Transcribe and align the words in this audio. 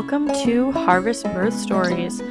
Welcome 0.00 0.28
to 0.44 0.70
Harvest 0.70 1.24
Birth 1.24 1.54
Stories, 1.54 2.22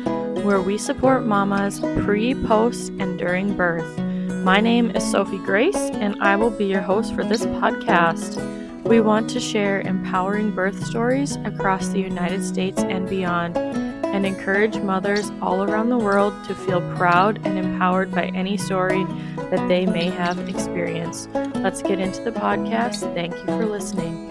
where 0.45 0.61
we 0.61 0.77
support 0.77 1.25
mamas 1.25 1.81
pre, 2.01 2.33
post, 2.33 2.93
and 2.97 3.19
during 3.19 3.57
birth. 3.57 3.99
My 4.45 4.61
name 4.61 4.89
is 4.91 5.03
Sophie 5.11 5.37
Grace, 5.39 5.75
and 5.75 6.15
I 6.23 6.37
will 6.37 6.49
be 6.49 6.63
your 6.63 6.79
host 6.79 7.13
for 7.13 7.25
this 7.25 7.45
podcast. 7.45 8.37
We 8.83 9.01
want 9.01 9.29
to 9.31 9.41
share 9.41 9.81
empowering 9.81 10.55
birth 10.55 10.81
stories 10.85 11.35
across 11.43 11.89
the 11.89 11.99
United 11.99 12.45
States 12.45 12.81
and 12.81 13.07
beyond, 13.09 13.57
and 13.57 14.25
encourage 14.25 14.77
mothers 14.77 15.29
all 15.41 15.61
around 15.61 15.89
the 15.89 15.97
world 15.97 16.33
to 16.45 16.55
feel 16.55 16.79
proud 16.95 17.45
and 17.45 17.59
empowered 17.59 18.11
by 18.11 18.27
any 18.27 18.55
story 18.55 19.03
that 19.51 19.67
they 19.67 19.85
may 19.85 20.05
have 20.05 20.39
experienced. 20.47 21.29
Let's 21.55 21.81
get 21.81 21.99
into 21.99 22.23
the 22.23 22.31
podcast. 22.31 23.13
Thank 23.13 23.35
you 23.35 23.45
for 23.45 23.65
listening. 23.65 24.26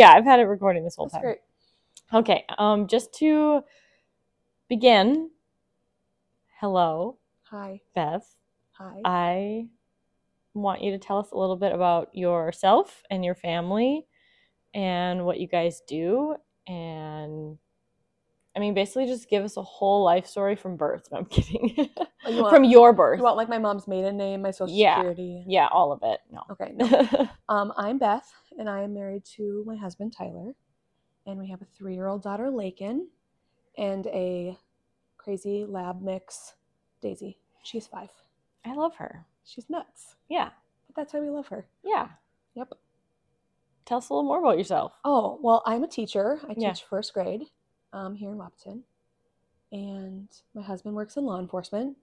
Yeah, 0.00 0.12
I've 0.14 0.24
had 0.24 0.40
it 0.40 0.44
recording 0.44 0.82
this 0.82 0.96
whole 0.96 1.06
That's 1.06 1.14
time. 1.16 1.22
great. 1.22 1.38
Okay, 2.12 2.44
um, 2.58 2.86
just 2.86 3.12
to 3.18 3.62
begin, 4.68 5.30
hello, 6.58 7.18
Hi. 7.50 7.80
Beth. 7.94 8.26
Hi. 8.72 9.00
I 9.04 9.66
want 10.54 10.82
you 10.82 10.92
to 10.92 10.98
tell 10.98 11.18
us 11.18 11.30
a 11.32 11.36
little 11.38 11.56
bit 11.56 11.72
about 11.72 12.14
yourself 12.14 13.02
and 13.10 13.24
your 13.24 13.34
family 13.34 14.06
and 14.72 15.24
what 15.26 15.38
you 15.38 15.46
guys 15.48 15.82
do. 15.86 16.34
And 16.66 17.58
I 18.56 18.60
mean, 18.60 18.72
basically, 18.74 19.06
just 19.06 19.28
give 19.28 19.44
us 19.44 19.56
a 19.56 19.62
whole 19.62 20.02
life 20.04 20.26
story 20.26 20.56
from 20.56 20.76
birth. 20.76 21.08
No, 21.12 21.18
I'm 21.18 21.24
kidding. 21.26 21.90
Oh, 22.24 22.30
you 22.30 22.42
want- 22.42 22.54
from 22.54 22.64
your 22.64 22.92
birth. 22.92 23.18
you 23.18 23.24
want 23.24 23.36
like 23.36 23.48
my 23.48 23.58
mom's 23.58 23.86
maiden 23.86 24.16
name, 24.16 24.42
my 24.42 24.50
social 24.50 24.74
Yeah. 24.74 24.96
security? 24.96 25.44
yeah, 25.46 25.68
all 25.70 25.92
of 25.92 26.00
it. 26.02 26.20
No. 26.32 26.42
Okay. 26.50 26.72
No. 26.74 27.28
um, 27.48 27.72
I'm 27.76 27.98
Beth, 27.98 28.28
and 28.58 28.68
I 28.68 28.82
am 28.82 28.94
married 28.94 29.24
to 29.36 29.62
my 29.66 29.76
husband 29.76 30.12
Tyler, 30.16 30.54
and 31.26 31.38
we 31.38 31.48
have 31.48 31.62
a 31.62 31.66
three-year-old 31.76 32.22
daughter 32.22 32.50
Lakin, 32.50 33.08
and 33.78 34.06
a 34.08 34.56
crazy 35.18 35.64
lab 35.64 36.02
mix 36.02 36.54
Daisy. 37.00 37.38
She's 37.62 37.86
five. 37.86 38.10
I 38.64 38.74
love 38.74 38.96
her. 38.96 39.26
She's 39.44 39.68
nuts, 39.70 40.16
Yeah. 40.28 40.50
but 40.86 40.96
that's 40.96 41.12
why 41.14 41.20
we 41.20 41.30
love 41.30 41.48
her. 41.48 41.66
Yeah. 41.82 42.08
Yep. 42.54 42.72
Tell 43.86 43.98
us 43.98 44.08
a 44.08 44.12
little 44.12 44.28
more 44.28 44.40
about 44.40 44.58
yourself. 44.58 44.92
Oh 45.04 45.38
well, 45.42 45.62
I'm 45.66 45.82
a 45.84 45.88
teacher. 45.88 46.40
I 46.48 46.54
Yeah. 46.56 46.72
teach 46.72 46.84
first 46.84 47.12
grade 47.14 47.44
um, 47.92 48.14
here 48.14 48.30
in 48.30 48.36
Wahpeton, 48.38 48.82
and 49.72 50.28
my 50.54 50.62
husband 50.62 50.94
works 50.94 51.16
in 51.16 51.24
law 51.24 51.38
enforcement, 51.40 51.96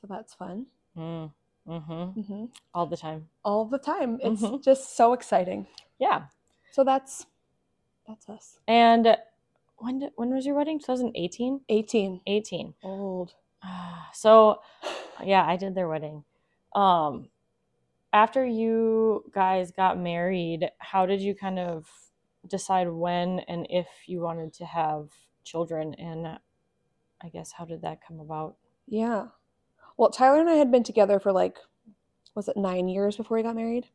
so 0.00 0.06
that's 0.06 0.34
fun. 0.34 0.66
Mm. 0.96 1.32
Mm-hmm. 1.68 2.20
hmm 2.20 2.44
All 2.74 2.86
the 2.86 2.96
time. 2.96 3.28
All 3.44 3.64
the 3.64 3.78
time. 3.78 4.18
It's 4.22 4.42
Mhm. 4.42 4.62
just 4.62 4.96
so 4.96 5.12
exciting. 5.12 5.66
Yeah. 5.98 6.26
So 6.72 6.84
that's 6.84 7.26
that's 8.06 8.28
us. 8.28 8.60
And 8.68 9.16
when 9.78 9.98
did, 9.98 10.12
when 10.16 10.32
was 10.32 10.46
your 10.46 10.54
wedding? 10.54 10.78
2018? 10.78 11.62
18. 11.68 12.20
18. 12.26 12.74
Old. 12.82 13.34
So, 14.12 14.60
yeah, 15.24 15.44
I 15.44 15.56
did 15.56 15.74
their 15.74 15.88
wedding. 15.88 16.24
Um 16.74 17.30
after 18.12 18.46
you 18.46 19.24
guys 19.34 19.72
got 19.72 19.98
married, 19.98 20.70
how 20.78 21.04
did 21.04 21.20
you 21.20 21.34
kind 21.34 21.58
of 21.58 21.90
decide 22.46 22.88
when 22.88 23.40
and 23.40 23.66
if 23.68 23.88
you 24.06 24.20
wanted 24.20 24.52
to 24.54 24.64
have 24.64 25.08
children 25.44 25.94
and 25.94 26.38
I 27.20 27.28
guess 27.28 27.52
how 27.52 27.64
did 27.64 27.82
that 27.82 28.00
come 28.06 28.20
about? 28.20 28.56
Yeah. 28.86 29.26
Well, 29.96 30.10
Tyler 30.10 30.40
and 30.40 30.50
I 30.50 30.54
had 30.54 30.70
been 30.70 30.82
together 30.82 31.18
for 31.18 31.32
like, 31.32 31.56
was 32.34 32.48
it 32.48 32.56
nine 32.56 32.88
years 32.88 33.16
before 33.16 33.36
we 33.36 33.42
got 33.42 33.56
married? 33.56 33.86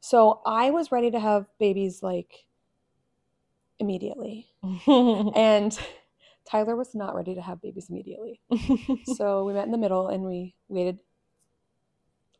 So 0.00 0.40
I 0.44 0.70
was 0.70 0.92
ready 0.92 1.10
to 1.10 1.18
have 1.20 1.46
babies 1.58 2.02
like 2.02 2.44
immediately. 3.78 4.46
And 4.86 5.78
Tyler 6.48 6.76
was 6.76 6.94
not 6.94 7.14
ready 7.14 7.34
to 7.34 7.40
have 7.42 7.60
babies 7.62 7.88
immediately. 7.90 8.40
So 9.16 9.44
we 9.44 9.52
met 9.52 9.64
in 9.64 9.72
the 9.72 9.78
middle 9.78 10.08
and 10.08 10.22
we 10.24 10.54
waited, 10.68 10.98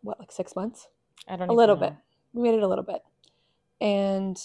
what, 0.03 0.19
like 0.21 0.31
six 0.33 0.55
months? 0.55 0.89
I 1.27 1.37
don't 1.37 1.49
know. 1.49 1.55
a 1.55 1.57
little 1.57 1.77
know. 1.77 1.81
bit. 1.89 1.95
We 2.35 2.43
waited 2.43 2.63
a 2.63 2.69
little 2.69 2.85
bit. 2.85 3.03
And 3.81 4.39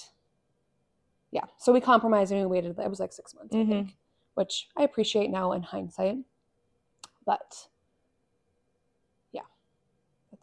yeah, 1.32 1.46
so 1.58 1.72
we 1.72 1.80
compromised 1.82 2.32
and 2.32 2.42
we 2.42 2.48
waited. 2.48 2.78
It 2.80 2.90
was 2.90 3.00
like 3.00 3.14
six 3.14 3.34
months, 3.36 3.54
Mhm. 3.56 3.64
I 3.66 3.70
think, 3.70 3.96
which 4.36 4.68
I 4.76 4.84
appreciate 4.84 5.30
now 5.30 5.52
in 5.54 5.62
hindsight. 5.64 6.18
But 7.26 7.68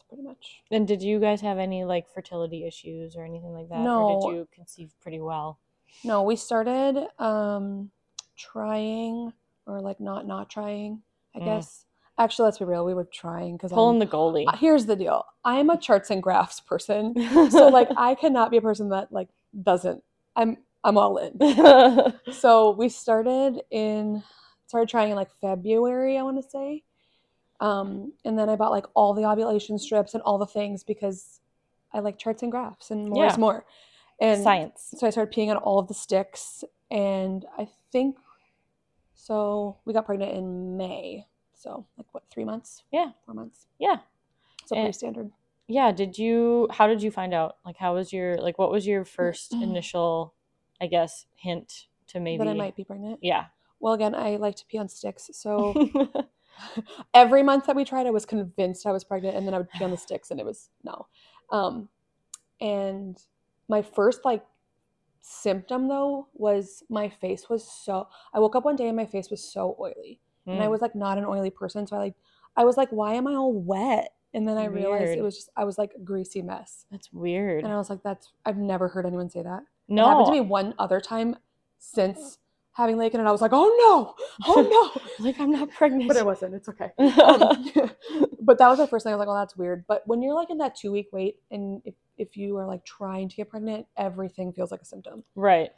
pretty 0.09 0.23
much. 0.23 0.63
And 0.71 0.87
did 0.87 1.03
you 1.03 1.21
guys 1.21 1.41
have 1.43 1.59
any 1.59 1.85
like 1.85 2.09
fertility 2.13 2.67
issues 2.67 3.17
or 3.17 3.25
anything 3.25 3.53
like 3.53 3.69
that? 3.69 3.81
Or 3.81 3.85
No. 3.85 4.21
did 4.21 4.33
you 4.33 4.49
conceive 4.55 4.91
pretty 5.01 5.21
well? 5.21 5.59
No, 6.05 6.23
we 6.23 6.37
started 6.37 7.07
um, 7.19 7.91
trying 8.37 9.33
or 9.67 9.81
like 9.81 10.01
not 10.01 10.27
not 10.27 10.49
trying, 10.51 11.03
I 11.35 11.41
Mm. 11.41 11.45
guess. 11.45 11.85
Actually, 12.19 12.47
let's 12.47 12.59
be 12.59 12.65
real. 12.65 12.85
We 12.85 12.95
were 12.95 13.05
trying 13.05 13.57
because 13.57 13.71
Pulling 13.73 14.01
the 14.01 14.07
goalie. 14.07 14.47
Here's 14.57 14.87
the 14.87 14.97
deal. 14.97 15.25
I'm 15.45 15.71
a 15.71 15.77
charts 15.79 16.11
and 16.11 16.23
graphs 16.23 16.61
person. 16.61 17.15
So 17.51 17.69
like 17.69 17.89
I 17.97 18.15
cannot 18.17 18.51
be 18.51 18.57
a 18.57 18.63
person 18.63 18.89
that 18.91 19.13
like 19.13 19.29
doesn't. 19.63 20.03
I'm 20.35 20.57
I'm 20.85 20.99
all 20.99 21.19
in. 21.19 22.13
so 22.33 22.71
we 22.73 22.89
started 22.89 23.61
in 23.71 24.23
started 24.67 24.89
trying 24.89 25.11
in 25.11 25.17
like 25.17 25.31
February, 25.41 26.19
I 26.19 26.23
want 26.23 26.43
to 26.43 26.49
say. 26.49 26.83
Um, 27.61 28.13
and 28.25 28.39
then 28.39 28.49
I 28.49 28.57
bought 28.57 28.71
like 28.71 28.87
all 28.95 29.15
the 29.15 29.25
ovulation 29.25 29.79
strips 29.79 30.15
and 30.15 30.23
all 30.23 30.39
the 30.39 30.47
things 30.47 30.85
because 30.85 31.41
I 31.93 32.01
like 32.01 32.19
charts 32.19 32.43
and 32.43 32.53
graphs 32.53 32.91
and 32.91 33.09
more 33.09 33.25
Yeah. 33.25 33.33
is 33.33 33.39
more. 33.39 33.65
And 34.21 34.43
Science. 34.43 34.95
so 34.97 35.07
I 35.07 35.11
started 35.11 35.35
peeing 35.35 35.49
on 35.51 35.57
all 35.57 35.79
of 35.79 35.89
the 35.89 35.95
sticks 35.95 36.65
and 36.91 37.45
I 37.57 37.69
think 37.93 38.17
so 39.15 39.77
we 39.85 39.93
got 39.93 40.07
pregnant 40.07 40.37
in 40.37 40.77
May. 40.77 41.27
So 41.55 41.87
like 41.97 42.07
what, 42.13 42.25
three 42.31 42.45
months? 42.45 42.83
Yeah. 42.93 43.11
Four 43.27 43.35
months. 43.35 43.67
Yeah. 43.79 43.97
So 44.67 44.77
And- 44.77 44.85
pretty 44.85 44.97
standard. 44.97 45.31
Yeah. 45.67 45.93
Did 45.93 46.17
you, 46.17 46.69
how 46.71 46.87
did 46.87 47.03
you 47.03 47.11
find 47.11 47.35
out? 47.35 47.57
Like, 47.67 47.77
how 47.77 47.95
was 47.95 48.11
your, 48.13 48.37
like, 48.39 48.59
what 48.59 48.71
was 48.71 48.87
your 48.87 49.05
first 49.05 49.53
initial, 49.53 50.33
I 50.81 50.87
guess, 50.87 51.27
hint 51.35 51.89
to 52.09 52.21
maybe? 52.21 52.39
That 52.43 52.49
I 52.51 52.55
might 52.55 52.75
be 52.77 52.85
pregnant. 52.85 53.19
Yeah. 53.23 53.47
Well 53.81 53.93
again, 53.93 54.15
I 54.15 54.37
like 54.37 54.57
to 54.57 54.67
pee 54.67 54.79
on 54.79 54.89
sticks. 54.89 55.29
So 55.35 55.75
every 57.15 57.43
month 57.43 57.67
that 57.67 57.77
we 57.77 57.85
tried, 57.85 58.07
I 58.07 58.11
was 58.11 58.27
convinced 58.27 58.87
I 58.87 58.93
was 58.93 59.05
pregnant, 59.05 59.37
and 59.37 59.47
then 59.47 59.55
I 59.55 59.59
would 59.59 59.71
pee 59.71 59.85
on 59.85 59.91
the 59.91 59.97
sticks, 59.99 60.31
and 60.31 60.41
it 60.41 60.47
was 60.47 60.71
no. 60.85 61.07
Um, 61.51 61.89
and 62.61 63.19
my 63.69 63.83
first 63.83 64.25
like 64.25 64.45
symptom 65.21 65.89
though 65.89 66.29
was 66.35 66.83
my 66.89 67.09
face 67.09 67.49
was 67.49 67.71
so. 67.71 68.09
I 68.35 68.41
woke 68.41 68.57
up 68.57 68.65
one 68.65 68.77
day 68.77 68.89
and 68.89 68.97
my 68.97 69.07
face 69.07 69.31
was 69.31 69.43
so 69.43 69.77
oily, 69.81 70.21
and 70.53 70.63
I 70.63 70.67
Mm. 70.67 70.71
was 70.71 70.81
like 70.81 70.95
not 70.95 71.19
an 71.19 71.25
oily 71.27 71.51
person, 71.51 71.87
so 71.87 71.97
I 71.97 71.99
like 72.01 72.15
I 72.57 72.65
was 72.65 72.77
like, 72.77 72.91
why 72.91 73.15
am 73.15 73.27
I 73.27 73.35
all 73.35 73.53
wet? 73.53 74.13
And 74.35 74.47
then 74.47 74.59
I 74.59 74.65
realized 74.67 75.13
Weird. 75.13 75.19
it 75.19 75.23
was 75.23 75.37
just 75.37 75.51
I 75.57 75.65
was 75.65 75.79
like 75.79 75.93
a 75.95 76.01
greasy 76.01 76.43
mess, 76.43 76.87
That's 76.91 77.13
weird. 77.13 77.65
and 77.65 77.73
I 77.73 77.77
was 77.77 77.91
like, 77.91 78.03
that's 78.03 78.33
I've 78.45 78.57
never 78.59 78.89
heard 78.89 79.07
anyone 79.07 79.31
say 79.31 79.43
that. 79.43 79.63
No, 79.89 80.03
It 80.03 80.03
no. 80.03 80.09
happened 80.09 80.27
to 80.27 80.33
me 80.33 80.41
one 80.41 80.75
other 80.79 81.01
time 81.01 81.37
since 81.79 82.39
having 82.79 82.97
Lakin, 82.97 83.21
and 83.21 83.29
I 83.29 83.33
was 83.33 83.43
like, 83.43 83.51
oh 83.53 83.67
no, 83.85 84.15
oh 84.47 84.63
no. 84.63 85.03
like, 85.25 85.39
I'm 85.39 85.51
not 85.51 85.71
pregnant. 85.73 86.09
but 86.09 86.17
it 86.17 86.25
wasn't. 86.25 86.55
It's 86.55 86.69
okay. 86.71 86.91
Um, 86.99 87.73
but 88.41 88.57
that 88.59 88.69
was 88.69 88.79
the 88.79 88.87
first 88.87 89.05
thing 89.05 89.13
I 89.13 89.17
was 89.17 89.27
like, 89.27 89.29
"Oh, 89.29 89.39
that's 89.39 89.57
weird." 89.57 89.85
But 89.87 90.03
when 90.07 90.23
you're 90.23 90.35
like 90.35 90.49
in 90.49 90.59
that 90.59 90.75
two 90.77 90.93
week 90.93 91.09
wait, 91.13 91.37
and 91.51 91.83
if 91.85 91.95
if 92.17 92.37
you 92.37 92.57
are 92.57 92.67
like 92.67 92.85
trying 92.85 93.29
to 93.29 93.37
get 93.37 93.51
pregnant, 93.51 93.87
everything 93.97 94.53
feels 94.53 94.71
like 94.71 94.81
a 94.81 94.87
symptom. 94.87 95.25
right. 95.35 95.71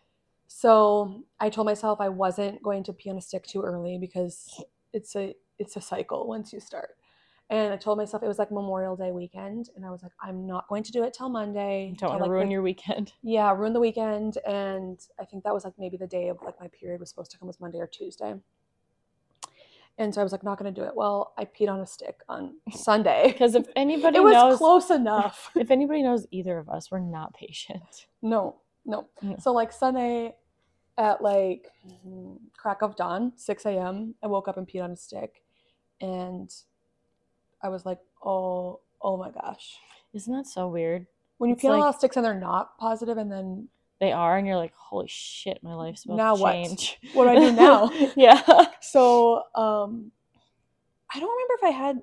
So 0.52 1.23
I 1.38 1.49
told 1.49 1.67
myself 1.67 2.00
I 2.00 2.08
wasn't 2.08 2.61
going 2.62 2.82
to 2.85 2.93
pee 2.93 3.08
on 3.11 3.17
a 3.17 3.20
stick 3.20 3.47
too 3.47 3.62
early 3.62 3.99
because 3.99 4.62
it's 4.93 5.14
a 5.17 5.35
it's 5.58 5.76
a 5.76 5.81
cycle 5.81 6.26
once 6.26 6.52
you 6.52 6.61
start. 6.61 6.91
And 7.50 7.73
I 7.73 7.76
told 7.76 7.99
myself 7.99 8.23
it 8.23 8.29
was 8.29 8.38
like 8.38 8.52
Memorial 8.52 8.94
Day 8.94 9.11
weekend, 9.11 9.70
and 9.75 9.85
I 9.85 9.91
was 9.91 10.05
like, 10.05 10.12
I'm 10.23 10.47
not 10.47 10.69
going 10.69 10.85
to 10.85 10.93
do 10.93 11.02
it 11.02 11.12
till 11.12 11.29
Monday. 11.29 11.93
Don't 11.99 12.11
want 12.11 12.20
to 12.20 12.25
like, 12.25 12.31
ruin 12.31 12.47
the- 12.47 12.52
your 12.52 12.62
weekend. 12.62 13.12
yeah, 13.23 13.52
ruin 13.52 13.73
the 13.73 13.81
weekend. 13.81 14.38
And 14.47 15.00
I 15.20 15.25
think 15.25 15.43
that 15.43 15.52
was 15.52 15.64
like 15.64 15.75
maybe 15.76 15.97
the 15.97 16.06
day 16.06 16.29
of 16.29 16.38
like 16.44 16.55
my 16.61 16.69
period 16.69 17.00
was 17.00 17.11
supposed 17.11 17.32
to 17.32 17.38
come 17.38 17.49
was 17.49 17.58
Monday 17.58 17.79
or 17.79 17.88
Tuesday. 17.88 18.35
And 19.99 20.14
so 20.14 20.20
I 20.20 20.25
was 20.25 20.32
like, 20.32 20.44
not 20.44 20.58
going 20.58 20.73
to 20.73 20.81
do 20.81 20.87
it. 20.87 20.94
Well, 20.94 21.35
I 21.37 21.44
peed 21.44 21.69
on 21.69 21.81
a 21.81 21.87
stick 21.87 22.20
on 22.29 22.55
Sunday. 22.73 23.32
Because 23.32 23.56
if 23.56 23.67
anybody 23.75 24.19
it 24.19 24.23
was 24.23 24.32
knows, 24.32 24.58
close 24.58 24.91
enough. 24.91 25.50
if 25.56 25.73
anybody 25.73 26.02
knows 26.02 26.26
either 26.31 26.56
of 26.56 26.69
us, 26.69 26.91
we're 26.91 27.00
not 27.00 27.35
patient. 27.35 28.06
no, 28.23 28.56
no. 28.87 29.08
No. 29.20 29.37
So 29.41 29.52
like 29.52 29.73
Sunday 29.73 30.37
at 30.97 31.20
like 31.20 31.67
mm, 32.06 32.38
crack 32.56 32.81
of 32.82 32.94
dawn, 32.97 33.32
6 33.37 33.67
a.m., 33.67 34.14
I 34.23 34.29
woke 34.29 34.47
up 34.47 34.56
and 34.56 34.67
peed 34.67 34.82
on 34.82 34.93
a 34.93 34.97
stick. 34.97 35.43
And 36.00 36.50
I 37.62 37.69
was 37.69 37.85
like, 37.87 37.99
oh 38.25 38.81
oh 39.03 39.17
my 39.17 39.31
gosh. 39.31 39.77
Isn't 40.12 40.35
that 40.35 40.47
so 40.47 40.69
weird? 40.69 41.07
When 41.39 41.49
you 41.49 41.55
It's 41.55 41.62
peel 41.62 41.73
a 41.73 41.77
lot 41.77 41.81
like- 41.87 41.89
of 41.95 41.99
sticks 41.99 42.17
and 42.17 42.25
they're 42.25 42.39
not 42.39 42.77
positive, 42.79 43.17
and 43.17 43.31
then 43.33 43.69
They 44.01 44.12
are, 44.12 44.37
and 44.37 44.47
you're 44.47 44.57
like, 44.57 44.75
holy 44.75 45.07
shit, 45.09 45.62
my 45.62 45.75
life's 45.75 46.05
about 46.05 46.17
Now 46.17 46.37
to 46.37 46.43
what? 46.43 46.53
change. 46.53 46.99
What 47.15 47.25
do 47.25 47.31
I 47.31 47.37
do 47.37 47.53
now? 47.53 47.91
yeah. 48.17 48.43
so 48.81 49.43
um, 49.55 50.11
I 51.15 51.19
don't 51.21 51.31
remember 51.31 51.55
if 51.55 51.65
I 51.65 51.71
had. 51.71 52.01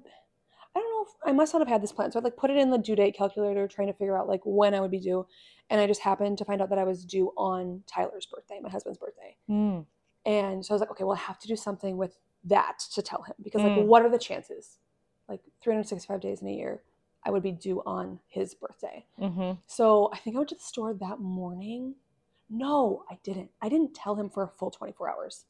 I 0.76 0.80
don't 0.80 0.92
know 0.92 1.06
if 1.12 1.30
I 1.30 1.32
must 1.32 1.54
not 1.54 1.60
have 1.60 1.68
had 1.68 1.82
this 1.82 1.92
plan. 1.92 2.12
So 2.12 2.20
I 2.20 2.24
like 2.24 2.38
put 2.38 2.52
it 2.52 2.58
in 2.58 2.70
the 2.70 2.78
due 2.78 2.96
date 2.96 3.16
calculator, 3.18 3.68
trying 3.68 3.88
to 3.88 3.94
figure 3.94 4.16
out 4.18 4.28
like 4.28 4.42
when 4.44 4.76
I 4.76 4.80
would 4.80 4.92
be 4.92 5.00
due, 5.00 5.26
and 5.72 5.82
I 5.82 5.88
just 5.88 6.02
happened 6.02 6.38
to 6.40 6.46
find 6.46 6.62
out 6.62 6.70
that 6.70 6.78
I 6.78 6.84
was 6.84 7.04
due 7.04 7.32
on 7.36 7.84
Tyler's 7.88 8.28
birthday, 8.28 8.60
my 8.62 8.70
husband's 8.70 9.00
birthday. 9.00 9.36
Mm. 9.50 9.86
And 10.26 10.64
so 10.66 10.74
I 10.74 10.76
was 10.76 10.82
like, 10.82 10.92
okay, 10.92 11.04
well, 11.04 11.16
I 11.16 11.20
have 11.20 11.40
to 11.40 11.48
do 11.48 11.56
something 11.56 11.98
with 11.98 12.18
that 12.44 12.80
to 12.94 13.02
tell 13.02 13.24
him 13.24 13.34
because, 13.44 13.62
like, 13.64 13.72
Mm. 13.72 13.86
what 13.86 14.04
are 14.04 14.10
the 14.10 14.20
chances? 14.20 14.78
Like, 15.30 15.42
365 15.62 16.22
days 16.22 16.42
in 16.42 16.48
a 16.48 16.52
year, 16.52 16.82
I 17.26 17.32
would 17.32 17.44
be 17.44 17.52
due 17.52 17.82
on 17.86 18.20
his 18.28 18.54
birthday. 18.56 19.06
hmm 19.18 19.54
So 19.66 20.10
I 20.14 20.18
think 20.18 20.36
I 20.36 20.40
went 20.40 20.50
to 20.50 20.56
the 20.56 20.62
store 20.62 20.94
that 20.94 21.20
morning. 21.20 21.96
No, 22.50 23.04
I 23.12 23.18
didn't. 23.24 23.50
I 23.62 23.68
didn't 23.70 23.94
tell 23.94 24.16
him 24.16 24.30
for 24.30 24.44
a 24.44 24.48
full 24.48 24.72
24 24.72 25.10
hours. 25.10 25.46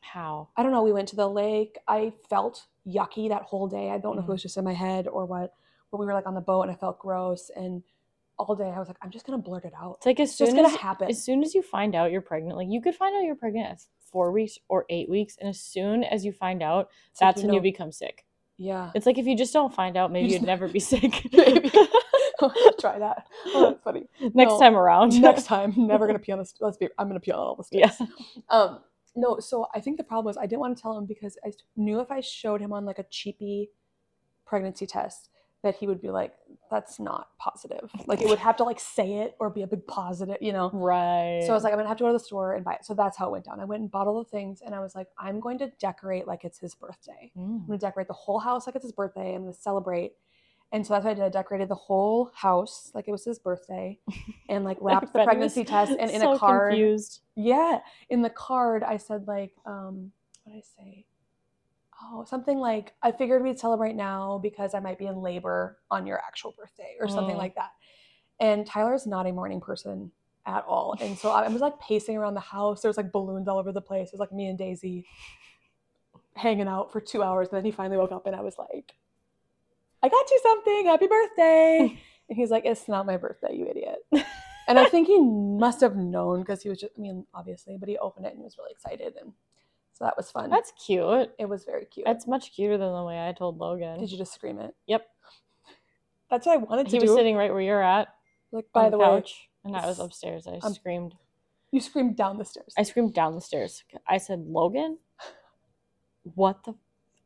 How? 0.00 0.48
I 0.56 0.62
don't 0.62 0.72
know. 0.72 0.82
We 0.82 0.92
went 0.92 1.08
to 1.08 1.16
the 1.16 1.28
lake. 1.28 1.78
I 1.88 2.12
felt 2.28 2.66
yucky 2.86 3.28
that 3.30 3.42
whole 3.42 3.66
day. 3.68 3.90
I 3.90 3.98
don't 3.98 4.16
know 4.16 4.20
if 4.22 4.26
it 4.26 4.28
Mhm. 4.28 4.32
was 4.32 4.42
just 4.42 4.56
in 4.56 4.64
my 4.64 4.72
head 4.74 5.08
or 5.08 5.24
what, 5.26 5.54
but 5.90 5.98
we 5.98 6.06
were 6.06 6.12
like 6.14 6.26
on 6.26 6.34
the 6.34 6.40
boat 6.40 6.62
and 6.62 6.70
I 6.70 6.74
felt 6.74 6.98
gross. 6.98 7.50
And 7.50 7.82
all 8.38 8.54
day 8.54 8.68
I 8.70 8.78
was 8.78 8.88
like, 8.88 8.98
I'm 9.02 9.10
just 9.10 9.26
going 9.26 9.38
to 9.38 9.42
blurt 9.42 9.64
it 9.64 9.72
out. 9.74 9.96
It's 9.96 10.06
like 10.06 10.20
as 10.20 10.30
It's 10.30 10.38
just 10.38 10.52
soon 10.52 10.64
as 10.64 10.72
to 10.72 10.78
happen. 10.78 11.08
as 11.08 11.22
soon 11.24 11.42
as 11.42 11.54
you 11.54 11.62
find 11.62 11.94
out 11.94 12.12
you're 12.12 12.20
pregnant, 12.20 12.56
like 12.56 12.68
you 12.68 12.80
could 12.80 12.94
find 12.94 13.16
out 13.16 13.22
you're 13.24 13.34
pregnant 13.34 13.66
at 13.70 13.80
four 14.12 14.30
weeks 14.32 14.58
or 14.68 14.86
eight 14.88 15.08
weeks, 15.08 15.36
and 15.38 15.48
as 15.48 15.60
soon 15.60 16.04
as 16.04 16.24
you 16.24 16.32
find 16.32 16.62
out, 16.62 16.88
It's 17.10 17.20
like, 17.20 17.34
that's 17.34 17.42
you 17.42 17.48
when 17.48 17.54
you 17.56 17.60
become 17.60 17.90
sick. 17.92 18.24
Yeah. 18.58 18.90
It's 18.94 19.06
like 19.06 19.18
if 19.18 19.26
you 19.26 19.36
just 19.36 19.52
don't 19.52 19.72
find 19.72 19.96
out, 19.96 20.12
maybe 20.12 20.30
you'd 20.30 20.42
never 20.42 20.68
be 20.68 20.80
sick. 20.92 21.26
Maybe. 21.32 21.70
Try 22.80 22.98
that. 22.98 23.26
Oh, 23.46 23.70
that's 23.70 23.82
funny. 23.82 24.06
Next 24.20 24.52
No, 24.52 24.60
time 24.60 24.76
around. 24.76 25.20
Next 25.20 25.44
time, 25.44 25.74
never 25.76 26.06
gonna 26.06 26.18
pee 26.18 26.32
on 26.32 26.38
this. 26.38 26.54
Let's 26.60 26.76
be. 26.76 26.88
I'm 26.98 27.08
gonna 27.08 27.20
pee 27.20 27.32
on 27.32 27.38
all 27.38 27.56
the 27.56 27.64
yeah. 27.76 27.90
sticks. 27.90 28.12
Um, 28.48 28.80
no. 29.16 29.40
So 29.40 29.66
I 29.74 29.80
think 29.80 29.96
the 29.96 30.04
problem 30.04 30.26
was 30.26 30.36
I 30.36 30.46
didn't 30.46 30.60
want 30.60 30.76
to 30.76 30.82
tell 30.82 30.96
him 30.96 31.06
because 31.06 31.36
I 31.44 31.52
knew 31.76 32.00
if 32.00 32.10
I 32.10 32.20
showed 32.20 32.60
him 32.60 32.72
on 32.72 32.84
like 32.84 32.98
a 32.98 33.04
cheapy 33.10 33.70
pregnancy 34.46 34.86
test 34.86 35.30
that 35.62 35.74
he 35.76 35.86
would 35.86 36.00
be 36.00 36.10
like, 36.10 36.32
"That's 36.70 37.00
not 37.00 37.28
positive." 37.38 37.90
Like 38.06 38.20
it 38.20 38.28
would 38.28 38.38
have 38.38 38.56
to 38.56 38.64
like 38.64 38.78
say 38.78 39.14
it 39.14 39.34
or 39.40 39.50
be 39.50 39.62
a 39.62 39.66
big 39.66 39.86
positive, 39.86 40.36
you 40.40 40.52
know. 40.52 40.70
Right. 40.72 41.42
So 41.44 41.52
I 41.52 41.54
was 41.54 41.64
like, 41.64 41.72
I'm 41.72 41.78
gonna 41.78 41.88
have 41.88 41.98
to 41.98 42.04
go 42.04 42.08
to 42.08 42.12
the 42.12 42.20
store 42.20 42.54
and 42.54 42.64
buy 42.64 42.74
it. 42.74 42.84
So 42.84 42.94
that's 42.94 43.16
how 43.16 43.28
it 43.28 43.32
went 43.32 43.44
down. 43.46 43.60
I 43.60 43.64
went 43.64 43.82
and 43.82 43.90
bought 43.90 44.06
all 44.06 44.22
the 44.22 44.30
things, 44.30 44.62
and 44.64 44.74
I 44.74 44.80
was 44.80 44.94
like, 44.94 45.08
I'm 45.18 45.40
going 45.40 45.58
to 45.58 45.70
decorate 45.80 46.26
like 46.26 46.44
it's 46.44 46.58
his 46.58 46.74
birthday. 46.74 47.32
Mm. 47.36 47.62
I'm 47.62 47.66
gonna 47.66 47.78
decorate 47.78 48.08
the 48.08 48.14
whole 48.14 48.38
house 48.38 48.66
like 48.66 48.76
it's 48.76 48.84
his 48.84 48.92
birthday. 48.92 49.34
I'm 49.34 49.42
gonna 49.42 49.52
celebrate. 49.52 50.12
And 50.70 50.86
so 50.86 50.92
that's 50.92 51.04
what 51.04 51.12
I 51.12 51.14
did. 51.14 51.24
I 51.24 51.28
decorated 51.30 51.70
the 51.70 51.74
whole 51.74 52.30
house 52.34 52.90
like 52.94 53.08
it 53.08 53.12
was 53.12 53.24
his 53.24 53.38
birthday, 53.38 53.98
and 54.48 54.64
like 54.64 54.76
wrapped 54.80 55.12
the 55.12 55.24
pregnancy 55.24 55.64
test. 55.64 55.92
And 55.98 56.10
in 56.10 56.20
so 56.20 56.34
a 56.34 56.38
card, 56.38 56.72
confused. 56.72 57.20
yeah, 57.36 57.78
in 58.10 58.22
the 58.22 58.30
card 58.30 58.82
I 58.82 58.98
said 58.98 59.26
like, 59.26 59.54
um, 59.64 60.12
what 60.44 60.52
did 60.52 60.58
I 60.58 60.62
say? 60.62 61.06
Oh, 62.00 62.24
something 62.24 62.58
like 62.58 62.94
I 63.02 63.10
figured 63.12 63.42
we'd 63.42 63.58
celebrate 63.58 63.94
now 63.96 64.38
because 64.42 64.74
I 64.74 64.80
might 64.80 64.98
be 64.98 65.06
in 65.06 65.20
labor 65.20 65.78
on 65.90 66.06
your 66.06 66.18
actual 66.18 66.54
birthday 66.56 66.96
or 67.00 67.08
something 67.08 67.34
Mm. 67.34 67.38
like 67.38 67.54
that. 67.56 67.70
And 68.40 68.64
Tyler's 68.66 69.06
not 69.06 69.26
a 69.26 69.32
morning 69.32 69.60
person 69.60 70.12
at 70.46 70.64
all, 70.66 70.94
and 71.00 71.18
so 71.18 71.30
I 71.30 71.48
was 71.48 71.60
like 71.60 71.78
pacing 71.80 72.16
around 72.16 72.34
the 72.34 72.40
house. 72.40 72.80
There 72.82 72.88
was 72.88 72.96
like 72.96 73.10
balloons 73.12 73.48
all 73.48 73.58
over 73.58 73.72
the 73.72 73.80
place. 73.80 74.08
It 74.08 74.14
was 74.14 74.20
like 74.20 74.32
me 74.32 74.46
and 74.46 74.56
Daisy 74.56 75.04
hanging 76.36 76.68
out 76.68 76.92
for 76.92 77.00
two 77.00 77.22
hours. 77.22 77.48
And 77.48 77.56
then 77.58 77.64
he 77.64 77.70
finally 77.72 77.96
woke 77.96 78.12
up, 78.12 78.26
and 78.26 78.36
I 78.36 78.40
was 78.42 78.56
like, 78.58 78.94
"I 80.02 80.08
got 80.08 80.30
you 80.30 80.40
something. 80.42 80.86
Happy 80.86 81.06
birthday!" 81.08 81.78
and 82.28 82.36
he's 82.38 82.50
like, 82.50 82.64
"It's 82.64 82.86
not 82.88 83.06
my 83.06 83.16
birthday, 83.16 83.54
you 83.56 83.66
idiot." 83.66 83.98
and 84.68 84.78
I 84.78 84.84
think 84.84 85.08
he 85.08 85.20
must 85.20 85.80
have 85.80 85.96
known 85.96 86.40
because 86.40 86.62
he 86.62 86.68
was 86.68 86.78
just, 86.78 86.92
I 86.96 87.00
mean, 87.00 87.26
obviously, 87.34 87.76
but 87.76 87.88
he 87.88 87.98
opened 87.98 88.26
it 88.26 88.34
and 88.34 88.42
was 88.44 88.56
really 88.56 88.70
excited. 88.70 89.14
And 89.20 89.32
so 89.98 90.04
that 90.04 90.16
was 90.16 90.30
fun. 90.30 90.48
That's 90.48 90.72
cute. 90.84 91.30
it 91.38 91.48
was 91.48 91.64
very 91.64 91.84
cute. 91.86 92.06
That's 92.06 92.26
much 92.28 92.54
cuter 92.54 92.78
than 92.78 92.92
the 92.92 93.02
way 93.02 93.26
I 93.28 93.32
told 93.32 93.58
Logan. 93.58 93.98
Did 93.98 94.12
you 94.12 94.18
just 94.18 94.32
scream 94.32 94.60
it? 94.60 94.72
Yep. 94.86 95.04
That's 96.30 96.46
what 96.46 96.52
I 96.54 96.56
wanted 96.58 96.86
to 96.86 96.92
He 96.92 96.98
do. 96.98 97.06
was 97.06 97.16
sitting 97.16 97.34
right 97.36 97.50
where 97.50 97.60
you're 97.62 97.82
at. 97.82 98.08
like, 98.52 98.66
by 98.72 98.90
the, 98.90 98.98
way, 98.98 99.04
couch, 99.06 99.48
and 99.64 99.74
I 99.76 99.86
was 99.86 99.98
upstairs. 99.98 100.46
I 100.46 100.58
um, 100.64 100.72
screamed. 100.74 101.14
you 101.72 101.80
screamed 101.80 102.16
down 102.16 102.38
the 102.38 102.44
stairs. 102.44 102.74
I 102.78 102.84
screamed 102.84 103.14
down 103.14 103.34
the 103.34 103.40
stairs. 103.40 103.82
I 104.06 104.18
said, 104.18 104.40
"Logan, 104.46 104.98
what 106.34 106.62
the 106.64 106.74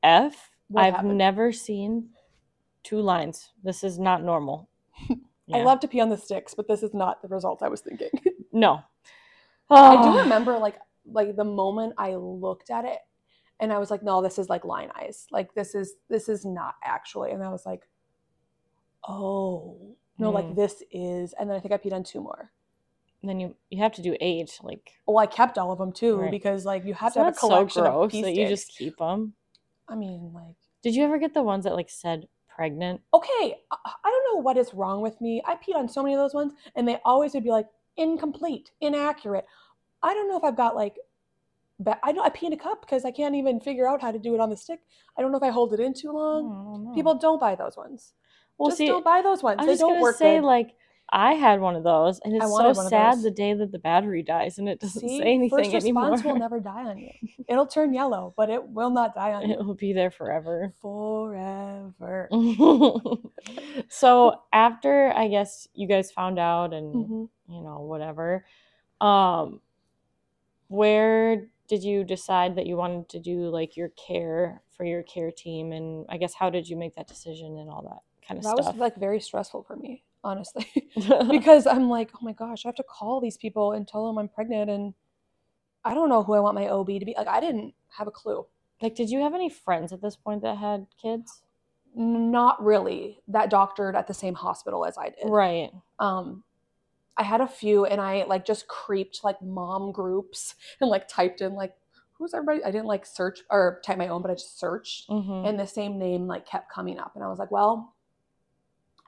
f? 0.02 0.50
Have 0.74 1.04
never 1.04 1.52
seen 1.52 2.08
two 2.84 3.00
lines. 3.00 3.50
This 3.62 3.84
is 3.84 3.98
not 3.98 4.22
normal." 4.22 4.68
I 5.52 5.62
love 5.62 5.80
to 5.80 5.88
pee 5.88 6.00
on 6.00 6.08
the 6.08 6.16
sticks, 6.16 6.54
but 6.54 6.66
this 6.68 6.82
is 6.82 6.94
not 6.94 7.20
the 7.20 7.28
result 7.28 7.62
I 7.62 7.68
was 7.68 7.80
thinking. 7.82 8.08
no. 8.52 8.80
I 9.68 9.96
Oh. 9.96 10.12
do 10.12 10.18
remember 10.20 10.56
like 10.58 10.76
like 11.06 11.36
the 11.36 11.44
moment 11.44 11.94
I 11.98 12.14
looked 12.14 12.70
at 12.70 12.84
it 12.84 12.98
and 13.60 13.72
I 13.72 13.78
was 13.78 13.90
like, 13.90 14.02
no, 14.02 14.22
this 14.22 14.38
is 14.38 14.48
like 14.48 14.64
line 14.64 14.90
eyes. 15.00 15.26
Like 15.30 15.54
this 15.54 15.74
is 15.74 15.94
this 16.08 16.28
is 16.28 16.44
not 16.44 16.74
actually. 16.84 17.30
And 17.32 17.42
I 17.42 17.48
was 17.50 17.64
like, 17.66 17.88
oh 19.08 19.96
no, 20.18 20.30
like 20.30 20.46
Mm. 20.46 20.56
this 20.56 20.82
is. 20.90 21.32
And 21.38 21.48
then 21.48 21.56
I 21.56 21.60
think 21.60 21.72
I 21.72 21.78
peed 21.78 21.92
on 21.92 22.04
two 22.04 22.20
more. 22.20 22.50
Then 23.22 23.38
you 23.40 23.54
you 23.70 23.78
have 23.78 23.92
to 23.94 24.02
do 24.02 24.16
eight. 24.20 24.58
Like 24.62 24.92
Well, 25.06 25.18
I 25.18 25.26
kept 25.26 25.58
all 25.58 25.72
of 25.72 25.78
them 25.78 25.92
too 25.92 26.16
Right. 26.16 26.30
because 26.30 26.64
like 26.64 26.84
you 26.84 26.94
have 26.94 27.12
to 27.14 27.20
have 27.20 27.28
a 27.28 27.30
that 27.32 27.40
so 27.40 27.48
collection 27.48 27.86
of 27.86 28.10
pee 28.10 28.22
that 28.22 28.34
you 28.34 28.48
just 28.48 28.68
keep 28.76 28.96
them. 28.98 29.34
I 29.88 29.94
mean, 29.94 30.32
like 30.34 30.56
Did 30.82 30.94
you 30.94 31.04
ever 31.04 31.18
get 31.18 31.34
the 31.34 31.42
ones 31.42 31.64
that 31.64 31.74
like 31.74 31.90
said 31.90 32.26
pregnant? 32.48 33.00
okay, 33.14 33.56
I 33.70 33.94
don't 34.04 34.34
know 34.36 34.42
what 34.42 34.56
is 34.56 34.74
wrong 34.74 35.00
with 35.02 35.20
me. 35.20 35.42
I 35.46 35.54
peed 35.56 35.74
on 35.76 35.88
so 35.88 36.02
many 36.02 36.14
of 36.14 36.20
those 36.20 36.34
ones, 36.34 36.52
and 36.74 36.86
they 36.86 36.98
always 37.04 37.32
would 37.34 37.44
be 37.44 37.50
like 37.50 37.68
incomplete, 37.96 38.70
inaccurate. 38.80 39.46
I 40.02 40.14
don't 40.14 40.28
know 40.28 40.36
if 40.36 40.44
I've 40.44 40.56
got 40.56 40.74
like, 40.76 40.96
ba- 41.78 41.98
I 42.02 42.12
know 42.12 42.22
I 42.22 42.28
pee 42.30 42.46
in 42.46 42.52
a 42.52 42.56
cup 42.56 42.80
because 42.82 43.04
I 43.04 43.10
can't 43.10 43.34
even 43.34 43.60
figure 43.60 43.88
out 43.88 44.00
how 44.02 44.10
to 44.12 44.18
do 44.18 44.34
it 44.34 44.40
on 44.40 44.50
the 44.50 44.56
stick. 44.56 44.80
I 45.16 45.22
don't 45.22 45.30
know 45.32 45.38
if 45.38 45.42
I 45.44 45.50
hold 45.50 45.72
it 45.74 45.80
in 45.80 45.94
too 45.94 46.12
long. 46.12 46.84
Don't. 46.86 46.94
People 46.94 47.14
don't 47.16 47.40
buy 47.40 47.54
those 47.54 47.76
ones. 47.76 48.14
well, 48.58 48.68
just 48.70 48.78
see, 48.78 48.86
don't 48.86 49.04
buy 49.04 49.22
those 49.22 49.42
ones. 49.42 49.58
I 49.60 49.66
they 49.66 49.72
just 49.72 49.80
don't 49.80 49.92
gonna 49.92 50.02
work 50.02 50.16
say 50.16 50.36
good. 50.38 50.44
like 50.44 50.74
I 51.14 51.34
had 51.34 51.60
one 51.60 51.76
of 51.76 51.84
those, 51.84 52.20
and 52.24 52.34
it's 52.34 52.42
so 52.44 52.50
wanted 52.50 52.76
one 52.76 52.86
of 52.86 52.90
sad 52.90 53.20
the 53.22 53.30
day 53.30 53.52
that 53.52 53.70
the 53.70 53.78
battery 53.78 54.22
dies, 54.22 54.58
and 54.58 54.66
it 54.68 54.80
doesn't 54.80 55.00
See, 55.00 55.18
say 55.18 55.34
anything 55.34 55.50
first 55.50 55.74
anymore. 55.74 56.04
response 56.04 56.24
will 56.24 56.38
never 56.38 56.58
die 56.58 56.84
on 56.84 56.96
you. 56.98 57.10
It'll 57.48 57.66
turn 57.66 57.92
yellow, 57.92 58.32
but 58.34 58.48
it 58.48 58.66
will 58.66 58.88
not 58.88 59.14
die 59.14 59.32
on 59.34 59.42
it 59.42 59.48
you 59.48 59.54
It 59.54 59.66
will 59.66 59.74
be 59.74 59.92
there 59.92 60.10
forever. 60.10 60.72
forever. 60.80 62.30
so 63.88 64.40
after 64.52 65.12
I 65.14 65.28
guess 65.28 65.68
you 65.74 65.86
guys 65.86 66.10
found 66.10 66.38
out 66.38 66.72
and 66.72 66.94
Mhm. 66.94 67.28
you 67.48 67.62
know 67.62 67.80
whatever, 67.80 68.44
um, 69.00 69.60
where 70.72 71.48
did 71.68 71.84
you 71.84 72.02
decide 72.02 72.56
that 72.56 72.66
you 72.66 72.76
wanted 72.76 73.08
to 73.10 73.20
do 73.20 73.48
like 73.48 73.76
your 73.76 73.90
care 73.90 74.62
for 74.76 74.84
your 74.84 75.02
care 75.02 75.30
team, 75.30 75.72
and 75.72 76.06
I 76.08 76.16
guess 76.16 76.34
how 76.34 76.50
did 76.50 76.68
you 76.68 76.76
make 76.76 76.94
that 76.96 77.06
decision 77.06 77.58
and 77.58 77.68
all 77.68 77.82
that 77.82 78.26
kind 78.26 78.38
of 78.38 78.44
stuff? 78.44 78.56
That 78.56 78.72
was 78.72 78.80
like 78.80 78.96
very 78.96 79.20
stressful 79.20 79.64
for 79.64 79.76
me, 79.76 80.02
honestly. 80.24 80.66
because 81.30 81.66
I'm 81.66 81.88
like, 81.88 82.10
oh 82.14 82.18
my 82.22 82.32
gosh, 82.32 82.64
I 82.64 82.68
have 82.68 82.74
to 82.76 82.82
call 82.82 83.20
these 83.20 83.36
people 83.36 83.72
and 83.72 83.86
tell 83.86 84.06
them 84.06 84.18
I'm 84.18 84.28
pregnant, 84.28 84.70
and 84.70 84.94
I 85.84 85.94
don't 85.94 86.08
know 86.08 86.22
who 86.22 86.32
I 86.32 86.40
want 86.40 86.54
my 86.54 86.68
OB 86.68 86.86
to 86.86 87.04
be. 87.04 87.14
Like, 87.16 87.28
I 87.28 87.40
didn't 87.40 87.74
have 87.96 88.06
a 88.06 88.12
clue. 88.12 88.46
like, 88.80 88.94
did 88.94 89.10
you 89.10 89.20
have 89.20 89.34
any 89.34 89.50
friends 89.50 89.92
at 89.92 90.00
this 90.00 90.16
point 90.16 90.42
that 90.42 90.56
had 90.56 90.86
kids? 91.00 91.42
Not 91.94 92.62
really 92.64 93.20
that 93.28 93.50
doctored 93.50 93.94
at 93.94 94.06
the 94.06 94.14
same 94.14 94.34
hospital 94.34 94.86
as 94.86 94.96
I 94.96 95.10
did. 95.10 95.28
Right. 95.28 95.70
Um, 95.98 96.44
I 97.16 97.22
had 97.22 97.40
a 97.40 97.46
few, 97.46 97.84
and 97.84 98.00
I 98.00 98.24
like 98.24 98.44
just 98.46 98.66
creeped 98.68 99.20
like 99.22 99.40
mom 99.42 99.92
groups 99.92 100.54
and 100.80 100.88
like 100.90 101.08
typed 101.08 101.40
in 101.40 101.54
like 101.54 101.74
who's 102.12 102.34
everybody. 102.34 102.64
I 102.64 102.70
didn't 102.70 102.86
like 102.86 103.04
search 103.06 103.40
or 103.50 103.80
type 103.84 103.98
my 103.98 104.08
own, 104.08 104.22
but 104.22 104.30
I 104.30 104.34
just 104.34 104.58
searched, 104.58 105.06
hmm 105.08 105.44
and 105.46 105.58
the 105.58 105.66
same 105.66 105.98
name 105.98 106.26
like 106.26 106.46
kept 106.46 106.70
coming 106.72 106.98
up, 106.98 107.12
and 107.14 107.24
I 107.24 107.28
was 107.28 107.38
like, 107.38 107.50
well, 107.50 107.94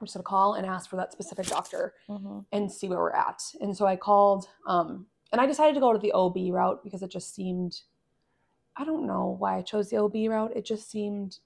I'm 0.00 0.06
just 0.06 0.14
gonna 0.16 0.24
call 0.24 0.54
and 0.54 0.66
ask 0.66 0.90
for 0.90 0.96
that 0.96 1.12
specific 1.12 1.46
doctor. 1.46 1.94
hmm 2.06 2.40
and 2.52 2.70
see 2.70 2.88
where 2.88 2.98
we're 2.98 3.10
at. 3.12 3.42
And 3.60 3.76
so 3.76 3.86
I 3.86 3.96
called, 3.96 4.46
um, 4.66 5.06
and 5.32 5.40
I 5.40 5.46
decided 5.46 5.74
to 5.74 5.80
go 5.80 5.92
to 5.92 5.98
the 5.98 6.12
OB 6.12 6.36
route 6.52 6.84
because 6.84 7.02
it 7.02 7.10
just 7.10 7.34
seemed, 7.34 7.80
I 8.76 8.84
don't 8.84 9.06
know 9.06 9.34
why 9.40 9.56
I 9.58 9.62
chose 9.62 9.88
the 9.90 9.96
OB 9.96 10.14
route. 10.28 10.52
It 10.54 10.64
just 10.64 10.88
seemed 10.90 11.38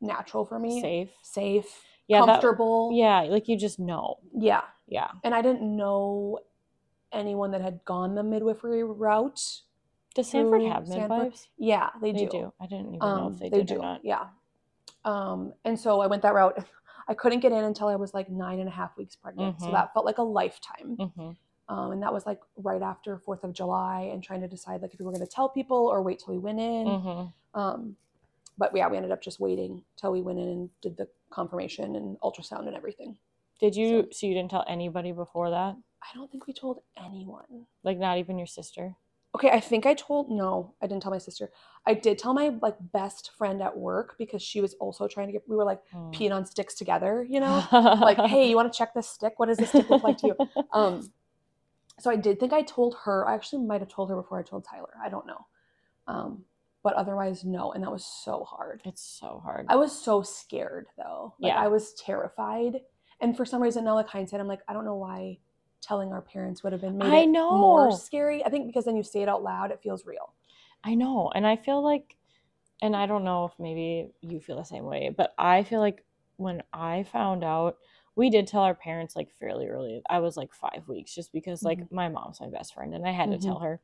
natural 0.00 0.44
for 0.44 0.58
me, 0.58 0.80
Safe. 0.80 1.10
safe, 1.22 1.84
Yeah. 2.08 2.20
that- 2.26 2.40
comfortable. 2.40 2.90
yeah. 2.92 3.20
Like 3.20 3.46
you 3.48 3.56
just 3.56 3.78
know. 3.78 4.16
yeah. 4.36 4.62
Yeah. 4.92 5.08
And 5.24 5.34
I 5.34 5.40
didn't 5.40 5.62
know 5.62 6.38
anyone 7.12 7.50
that 7.52 7.62
had 7.62 7.80
gone 7.84 8.14
the 8.14 8.22
midwifery 8.22 8.82
route. 8.84 9.40
Does 10.14 10.28
Sanford 10.30 10.62
have 10.64 10.86
Sanford. 10.86 11.10
midwives? 11.10 11.48
Yeah, 11.56 11.88
they, 12.00 12.12
They 12.12 12.24
do. 12.26 12.30
do. 12.30 12.52
I 12.60 12.66
didn't 12.66 12.88
even 12.94 12.98
know 12.98 13.06
Um, 13.06 13.32
if 13.32 13.38
they, 13.38 13.48
they 13.48 13.58
did 13.64 13.78
do. 13.78 13.98
Yeah. 14.02 14.26
Um, 15.04 15.54
and 15.64 15.78
so 15.78 16.00
I 16.00 16.06
went 16.06 16.22
that 16.22 16.34
route. 16.34 16.62
I 17.08 17.14
couldn't 17.14 17.40
get 17.40 17.52
in 17.52 17.64
until 17.64 17.88
I 17.88 17.96
was 17.96 18.12
like 18.14 18.30
nine 18.30 18.60
and 18.60 18.68
a 18.68 18.72
half 18.72 18.96
weeks 18.96 19.16
pregnant. 19.16 19.58
So 19.60 19.66
Mhm. 19.68 19.72
that 19.72 19.92
felt 19.94 20.04
like 20.06 20.18
a 20.18 20.22
lifetime. 20.22 20.96
hmm 20.96 21.30
um, 21.68 21.92
and 21.92 22.02
that 22.02 22.12
was 22.12 22.26
like 22.26 22.40
right 22.56 22.82
after 22.82 23.16
Fourth 23.18 23.44
of 23.44 23.52
July, 23.54 24.10
and 24.12 24.22
trying 24.22 24.42
to 24.42 24.48
decide 24.48 24.82
like 24.82 24.92
if 24.92 25.00
we 25.00 25.06
were 25.06 25.12
going 25.12 25.24
to 25.24 25.32
tell 25.32 25.48
people 25.48 25.86
or 25.86 26.02
wait 26.02 26.18
till 26.18 26.34
we 26.34 26.38
went 26.38 26.60
in. 26.60 26.86
hmm 27.00 27.22
Um, 27.58 27.96
but 28.58 28.76
yeah, 28.76 28.88
we 28.88 28.96
ended 28.98 29.12
up 29.12 29.22
just 29.22 29.40
waiting 29.40 29.82
till 29.96 30.12
we 30.12 30.20
went 30.20 30.38
in 30.38 30.48
and 30.48 30.70
did 30.82 30.96
the 30.98 31.08
confirmation 31.30 31.96
and 31.96 32.18
ultrasound 32.20 32.66
and 32.66 32.76
everything. 32.76 33.16
Did 33.62 33.76
you? 33.76 34.08
So 34.12 34.26
you 34.26 34.34
didn't 34.34 34.50
tell 34.50 34.64
anybody 34.68 35.12
before 35.12 35.48
that? 35.50 35.76
I 36.02 36.08
don't 36.16 36.28
think 36.30 36.48
we 36.48 36.52
told 36.52 36.80
anyone. 37.02 37.66
Like 37.84 37.96
not 37.96 38.18
even 38.18 38.36
your 38.36 38.48
sister. 38.48 38.96
Okay, 39.36 39.50
I 39.50 39.60
think 39.60 39.86
I 39.86 39.94
told 39.94 40.30
no, 40.30 40.74
I 40.82 40.88
didn't 40.88 41.02
tell 41.04 41.12
my 41.12 41.18
sister. 41.18 41.50
I 41.86 41.94
did 41.94 42.18
tell 42.18 42.34
my 42.34 42.48
like 42.60 42.76
best 42.92 43.30
friend 43.38 43.62
at 43.62 43.78
work 43.78 44.16
because 44.18 44.42
she 44.42 44.60
was 44.60 44.74
also 44.74 45.06
trying 45.06 45.28
to 45.28 45.32
get 45.32 45.44
we 45.48 45.54
were 45.56 45.64
like 45.64 45.80
Mm. 45.94 46.12
peeing 46.12 46.32
on 46.34 46.44
sticks 46.44 46.74
together, 46.74 47.24
you 47.30 47.38
know? 47.38 47.64
like, 47.72 48.18
hey, 48.18 48.48
you 48.50 48.56
want 48.56 48.70
to 48.70 48.76
check 48.76 48.92
this 48.94 49.08
stick? 49.08 49.34
What 49.38 49.46
does 49.46 49.58
this 49.58 49.68
stick 49.70 49.88
look 49.88 50.02
like 50.02 50.18
to 50.18 50.26
you? 50.26 50.36
Um 50.72 51.12
so 52.00 52.10
I 52.10 52.16
did 52.16 52.40
think 52.40 52.52
I 52.52 52.62
told 52.62 52.96
her. 53.04 53.28
I 53.28 53.34
actually 53.34 53.64
might 53.64 53.80
have 53.80 53.88
told 53.88 54.10
her 54.10 54.16
before 54.16 54.40
I 54.40 54.42
told 54.42 54.64
Tyler. 54.64 54.94
I 55.02 55.08
don't 55.08 55.26
know. 55.26 55.46
Um 56.08 56.44
but 56.82 56.94
otherwise 56.94 57.44
no, 57.44 57.72
and 57.72 57.84
that 57.84 57.92
was 57.92 58.04
so 58.04 58.42
hard. 58.42 58.82
It's 58.84 59.02
so 59.20 59.40
hard. 59.44 59.66
I 59.68 59.76
was 59.76 59.92
so 59.92 60.22
scared 60.22 60.88
though. 60.98 61.34
Like 61.38 61.52
Yeah. 61.52 61.60
I 61.62 61.68
was 61.68 61.94
terrified. 61.94 62.80
And 63.22 63.36
for 63.36 63.44
some 63.46 63.62
reason 63.62 63.84
now 63.84 63.94
like 63.94 64.08
hindsight 64.08 64.40
I'm 64.40 64.48
like 64.48 64.60
I 64.68 64.72
don't 64.74 64.84
know 64.84 64.96
why 64.96 65.38
telling 65.80 66.12
our 66.12 66.20
parents 66.20 66.62
would 66.62 66.72
have 66.72 66.82
been 66.82 66.98
made 66.98 67.06
I 67.06 67.24
know. 67.24 67.50
more 67.60 67.90
scary. 67.90 68.44
I 68.44 68.50
think 68.50 68.66
because 68.66 68.84
then 68.84 68.96
you 68.96 69.02
say 69.02 69.22
it 69.22 69.28
out 69.28 69.42
loud, 69.42 69.70
it 69.70 69.80
feels 69.82 70.04
real. 70.04 70.34
I 70.84 70.94
know. 70.94 71.30
And 71.34 71.46
I 71.46 71.56
feel 71.56 71.82
like, 71.82 72.16
and 72.82 72.94
I 72.94 73.06
don't 73.06 73.24
know 73.24 73.44
if 73.46 73.52
maybe 73.58 74.10
you 74.20 74.40
feel 74.40 74.56
the 74.56 74.64
same 74.64 74.84
way, 74.84 75.12
but 75.16 75.34
I 75.38 75.62
feel 75.62 75.80
like 75.80 76.04
when 76.36 76.62
I 76.72 77.04
found 77.04 77.42
out, 77.44 77.78
we 78.14 78.28
did 78.30 78.46
tell 78.46 78.62
our 78.62 78.74
parents 78.74 79.16
like 79.16 79.30
fairly 79.40 79.68
early. 79.68 80.02
I 80.10 80.18
was 80.18 80.36
like 80.36 80.52
five 80.52 80.82
weeks 80.86 81.14
just 81.14 81.32
because 81.32 81.62
like 81.62 81.90
my 81.90 82.08
mom's 82.08 82.40
my 82.40 82.48
best 82.48 82.74
friend 82.74 82.94
and 82.94 83.06
I 83.06 83.10
had 83.12 83.28
Mhm. 83.30 83.40
to 83.40 83.46
tell 83.46 83.58
her. 83.60 83.80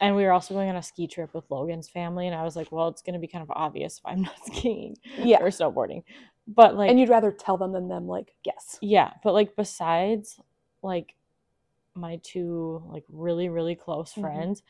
And 0.00 0.16
we 0.16 0.24
were 0.24 0.32
also 0.32 0.54
going 0.54 0.68
on 0.68 0.76
a 0.76 0.82
ski 0.82 1.06
trip 1.06 1.32
with 1.34 1.48
Logan's 1.50 1.88
family. 1.88 2.26
And 2.26 2.34
I 2.34 2.42
was 2.42 2.56
like, 2.56 2.72
well, 2.72 2.88
it's 2.88 3.02
going 3.02 3.14
to 3.14 3.20
be 3.20 3.28
kind 3.28 3.42
of 3.42 3.50
obvious 3.54 3.98
if 3.98 4.06
I'm 4.06 4.22
not 4.22 4.34
skiing 4.46 4.96
Yeah. 5.18 5.38
or 5.40 5.48
snowboarding. 5.48 6.02
But 6.46 6.76
like, 6.76 6.90
and 6.90 7.00
you'd 7.00 7.08
rather 7.08 7.32
tell 7.32 7.56
them 7.56 7.72
than 7.72 7.88
them 7.88 8.06
like 8.06 8.34
guess. 8.42 8.78
yeah. 8.82 9.12
But 9.22 9.32
like, 9.32 9.56
besides 9.56 10.38
like 10.82 11.14
my 11.94 12.20
two 12.22 12.82
like 12.86 13.04
really, 13.08 13.48
really 13.48 13.74
close 13.74 14.12
Mhm. 14.12 14.20
friends, 14.20 14.62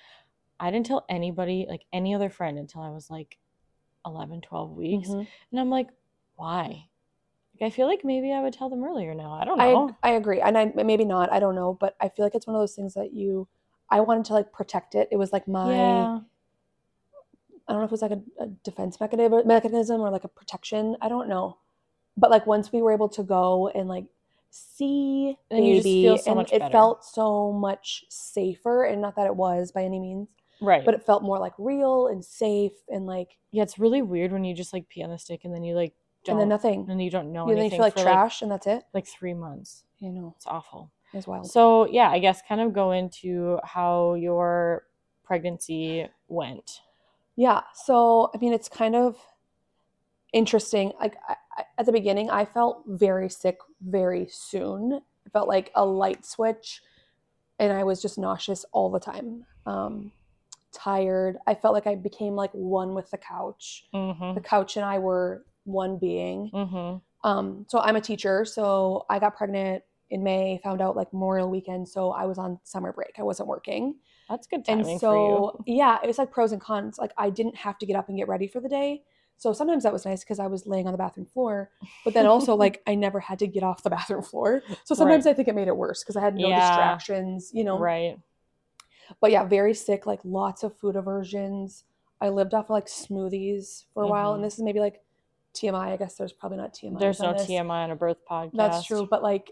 I 0.60 0.70
didn't 0.70 0.86
tell 0.86 1.04
anybody, 1.08 1.66
like 1.68 1.84
any 1.92 2.14
other 2.14 2.30
friend, 2.30 2.58
until 2.58 2.82
I 2.82 2.90
was 2.90 3.10
like 3.10 3.38
11, 4.06 4.40
12 4.40 4.70
weeks. 4.76 5.08
Mhm. 5.08 5.26
And 5.50 5.60
I'm 5.60 5.70
like, 5.70 5.88
why? 6.36 6.88
Like, 7.54 7.66
I 7.66 7.70
feel 7.70 7.86
like 7.86 8.04
maybe 8.04 8.32
I 8.32 8.40
would 8.42 8.52
tell 8.52 8.68
them 8.68 8.84
earlier 8.84 9.14
now. 9.14 9.32
I 9.32 9.44
don't 9.44 9.60
I 9.60 9.72
know. 9.72 9.96
I 10.02 10.10
agree. 10.10 10.40
And 10.40 10.56
I 10.58 10.66
maybe 10.74 11.04
not, 11.04 11.32
I 11.32 11.40
don't 11.40 11.54
know, 11.54 11.74
but 11.74 11.96
I 12.00 12.08
feel 12.08 12.24
like 12.24 12.34
it's 12.34 12.46
one 12.46 12.54
of 12.56 12.60
those 12.62 12.74
things 12.74 12.94
that 12.94 13.12
you 13.12 13.48
I 13.90 14.00
wanted 14.00 14.24
to 14.26 14.32
like 14.34 14.52
protect 14.52 14.94
it. 14.94 15.08
It 15.10 15.16
was 15.16 15.32
like 15.32 15.46
my 15.48 15.72
yeah. 15.72 16.20
I 17.66 17.72
don't 17.72 17.80
know 17.80 17.84
if 17.84 17.88
it 17.88 17.92
was 17.92 18.02
like 18.02 18.10
a, 18.10 18.22
a 18.38 18.46
defense 18.48 19.00
mechanism 19.00 19.46
mechanism 19.46 20.00
or 20.00 20.10
like 20.10 20.24
a 20.24 20.28
protection. 20.28 20.96
I 21.00 21.08
don't 21.08 21.28
know. 21.28 21.58
But 22.16 22.30
like 22.30 22.46
once 22.46 22.72
we 22.72 22.80
were 22.82 22.92
able 22.92 23.08
to 23.10 23.22
go 23.22 23.68
and 23.68 23.88
like 23.88 24.04
see 24.50 25.36
Then 25.50 25.64
you 25.64 25.74
just 25.76 25.84
baby, 25.84 26.02
feel 26.04 26.18
so 26.18 26.30
and 26.38 26.40
it 26.52 26.58
better. 26.60 26.72
felt 26.72 27.04
so 27.04 27.52
much 27.52 28.04
safer. 28.08 28.84
And 28.84 29.02
not 29.02 29.16
that 29.16 29.26
it 29.26 29.34
was 29.36 29.72
by 29.72 29.82
any 29.84 29.98
means, 29.98 30.28
Right. 30.60 30.84
but 30.84 30.94
it 30.94 31.02
felt 31.04 31.22
more 31.24 31.38
like 31.38 31.52
real 31.58 32.06
and 32.06 32.24
safe 32.24 32.72
and 32.88 33.06
like 33.06 33.36
yeah, 33.50 33.62
it's 33.62 33.78
really 33.78 34.02
weird 34.02 34.32
when 34.32 34.44
you 34.44 34.54
just 34.54 34.72
like 34.72 34.88
pee 34.88 35.02
on 35.02 35.10
the 35.10 35.18
stick 35.18 35.40
and 35.44 35.52
then 35.54 35.62
you 35.64 35.74
like 35.74 35.92
don't, 36.24 36.34
and 36.34 36.40
then 36.42 36.48
nothing. 36.48 36.86
and 36.88 37.02
you 37.02 37.10
don't 37.10 37.32
know 37.32 37.44
You 37.48 37.54
then 37.54 37.56
you 37.56 37.60
anything 37.62 37.78
feel 37.78 37.86
like 37.86 37.94
for 37.94 38.02
trash 38.02 38.42
and 38.42 38.50
that's 38.50 38.66
it. 38.66 38.74
like, 38.76 38.84
like 38.94 39.06
three 39.06 39.34
months. 39.34 39.84
You 39.98 40.10
know, 40.12 40.34
It's 40.36 40.46
awful. 40.46 40.90
as 41.14 41.26
well 41.26 41.44
So 41.44 41.86
yeah, 41.88 42.10
I 42.10 42.18
guess 42.20 42.40
kind 42.48 42.60
of 42.60 42.72
go 42.72 42.92
into 42.92 43.58
how 43.64 44.14
your 44.14 44.86
pregnancy 45.24 46.06
went. 46.28 46.80
Yeah. 47.36 47.62
So, 47.74 48.30
I 48.34 48.38
mean, 48.38 48.52
it's 48.52 48.68
kind 48.68 48.94
of 48.94 49.16
interesting. 50.34 50.92
Like, 51.00 51.16
I, 51.26 51.36
I, 51.56 51.64
at 51.78 51.86
the 51.86 51.92
beginning, 51.92 52.28
I 52.28 52.44
felt 52.44 52.82
very 52.86 53.30
sick 53.30 53.56
very 53.80 54.26
soon. 54.30 55.00
It 55.24 55.32
felt 55.32 55.48
like 55.48 55.70
a 55.74 55.84
light 55.84 56.26
switch, 56.26 56.82
and 57.58 57.72
I 57.72 57.84
was 57.84 58.02
just 58.02 58.18
nauseous 58.18 58.66
all 58.72 58.90
the 58.90 59.00
time. 59.00 59.46
Um, 59.64 60.12
tired. 60.72 61.38
I 61.46 61.54
felt 61.54 61.72
like 61.72 61.86
I 61.86 61.94
became 61.94 62.34
like 62.34 62.50
one 62.52 62.94
with 62.94 63.10
the 63.10 63.16
couch. 63.16 63.86
Mm-hmm. 63.94 64.34
The 64.34 64.40
couch 64.40 64.76
and 64.76 64.84
I 64.84 64.98
were 64.98 65.46
one 65.62 65.98
being. 65.98 66.50
Mm-hmm. 66.52 67.28
Um, 67.28 67.64
so 67.68 67.78
I'm 67.78 67.96
a 67.96 68.00
teacher, 68.00 68.44
so 68.44 69.06
I 69.08 69.18
got 69.18 69.36
pregnant 69.36 69.82
in 70.10 70.22
May, 70.22 70.60
found 70.62 70.82
out 70.82 70.96
like 70.96 71.12
Memorial 71.12 71.48
weekend, 71.48 71.88
so 71.88 72.10
I 72.10 72.26
was 72.26 72.36
on 72.36 72.58
summer 72.64 72.92
break. 72.92 73.14
I 73.18 73.22
wasn't 73.22 73.48
working. 73.48 73.94
That's 74.28 74.46
good 74.46 74.64
timing 74.64 74.88
And 74.90 75.00
so, 75.00 75.62
yeah, 75.66 75.98
it 76.02 76.06
was 76.06 76.18
like 76.18 76.30
pros 76.30 76.52
and 76.52 76.60
cons. 76.60 76.98
Like 76.98 77.12
I 77.16 77.30
didn't 77.30 77.56
have 77.56 77.78
to 77.78 77.86
get 77.86 77.96
up 77.96 78.08
and 78.08 78.18
get 78.18 78.28
ready 78.28 78.46
for 78.46 78.60
the 78.60 78.68
day. 78.68 79.02
So 79.36 79.52
sometimes 79.52 79.82
that 79.82 79.92
was 79.92 80.04
nice 80.06 80.24
because 80.24 80.38
I 80.38 80.46
was 80.46 80.66
laying 80.66 80.86
on 80.86 80.92
the 80.92 80.98
bathroom 80.98 81.26
floor, 81.26 81.70
but 82.04 82.14
then 82.14 82.26
also 82.26 82.54
like 82.64 82.82
I 82.86 82.94
never 82.94 83.20
had 83.20 83.38
to 83.40 83.46
get 83.46 83.62
off 83.62 83.82
the 83.82 83.90
bathroom 83.90 84.22
floor. 84.22 84.62
So 84.84 84.94
sometimes 84.94 85.26
I 85.26 85.32
think 85.34 85.48
it 85.48 85.54
made 85.54 85.68
it 85.68 85.76
worse 85.76 86.02
because 86.02 86.16
I 86.16 86.20
had 86.20 86.34
no 86.36 86.48
Yeah. 86.48 86.60
distractions, 86.60 87.50
you 87.52 87.64
know. 87.64 87.78
Right. 87.78 88.18
But 89.20 89.30
yeah, 89.32 89.44
very 89.44 89.74
sick, 89.74 90.06
like 90.06 90.20
lots 90.24 90.62
of 90.62 90.76
food 90.78 90.96
aversions. 90.96 91.84
I 92.20 92.30
lived 92.30 92.54
off 92.54 92.66
of 92.66 92.70
like 92.70 92.86
smoothies 92.86 93.84
for 93.92 94.02
a 94.02 94.06
while, 94.06 94.32
Mhm. 94.32 94.36
and 94.36 94.44
this 94.44 94.54
is 94.54 94.62
maybe 94.62 94.80
like 94.80 95.02
TMI. 95.52 95.92
I 95.92 95.96
guess 95.96 96.16
there's 96.16 96.32
probably 96.32 96.58
not 96.58 96.72
TMI. 96.72 96.98
There's 96.98 97.20
no 97.20 97.32
this. 97.34 97.46
TMI 97.46 97.84
on 97.84 97.90
a 97.90 97.96
birth 97.96 98.24
podcast. 98.28 98.52
That's 98.54 98.84
true. 98.84 99.06
But 99.06 99.22
like 99.22 99.50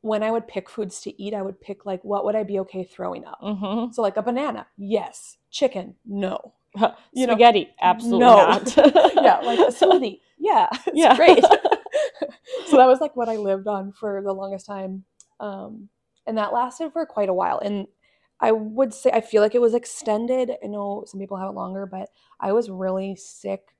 when 0.00 0.24
I 0.24 0.32
would 0.32 0.48
pick 0.48 0.68
foods 0.68 1.00
to 1.02 1.22
eat, 1.22 1.32
I 1.32 1.42
would 1.42 1.60
pick 1.60 1.86
like 1.86 2.02
what 2.02 2.24
would 2.24 2.34
I 2.34 2.42
be 2.42 2.58
okay 2.60 2.82
throwing 2.82 3.24
up? 3.24 3.40
Mm-hmm. 3.40 3.92
So 3.92 4.02
like 4.02 4.16
a 4.16 4.22
banana, 4.22 4.66
yes. 4.76 5.36
Chicken, 5.50 5.94
no. 6.04 6.54
You 7.14 7.26
know, 7.26 7.34
Spaghetti, 7.34 7.70
absolutely 7.80 8.20
no. 8.20 8.36
not. 8.36 8.76
yeah, 9.16 9.40
like 9.40 9.58
a 9.58 9.72
smoothie. 9.72 10.20
Yeah, 10.38 10.68
it's 10.86 10.96
Yeah. 10.96 11.16
great. 11.16 11.44
so 12.66 12.76
that 12.76 12.86
was 12.86 13.00
like 13.00 13.14
what 13.16 13.28
I 13.28 13.36
lived 13.36 13.66
on 13.66 13.92
for 13.92 14.22
the 14.22 14.32
longest 14.32 14.66
time. 14.66 15.04
Um, 15.40 15.88
and 16.26 16.38
that 16.38 16.52
lasted 16.52 16.92
for 16.92 17.04
quite 17.06 17.28
a 17.28 17.34
while. 17.34 17.58
And 17.58 17.86
I 18.40 18.52
would 18.52 18.92
say 18.94 19.10
I 19.12 19.20
feel 19.20 19.42
like 19.42 19.54
it 19.54 19.60
was 19.60 19.74
extended. 19.74 20.50
I 20.62 20.66
know 20.66 21.04
some 21.06 21.20
people 21.20 21.36
have 21.36 21.50
it 21.50 21.54
longer, 21.54 21.86
but 21.86 22.08
I 22.40 22.52
was 22.52 22.70
really 22.70 23.14
sick 23.16 23.74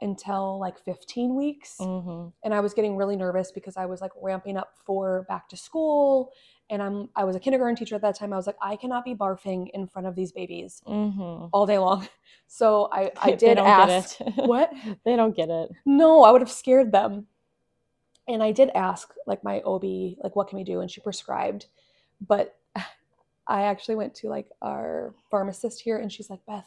until 0.00 0.58
like 0.58 0.78
15 0.84 1.36
weeks. 1.36 1.76
hmm 1.78 2.28
And 2.42 2.54
I 2.54 2.60
was 2.60 2.74
getting 2.74 2.96
really 2.96 3.16
nervous 3.16 3.52
because 3.52 3.76
I 3.76 3.86
was 3.86 4.00
like 4.00 4.12
ramping 4.20 4.56
up 4.56 4.72
for 4.86 5.26
back 5.28 5.48
to 5.50 5.56
school. 5.56 6.30
And 6.70 6.80
I'm 6.82 7.08
I 7.16 7.24
was 7.24 7.36
a 7.36 7.40
kindergarten 7.40 7.76
teacher 7.76 7.96
at 7.96 8.02
that 8.02 8.16
time. 8.16 8.32
I 8.32 8.36
was 8.36 8.46
like, 8.46 8.56
I 8.62 8.76
cannot 8.76 9.04
be 9.04 9.14
barfing 9.14 9.68
in 9.74 9.86
front 9.88 10.06
of 10.06 10.14
these 10.14 10.32
babies 10.32 10.82
hmm 10.86 11.46
all 11.52 11.66
day 11.66 11.78
long. 11.78 12.08
So 12.52 12.88
I, 12.92 13.12
I 13.22 13.30
They 13.30 13.36
did 13.36 13.56
don't 13.58 13.66
ask 13.66 14.18
get 14.18 14.28
it. 14.28 14.34
what? 14.46 14.72
they 15.04 15.14
don't 15.14 15.36
get 15.36 15.50
it. 15.50 15.70
No, 15.86 16.24
I 16.24 16.32
would 16.32 16.40
have 16.40 16.50
scared 16.50 16.90
them. 16.90 17.26
And 18.26 18.42
I 18.42 18.50
did 18.52 18.70
ask 18.74 19.12
like 19.26 19.44
my 19.44 19.60
OB, 19.60 19.84
like 20.22 20.34
what 20.34 20.48
can 20.48 20.58
we 20.58 20.64
do? 20.64 20.80
And 20.80 20.90
she 20.90 21.00
prescribed. 21.00 21.66
But 22.26 22.56
I 23.46 23.62
actually 23.62 23.94
went 23.96 24.14
to 24.16 24.28
like 24.28 24.48
our 24.62 25.14
pharmacist 25.30 25.80
here 25.82 25.98
and 25.98 26.12
she's 26.12 26.28
like, 26.30 26.44
Beth, 26.46 26.66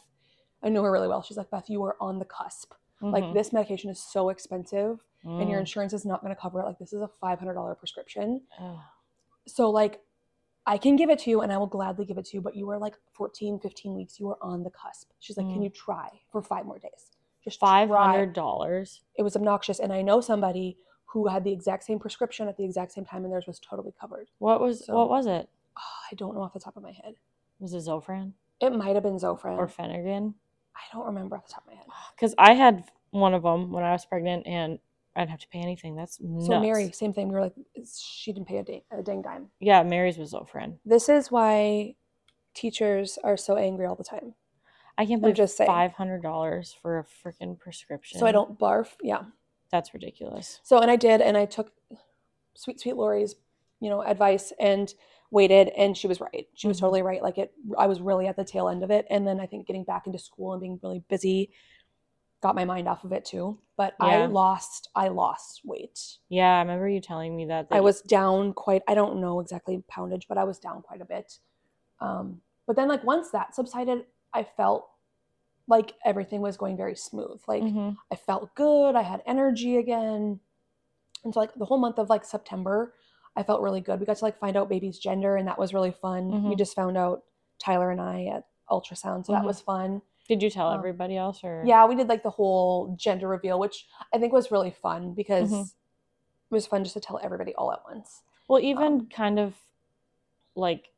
I 0.62 0.70
know 0.70 0.82
her 0.82 0.90
really 0.90 1.08
well. 1.08 1.22
She's 1.22 1.36
like, 1.36 1.50
Beth, 1.50 1.68
you 1.68 1.82
are 1.84 1.96
on 2.00 2.18
the 2.18 2.24
cusp. 2.24 2.72
Like 3.02 3.24
Mhm. 3.24 3.34
this 3.34 3.52
medication 3.52 3.90
is 3.90 3.98
so 4.02 4.30
expensive 4.30 5.00
and 5.22 5.48
your 5.50 5.58
Mm. 5.58 5.62
insurance 5.62 5.92
is 5.92 6.06
not 6.06 6.22
going 6.22 6.34
to 6.34 6.40
cover 6.40 6.60
it. 6.60 6.64
Like 6.64 6.78
this 6.78 6.92
is 6.94 7.02
a 7.02 7.10
$500 7.22 7.74
prescription. 7.78 8.40
Ugh. 8.58 8.78
So 9.46 9.70
like 9.70 10.00
I 10.66 10.78
can 10.78 10.96
give 10.96 11.10
it 11.10 11.18
to 11.20 11.30
you 11.30 11.42
and 11.42 11.52
I 11.52 11.58
will 11.58 11.66
gladly 11.66 12.06
give 12.06 12.16
it 12.18 12.24
to 12.26 12.36
you, 12.36 12.40
but 12.40 12.56
you 12.56 12.68
are 12.70 12.78
like 12.78 12.94
14, 13.12 13.58
15 13.58 13.94
weeks. 13.94 14.18
You 14.18 14.30
are 14.30 14.38
on 14.40 14.62
the 14.62 14.70
cusp. 14.70 15.10
She's 15.20 15.36
like, 15.36 15.46
can 15.46 15.60
Mm. 15.60 15.64
you 15.64 15.70
try 15.70 16.08
for 16.32 16.40
five 16.42 16.64
more 16.64 16.78
days? 16.78 17.10
Just 17.44 17.60
five 17.60 17.90
hundred 17.90 18.32
dollars. 18.32 19.02
it 19.16 19.22
was 19.22 19.36
obnoxious 19.36 19.78
and 19.78 19.92
i 19.92 20.00
know 20.00 20.22
somebody 20.22 20.78
who 21.04 21.28
had 21.28 21.44
the 21.44 21.52
exact 21.52 21.84
same 21.84 21.98
prescription 21.98 22.48
at 22.48 22.56
the 22.56 22.64
exact 22.64 22.90
same 22.92 23.04
time 23.04 23.22
and 23.22 23.30
theirs 23.30 23.46
was 23.46 23.60
totally 23.60 23.92
covered 24.00 24.30
What 24.38 24.62
was 24.62 24.86
So- 24.86 24.94
what 24.96 25.10
was 25.10 25.26
it? 25.26 25.50
oh, 25.76 25.80
i 26.10 26.14
don't 26.14 26.34
know 26.34 26.40
off 26.40 26.54
the 26.54 26.58
top 26.60 26.78
of 26.78 26.82
my 26.82 26.92
head 26.92 27.16
Was 27.60 27.74
it 27.74 27.80
Zofran 27.86 28.32
it 28.60 28.70
might 28.72 28.94
have 28.94 29.02
been 29.02 29.16
zofran 29.18 29.58
or 29.58 29.66
Phenergan? 29.68 30.32
i 30.74 30.80
don't 30.90 31.04
remember 31.04 31.36
off 31.36 31.46
the 31.46 31.52
top 31.52 31.64
of 31.66 31.72
my 31.74 31.76
head 31.76 31.86
Because 32.16 32.34
I 32.38 32.54
had 32.54 32.84
one 33.10 33.34
of 33.34 33.42
them 33.42 33.70
when 33.72 33.84
I 33.84 33.92
was 33.92 34.06
pregnant, 34.06 34.46
and 34.46 34.78
I 35.16 35.20
didn't 35.20 35.30
have 35.30 35.40
to 35.40 35.48
pay 35.48 35.60
anything. 35.60 35.94
That's 35.96 36.20
nuts. 36.20 36.46
so 36.46 36.60
mary 36.60 36.90
same 36.92 37.12
thing 37.12 37.28
we 37.28 37.34
were 37.34 37.40
like 37.40 37.54
she 37.98 38.32
didn't 38.32 38.48
pay 38.48 38.58
a, 38.58 38.62
dang, 38.64 38.80
a 38.90 39.02
dang 39.02 39.22
dime 39.22 39.48
Yeah, 39.60 39.82
Mary's 39.82 40.18
was 40.18 40.32
Zofran. 40.32 40.78
this 40.84 41.08
is 41.08 41.30
why 41.30 41.94
teachers 42.54 43.18
are 43.24 43.36
so 43.36 43.56
angry 43.56 43.86
all 43.86 43.96
the 43.96 44.04
time 44.04 44.34
I 44.96 45.06
can't 45.06 45.20
believe 45.20 45.34
just 45.36 45.56
five 45.58 45.92
hundred 45.92 46.22
dollars 46.22 46.76
for 46.80 46.98
a 47.00 47.04
freaking 47.04 47.58
prescription. 47.58 48.18
so 48.20 48.26
i 48.26 48.32
don't 48.32 48.58
barf 48.58 48.88
yeah 49.02 49.22
That's 49.70 49.92
ridiculous. 49.92 50.60
so 50.62 50.78
and 50.78 50.90
i 50.90 50.96
did 50.96 51.20
and 51.20 51.36
i 51.36 51.46
took 51.46 51.72
sweet 52.54 52.80
sweet 52.80 52.96
lori's 52.96 53.34
you 53.80 53.90
know 53.90 54.02
advice 54.02 54.52
and 54.60 54.94
waited 55.32 55.68
and 55.76 55.96
she 55.96 56.06
was 56.06 56.20
right 56.20 56.46
she 56.54 56.68
was 56.68 56.76
Mhm. 56.76 56.80
totally 56.82 57.02
right 57.02 57.22
like 57.22 57.38
it 57.38 57.52
i 57.76 57.86
was 57.88 58.00
really 58.00 58.28
at 58.28 58.36
the 58.36 58.44
tail 58.44 58.68
end 58.68 58.84
of 58.84 58.90
it 58.92 59.04
and 59.10 59.26
then 59.26 59.40
i 59.40 59.46
think 59.46 59.66
getting 59.66 59.82
back 59.82 60.06
into 60.06 60.18
school 60.18 60.52
and 60.52 60.60
being 60.60 60.78
really 60.82 61.02
busy 61.08 61.50
got 62.44 62.54
my 62.54 62.64
mind 62.64 62.86
off 62.86 63.02
of 63.04 63.12
it 63.18 63.24
too 63.24 63.58
but 63.76 63.94
i 64.00 64.26
lost 64.26 64.82
i 64.94 65.08
lost 65.08 65.62
weight 65.64 65.98
Yeah, 66.28 66.56
I 66.56 66.58
remember 66.60 66.88
you 66.88 67.00
telling 67.00 67.34
me 67.38 67.44
that. 67.46 67.68
that 67.68 67.76
i 67.76 67.80
was 67.80 68.02
down 68.02 68.52
quite 68.52 68.82
i 68.86 68.94
don't 68.94 69.16
know 69.24 69.40
exactly 69.40 69.82
poundage 69.94 70.26
but 70.28 70.38
i 70.38 70.44
was 70.44 70.58
down 70.66 70.82
quite 70.82 71.00
a 71.00 71.06
bit 71.14 71.28
um, 72.00 72.40
but 72.66 72.76
then 72.76 72.88
like 72.88 73.02
once 73.14 73.30
that 73.30 73.54
subsided 73.54 74.04
i 74.34 74.42
felt 74.58 74.82
like 75.66 75.94
everything 76.04 76.40
was 76.42 76.56
going 76.62 76.76
very 76.76 76.94
smooth 77.08 77.40
like 77.48 77.62
Mhm. 77.62 77.96
i 78.12 78.16
felt 78.16 78.54
good 78.54 78.94
i 78.94 79.02
had 79.12 79.22
energy 79.34 79.72
again 79.84 80.40
And 81.24 81.32
so 81.32 81.40
like 81.40 81.54
the 81.54 81.64
whole 81.64 81.78
month 81.86 81.98
of 81.98 82.10
like 82.10 82.24
September, 82.34 82.76
I 83.34 83.42
felt 83.48 83.62
really 83.66 83.80
good. 83.80 83.98
We 83.98 84.04
got 84.10 84.18
to 84.18 84.24
like 84.28 84.38
find 84.44 84.56
out 84.58 84.68
baby's 84.74 84.98
gender, 85.06 85.32
and 85.38 85.46
that 85.48 85.58
was 85.62 85.72
really 85.76 85.90
fun. 86.06 86.22
We 86.48 86.54
Mhm. 86.54 86.58
just 86.64 86.74
found 86.80 86.98
out 87.04 87.18
Tyler 87.64 87.88
and 87.94 88.00
I 88.14 88.16
at 88.36 88.44
ultrasound, 88.74 89.24
so 89.24 89.32
that 89.32 89.42
Mhm. 89.42 89.50
was 89.52 89.60
fun. 89.72 89.90
Did 90.28 90.42
you 90.42 90.50
tell 90.50 90.68
Um, 90.68 90.78
everybody 90.78 91.16
else 91.16 91.44
or? 91.44 91.62
Yeah, 91.66 91.84
we 91.86 91.94
did 91.94 92.08
like 92.08 92.22
the 92.22 92.30
whole 92.30 92.94
gender 92.96 93.28
reveal, 93.28 93.58
which 93.58 93.86
I 94.12 94.18
think 94.18 94.32
was 94.32 94.50
really 94.50 94.70
fun 94.70 95.12
because 95.14 95.50
Mhm. 95.50 95.64
it 95.66 96.54
was 96.54 96.66
fun 96.66 96.82
just 96.84 96.94
to 96.94 97.00
tell 97.00 97.18
everybody 97.22 97.54
all 97.54 97.72
at 97.72 97.84
once. 97.84 98.22
Well, 98.48 98.60
even 98.60 98.84
Um, 98.84 99.08
kind 99.08 99.38
of 99.38 99.56
like 100.54 100.92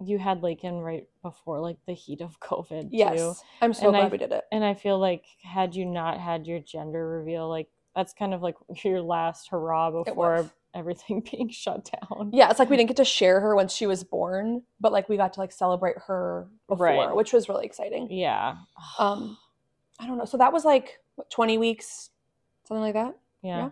you 0.00 0.18
had 0.18 0.42
Lakin 0.42 0.80
right 0.80 1.08
before 1.22 1.60
like 1.60 1.78
the 1.86 1.92
heat 1.92 2.20
of 2.20 2.40
COVID 2.40 2.90
too. 2.90 2.96
Yes, 2.96 3.44
I'm 3.62 3.72
so 3.72 3.86
And 3.88 3.96
glad 3.96 4.06
I- 4.06 4.08
we 4.08 4.18
did 4.18 4.32
it. 4.32 4.44
And 4.50 4.64
I 4.64 4.74
feel 4.74 4.98
like 4.98 5.24
had 5.42 5.74
you 5.76 5.86
not 5.86 6.18
had 6.18 6.46
your 6.46 6.58
gender 6.60 7.06
reveal, 7.08 7.48
like 7.48 7.70
that's 7.94 8.12
kind 8.12 8.34
of 8.34 8.42
like 8.42 8.56
your 8.84 9.00
last 9.02 9.48
hurrah 9.50 9.90
before. 9.90 10.50
Everything 10.74 11.20
being 11.30 11.48
shut 11.48 11.90
down. 11.92 12.30
Yeah, 12.32 12.50
it's 12.50 12.58
like 12.58 12.68
we 12.70 12.76
didn't 12.76 12.88
get 12.88 12.96
to 12.98 13.04
share 13.18 13.40
her 13.40 13.54
when 13.54 13.68
she 13.68 13.86
was 13.86 14.04
born, 14.04 14.62
but 14.80 14.92
like 14.92 15.08
we 15.08 15.16
got 15.16 15.32
to 15.34 15.40
like 15.40 15.52
celebrate 15.52 15.96
her 16.06 16.48
before, 16.68 16.86
Right. 16.86 17.14
which 17.16 17.32
was 17.32 17.48
really 17.48 17.64
exciting. 17.66 18.08
Yeah. 18.10 18.56
Um, 18.98 19.38
I 20.00 20.06
don't 20.06 20.18
know. 20.18 20.24
So 20.24 20.36
that 20.38 20.52
was 20.52 20.64
like 20.64 20.98
what, 21.14 21.30
20 21.30 21.58
weeks, 21.58 22.10
something 22.66 22.82
like 22.82 22.94
that. 22.94 23.16
yeah. 23.42 23.56
yeah. 23.58 23.70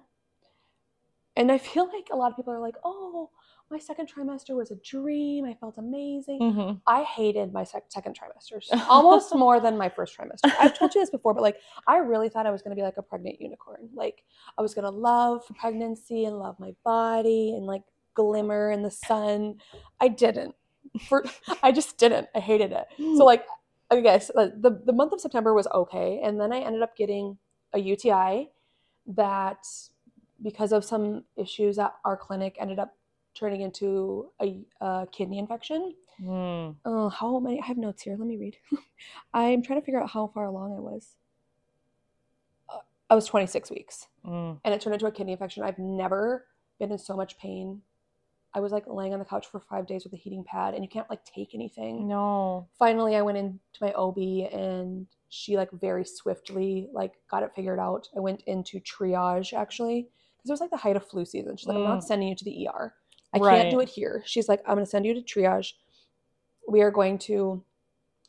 And 1.34 1.50
I 1.50 1.56
feel 1.58 1.86
like 1.86 2.08
a 2.12 2.16
lot 2.16 2.30
of 2.30 2.36
people 2.36 2.52
are 2.52 2.60
like, 2.60 2.76
"Oh, 2.84 3.30
my 3.72 3.78
second 3.78 4.08
trimester 4.12 4.54
was 4.54 4.70
a 4.70 4.76
dream. 4.76 5.44
I 5.44 5.54
felt 5.54 5.76
amazing." 5.78 6.40
Mhm. 6.40 6.80
I 6.86 7.02
hated 7.02 7.52
my 7.52 7.64
sec- 7.64 7.86
second 7.88 8.16
trimesters 8.18 8.66
almost 8.88 9.34
more 9.44 9.58
than 9.58 9.76
my 9.76 9.88
first 9.88 10.16
trimester. 10.16 10.52
I've 10.60 10.76
told 10.78 10.94
you 10.94 11.00
this 11.00 11.10
before, 11.10 11.34
but 11.34 11.42
like 11.42 11.56
I 11.86 11.96
really 11.96 12.28
thought 12.28 12.46
I 12.46 12.50
was 12.50 12.62
going 12.62 12.70
to 12.76 12.80
be 12.80 12.84
like 12.84 12.98
a 12.98 13.02
pregnant 13.02 13.40
unicorn. 13.40 13.88
Like 13.94 14.22
I 14.58 14.62
was 14.62 14.74
going 14.74 14.84
to 14.84 14.90
love 14.90 15.42
pregnancy 15.58 16.24
and 16.26 16.38
love 16.38 16.60
my 16.60 16.72
body 16.84 17.54
and 17.56 17.66
like 17.66 17.82
glimmer 18.14 18.70
in 18.70 18.82
the 18.82 18.90
sun. 18.90 19.56
I 20.00 20.08
didn't. 20.08 20.54
For 21.08 21.24
I 21.62 21.72
just 21.72 21.98
didn't. 21.98 22.28
I 22.34 22.40
hated 22.40 22.72
it. 22.72 22.86
So 22.98 23.24
like 23.24 23.46
I 23.90 24.00
guess 24.00 24.30
uh, 24.34 24.48
the 24.58 24.80
the 24.84 24.92
month 24.92 25.12
of 25.12 25.20
September 25.20 25.52
was 25.54 25.66
okay, 25.68 26.20
and 26.22 26.40
then 26.40 26.52
I 26.52 26.60
ended 26.60 26.82
up 26.82 26.96
getting 26.96 27.38
a 27.72 27.78
UTI 27.78 28.50
that 29.06 29.64
because 30.42 30.72
of 30.72 30.84
some 30.84 31.24
issues 31.36 31.78
at 31.78 31.94
our 32.04 32.16
clinic 32.16 32.56
ended 32.60 32.78
up 32.78 32.96
turning 33.34 33.60
into 33.62 34.30
a, 34.40 34.60
a 34.80 35.06
kidney 35.10 35.38
infection. 35.38 35.94
Mm. 36.22 36.76
Oh, 36.84 37.08
how 37.08 37.38
many? 37.38 37.60
I 37.60 37.66
have 37.66 37.76
notes 37.78 38.02
here. 38.02 38.16
Let 38.18 38.26
me 38.26 38.36
read. 38.36 38.56
I'm 39.34 39.62
trying 39.62 39.80
to 39.80 39.84
figure 39.84 40.00
out 40.02 40.10
how 40.10 40.28
far 40.34 40.44
along 40.44 40.76
I 40.76 40.80
was. 40.80 41.16
Uh, 42.68 42.78
I 43.10 43.14
was 43.14 43.26
26 43.26 43.70
weeks, 43.70 44.06
Mm. 44.26 44.60
and 44.64 44.74
it 44.74 44.80
turned 44.80 44.94
into 44.94 45.06
a 45.06 45.10
kidney 45.12 45.32
infection. 45.32 45.62
I've 45.62 45.78
never 45.78 46.46
been 46.78 46.92
in 46.92 46.98
so 46.98 47.16
much 47.16 47.38
pain. 47.38 47.82
I 48.54 48.60
was 48.60 48.70
like 48.70 48.84
laying 48.86 49.14
on 49.14 49.18
the 49.18 49.24
couch 49.24 49.46
for 49.46 49.60
five 49.60 49.86
days 49.86 50.04
with 50.04 50.12
a 50.12 50.16
heating 50.16 50.44
pad, 50.44 50.74
and 50.74 50.84
you 50.84 50.88
can't 50.88 51.08
like 51.08 51.24
take 51.24 51.54
anything. 51.54 52.06
No. 52.06 52.68
Finally, 52.78 53.16
I 53.16 53.22
went 53.22 53.38
into 53.38 53.58
my 53.80 53.92
OB, 53.94 54.18
and 54.52 55.06
she 55.30 55.56
like 55.56 55.70
very 55.72 56.04
swiftly 56.04 56.88
like 56.92 57.14
got 57.30 57.42
it 57.42 57.52
figured 57.56 57.78
out. 57.78 58.08
I 58.14 58.20
went 58.20 58.42
into 58.42 58.78
triage 58.80 59.54
actually 59.54 60.08
because 60.36 60.50
it 60.50 60.52
was 60.52 60.60
like 60.60 60.70
the 60.70 60.76
height 60.76 60.96
of 60.96 61.08
flu 61.08 61.24
season. 61.24 61.56
She's 61.56 61.66
like, 61.66 61.78
I'm 61.78 61.84
not 61.84 62.00
Mm. 62.00 62.04
sending 62.04 62.28
you 62.28 62.34
to 62.36 62.44
the 62.44 62.68
ER. 62.68 62.92
I 63.34 63.38
can't 63.38 63.70
do 63.70 63.80
it 63.80 63.88
here. 63.88 64.22
She's 64.26 64.48
like, 64.48 64.60
I'm 64.66 64.74
going 64.74 64.84
to 64.84 64.90
send 64.90 65.06
you 65.06 65.14
to 65.14 65.22
triage. 65.22 65.72
We 66.68 66.82
are 66.82 66.90
going 66.90 67.18
to 67.20 67.64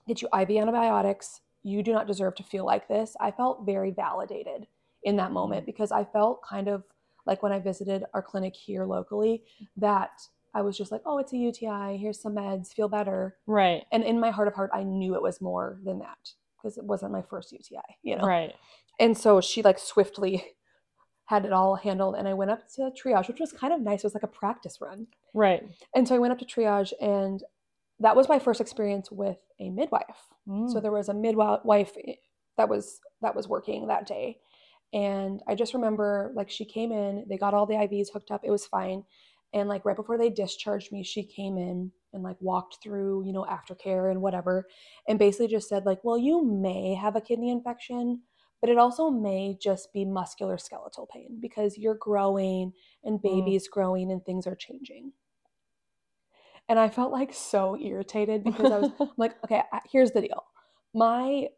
get 0.07 0.21
you 0.21 0.27
IV 0.27 0.49
antibiotics. 0.51 1.41
You 1.63 1.83
do 1.83 1.93
not 1.93 2.07
deserve 2.07 2.35
to 2.35 2.43
feel 2.43 2.65
like 2.65 2.87
this. 2.87 3.15
I 3.19 3.31
felt 3.31 3.65
very 3.65 3.91
validated 3.91 4.67
in 5.03 5.17
that 5.17 5.31
moment 5.31 5.61
mm-hmm. 5.61 5.71
because 5.71 5.91
I 5.91 6.05
felt 6.05 6.41
kind 6.43 6.67
of 6.67 6.83
like 7.25 7.43
when 7.43 7.51
I 7.51 7.59
visited 7.59 8.03
our 8.13 8.21
clinic 8.21 8.55
here 8.55 8.85
locally 8.85 9.43
that 9.77 10.11
I 10.53 10.61
was 10.61 10.77
just 10.77 10.91
like, 10.91 11.01
oh, 11.05 11.17
it's 11.17 11.33
a 11.33 11.37
UTI. 11.37 11.97
Here's 11.97 12.21
some 12.21 12.35
meds. 12.35 12.73
Feel 12.73 12.89
better. 12.89 13.37
Right. 13.47 13.83
And 13.91 14.03
in 14.03 14.19
my 14.19 14.29
heart 14.29 14.47
of 14.47 14.53
heart, 14.53 14.71
I 14.73 14.83
knew 14.83 15.15
it 15.15 15.21
was 15.21 15.41
more 15.41 15.79
than 15.83 15.99
that 15.99 16.17
because 16.57 16.77
it 16.77 16.83
wasn't 16.83 17.11
my 17.11 17.21
first 17.21 17.51
UTI, 17.51 17.79
you 18.03 18.15
know? 18.15 18.25
Right. 18.25 18.53
And 18.99 19.17
so 19.17 19.41
she 19.41 19.63
like 19.63 19.79
swiftly 19.79 20.43
had 21.25 21.45
it 21.45 21.53
all 21.53 21.75
handled. 21.75 22.15
And 22.15 22.27
I 22.27 22.33
went 22.33 22.51
up 22.51 22.67
to 22.75 22.91
triage, 22.91 23.27
which 23.27 23.39
was 23.39 23.53
kind 23.53 23.73
of 23.73 23.81
nice. 23.81 23.99
It 24.01 24.07
was 24.07 24.13
like 24.13 24.23
a 24.23 24.27
practice 24.27 24.79
run. 24.81 25.07
Right. 25.33 25.63
And 25.95 26.07
so 26.07 26.15
I 26.15 26.19
went 26.19 26.33
up 26.33 26.39
to 26.39 26.45
triage, 26.45 26.91
and 27.01 27.41
that 27.99 28.15
was 28.15 28.27
my 28.27 28.39
first 28.39 28.59
experience 28.59 29.11
with 29.11 29.37
a 29.59 29.69
midwife. 29.69 30.27
So 30.45 30.51
Mm. 30.51 30.81
there 30.81 30.91
was 30.91 31.09
a 31.09 31.13
midwife 31.13 31.95
that 32.57 32.67
was 32.67 32.99
that 33.21 33.35
was 33.35 33.47
working 33.47 33.87
that 33.87 34.05
day, 34.05 34.39
and 34.91 35.41
I 35.47 35.55
just 35.55 35.73
remember 35.73 36.31
like 36.35 36.49
she 36.49 36.65
came 36.65 36.91
in, 36.91 37.25
they 37.29 37.37
got 37.37 37.53
all 37.53 37.65
the 37.65 37.75
IVs 37.75 38.09
hooked 38.11 38.29
up, 38.31 38.41
it 38.43 38.51
was 38.51 38.65
fine, 38.65 39.05
and 39.53 39.69
like 39.69 39.85
right 39.85 39.95
before 39.95 40.17
they 40.17 40.29
discharged 40.29 40.91
me, 40.91 41.03
she 41.03 41.23
came 41.23 41.57
in 41.57 41.91
and 42.11 42.21
like 42.23 42.35
walked 42.41 42.79
through 42.83 43.23
you 43.25 43.31
know 43.31 43.45
aftercare 43.49 44.11
and 44.11 44.21
whatever, 44.21 44.67
and 45.07 45.17
basically 45.17 45.47
just 45.47 45.69
said 45.69 45.85
like, 45.85 46.03
well, 46.03 46.17
you 46.17 46.43
may 46.43 46.93
have 46.95 47.15
a 47.15 47.21
kidney 47.21 47.49
infection. 47.49 48.21
But 48.63 48.69
it 48.69 48.77
also 48.77 49.09
may 49.09 49.57
just 49.61 49.91
be 49.91 50.05
muscular 50.05 50.57
skeletal 50.57 51.05
pain 51.11 51.37
because 51.41 51.77
you're 51.77 51.95
growing 51.95 52.71
and 53.03 53.19
Mm. 53.19 53.21
baby's 53.21 53.67
growing 53.67 54.09
and 54.09 54.23
things 54.23 54.47
are 54.47 54.55
changing 54.55 55.11
and 56.69 56.79
I 56.79 56.89
felt 56.89 57.11
like 57.11 57.33
so 57.33 57.77
irritated 57.77 58.43
because 58.45 58.71
I 58.71 58.79
was 58.79 58.91
I'm 58.99 59.09
like, 59.17 59.35
okay, 59.43 59.63
here's 59.91 60.11
the 60.11 60.21
deal. 60.21 60.43
My 60.93 61.49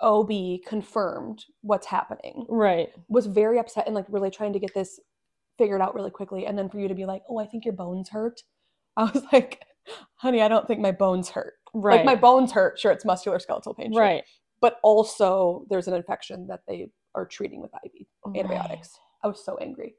OB 0.00 0.62
confirmed 0.66 1.44
what's 1.60 1.86
happening. 1.86 2.46
Right. 2.48 2.88
Was 3.08 3.26
very 3.26 3.58
upset 3.58 3.86
and 3.86 3.94
like 3.94 4.06
really 4.08 4.30
trying 4.30 4.52
to 4.54 4.58
get 4.58 4.74
this 4.74 4.98
figured 5.58 5.80
out 5.80 5.94
really 5.94 6.10
quickly. 6.10 6.46
And 6.46 6.58
then 6.58 6.68
for 6.68 6.80
you 6.80 6.88
to 6.88 6.94
be 6.94 7.04
like, 7.04 7.22
oh, 7.28 7.38
I 7.38 7.46
think 7.46 7.64
your 7.64 7.74
bones 7.74 8.08
hurt. 8.08 8.42
I 8.96 9.04
was 9.04 9.22
like, 9.32 9.62
honey, 10.16 10.42
I 10.42 10.48
don't 10.48 10.66
think 10.66 10.80
my 10.80 10.92
bones 10.92 11.30
hurt. 11.30 11.54
Right. 11.72 11.98
Like 11.98 12.04
my 12.04 12.16
bones 12.16 12.52
hurt. 12.52 12.78
Sure, 12.78 12.92
it's 12.92 13.04
muscular 13.04 13.38
skeletal 13.38 13.74
pain. 13.74 13.92
sure. 13.92 14.02
Right. 14.02 14.24
But 14.62 14.78
also 14.82 15.66
there's 15.68 15.88
an 15.88 15.94
infection 15.94 16.46
that 16.46 16.60
they 16.66 16.88
are 17.14 17.26
treating 17.26 17.60
with 17.60 17.72
IV 17.84 18.06
Right. 18.24 18.36
antibiotics. 18.38 18.98
I 19.22 19.26
was 19.28 19.44
so 19.44 19.58
angry. 19.58 19.96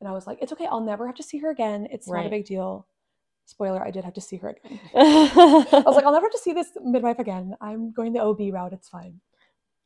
And 0.00 0.08
I 0.08 0.12
was 0.12 0.26
like, 0.28 0.38
it's 0.40 0.52
okay. 0.52 0.66
I'll 0.66 0.80
never 0.80 1.06
have 1.06 1.16
to 1.16 1.22
see 1.24 1.38
her 1.38 1.50
again. 1.50 1.88
It's 1.90 2.06
not 2.08 2.26
a 2.26 2.30
big 2.30 2.44
deal. 2.44 2.86
Spoiler, 3.46 3.82
I 3.84 3.90
did 3.90 4.04
have 4.04 4.14
to 4.14 4.20
see 4.20 4.36
her 4.36 4.50
again. 4.50 4.78
I 4.94 5.64
I 5.72 5.82
was 5.86 5.96
like, 5.96 6.04
I'll 6.04 6.12
never 6.12 6.26
have 6.26 6.32
to 6.32 6.38
see 6.38 6.52
this 6.52 6.70
midwife 6.84 7.18
again. 7.18 7.54
I'm 7.60 7.92
going 7.92 8.12
the 8.12 8.20
OB 8.20 8.40
route. 8.52 8.72
It's 8.74 8.88
fine. 8.88 9.20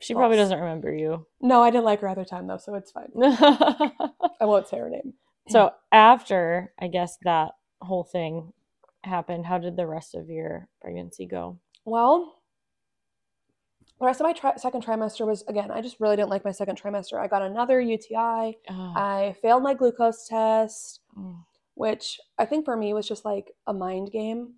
she 0.00 0.14
probably 0.14 0.36
doesn't 0.38 0.58
remember 0.58 0.92
you. 0.92 1.26
No, 1.40 1.62
I 1.62 1.70
didn't 1.70 1.84
like 1.84 2.00
her 2.00 2.08
other 2.08 2.24
time 2.24 2.46
though, 2.48 2.56
so 2.58 2.74
it's 2.74 2.90
fine. 2.90 3.10
I 3.16 4.44
won't 4.46 4.66
say 4.66 4.78
her 4.78 4.90
name. 4.90 5.14
so 5.48 5.72
after 5.92 6.72
I 6.80 6.88
guess 6.88 7.16
that 7.22 7.52
whole 7.82 8.04
thing 8.04 8.52
happened, 9.04 9.46
how 9.46 9.58
did 9.58 9.76
the 9.76 9.86
rest 9.86 10.14
of 10.14 10.28
your 10.28 10.68
pregnancy 10.80 11.26
go? 11.26 11.58
Well, 11.84 12.34
the 14.00 14.06
rest 14.06 14.20
of 14.20 14.24
my 14.24 14.32
tri- 14.32 14.56
second 14.56 14.84
trimester 14.84 15.26
was 15.26 15.44
again. 15.46 15.70
I 15.70 15.82
just 15.82 16.00
really 16.00 16.16
didn't 16.16 16.30
like 16.30 16.44
my 16.44 16.52
second 16.52 16.80
trimester. 16.80 17.20
I 17.20 17.26
got 17.26 17.42
another 17.42 17.80
UTI. 17.80 18.56
Oh, 18.68 18.92
I 18.96 19.36
failed 19.42 19.62
my 19.62 19.74
glucose 19.74 20.26
test, 20.26 21.00
mm, 21.16 21.36
which 21.74 22.18
I 22.38 22.46
think 22.46 22.64
for 22.64 22.76
me 22.76 22.94
was 22.94 23.06
just 23.06 23.26
like 23.26 23.52
a 23.66 23.74
mind 23.74 24.10
game. 24.10 24.54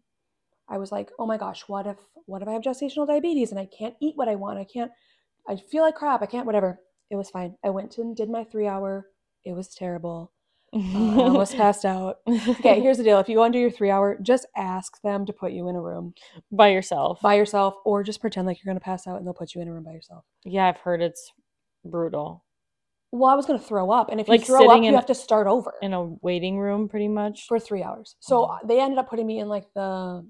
I 0.68 0.78
was 0.78 0.92
like, 0.92 1.10
oh 1.18 1.26
my 1.26 1.36
gosh, 1.36 1.64
what 1.66 1.88
if 1.88 1.98
what 2.26 2.40
if 2.40 2.48
I 2.48 2.52
have 2.52 2.62
gestational 2.62 3.06
diabetes 3.06 3.50
and 3.50 3.58
I 3.58 3.66
can't 3.66 3.96
eat 4.00 4.16
what 4.16 4.28
I 4.28 4.36
want? 4.36 4.60
I 4.60 4.64
can't. 4.64 4.92
I 5.48 5.56
feel 5.56 5.82
like 5.82 5.96
crap. 5.96 6.22
I 6.22 6.26
can't. 6.26 6.46
Whatever. 6.46 6.78
It 7.10 7.16
was 7.16 7.28
fine. 7.28 7.56
I 7.64 7.70
went 7.70 7.98
and 7.98 8.16
did 8.16 8.30
my 8.30 8.44
three 8.44 8.68
hour. 8.68 9.08
It 9.44 9.54
was 9.54 9.74
terrible. 9.74 10.32
Uh, 10.72 10.78
I 11.20 11.24
almost 11.24 11.56
passed 11.56 11.84
out. 11.84 12.18
Okay, 12.26 12.80
here's 12.80 12.98
the 12.98 13.04
deal. 13.04 13.18
If 13.18 13.28
you 13.28 13.36
go 13.36 13.48
do 13.50 13.58
your 13.58 13.70
three 13.70 13.90
hour, 13.90 14.16
just 14.22 14.46
ask 14.56 15.00
them 15.02 15.26
to 15.26 15.32
put 15.32 15.52
you 15.52 15.68
in 15.68 15.76
a 15.76 15.80
room 15.80 16.14
by 16.50 16.68
yourself. 16.68 17.20
by 17.22 17.34
yourself 17.34 17.74
or 17.84 18.02
just 18.02 18.20
pretend 18.20 18.46
like 18.46 18.58
you're 18.62 18.72
going 18.72 18.80
to 18.80 18.84
pass 18.84 19.06
out 19.06 19.16
and 19.18 19.26
they'll 19.26 19.34
put 19.34 19.54
you 19.54 19.60
in 19.60 19.68
a 19.68 19.72
room 19.72 19.84
by 19.84 19.92
yourself. 19.92 20.24
yeah, 20.44 20.66
I've 20.68 20.78
heard 20.78 21.02
it's 21.02 21.32
brutal 21.84 22.44
Well, 23.10 23.30
I 23.30 23.34
was 23.34 23.44
going 23.46 23.58
to 23.58 23.64
throw 23.64 23.90
up. 23.90 24.08
And 24.10 24.20
if 24.20 24.28
Like 24.28 24.40
you 24.40 24.46
throw 24.46 24.68
up, 24.70 24.82
you 24.82 24.94
have 24.94 25.06
to 25.06 25.14
start 25.14 25.46
over 25.46 25.74
in 25.82 25.92
a 25.92 26.04
waiting 26.22 26.58
room, 26.58 26.88
pretty 26.88 27.08
much. 27.08 27.46
for 27.48 27.58
three 27.58 27.82
hours. 27.82 28.16
So 28.20 28.46
Mhm. 28.46 28.68
they 28.68 28.80
ended 28.80 28.98
up 28.98 29.08
putting 29.10 29.26
me 29.26 29.38
in 29.40 29.48
like 29.48 29.66
the, 29.74 30.24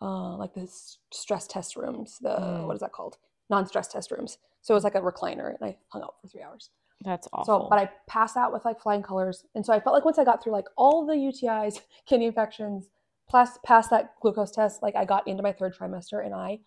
uh, 0.00 0.36
like 0.36 0.54
the 0.54 0.66
stress 1.12 1.46
test 1.46 1.76
rooms. 1.76 2.18
The, 2.20 2.30
Mm. 2.30 2.66
what 2.66 2.74
is 2.74 2.80
that 2.80 2.92
called? 2.92 3.18
Non 3.50 3.66
stress 3.66 3.88
test 3.88 4.10
rooms. 4.10 4.38
So 4.62 4.72
it 4.72 4.76
was 4.76 4.84
like 4.84 4.94
a 4.94 5.00
recliner 5.00 5.48
and 5.54 5.58
I 5.62 5.76
hung 5.88 6.02
out 6.02 6.14
for 6.20 6.28
three 6.28 6.42
hours. 6.42 6.70
That's 7.02 7.28
awful. 7.32 7.62
So, 7.62 7.66
but 7.70 7.78
I 7.78 7.90
passed 8.08 8.36
out 8.36 8.52
with 8.52 8.64
like 8.64 8.80
flying 8.80 9.02
colors. 9.02 9.44
And 9.54 9.64
so 9.64 9.72
I 9.72 9.80
felt 9.80 9.94
like 9.94 10.04
once 10.04 10.18
I 10.18 10.24
got 10.24 10.42
through 10.42 10.52
like 10.52 10.66
all 10.76 11.06
the 11.06 11.14
UTIs, 11.14 11.80
kidney 12.06 12.26
infections, 12.26 12.88
plus 13.28 13.58
past 13.64 13.90
that 13.90 14.14
glucose 14.20 14.50
test, 14.50 14.82
like 14.82 14.96
I 14.96 15.04
got 15.04 15.26
into 15.26 15.42
my 15.42 15.52
third 15.52 15.74
trimester 15.74 16.24
and 16.24 16.34
I 16.34 16.60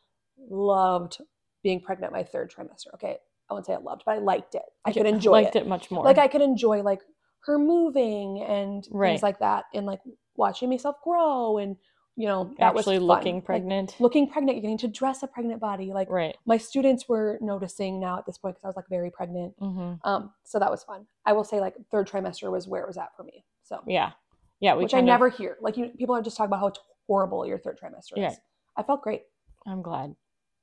loved 0.50 1.20
being 1.62 1.80
pregnant 1.80 2.12
my 2.14 2.24
third 2.24 2.52
trimester. 2.52 2.94
Okay. 2.96 3.18
I 3.50 3.54
wouldn't 3.54 3.68
say 3.68 3.74
I 3.74 3.78
loved, 3.78 4.04
but 4.06 4.14
I 4.14 4.18
liked 4.20 4.56
it. 4.56 4.64
I 4.86 4.92
could 4.94 5.06
enjoy 5.06 5.32
liked 5.44 5.56
it. 5.56 5.64
it 5.64 5.68
much 5.68 5.92
more. 5.92 6.04
Like 6.04 6.18
I 6.18 6.28
could 6.28 6.42
enjoy 6.42 6.82
like 6.82 7.02
her 7.46 7.60
moving 7.60 8.42
and 8.42 8.88
Right. 8.92 9.10
things 9.10 9.24
like 9.24 9.40
that 9.40 9.66
and 9.74 9.86
like 9.86 10.00
watching 10.36 10.70
myself 10.70 10.96
grow 11.04 11.58
and 11.58 11.76
you 12.16 12.28
know, 12.28 12.54
that 12.60 12.76
Actually 12.76 13.00
was 13.00 13.08
fun. 13.08 13.18
looking 13.18 13.36
Like, 13.36 13.46
pregnant. 13.46 13.96
looking 14.00 14.30
pregnant, 14.30 14.56
you're 14.58 14.62
getting 14.62 14.78
to 14.80 14.88
dress 14.88 15.24
a 15.24 15.28
pregnant 15.28 15.60
body. 15.60 15.92
Like 15.94 16.10
right. 16.10 16.36
my 16.46 16.58
students 16.58 17.10
were 17.10 17.38
noticing 17.42 18.00
now 18.00 18.18
at 18.20 18.26
this 18.26 18.38
point 18.38 18.56
because 18.56 18.66
I 18.66 18.68
was 18.68 18.76
like 18.76 18.88
very 18.90 19.10
pregnant. 19.10 19.56
hmm 19.60 19.94
Um, 20.04 20.32
so 20.44 20.60
that 20.60 20.70
was 20.70 20.84
fun. 20.84 21.06
I 21.26 21.34
will 21.34 21.44
say 21.44 21.60
like 21.60 21.76
third 21.92 22.08
trimester 22.08 22.52
was 22.52 22.68
where 22.68 22.82
it 22.84 22.88
was 22.88 22.98
at 22.98 23.16
for 23.18 23.24
me. 23.24 23.46
So 23.64 23.80
Yeah. 23.88 24.12
Yeah. 24.60 24.76
We 24.76 24.84
which 24.84 24.94
I 24.94 25.00
of- 25.00 25.06
never 25.06 25.30
hear. 25.30 25.58
Like 25.62 25.76
you, 25.78 25.88
people 25.98 26.16
are 26.16 26.22
just 26.22 26.38
talking 26.38 26.50
about 26.54 26.60
how 26.60 26.72
horrible 27.08 27.46
your 27.48 27.58
third 27.58 27.80
trimester 27.80 28.16
Yeah. 28.18 28.32
is. 28.32 28.38
I 28.78 28.84
felt 28.84 29.02
great. 29.02 29.24
I'm 29.66 29.82
glad. 29.82 30.16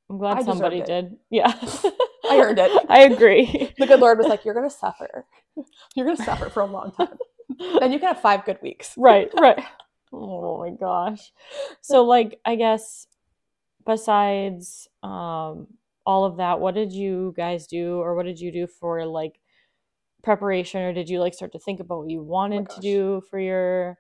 I'm 0.09 0.19
glad 0.19 0.39
I 0.39 0.43
somebody 0.43 0.83
did. 0.83 1.17
Yeah. 1.31 1.53
I 2.31 2.39
earned 2.41 2.59
it. 2.61 2.87
I 2.89 3.03
agree. 3.03 3.73
The 3.79 3.87
good 3.87 4.01
Lord 4.01 4.19
was 4.19 4.27
like, 4.29 4.45
"You're 4.45 4.55
gonna 4.55 4.69
suffer. 4.71 5.25
You're 5.95 6.07
gonna 6.07 6.17
suffer 6.25 6.49
for 6.51 6.61
a 6.61 6.67
long 6.67 6.93
time. 6.93 7.17
Then 7.81 7.93
you 7.93 7.99
can 7.99 8.09
have 8.09 8.21
five 8.21 8.45
good 8.45 8.59
weeks." 8.63 8.95
right, 8.97 9.31
right. 9.41 9.63
Oh 10.13 10.59
my 10.59 10.71
gosh. 10.71 11.33
So 11.81 12.05
like 12.05 12.41
I 12.45 12.57
guess 12.57 13.07
besides 13.87 14.89
um 15.03 15.67
all 16.07 16.25
of 16.25 16.39
that, 16.39 16.61
what 16.61 16.75
did 16.75 16.93
you 16.93 17.35
guys 17.37 17.67
do 17.67 17.99
or 17.99 18.15
what 18.15 18.27
did 18.27 18.41
you 18.41 18.51
do 18.51 18.67
for 18.67 19.05
like 19.07 19.39
preparation 20.23 20.83
or 20.83 20.93
did 20.93 21.09
you 21.09 21.21
like 21.21 21.35
start 21.35 21.53
to 21.53 21.59
think 21.59 21.81
about 21.81 22.01
what 22.01 22.11
you 22.11 22.23
wanted 22.23 22.67
to 22.69 22.73
Oh 22.73 22.75
gosh. 22.75 22.83
do 22.83 23.23
for 23.31 23.39
your 23.39 23.99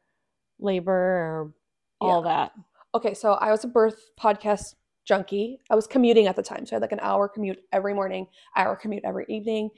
labor 0.58 0.92
or 0.92 1.54
all 2.00 2.22
that? 2.22 2.52
Okay, 2.94 3.14
so 3.14 3.34
I 3.34 3.50
was 3.50 3.62
a 3.64 3.68
birth 3.68 4.10
podcast 4.20 4.74
junkie. 5.04 5.60
I 5.70 5.74
was 5.76 5.86
commuting 5.86 6.26
at 6.26 6.36
the 6.36 6.42
time, 6.42 6.66
so 6.66 6.74
I 6.74 6.76
had 6.76 6.82
like 6.82 6.92
an 6.92 7.00
hour 7.00 7.28
commute 7.28 7.60
every 7.72 7.94
morning, 7.94 8.26
hour 8.56 8.74
commute 8.76 9.04
every 9.04 9.26
evening, 9.28 9.70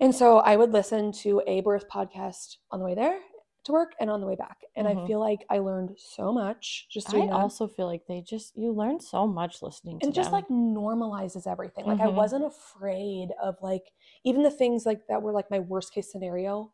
and 0.00 0.14
so 0.14 0.38
I 0.38 0.56
would 0.56 0.72
listen 0.72 1.12
to 1.22 1.42
a 1.46 1.60
birth 1.60 1.88
podcast 1.88 2.56
on 2.70 2.78
the 2.80 2.86
way 2.86 2.94
there 2.94 3.18
to 3.68 3.72
work 3.72 3.92
and 4.00 4.10
on 4.10 4.20
the 4.20 4.26
way 4.26 4.36
back. 4.36 4.58
And 4.76 4.86
I 4.88 4.94
Mhm. 4.94 5.06
feel 5.06 5.20
like 5.20 5.46
I 5.48 5.58
learned 5.60 5.96
so 5.98 6.32
much 6.32 6.86
just 6.90 7.14
I 7.14 7.20
that. 7.20 7.30
also 7.30 7.68
feel 7.68 7.86
like 7.86 8.06
they 8.06 8.20
just 8.20 8.56
you 8.56 8.72
learn 8.72 9.00
so 9.00 9.26
much 9.26 9.62
listening 9.62 9.98
to 10.00 10.06
and 10.06 10.12
it 10.12 10.16
just 10.16 10.32
like 10.32 10.48
normalizes 10.48 11.46
everything. 11.46 11.86
Like 11.86 12.00
I 12.00 12.08
Mhm. 12.08 12.16
wasn't 12.16 12.44
afraid 12.44 13.30
of 13.40 13.56
like 13.62 13.92
even 14.24 14.42
the 14.42 14.50
things 14.50 14.84
like 14.84 15.06
that 15.08 15.22
were 15.22 15.32
like 15.32 15.50
my 15.50 15.60
worst 15.60 15.92
case 15.94 16.10
scenario 16.10 16.72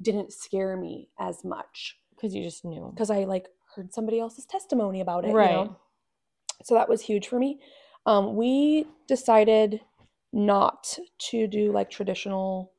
didn't 0.00 0.32
scare 0.32 0.76
me 0.76 1.10
as 1.18 1.44
much 1.44 1.98
because 2.10 2.34
you 2.34 2.42
just 2.42 2.64
knew. 2.64 2.90
because 2.90 3.10
I 3.10 3.24
like 3.24 3.48
heard 3.74 3.92
somebody 3.92 4.18
else's 4.20 4.46
testimony 4.46 5.00
about 5.00 5.24
it. 5.24 5.32
Right. 5.34 5.50
You 5.50 5.64
know? 5.66 5.76
So 6.64 6.74
that 6.74 6.88
was 6.88 7.02
huge 7.02 7.28
for 7.28 7.38
me. 7.38 7.60
Um, 8.06 8.36
we 8.36 8.86
decided 9.08 9.80
not 10.32 10.96
to 11.30 11.46
do 11.46 11.72
like 11.72 11.90
traditional 11.90 12.72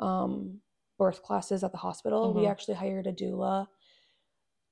um, 0.00 0.60
birth 0.98 1.22
classes 1.22 1.64
at 1.64 1.72
the 1.72 1.78
hospital. 1.78 2.32
We 2.32 2.42
Mhm. 2.42 2.50
actually 2.50 2.74
hired 2.74 3.06
a 3.06 3.12
doula 3.12 3.66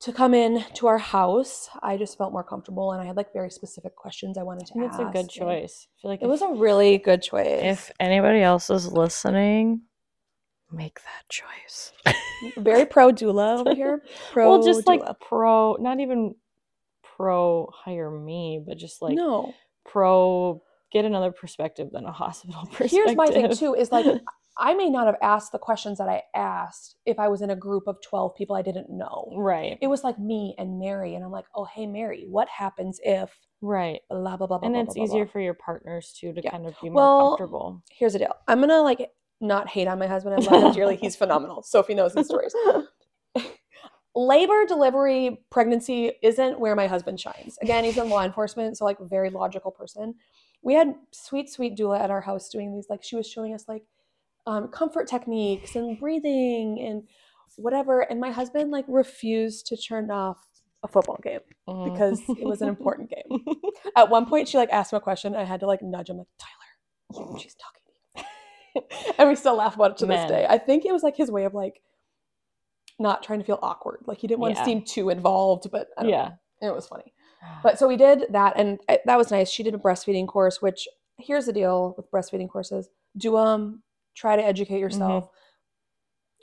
to 0.00 0.12
come 0.12 0.35
in 0.35 0.64
to 0.74 0.87
our 0.88 0.98
house. 0.98 1.68
I 1.82 1.96
just 1.96 2.18
felt 2.18 2.32
more 2.32 2.42
comfortable 2.44 2.92
and 2.92 3.00
I 3.02 3.04
had 3.06 3.16
like 3.16 3.32
very 3.32 3.50
specific 3.50 3.94
questions 3.96 4.37
I 4.38 4.42
wanted 4.42 4.66
to 4.66 4.72
I 4.72 4.80
think 4.80 4.90
it's 4.92 4.98
a 4.98 5.04
good 5.12 5.28
choice. 5.28 5.87
I 5.88 5.94
feel 6.02 6.11
like 6.11 6.20
It 6.22 6.24
if- 6.24 6.30
was 6.30 6.42
a 6.42 6.48
really 6.48 6.98
good 6.98 7.22
choice. 7.22 7.46
if 7.62 7.92
anybody 8.00 8.40
else 8.42 8.68
is 8.70 8.92
listening, 8.92 9.82
make 10.70 11.00
that 11.00 11.28
choice. 11.28 11.92
very 12.56 12.85
pro 12.87 13.11
doula 13.12 13.61
over 13.61 13.74
here. 13.82 14.02
Pro 14.32 14.48
well, 14.50 14.62
just 14.62 14.87
like 14.87 15.00
doula. 15.02 15.20
pro, 15.20 15.74
not 15.78 16.00
even 16.00 16.35
pro 17.02 17.70
hire 17.72 18.11
me, 18.11 18.62
but 18.66 18.78
just 18.78 19.02
like 19.02 19.14
no. 19.14 19.52
pro 19.85 20.62
get 20.90 21.04
another 21.04 21.30
perspective 21.32 21.90
than 21.92 22.04
a 22.06 22.12
hospital 22.12 22.62
perspective. 22.66 22.90
Here's 23.06 23.16
my 23.16 23.26
thing 23.28 23.54
too 23.54 23.74
is 23.74 23.92
like 23.92 24.06
I 24.58 24.74
may 24.74 24.90
not 24.90 25.06
have 25.06 25.16
asked 25.22 25.52
the 25.52 25.58
questions 25.58 25.98
that 25.98 26.08
I 26.08 26.22
asked 26.34 26.96
if 27.06 27.18
I 27.18 27.28
was 27.28 27.40
in 27.42 27.50
a 27.50 27.56
group 27.56 27.84
of 27.86 27.96
12 28.02 28.34
people 28.34 28.54
I 28.54 28.62
didn't 28.62 28.90
know. 28.90 29.32
Right, 29.36 29.78
It 29.80 29.86
was 29.86 30.04
like 30.04 30.18
me 30.18 30.54
and 30.58 30.78
Mary 30.78 31.14
and 31.14 31.24
I'm 31.24 31.30
like, 31.32 31.46
"Oh, 31.54 31.64
hey 31.64 31.86
Mary, 31.86 32.26
what 32.28 32.48
happens 32.48 33.00
if 33.02 33.30
right, 33.62 34.00
blah 34.10 34.36
blah 34.36 34.46
blah 34.46 34.58
blah 34.58 34.66
and 34.66 34.74
blah, 34.74 34.82
it's 34.82 34.94
blah, 34.94 35.04
easier 35.04 35.24
blah." 35.24 35.32
for 35.32 35.40
your 35.40 35.54
partners 35.54 36.14
too 36.18 36.32
to 36.34 36.42
Yeah. 36.42 36.50
kind 36.50 36.66
of 36.66 36.74
be 36.82 36.90
more 36.90 37.02
Well, 37.02 37.28
comfortable. 37.36 37.82
Here's 37.90 38.12
the 38.12 38.18
deal. 38.20 38.34
I'm 38.46 38.58
going 38.58 38.68
to 38.68 38.82
like 38.82 39.10
not 39.40 39.68
hate 39.68 39.88
on 39.88 39.98
my 39.98 40.06
husband. 40.06 40.34
I 40.36 40.38
love 40.50 40.62
him 40.62 40.72
dearly. 40.72 40.96
He's 40.96 41.16
phenomenal. 41.16 41.62
Sophie 41.66 41.94
knows 41.94 42.14
these 42.14 42.26
stories. 42.26 42.54
Labor, 44.14 44.66
delivery, 44.66 45.42
pregnancy 45.50 46.12
isn't 46.22 46.60
where 46.60 46.76
my 46.76 46.86
husband 46.86 47.18
shines. 47.18 47.56
Again, 47.62 47.82
he's 47.84 47.96
in 47.96 48.10
law 48.10 48.22
enforcement, 48.22 48.76
so 48.76 48.84
like 48.84 48.98
very 49.00 49.30
logical 49.30 49.70
person. 49.70 50.14
We 50.60 50.74
had 50.74 50.94
sweet, 51.12 51.48
sweet 51.50 51.78
doula 51.78 51.98
at 51.98 52.10
our 52.10 52.20
house 52.20 52.50
doing 52.50 52.74
these. 52.74 52.88
Like 52.90 53.02
she 53.02 53.16
was 53.16 53.26
showing 53.26 53.54
us 53.54 53.64
like 53.66 53.84
um, 54.46 54.68
comfort 54.68 55.07
techniques 55.09 55.76
and 55.76 55.98
breathing 55.98 56.81
and 56.81 57.02
whatever. 57.57 58.00
And 58.00 58.20
my 58.20 58.31
husband 58.31 58.70
like 58.70 58.85
refused 58.88 59.66
to 59.66 59.76
turn 59.76 60.11
off 60.11 60.38
a 60.83 60.88
football 60.88 61.18
game 61.22 61.40
Mhm. 61.68 61.92
because 61.92 62.20
it 62.28 62.44
was 62.44 62.61
an 62.62 62.68
important 62.68 63.11
game. 63.11 63.44
At 63.96 64.11
one 64.11 64.26
point, 64.26 64.48
she 64.48 64.57
like 64.59 64.70
asked 64.72 64.92
him 64.92 64.96
a 64.96 65.00
question. 65.00 65.37
I 65.37 65.44
had 65.44 65.61
to 65.61 65.66
like 65.66 65.81
nudge 65.83 66.11
him, 66.11 66.18
like 66.18 66.26
Tyler, 66.38 67.26
you- 67.33 67.38
she's 67.38 67.55
talking 67.55 67.83
to 67.85 68.24
you. 69.11 69.14
and 69.18 69.28
we 69.28 69.37
still 69.37 69.55
laugh 69.57 69.76
about 69.76 69.92
it 69.92 69.96
to 69.98 70.07
Man. 70.07 70.26
this 70.26 70.31
day. 70.37 70.46
I 70.48 70.59
think 70.59 70.85
it 70.85 70.92
was 70.92 71.02
like 71.02 71.16
his 71.16 71.31
way 71.31 71.44
of 71.44 71.55
like 71.55 71.83
not 72.98 73.22
trying 73.22 73.38
to 73.38 73.44
feel 73.44 73.59
awkward. 73.62 74.00
Like 74.07 74.18
he 74.18 74.26
didn't 74.26 74.40
want 74.40 74.55
Yeah. 74.55 74.61
to 74.61 74.64
seem 74.64 74.83
too 74.83 75.11
involved, 75.11 75.70
but 75.70 75.88
I 75.96 76.02
don't 76.02 76.11
yeah, 76.11 76.31
know. 76.61 76.68
it 76.68 76.74
was 76.74 76.87
funny. 76.87 77.12
But 77.62 77.76
so 77.78 77.88
we 77.88 77.96
did 77.96 78.26
that, 78.31 78.55
and 78.57 78.78
I- 78.88 79.00
that 79.05 79.18
was 79.18 79.31
nice. 79.33 79.50
She 79.50 79.62
did 79.64 79.74
a 79.74 79.78
breastfeeding 79.78 80.28
course, 80.28 80.62
which 80.62 80.87
here's 81.18 81.46
the 81.46 81.52
deal 81.52 81.94
with 81.96 82.11
breastfeeding 82.11 82.48
courses: 82.48 82.88
do 83.16 83.33
them, 83.33 83.83
try 84.14 84.37
to 84.37 84.44
educate 84.44 84.79
yourself. 84.81 85.29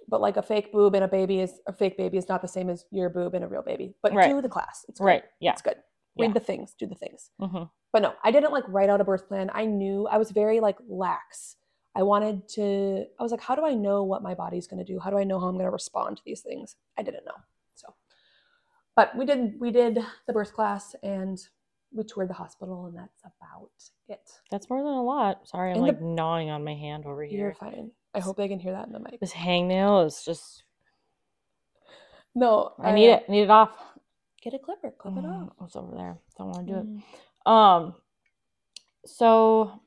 But 0.07 0.21
like 0.21 0.37
a 0.37 0.41
fake 0.41 0.71
boob 0.71 0.95
and 0.95 1.03
a 1.03 1.07
baby 1.07 1.39
is 1.39 1.59
a 1.67 1.73
fake 1.73 1.95
baby 1.97 2.17
is 2.17 2.27
not 2.27 2.41
the 2.41 2.47
same 2.47 2.69
as 2.69 2.85
your 2.91 3.09
boob 3.09 3.35
and 3.35 3.43
a 3.43 3.47
real 3.47 3.61
baby. 3.61 3.93
But 4.01 4.13
Right. 4.13 4.29
do 4.29 4.41
the 4.41 4.49
class. 4.49 4.85
It's 4.89 4.99
good. 4.99 5.05
right, 5.05 5.23
yeah. 5.39 5.51
It's 5.51 5.61
good. 5.61 5.77
Read 6.17 6.29
Yeah. 6.29 6.33
the 6.33 6.39
things. 6.39 6.73
Do 6.73 6.87
the 6.87 6.95
things. 6.95 7.29
hmm 7.39 7.63
But 7.91 8.01
no, 8.01 8.13
I 8.23 8.31
didn't 8.31 8.51
like 8.51 8.63
write 8.67 8.89
out 8.89 9.01
a 9.01 9.03
birth 9.03 9.27
plan. 9.27 9.51
I 9.53 9.65
knew 9.65 10.07
I 10.07 10.17
was 10.17 10.31
very 10.31 10.59
like 10.59 10.77
lax. 10.87 11.57
I 11.95 12.03
wanted 12.03 12.47
to. 12.49 13.05
I 13.19 13.23
was 13.23 13.31
like, 13.31 13.41
how 13.41 13.55
do 13.55 13.65
I 13.65 13.73
know 13.73 14.03
what 14.03 14.21
my 14.23 14.33
body's 14.33 14.67
going 14.67 14.83
to 14.83 14.93
do? 14.93 14.99
How 14.99 15.09
do 15.09 15.17
I 15.17 15.23
know 15.23 15.39
how 15.39 15.47
I'm 15.47 15.55
going 15.55 15.65
to 15.65 15.71
respond 15.71 16.17
to 16.17 16.23
these 16.25 16.41
things? 16.41 16.75
I 16.97 17.03
didn't 17.03 17.25
know. 17.25 17.35
So, 17.75 17.93
but 18.95 19.15
we 19.15 19.25
did. 19.25 19.59
We 19.59 19.71
did 19.71 19.99
the 20.27 20.33
birth 20.33 20.53
class 20.53 20.95
and 21.03 21.37
we 21.91 22.03
toured 22.03 22.29
the 22.29 22.33
hospital, 22.33 22.85
and 22.85 22.95
that's 22.97 23.21
about 23.23 23.69
it. 24.07 24.19
That's 24.51 24.69
more 24.69 24.79
than 24.83 24.93
a 24.93 25.03
lot. 25.03 25.47
Sorry, 25.47 25.71
I'm 25.71 25.77
And 25.77 25.85
the- 25.85 25.91
like 25.93 26.01
gnawing 26.01 26.49
on 26.49 26.63
my 26.63 26.75
hand 26.75 27.05
over 27.05 27.23
here. 27.23 27.39
You're 27.39 27.53
fine. 27.53 27.91
I 28.13 28.19
hope 28.19 28.37
they 28.37 28.47
can 28.47 28.59
hear 28.59 28.73
that 28.73 28.87
in 28.87 28.93
the 28.93 28.99
mic. 28.99 29.19
This 29.19 29.33
hangnail 29.33 30.05
is 30.05 30.23
just. 30.25 30.63
No, 32.35 32.73
I 32.79 32.91
need 32.93 33.09
uh, 33.11 33.15
it. 33.17 33.25
I 33.27 33.31
need 33.31 33.41
it 33.43 33.49
off. 33.49 33.71
Get 34.41 34.53
a 34.53 34.59
clipper. 34.59 34.91
Clip 34.97 35.17
it 35.17 35.23
Mm, 35.23 35.47
off. 35.47 35.53
It's 35.65 35.75
over 35.75 35.95
there. 35.95 36.17
Don't 36.37 36.51
want 36.51 36.67
to 36.67 36.73
do 36.73 36.79
it. 36.79 37.03
Mm. 37.45 37.51
Um, 37.51 37.95
so 39.05 39.81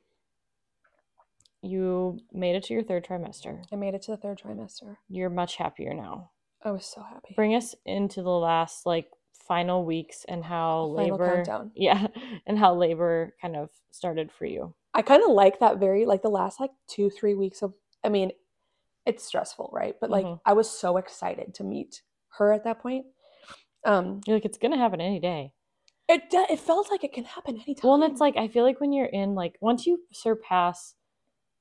you 1.62 2.18
made 2.32 2.56
it 2.56 2.64
to 2.64 2.74
your 2.74 2.82
third 2.82 3.04
trimester. 3.06 3.62
I 3.72 3.76
made 3.76 3.94
it 3.94 4.02
to 4.02 4.10
the 4.10 4.16
third 4.16 4.40
trimester. 4.40 4.96
You're 5.08 5.30
much 5.30 5.56
happier 5.56 5.94
now. 5.94 6.30
I 6.64 6.70
was 6.72 6.84
so 6.84 7.02
happy. 7.02 7.34
Bring 7.36 7.54
us 7.54 7.74
into 7.86 8.22
the 8.22 8.30
last 8.30 8.84
like 8.86 9.08
final 9.46 9.84
weeks 9.84 10.24
and 10.28 10.44
how 10.44 10.84
Final 10.96 11.18
labor, 11.18 11.44
countdown. 11.44 11.70
yeah, 11.76 12.06
and 12.46 12.58
how 12.58 12.74
labor 12.74 13.34
kind 13.40 13.56
of 13.56 13.70
started 13.90 14.30
for 14.32 14.46
you. 14.46 14.74
I 14.94 15.02
kind 15.02 15.22
of 15.22 15.30
like 15.30 15.60
that 15.60 15.78
very 15.78 16.04
like 16.06 16.22
the 16.22 16.28
last 16.30 16.60
like 16.60 16.70
two 16.88 17.10
three 17.10 17.34
weeks 17.34 17.62
of. 17.62 17.74
I 18.04 18.08
mean, 18.08 18.32
it's 19.06 19.24
stressful, 19.24 19.70
right? 19.72 19.94
But 20.00 20.10
like 20.10 20.24
Mhm. 20.26 20.40
I 20.44 20.52
was 20.52 20.70
so 20.70 20.96
excited 20.96 21.54
to 21.54 21.64
meet 21.64 22.02
her 22.38 22.52
at 22.52 22.64
that 22.64 22.80
point. 22.80 23.06
Um, 23.84 24.20
You're 24.26 24.36
like 24.36 24.44
it's 24.44 24.58
gonna 24.58 24.78
happen 24.78 25.00
any 25.00 25.20
day. 25.20 25.52
it 26.08 26.22
it 26.32 26.60
felt 26.60 26.90
like 26.90 27.04
it 27.04 27.12
can 27.12 27.24
happen 27.24 27.56
anytime. 27.56 27.88
Well, 27.88 28.02
and 28.02 28.12
it's 28.12 28.20
like 28.20 28.36
I 28.36 28.48
feel 28.48 28.64
like 28.64 28.80
when 28.80 28.92
you're 28.92 29.06
in 29.06 29.34
like 29.34 29.56
once 29.60 29.86
you 29.86 30.00
surpass, 30.12 30.94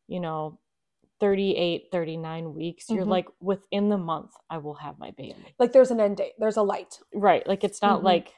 you 0.08 0.20
know, 0.20 0.60
38, 1.22 1.88
39 1.92 2.54
weeks, 2.54 2.90
you're 2.90 3.06
Mhm. 3.06 3.10
like 3.10 3.28
within 3.40 3.88
the 3.90 3.98
month 3.98 4.34
I 4.50 4.58
will 4.58 4.74
have 4.74 5.00
my 5.00 5.12
baby. 5.12 5.56
like 5.60 5.72
there's 5.72 5.92
an 5.92 6.02
end 6.02 6.18
date. 6.18 6.34
There's 6.38 6.58
a 6.58 6.64
light. 6.64 7.00
Right. 7.14 7.46
Like 7.48 7.64
it's 7.64 7.82
not 7.82 8.02
Mhm. 8.02 8.06
like 8.06 8.36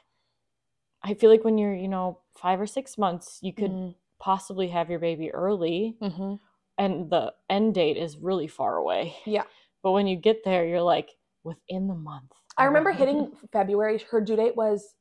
I 1.02 1.12
feel 1.14 1.28
like 1.30 1.44
when 1.44 1.58
you're, 1.58 1.74
you 1.74 1.88
know, 1.88 2.20
5 2.34 2.58
or 2.60 2.66
6 2.66 2.96
months, 2.96 3.38
you 3.42 3.52
could 3.52 3.70
Mhm. 3.72 3.94
possibly 4.18 4.68
have 4.68 4.88
your 4.88 4.98
baby 4.98 5.30
early 5.32 5.98
Mhm. 6.00 6.40
and 6.78 7.10
the 7.10 7.34
end 7.50 7.74
date 7.74 7.96
is 7.98 8.16
really 8.18 8.46
far 8.46 8.76
away. 8.76 9.14
Yeah. 9.26 9.44
But 9.82 9.92
when 9.92 10.06
you 10.06 10.16
get 10.16 10.44
there, 10.44 10.64
you're 10.64 10.80
like 10.82 11.10
within 11.42 11.88
the 11.88 11.94
month. 11.94 12.32
I 12.56 12.64
remember 12.64 12.90
hitting 12.92 13.36
February. 13.52 13.98
Her 13.98 14.20
due 14.20 14.36
date 14.36 14.56
was 14.56 14.94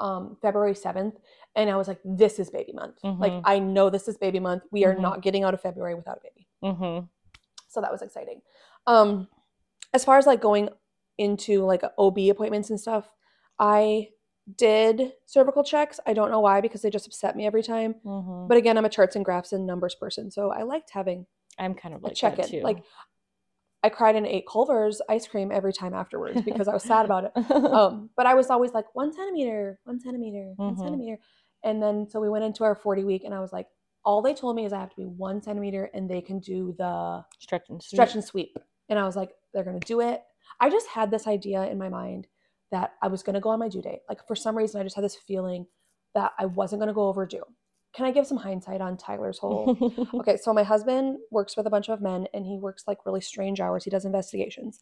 um, 0.00 0.36
February 0.40 0.74
7th. 0.74 1.18
And 1.56 1.68
I 1.68 1.74
was 1.76 1.88
like, 1.88 1.98
this 2.04 2.38
is 2.38 2.50
baby 2.50 2.72
month. 2.72 3.00
Like, 3.02 3.32
Mhm. 3.32 3.40
I 3.44 3.58
know 3.58 3.90
this 3.90 4.06
is 4.06 4.16
baby 4.16 4.38
month. 4.38 4.62
We 4.70 4.84
are 4.84 4.94
Mhm. 4.94 5.00
not 5.00 5.22
getting 5.22 5.42
out 5.42 5.54
of 5.54 5.60
February 5.60 5.96
without 5.96 6.18
a 6.18 6.20
baby. 6.20 6.46
Mhm. 6.62 7.08
So 7.68 7.80
that 7.80 7.92
was 7.92 8.02
exciting. 8.02 8.40
Um, 8.86 9.28
as 9.94 10.04
far 10.04 10.18
as 10.18 10.26
like 10.26 10.40
going 10.40 10.68
into 11.18 11.64
like 11.64 11.82
OB 11.98 12.18
appointments 12.30 12.70
and 12.70 12.80
stuff, 12.80 13.08
I 13.58 14.08
did 14.56 15.12
cervical 15.26 15.62
checks. 15.62 16.00
I 16.06 16.14
don't 16.14 16.30
know 16.30 16.40
why 16.40 16.60
because 16.60 16.82
they 16.82 16.90
just 16.90 17.06
upset 17.06 17.36
me 17.36 17.46
every 17.46 17.62
time. 17.62 17.96
Mhm. 18.04 18.48
But 18.48 18.56
again, 18.56 18.78
I'm 18.78 18.84
a 18.84 18.88
charts 18.88 19.14
and 19.16 19.24
graphs 19.24 19.52
and 19.52 19.66
numbers 19.66 19.94
person. 19.94 20.30
So 20.30 20.50
I 20.50 20.62
liked 20.62 20.90
having 20.90 21.26
I'm 21.58 21.74
kind 21.74 21.94
of 21.94 22.02
like 22.02 22.14
check 22.14 22.36
too. 22.46 22.60
Like 22.62 22.82
I 23.82 23.88
cried 23.90 24.16
and 24.16 24.26
ate 24.26 24.46
Culver's 24.46 25.00
ice 25.08 25.26
cream 25.28 25.52
every 25.52 25.72
time 25.72 25.92
afterwards 25.94 26.40
because 26.42 26.66
I 26.68 26.72
was 26.74 26.82
sad 26.82 27.04
about 27.04 27.24
it. 27.24 27.32
Um, 27.78 28.10
but 28.16 28.26
I 28.26 28.34
was 28.34 28.48
always 28.50 28.72
like 28.72 28.86
one 28.94 29.12
centimeter, 29.12 29.78
one 29.84 30.00
centimeter, 30.00 30.52
one 30.56 30.74
Mhm. 30.74 30.78
centimeter. 30.78 31.18
And 31.62 31.82
then 31.82 32.08
so 32.08 32.20
we 32.20 32.28
went 32.28 32.44
into 32.44 32.64
our 32.64 32.74
40 32.74 33.04
week 33.04 33.24
and 33.24 33.34
I 33.34 33.40
was 33.40 33.52
like, 33.52 33.66
all 34.04 34.22
they 34.22 34.34
told 34.34 34.56
me 34.56 34.64
is 34.64 34.72
I 34.72 34.80
have 34.80 34.90
to 34.90 34.96
be 34.96 35.04
one 35.04 35.42
centimeter 35.42 35.90
and 35.94 36.08
they 36.08 36.20
can 36.20 36.38
do 36.38 36.74
the 36.78 37.24
Stretch 37.38 37.68
and 37.68 37.82
stretch 37.82 38.14
and 38.14 38.24
sweep. 38.24 38.58
And 38.88 38.98
I 38.98 39.04
was 39.04 39.16
like, 39.16 39.30
they're 39.52 39.64
gonna 39.64 39.80
do 39.80 40.00
it. 40.00 40.22
I 40.60 40.70
just 40.70 40.88
had 40.88 41.10
this 41.10 41.26
idea 41.26 41.64
in 41.64 41.78
my 41.78 41.88
mind 41.88 42.26
that 42.70 42.94
I 43.02 43.08
was 43.08 43.22
gonna 43.22 43.40
go 43.40 43.50
on 43.50 43.58
my 43.58 43.68
due 43.68 43.82
date. 43.82 44.00
Like 44.08 44.26
for 44.26 44.36
some 44.36 44.56
reason, 44.56 44.80
I 44.80 44.84
just 44.84 44.96
had 44.96 45.04
this 45.04 45.16
feeling 45.16 45.66
that 46.14 46.32
I 46.38 46.46
wasn't 46.46 46.80
gonna 46.80 46.94
go 46.94 47.08
overdue. 47.08 47.44
Can 47.94 48.06
I 48.06 48.10
give 48.10 48.26
some 48.26 48.38
hindsight 48.38 48.80
on 48.80 48.96
Tyler's 48.96 49.38
whole? 49.38 50.06
okay, 50.14 50.36
so 50.36 50.52
my 50.52 50.62
husband 50.62 51.18
works 51.30 51.56
with 51.56 51.66
a 51.66 51.70
bunch 51.70 51.88
of 51.88 52.00
men 52.00 52.26
and 52.34 52.46
he 52.46 52.58
works 52.58 52.84
like 52.86 53.04
really 53.06 53.20
strange 53.20 53.60
hours. 53.60 53.84
He 53.84 53.90
does 53.90 54.04
investigations. 54.04 54.80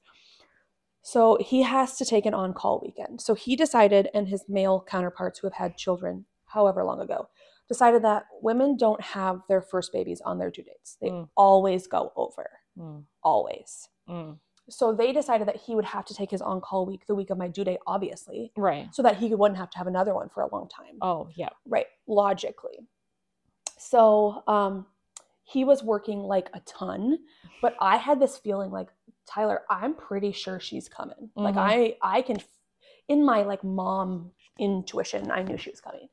So 1.03 1.39
he 1.41 1.63
has 1.63 1.97
to 1.99 2.05
take 2.05 2.27
an 2.27 2.35
on 2.35 2.53
call 2.53 2.83
weekend. 2.85 3.21
So 3.21 3.35
he 3.35 3.55
decided, 3.55 4.09
and 4.13 4.27
his 4.27 4.45
male 4.49 4.85
counterparts 4.89 5.39
who 5.39 5.47
have 5.47 5.55
had 5.55 5.77
children 5.77 6.27
however 6.47 6.83
long 6.83 7.01
ago, 7.01 7.29
decided 7.69 8.03
that 8.05 8.27
women 8.43 8.77
don't 8.77 9.01
have 9.01 9.41
their 9.49 9.61
first 9.61 9.93
babies 9.93 10.21
on 10.21 10.39
their 10.39 10.51
due 10.51 10.63
dates. 10.63 10.97
They 11.01 11.11
Mm. 11.11 11.29
always 11.37 11.87
go 11.87 12.13
over, 12.17 12.61
Mm, 12.79 13.05
always. 13.23 13.89
mm. 14.09 14.39
So 14.69 14.93
they 14.93 15.13
decided 15.13 15.47
that 15.49 15.57
he 15.57 15.75
would 15.77 15.85
have 15.85 16.05
to 16.07 16.15
take 16.15 16.31
his 16.31 16.43
on 16.43 16.61
call 16.61 16.87
week 16.87 17.07
the 17.07 17.15
week 17.15 17.31
of 17.31 17.39
my 17.39 17.47
due 17.49 17.65
date, 17.65 17.79
obviously, 17.87 18.53
Right. 18.57 18.93
so 18.95 19.03
that 19.03 19.17
he 19.17 19.35
wouldn't 19.35 19.59
have 19.59 19.71
to 19.71 19.79
have 19.79 19.87
another 19.87 20.15
one 20.15 20.29
for 20.29 20.43
a 20.43 20.49
long 20.53 20.69
time. 20.69 20.99
Oh 21.01 21.29
yeah. 21.35 21.51
Right, 21.67 21.87
logically. 22.07 22.87
So 23.79 24.43
um, 24.47 24.87
he 25.45 25.65
was 25.65 25.83
working 25.85 26.21
like 26.21 26.51
a 26.55 26.61
ton, 26.61 27.19
but 27.63 27.77
I 27.81 27.97
had 27.97 28.19
this 28.21 28.37
feeling 28.39 28.71
like 28.71 28.89
Tyler, 29.27 29.63
I'm 29.71 29.95
pretty 29.95 30.33
sure 30.33 30.61
she's 30.61 30.89
coming. 30.89 31.31
Like 31.35 31.55
Mhm. 31.57 31.59
I, 31.59 31.97
I 32.03 32.23
can, 32.23 32.39
in 33.09 33.25
my 33.25 33.43
like 33.43 33.63
mom 33.65 34.33
intuition, 34.59 35.31
I 35.31 35.43
knew 35.43 35.57
she 35.59 35.71
was 35.71 35.81
coming. 35.81 36.09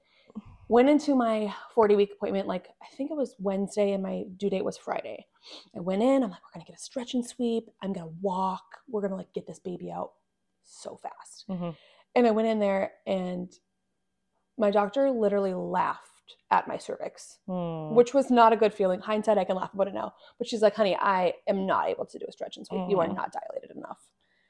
Went 0.70 0.90
into 0.90 1.14
my 1.16 1.54
40 1.76 1.96
week 1.96 2.12
appointment, 2.14 2.48
like 2.48 2.70
I 2.82 2.86
think 2.96 3.12
it 3.12 3.18
was 3.18 3.36
Wednesday, 3.40 3.92
and 3.92 4.02
my 4.02 4.24
due 4.38 4.50
date 4.50 4.64
was 4.66 4.78
Friday. 4.78 5.26
I 5.76 5.82
went 5.82 6.02
in. 6.02 6.24
I'm 6.24 6.30
like, 6.32 6.40
we're 6.44 6.54
gonna 6.60 6.66
get 6.66 6.78
a 6.78 6.80
stretch 6.82 7.14
and 7.14 7.26
sweep. 7.26 7.70
I'm 7.82 7.94
gonna 7.94 8.12
walk. 8.22 8.64
We're 8.90 9.02
gonna 9.02 9.18
like 9.18 9.34
get 9.34 9.46
this 9.46 9.60
baby 9.60 9.92
out 9.92 10.12
so 10.64 10.96
fast. 10.96 11.46
Mhm. 11.50 11.76
And 12.16 12.28
I 12.28 12.32
went 12.32 12.48
in 12.48 12.60
there 12.60 12.94
and 13.06 13.52
my 14.58 14.72
doctor 14.72 15.12
literally 15.12 15.54
laughed 15.54 16.10
at 16.50 16.68
my 16.68 16.78
cervix, 16.78 17.40
Mm. 17.50 17.94
which 17.94 18.14
was 18.14 18.32
not 18.32 18.54
a 18.54 18.56
good 18.56 18.74
feeling. 18.74 19.02
Hindsight, 19.02 19.38
I 19.38 19.44
can 19.44 19.56
laugh 19.58 19.74
about 19.74 19.88
it 19.90 19.94
now. 19.94 20.14
But 20.38 20.48
she's 20.48 20.62
like, 20.62 20.76
honey, 20.76 20.96
I 20.96 21.34
am 21.48 21.66
not 21.66 21.90
able 21.90 22.06
to 22.06 22.20
do 22.20 22.26
a 22.28 22.32
stretch 22.32 22.56
and 22.58 22.66
sweep. 22.66 22.88
You 22.90 23.00
are 23.02 23.08
Mhm. 23.08 23.16
not 23.16 23.34
dilated 23.34 23.76
enough. 23.76 24.08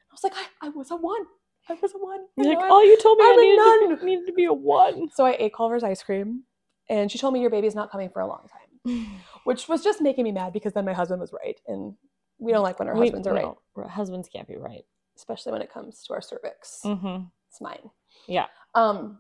I 0.09 0.13
was 0.13 0.23
like, 0.23 0.33
I, 0.35 0.67
I 0.67 0.69
was 0.69 0.91
a 0.91 0.95
one. 0.95 1.25
I 1.69 1.73
was 1.81 1.93
a 1.93 1.97
one. 1.97 2.19
You're 2.37 2.47
like, 2.47 2.57
I'm- 2.57 2.69
oh, 2.71 2.81
you 2.81 2.97
told 3.01 3.17
me 3.17 3.23
I 3.25 3.27
I'm 3.29 3.39
a 3.39 3.41
needed 3.41 3.55
to, 3.57 3.87
nun." 3.87 3.99
be, 3.99 4.05
needed 4.05 4.25
to 4.27 4.33
be 4.33 4.45
a 4.45 4.53
one. 4.53 5.09
So 5.13 5.25
I 5.25 5.35
ate 5.39 5.53
Culver's 5.53 5.83
ice 5.83 6.03
cream 6.03 6.43
and 6.89 7.11
she 7.11 7.17
told 7.17 7.33
me 7.33 7.41
your 7.41 7.49
baby's 7.49 7.75
not 7.75 7.89
coming 7.91 8.09
for 8.09 8.21
a 8.21 8.27
long 8.27 8.47
time, 8.85 9.07
which 9.45 9.67
was 9.69 9.83
just 9.83 10.01
making 10.01 10.23
me 10.25 10.31
mad 10.31 10.51
because 10.53 10.73
then 10.73 10.85
my 10.85 10.93
husband 10.93 11.21
was 11.21 11.31
right. 11.33 11.59
And 11.67 11.93
we 12.39 12.51
don't 12.51 12.63
like 12.63 12.79
when 12.79 12.87
our 12.89 12.95
We- 12.95 13.07
husbands 13.07 13.27
are 13.27 13.33
right, 13.33 13.43
no, 13.43 13.57
r- 13.77 13.87
Husbands 13.87 14.27
can't 14.27 14.47
be 14.47 14.57
right. 14.57 14.83
especially 15.15 15.51
when 15.53 15.61
it 15.61 15.71
comes 15.71 16.03
to 16.03 16.13
our 16.13 16.21
cervix. 16.21 16.81
Mm-hmm. 16.83 17.25
It's 17.49 17.61
mine. 17.61 17.89
Yeah. 18.27 18.47
Um, 18.75 19.19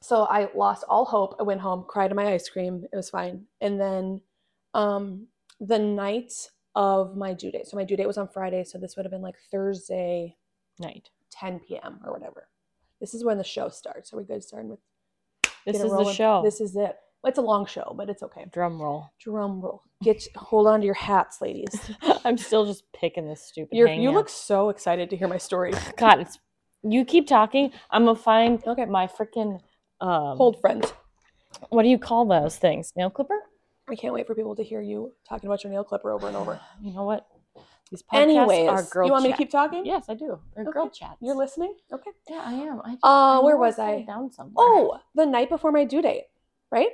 so 0.00 0.24
I 0.24 0.48
lost 0.54 0.84
all 0.88 1.04
hope. 1.04 1.36
I 1.40 1.44
went 1.44 1.60
home, 1.60 1.84
cried 1.88 2.10
in 2.10 2.16
my 2.16 2.32
ice 2.32 2.48
cream. 2.48 2.84
It 2.92 2.96
was 2.96 3.08
fine. 3.10 3.46
And 3.60 3.80
then 3.80 4.20
um, 4.74 5.28
the 5.60 5.78
night 5.78 6.32
of 6.74 7.16
my 7.16 7.32
due 7.34 7.50
date, 7.52 7.66
so 7.68 7.76
my 7.76 7.84
due 7.84 7.96
date 7.96 8.06
was 8.06 8.18
on 8.18 8.28
Friday, 8.28 8.64
so 8.64 8.78
this 8.78 8.96
would 8.96 9.04
have 9.04 9.10
been 9.12 9.22
like 9.22 9.36
Thursday, 9.50 10.36
Night. 10.78 11.10
10 11.32 11.60
p.m. 11.60 12.00
or 12.04 12.12
whatever. 12.12 12.48
This 13.00 13.14
is 13.14 13.24
when 13.24 13.38
the 13.38 13.44
show 13.44 13.68
starts. 13.68 14.12
Are 14.12 14.16
we 14.16 14.24
good 14.24 14.44
starting 14.44 14.70
with 14.70 14.78
This 15.66 15.80
is 15.80 15.90
the 15.90 16.12
show. 16.12 16.42
This 16.44 16.60
is 16.60 16.76
it. 16.76 16.96
It's 17.24 17.38
a 17.38 17.42
long 17.42 17.66
show, 17.66 17.94
but 17.96 18.08
it's 18.10 18.22
okay. 18.22 18.46
Drum 18.52 18.80
roll. 18.80 19.12
Drum 19.20 19.60
roll. 19.60 19.82
Get 20.02 20.26
hold 20.34 20.66
on 20.66 20.80
to 20.80 20.86
your 20.86 20.94
hats, 20.94 21.40
ladies. 21.40 21.90
I'm 22.24 22.36
still 22.36 22.66
just 22.66 22.84
picking 22.92 23.28
this 23.28 23.44
stupid. 23.44 23.76
You're, 23.76 23.88
you 23.88 24.10
look 24.10 24.28
so 24.28 24.70
excited 24.70 25.08
to 25.10 25.16
hear 25.16 25.28
my 25.28 25.38
story. 25.38 25.72
God. 25.96 26.20
It's 26.20 26.38
you 26.82 27.04
keep 27.04 27.28
talking. 27.28 27.70
I'm 27.90 28.04
gonna 28.04 28.18
find 28.18 28.62
Okay. 28.66 28.86
my 28.86 29.06
freaking 29.06 29.60
um. 30.00 30.36
Hold, 30.36 30.60
friend. 30.60 30.84
What 31.68 31.84
do 31.84 31.88
you 31.88 31.98
call 31.98 32.24
those 32.26 32.56
things? 32.56 32.92
Nail 32.96 33.10
clipper. 33.10 33.38
I 33.88 33.94
can't 33.94 34.14
wait 34.14 34.26
for 34.26 34.34
people 34.34 34.56
to 34.56 34.64
hear 34.64 34.80
you 34.80 35.12
talking 35.28 35.48
about 35.48 35.62
your 35.62 35.72
nail 35.72 35.84
clipper 35.84 36.10
over 36.10 36.26
and 36.26 36.36
over. 36.36 36.60
You 36.82 36.92
know 36.92 37.04
what? 37.04 37.26
These 37.92 38.02
podcasts 38.04 38.22
Anyways, 38.22 38.68
are 38.70 38.82
girl 38.84 39.06
you 39.06 39.12
want 39.12 39.24
me 39.24 39.30
to 39.32 39.36
keep 39.36 39.50
talking? 39.50 39.84
Yes, 39.84 40.06
I 40.08 40.14
do. 40.14 40.40
They're 40.56 40.64
girl 40.64 40.86
Okay. 40.86 40.94
chats. 40.98 41.18
You're 41.20 41.36
listening? 41.36 41.76
Okay. 41.92 42.10
Yeah, 42.26 42.42
I 42.42 42.54
am. 42.54 42.80
I 42.82 42.92
just, 42.92 43.04
Uh, 43.04 43.42
where 43.42 43.58
was 43.58 43.78
I? 43.78 44.04
Down 44.06 44.32
somewhere. 44.32 44.54
Oh, 44.56 44.98
the 45.14 45.26
night 45.26 45.50
before 45.50 45.70
my 45.72 45.84
due 45.84 46.00
date, 46.00 46.28
right? 46.70 46.88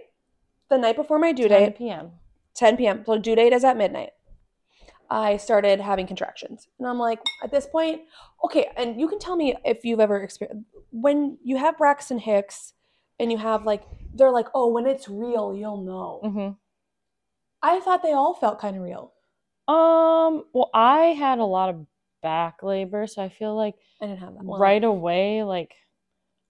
The 0.69 0.77
night 0.77 0.97
before 0.97 1.21
my 1.21 1.31
due 1.31 1.47
10 1.49 1.67
date, 1.67 1.79
p.m. 1.79 2.11
10 2.55 2.77
p.m. 2.77 3.05
So 3.07 3.17
due 3.17 3.37
date 3.37 3.53
is 3.53 3.63
at 3.63 3.77
midnight. 3.77 4.11
I 5.09 5.37
started 5.37 5.81
having 5.81 6.09
contractions. 6.09 6.67
And 6.81 6.89
I'm 6.89 6.99
like, 6.99 7.21
at 7.45 7.53
this 7.53 7.67
point, 7.67 8.03
okay, 8.45 8.67
and 8.77 9.01
you 9.01 9.07
can 9.07 9.21
tell 9.21 9.37
me 9.37 9.55
if 9.65 9.85
you've 9.85 10.01
ever 10.01 10.21
experienced 10.21 10.67
when 10.91 11.39
you 11.45 11.59
have 11.59 11.79
Braxton 11.79 12.19
Hicks 12.19 12.73
and 13.21 13.31
you 13.31 13.39
have 13.39 13.65
like 13.65 13.85
they're 14.15 14.33
like, 14.33 14.49
oh, 14.53 14.69
when 14.73 14.87
it's 14.87 15.09
real, 15.09 15.55
you'll 15.55 15.83
know. 15.85 16.21
hmm 16.25 16.49
I 17.63 17.79
thought 17.81 18.03
they 18.03 18.13
all 18.13 18.35
felt 18.35 18.61
kind 18.61 18.77
of 18.77 18.83
real. 18.83 19.13
Um. 19.69 20.45
Well, 20.53 20.71
I 20.75 21.15
had 21.19 21.39
a 21.39 21.45
lot 21.45 21.69
of 21.71 21.87
back 22.23 22.63
labor, 22.63 23.07
so 23.07 23.23
I 23.23 23.29
feel 23.29 23.55
like 23.55 23.75
I 24.03 24.07
didn't 24.07 24.21
have 24.21 24.35
that. 24.35 24.45
Well, 24.45 24.59
right 24.59 24.83
away, 24.83 25.43
like 25.45 25.75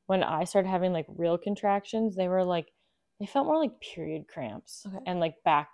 when 0.07 0.23
I 0.23 0.45
started 0.45 0.69
having 0.69 0.93
like 0.93 1.07
real 1.09 1.37
contractions, 1.37 2.17
they 2.17 2.29
were 2.29 2.45
like 2.45 2.73
they 3.21 3.27
felt 3.27 3.47
more 3.47 3.59
like 3.59 3.81
period 3.81 4.29
cramps 4.29 4.87
Okay. 4.87 4.99
and 5.07 5.19
like 5.19 5.35
back 5.45 5.71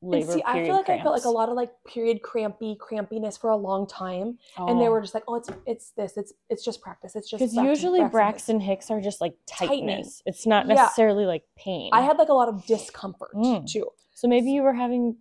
And 0.00 0.10
labor. 0.12 0.32
see, 0.32 0.42
I 0.46 0.64
feel 0.64 0.74
like 0.74 0.88
I 0.88 1.00
felt 1.02 1.14
like 1.14 1.26
a 1.26 1.30
lot 1.30 1.50
of 1.50 1.54
like 1.56 1.70
period 1.86 2.22
crampy 2.22 2.76
crampiness 2.80 3.38
for 3.38 3.50
a 3.50 3.56
long 3.56 3.86
time. 3.86 4.38
and 4.56 4.80
they 4.80 4.86
Oh. 4.88 4.90
were 4.92 5.02
just 5.02 5.12
like, 5.14 5.24
"Oh, 5.28 5.34
it's 5.34 5.50
it's 5.66 5.90
this. 5.90 6.16
It's 6.16 6.32
it's 6.48 6.64
just 6.64 6.80
practice. 6.80 7.14
It's 7.14 7.28
just 7.28 7.38
because 7.40 7.54
usually 7.54 8.00
Hicks." 8.00 8.12
Braxton 8.12 8.60
Hicks 8.60 8.90
are 8.90 9.00
just 9.02 9.20
like 9.20 9.34
Tightening. 9.46 9.86
tightness. 9.86 10.22
It's 10.24 10.46
not 10.46 10.66
Yeah. 10.66 10.74
necessarily 10.74 11.26
like 11.26 11.44
pain. 11.56 11.90
I 11.92 12.00
had 12.00 12.16
like 12.18 12.30
a 12.30 12.34
lot 12.34 12.48
of 12.48 12.64
discomfort 12.64 13.34
Mm. 13.34 13.70
too. 13.70 13.86
so 14.14 14.26
maybe 14.26 14.50
you 14.50 14.62
were 14.62 14.72
having, 14.72 15.16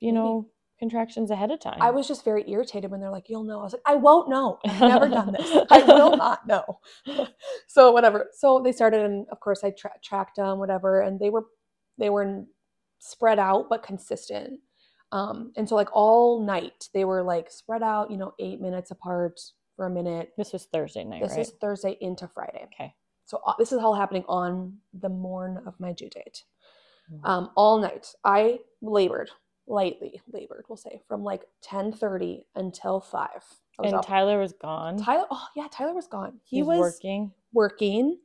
you 0.00 0.12
Maybe. 0.12 0.14
know, 0.24 0.48
contractions 0.78 1.30
ahead 1.30 1.50
of 1.50 1.58
time. 1.60 1.78
I 1.80 1.90
was 1.90 2.06
just 2.06 2.24
very 2.24 2.44
irritated 2.50 2.90
when 2.90 3.00
they're 3.00 3.10
like, 3.10 3.28
"You'll 3.28 3.44
know." 3.44 3.60
I 3.60 3.64
was 3.64 3.72
like, 3.72 3.82
"I 3.86 3.94
won't 3.96 4.28
know. 4.28 4.58
I've 4.64 4.80
never 4.80 5.08
done 5.08 5.32
this. 5.32 5.56
I 5.70 5.78
will 5.82 6.16
not 6.16 6.46
know." 6.46 6.80
so 7.66 7.92
whatever. 7.92 8.28
So 8.36 8.60
they 8.62 8.72
started, 8.72 9.02
and 9.02 9.26
of 9.32 9.40
course, 9.40 9.64
I 9.64 9.70
tra- 9.70 9.92
tracked 10.02 10.36
them, 10.36 10.58
whatever, 10.58 11.00
and 11.00 11.18
they 11.20 11.30
were 11.30 11.46
they 11.98 12.10
were 12.10 12.44
spread 12.98 13.38
out 13.38 13.68
but 13.70 13.82
consistent. 13.82 14.60
Um, 15.12 15.52
and 15.56 15.68
so 15.68 15.76
like 15.76 15.88
all 15.92 16.44
night 16.44 16.88
they 16.92 17.04
were 17.04 17.22
like 17.22 17.50
spread 17.50 17.82
out, 17.82 18.10
you 18.10 18.16
know, 18.16 18.34
eight 18.38 18.60
minutes 18.60 18.90
apart 18.90 19.40
for 19.76 19.86
a 19.86 19.90
minute. 19.90 20.32
This 20.36 20.52
was 20.52 20.64
Thursday 20.72 21.04
night, 21.04 21.22
This 21.22 21.32
right? 21.32 21.40
is 21.40 21.52
Thursday 21.60 21.96
into 22.00 22.26
Friday. 22.28 22.66
okay. 22.74 22.94
So 23.24 23.40
uh, 23.46 23.54
this 23.58 23.72
is 23.72 23.78
all 23.78 23.94
happening 23.94 24.24
on 24.28 24.78
the 24.92 25.08
morn 25.08 25.62
of 25.66 25.78
my 25.80 25.92
due 25.92 26.08
date. 26.10 26.42
Mm. 27.12 27.28
Um, 27.28 27.50
all 27.56 27.78
night. 27.78 28.08
I 28.24 28.58
labored, 28.82 29.30
lightly 29.66 30.20
labored, 30.32 30.64
we'll 30.68 30.76
say, 30.76 31.00
from 31.08 31.22
like 31.22 31.44
10:30 31.62 32.44
until 32.54 33.00
5. 33.00 33.28
Was 33.78 33.92
And. 33.92 34.02
Tyler 34.02 34.38
was 34.38 34.52
gone. 34.52 34.96
Tyler, 34.96 35.26
oh 35.30 35.46
yeah, 35.54 35.68
Tyler 35.70 35.94
was 35.94 36.06
gone. 36.06 36.40
He 36.44 36.58
He's 36.58 36.66
was 36.66 36.78
working. 36.78 37.32
working. 37.52 38.18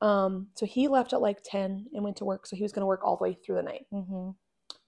Um, 0.00 0.48
so 0.54 0.66
he 0.66 0.86
left 0.88 1.12
at 1.12 1.20
like 1.20 1.38
10 1.44 1.86
and 1.92 2.04
went 2.04 2.16
to 2.18 2.24
work. 2.24 2.46
So 2.46 2.56
he 2.56 2.62
was 2.62 2.72
gonna 2.72 2.86
work 2.86 3.00
all 3.04 3.16
the 3.16 3.22
way 3.24 3.34
through 3.34 3.56
the 3.56 3.62
night. 3.62 3.86
hmm 3.90 4.30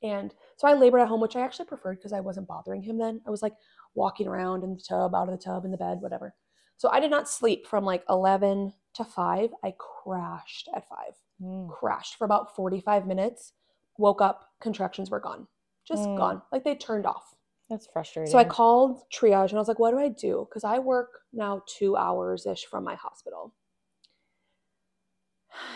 And 0.02 0.34
so 0.56 0.68
I 0.68 0.74
labored 0.74 1.00
at 1.00 1.08
home, 1.08 1.20
which 1.20 1.36
I 1.36 1.40
actually 1.40 1.66
preferred 1.66 1.98
because 1.98 2.12
I 2.12 2.20
wasn't 2.20 2.48
bothering 2.48 2.82
him 2.82 2.98
then. 2.98 3.20
I 3.26 3.30
was 3.30 3.42
like 3.42 3.54
walking 3.94 4.28
around 4.28 4.62
in 4.62 4.74
the 4.74 4.82
tub, 4.86 5.14
out 5.14 5.28
of 5.28 5.36
the 5.38 5.42
tub, 5.44 5.64
in 5.64 5.70
the 5.70 5.76
bed, 5.76 6.00
whatever. 6.00 6.34
So 6.76 6.88
I 6.90 7.00
did 7.00 7.10
not 7.10 7.28
sleep 7.28 7.66
from 7.66 7.84
like 7.84 8.04
11 8.08 8.72
to 8.94 9.04
5. 9.04 9.50
I 9.64 9.74
crashed 9.78 10.68
at 10.74 10.88
5 10.88 10.98
Mm. 11.42 11.70
crashed 11.70 12.16
for 12.16 12.26
about 12.26 12.54
45 12.54 13.06
minutes 13.06 13.54
woke 13.96 14.20
up 14.20 14.50
contractions 14.60 15.10
were 15.10 15.20
gone 15.20 15.46
just 15.90 16.08
Mm. 16.08 16.16
gone. 16.16 16.42
Like 16.52 16.64
they 16.64 16.76
turned 16.76 17.06
off. 17.06 17.26
That's 17.68 17.86
frustrating. 17.86 18.32
so 18.32 18.38
i 18.38 18.44
called 18.44 19.02
triage 19.12 19.50
and 19.50 19.58
i 19.58 19.60
was 19.60 19.68
like 19.68 19.78
what 19.78 19.92
do 19.92 19.98
i 19.98 20.08
do? 20.08 20.46
Because 20.48 20.64
i 20.64 20.78
work 20.78 21.10
now 21.32 21.62
two 21.78 21.96
hours 21.96 22.44
ish 22.46 22.64
from 22.66 22.82
my 22.84 22.96
hospital. 22.96 23.54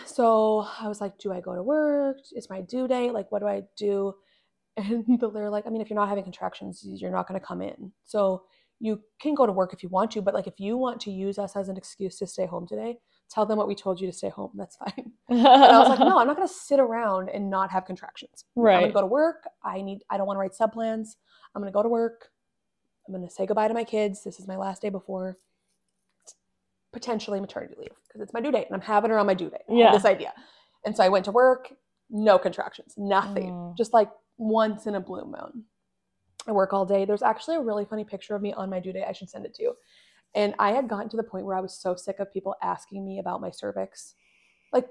So 0.05 0.65
i 0.79 0.87
was 0.87 1.01
like 1.01 1.17
do 1.17 1.31
i 1.31 1.39
go 1.41 1.55
to 1.55 1.63
work? 1.63 2.17
It's 2.31 2.49
my 2.49 2.61
due 2.61 2.87
date? 2.87 3.11
Like 3.13 3.31
what 3.31 3.39
do 3.39 3.47
i 3.47 3.63
do? 3.77 4.15
And 4.77 5.05
they're 5.33 5.49
like 5.49 5.65
i 5.65 5.69
mean 5.69 5.81
if 5.81 5.89
you're 5.89 5.99
not 5.99 6.09
having 6.09 6.23
contractions 6.25 6.83
you're 6.85 7.11
not 7.11 7.27
going 7.27 7.39
to 7.39 7.45
come 7.45 7.61
in. 7.61 7.91
So 8.03 8.43
you 8.79 9.01
can 9.21 9.35
go 9.35 9.45
to 9.45 9.53
work 9.53 9.71
if 9.73 9.81
you 9.83 9.89
want 9.89 10.11
to 10.11 10.21
but 10.21 10.33
like 10.33 10.47
if 10.47 10.59
you 10.59 10.75
want 10.77 10.99
to 11.01 11.11
use 11.11 11.37
us 11.39 11.55
as 11.55 11.69
an 11.69 11.77
excuse 11.77 12.17
to 12.19 12.27
stay 12.27 12.45
home 12.45 12.67
today 12.67 12.97
tell 13.29 13.45
them 13.45 13.57
what 13.57 13.67
we 13.67 13.75
told 13.75 13.99
you 13.99 14.07
to 14.07 14.13
stay 14.13 14.29
home 14.29 14.51
that's 14.55 14.75
fine 14.77 15.11
and 15.29 15.47
I 15.47 15.79
was 15.79 15.89
like, 15.89 15.99
no, 15.99 16.17
I'm 16.19 16.27
not 16.27 16.35
going 16.35 16.47
to 16.47 16.53
sit 16.53 16.79
around 16.79 17.29
and 17.29 17.49
not 17.49 17.71
have 17.71 17.85
contractions. 17.85 18.45
Right. 18.55 18.75
I'm 18.75 18.79
going 18.81 18.91
to 18.91 18.93
go 18.93 19.01
to 19.01 19.07
work. 19.07 19.47
I 19.63 19.81
need. 19.81 20.03
I 20.09 20.17
don't 20.17 20.27
want 20.27 20.37
to 20.37 20.41
write 20.41 20.53
sub 20.53 20.71
plans. 20.73 21.17
I'm 21.55 21.61
going 21.61 21.71
to 21.71 21.75
go 21.75 21.81
to 21.83 21.89
work. 21.89 22.29
I'm 23.07 23.13
going 23.13 23.27
to 23.27 23.33
say 23.33 23.45
goodbye 23.47 23.67
to 23.67 23.73
my 23.73 23.83
kids. 23.83 24.23
This 24.23 24.39
is 24.39 24.47
my 24.47 24.55
last 24.55 24.81
day 24.83 24.89
before 24.89 25.37
potentially 26.93 27.39
maternity 27.41 27.75
leave 27.77 27.91
because 28.07 28.21
it's 28.21 28.33
my 28.33 28.39
due 28.39 28.51
date 28.51 28.67
and 28.67 28.75
I'm 28.75 28.81
having 28.81 29.11
her 29.11 29.17
on 29.19 29.25
my 29.25 29.33
due 29.33 29.49
date. 29.49 29.61
Yeah. 29.67 29.91
This 29.91 30.05
idea. 30.05 30.33
And 30.85 30.95
so 30.95 31.03
I 31.03 31.09
went 31.09 31.25
to 31.25 31.31
work, 31.31 31.73
no 32.09 32.37
contractions, 32.37 32.93
nothing, 32.97 33.51
Mm. 33.51 33.77
just 33.77 33.93
like 33.93 34.09
once 34.37 34.85
in 34.85 34.95
a 34.95 35.01
blue 35.01 35.25
moon. 35.25 35.65
I 36.47 36.51
work 36.51 36.71
all 36.73 36.85
day. 36.85 37.05
There's 37.05 37.23
actually 37.23 37.55
a 37.55 37.61
really 37.61 37.85
funny 37.85 38.03
picture 38.03 38.35
of 38.35 38.41
me 38.41 38.53
on 38.53 38.69
my 38.69 38.79
due 38.79 38.93
date. 38.93 39.05
I 39.07 39.11
should 39.13 39.29
send 39.29 39.45
it 39.45 39.55
to 39.55 39.63
you. 39.63 39.73
And 40.35 40.53
I 40.59 40.71
had 40.71 40.87
gotten 40.89 41.09
to 41.09 41.17
the 41.17 41.23
point 41.23 41.45
where 41.45 41.55
I 41.55 41.61
was 41.61 41.73
so 41.73 41.95
sick 41.95 42.19
of 42.19 42.31
people 42.31 42.55
asking 42.61 43.05
me 43.05 43.19
about 43.19 43.41
my 43.41 43.51
cervix. 43.51 44.15
Like, 44.73 44.87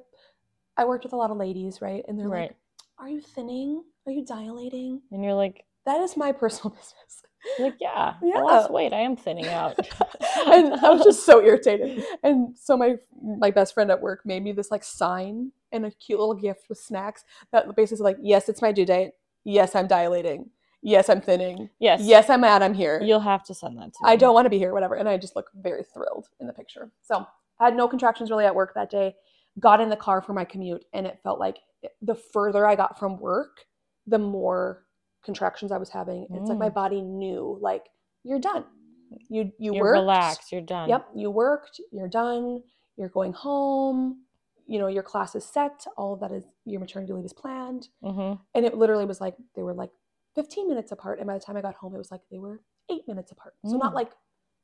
I 0.76 0.84
worked 0.86 1.04
with 1.04 1.12
a 1.12 1.16
lot 1.16 1.30
of 1.30 1.36
ladies, 1.36 1.80
right? 1.82 2.04
And 2.08 2.18
they're 2.18 2.28
Right. 2.28 2.48
like, 2.50 2.56
Are 2.98 3.08
you 3.08 3.20
thinning? 3.20 3.84
Are 4.06 4.12
you 4.12 4.24
dilating? 4.24 5.02
And 5.12 5.22
you're 5.24 5.34
like, 5.34 5.64
That 5.86 6.00
is 6.00 6.16
my 6.16 6.32
personal 6.32 6.70
business. 6.76 7.22
like, 7.58 7.74
yeah, 7.80 8.14
Yeah. 8.22 8.38
I 8.38 8.40
lost 8.40 8.70
weight. 8.70 8.92
I 8.94 9.00
am 9.00 9.16
thinning 9.16 9.46
out. 9.48 9.78
and 10.46 10.74
I 10.74 10.90
was 10.90 11.04
just 11.04 11.26
so 11.26 11.42
irritated. 11.44 12.02
And 12.22 12.56
so 12.58 12.76
my 12.76 12.96
my 13.22 13.50
best 13.50 13.74
friend 13.74 13.90
at 13.90 14.00
work 14.00 14.22
made 14.24 14.42
me 14.42 14.52
this 14.52 14.70
like 14.70 14.84
sign 14.84 15.52
and 15.72 15.84
a 15.86 15.90
cute 15.90 16.18
little 16.18 16.34
gift 16.34 16.68
with 16.68 16.78
snacks 16.78 17.24
that 17.52 17.74
basically 17.76 18.04
like, 18.04 18.18
yes, 18.22 18.48
it's 18.48 18.62
my 18.62 18.72
due 18.72 18.86
date. 18.86 19.12
Yes, 19.44 19.74
I'm 19.74 19.86
dilating. 19.86 20.50
Yes, 20.84 21.08
I'm 21.08 21.22
thinning. 21.22 21.70
yes. 21.80 22.02
Yes, 22.02 22.28
I'm 22.28 22.42
mad. 22.42 22.62
I'm 22.62 22.74
here. 22.74 23.00
You'll 23.02 23.20
have 23.20 23.42
to 23.44 23.54
send 23.54 23.78
that 23.78 23.94
to 23.94 24.04
me. 24.04 24.10
I 24.10 24.16
don't 24.16 24.34
want 24.34 24.44
to 24.44 24.50
be 24.50 24.58
here, 24.58 24.74
whatever. 24.74 24.96
And 24.96 25.08
I 25.08 25.16
just 25.16 25.34
look 25.34 25.50
very 25.54 25.82
thrilled 25.82 26.28
in 26.40 26.46
the 26.46 26.52
picture. 26.52 26.90
So 27.02 27.26
I 27.58 27.64
had 27.64 27.74
no 27.74 27.88
contractions 27.88 28.30
really 28.30 28.44
at 28.44 28.54
work 28.54 28.74
that 28.74 28.90
day. 28.90 29.16
Got 29.58 29.80
in 29.80 29.88
the 29.88 29.96
car 29.96 30.20
for 30.20 30.34
my 30.34 30.44
commute, 30.44 30.84
and 30.92 31.06
it 31.06 31.20
felt 31.22 31.40
like 31.40 31.56
the 32.02 32.14
further 32.14 32.66
I 32.66 32.76
got 32.76 32.98
from 32.98 33.18
work, 33.18 33.64
the 34.06 34.18
more 34.18 34.84
contractions 35.24 35.72
I 35.72 35.78
was 35.78 35.88
having. 35.88 36.26
It's 36.34 36.50
like 36.50 36.58
my 36.58 36.68
Mm. 36.70 36.74
body 36.74 37.00
knew, 37.00 37.56
like, 37.62 37.88
you're 38.22 38.40
done. 38.40 38.66
You 39.30 39.52
you 39.58 39.74
You're 39.74 39.92
relaxed. 39.92 40.52
You're 40.52 40.60
done. 40.60 40.88
Yep, 40.90 41.08
you 41.14 41.30
worked. 41.30 41.80
You're 41.92 42.08
done. 42.08 42.62
You're 42.96 43.08
going 43.08 43.32
home. 43.32 44.24
You 44.66 44.78
know 44.80 44.88
your 44.88 45.02
class 45.02 45.34
is 45.34 45.44
set. 45.44 45.86
All 45.96 46.12
of 46.14 46.20
that 46.20 46.32
is 46.32 46.44
your 46.66 46.80
maternity 46.80 47.12
leave 47.14 47.24
is 47.24 47.32
planned 47.32 47.88
hmm 48.02 48.34
and 48.54 48.64
it 48.66 48.74
literally 48.76 49.04
was 49.04 49.20
like 49.20 49.36
they 49.54 49.62
were 49.62 49.74
like 49.74 49.90
15 50.34 50.68
minutes 50.68 50.92
apart 50.92 51.18
and 51.18 51.26
by 51.26 51.34
the 51.34 51.40
time 51.40 51.56
i 51.56 51.60
got 51.62 51.74
home 51.74 51.94
it 51.94 51.98
was 51.98 52.10
like 52.10 52.20
they 52.30 52.38
were 52.38 52.60
eight 52.90 53.02
minutes 53.08 53.32
apart 53.32 53.54
so 53.64 53.76
not 53.76 53.92
Mm. 53.92 53.96
like 53.96 54.10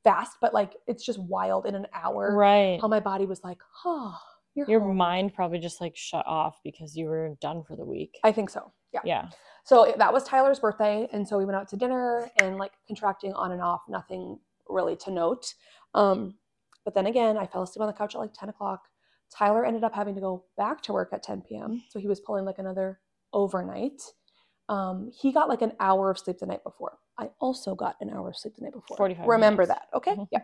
fast 0.03 0.37
but 0.41 0.53
like 0.53 0.75
it's 0.87 1.05
just 1.05 1.19
wild 1.19 1.65
in 1.65 1.75
an 1.75 1.87
hour 1.93 2.35
Right. 2.35 2.79
how 2.81 2.87
my 2.87 2.99
body 2.99 3.25
was 3.25 3.43
like 3.43 3.59
oh 3.85 4.17
you're 4.55 4.69
Your 4.69 4.79
home." 4.81 4.97
mind 4.97 5.33
probably 5.33 5.59
just 5.59 5.79
like 5.79 5.95
shut 5.95 6.25
off 6.27 6.59
because 6.63 6.95
you 6.97 7.05
were 7.05 7.35
done 7.39 7.63
for 7.63 7.75
the 7.75 7.85
week. 7.85 8.19
i 8.23 8.31
think 8.31 8.49
so 8.49 8.71
yeah 8.93 8.99
yeah. 9.05 9.29
so 9.63 9.93
that 9.97 10.11
was 10.11 10.23
tyler's 10.23 10.59
birthday 10.59 11.07
and 11.13 11.27
so 11.27 11.37
we 11.37 11.45
went 11.45 11.55
out 11.55 11.67
to 11.69 11.77
dinner 11.77 12.29
and 12.41 12.57
like 12.57 12.73
contracting 12.87 13.33
on 13.33 13.51
and 13.51 13.61
off 13.61 13.81
nothing 13.87 14.37
really 14.67 14.95
to 14.95 15.11
note 15.11 15.53
um 15.95 16.35
but 16.83 16.93
then 16.93 17.05
again 17.05 17.37
i 17.37 17.45
fell 17.45 17.63
asleep 17.63 17.81
on 17.81 17.87
the 17.87 17.93
couch 17.93 18.15
at 18.15 18.19
like 18.21 18.33
10 18.33 18.49
o'clock 18.49 18.87
tyler 19.31 19.65
ended 19.65 19.83
up 19.83 19.93
having 19.93 20.15
to 20.15 20.21
go 20.21 20.43
back 20.57 20.81
to 20.81 20.91
work 20.93 21.09
at 21.13 21.23
10 21.23 21.41
p.m 21.47 21.81
so 21.89 21.99
he 21.99 22.07
was 22.07 22.19
pulling 22.19 22.43
like 22.45 22.57
another 22.59 22.99
overnight 23.33 24.01
um, 24.71 25.11
he 25.13 25.31
got 25.31 25.49
like 25.49 25.61
an 25.61 25.73
hour 25.79 26.09
of 26.09 26.17
sleep 26.17 26.39
the 26.39 26.45
night 26.45 26.63
before. 26.63 26.97
I 27.17 27.29
also 27.39 27.75
got 27.75 27.97
an 28.01 28.09
hour 28.09 28.29
of 28.29 28.37
sleep 28.37 28.55
the 28.55 28.63
night 28.63 28.73
before. 28.73 28.97
45 28.97 29.27
remember 29.27 29.63
minutes. 29.63 29.79
that 29.79 29.97
okay? 29.97 30.15
Mhm. 30.15 30.27
yeah. 30.31 30.41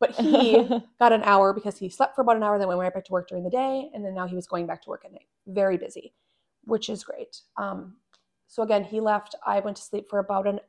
But 0.00 0.12
he 0.12 0.52
got 0.98 1.12
an 1.12 1.22
hour 1.24 1.52
because 1.52 1.76
he 1.78 1.88
slept 1.88 2.14
for 2.14 2.22
about 2.22 2.36
an 2.36 2.42
hour 2.42 2.58
then 2.58 2.68
went 2.68 2.80
right 2.80 2.94
back 2.94 3.04
to 3.06 3.12
work 3.12 3.28
during 3.28 3.44
the 3.44 3.50
day 3.50 3.90
and 3.92 4.04
then 4.04 4.14
now 4.14 4.26
he 4.26 4.34
was 4.36 4.46
going 4.46 4.66
back 4.66 4.82
to 4.82 4.90
work 4.90 5.04
at 5.04 5.12
night. 5.12 5.26
Very 5.46 5.76
busy 5.76 6.14
which 6.66 6.88
is 6.88 7.04
great. 7.04 7.42
Um, 7.56 7.96
so 8.46 8.62
again 8.62 8.84
he 8.84 9.00
left. 9.00 9.34
I 9.46 9.60
went 9.60 9.76
to 9.76 9.82
sleep 9.82 10.06
for 10.08 10.18
about 10.18 10.46
an 10.46 10.60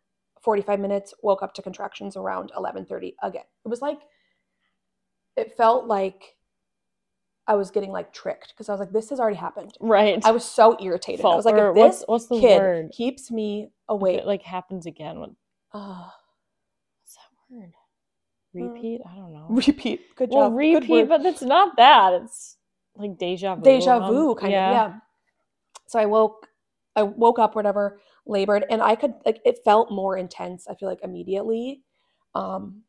45 0.41 0.79
minutes 0.79 1.13
woke 1.23 1.41
up 1.41 1.53
to 1.55 1.61
contractions 1.61 2.15
around 2.17 2.51
11.30 2.57 3.13
again. 3.23 3.43
It 3.63 3.67
was 3.67 3.81
like 3.81 3.99
it 5.35 5.55
felt 5.57 5.85
like 5.85 6.34
i 7.47 7.55
was 7.55 7.71
getting 7.71 7.91
like 7.91 8.11
tricked 8.13 8.49
because 8.49 8.69
i 8.69 8.71
was 8.71 8.79
like 8.79 8.91
this 8.91 9.09
has 9.09 9.19
already 9.19 9.37
happened 9.37 9.77
right. 9.79 10.23
i 10.25 10.31
was 10.31 10.43
so 10.43 10.77
irritated 10.81 11.25
i 11.25 11.35
was 11.35 11.45
like 11.45 11.55
if 11.55 11.75
what's 11.75 11.99
this 11.99 12.05
what's 12.07 12.27
the 12.27 12.39
kid 12.39 12.57
word? 12.59 12.91
keeps 12.91 13.31
me 13.31 13.69
awake 13.89 14.19
it 14.19 14.25
like 14.25 14.41
happens 14.41 14.85
again. 14.85 15.19
What, 15.19 15.29
Ugh. 15.73 16.11
what's 17.01 17.15
that 17.15 17.55
word? 17.55 17.73
Uh, 17.73 18.69
Repeat? 18.73 19.01
I 19.05 19.15
don't 19.15 19.33
know. 19.33 19.47
repeat 19.49 20.15
good 20.15 20.31
job 20.31 20.53
Good 20.53 20.57
repeat, 20.57 21.09
but 21.09 21.25
it's 21.25 21.41
not 21.41 21.75
that. 21.75 22.13
It's 22.13 22.55
like 22.97 23.17
deja 23.17 23.55
vu. 23.55 23.61
deja 23.63 23.97
um, 23.97 24.13
vu 24.13 24.35
kind 24.35 24.53
of 24.53 24.57
yeah 24.57 24.93
so 25.87 25.99
i 25.99 26.05
woke 26.05 26.47
i 26.95 27.03
woke 27.03 27.39
up 27.39 27.55
whatever 27.55 27.99
labored 28.25 28.65
and 28.69 28.81
i 28.81 28.95
could 28.95 29.13
like 29.25 29.41
it 29.45 29.59
felt 29.63 29.91
more 29.91 30.17
intense 30.17 30.67
i 30.67 30.75
feel 30.75 30.89
like 30.89 31.03
immediately 31.03 31.81
um 32.33 32.81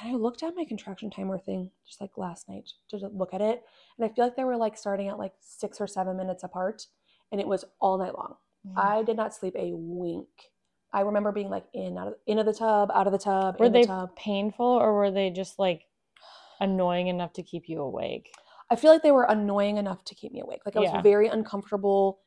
and 0.00 0.10
i 0.10 0.14
looked 0.14 0.42
at 0.42 0.54
my 0.56 0.64
contraction 0.64 1.10
timer 1.10 1.38
thing 1.38 1.70
just 1.86 2.00
like 2.00 2.16
last 2.16 2.48
night 2.48 2.68
to 2.88 2.96
look 3.12 3.34
at 3.34 3.40
it 3.40 3.62
and 3.98 4.04
i 4.04 4.12
feel 4.14 4.24
like 4.24 4.36
they 4.36 4.44
were 4.44 4.56
like 4.56 4.76
starting 4.76 5.08
at 5.08 5.18
like 5.18 5.32
six 5.40 5.80
or 5.80 5.86
seven 5.86 6.16
minutes 6.16 6.44
apart 6.44 6.86
and 7.32 7.40
it 7.40 7.46
was 7.46 7.64
all 7.80 7.98
night 7.98 8.16
long 8.16 8.36
Mm. 8.66 8.78
i 8.78 9.02
did 9.02 9.18
not 9.18 9.34
sleep 9.34 9.54
a 9.58 9.72
wink 9.74 10.26
i 10.94 11.00
remember 11.02 11.32
being 11.32 11.50
like 11.50 11.66
in 11.74 11.98
out 11.98 12.08
of 12.08 12.14
in 12.26 12.38
of 12.38 12.46
the 12.46 12.54
tub 12.54 12.90
out 12.94 13.06
of 13.06 13.12
the 13.12 13.18
tub 13.18 13.56
Were 13.60 13.66
in 13.66 13.72
they 13.72 13.82
the 13.82 13.86
tub 13.88 14.16
painful 14.16 14.64
or 14.64 14.94
were 14.94 15.10
they 15.10 15.28
just 15.28 15.58
like 15.58 15.82
annoying 16.60 17.08
enough 17.08 17.32
to 17.34 17.42
keep 17.42 17.68
you 17.68 17.82
awake? 17.82 18.32
I 18.70 18.76
feel 18.76 18.90
like 18.90 19.02
they 19.02 19.10
were 19.10 19.24
annoying 19.24 19.76
enough 19.76 20.02
to 20.04 20.14
keep 20.14 20.32
me 20.32 20.40
awake. 20.40 20.62
Like 20.64 20.76
I 20.76 20.80
was 20.80 20.88
Yeah. 20.88 21.02
very 21.02 21.28
uncomfortable 21.28 22.20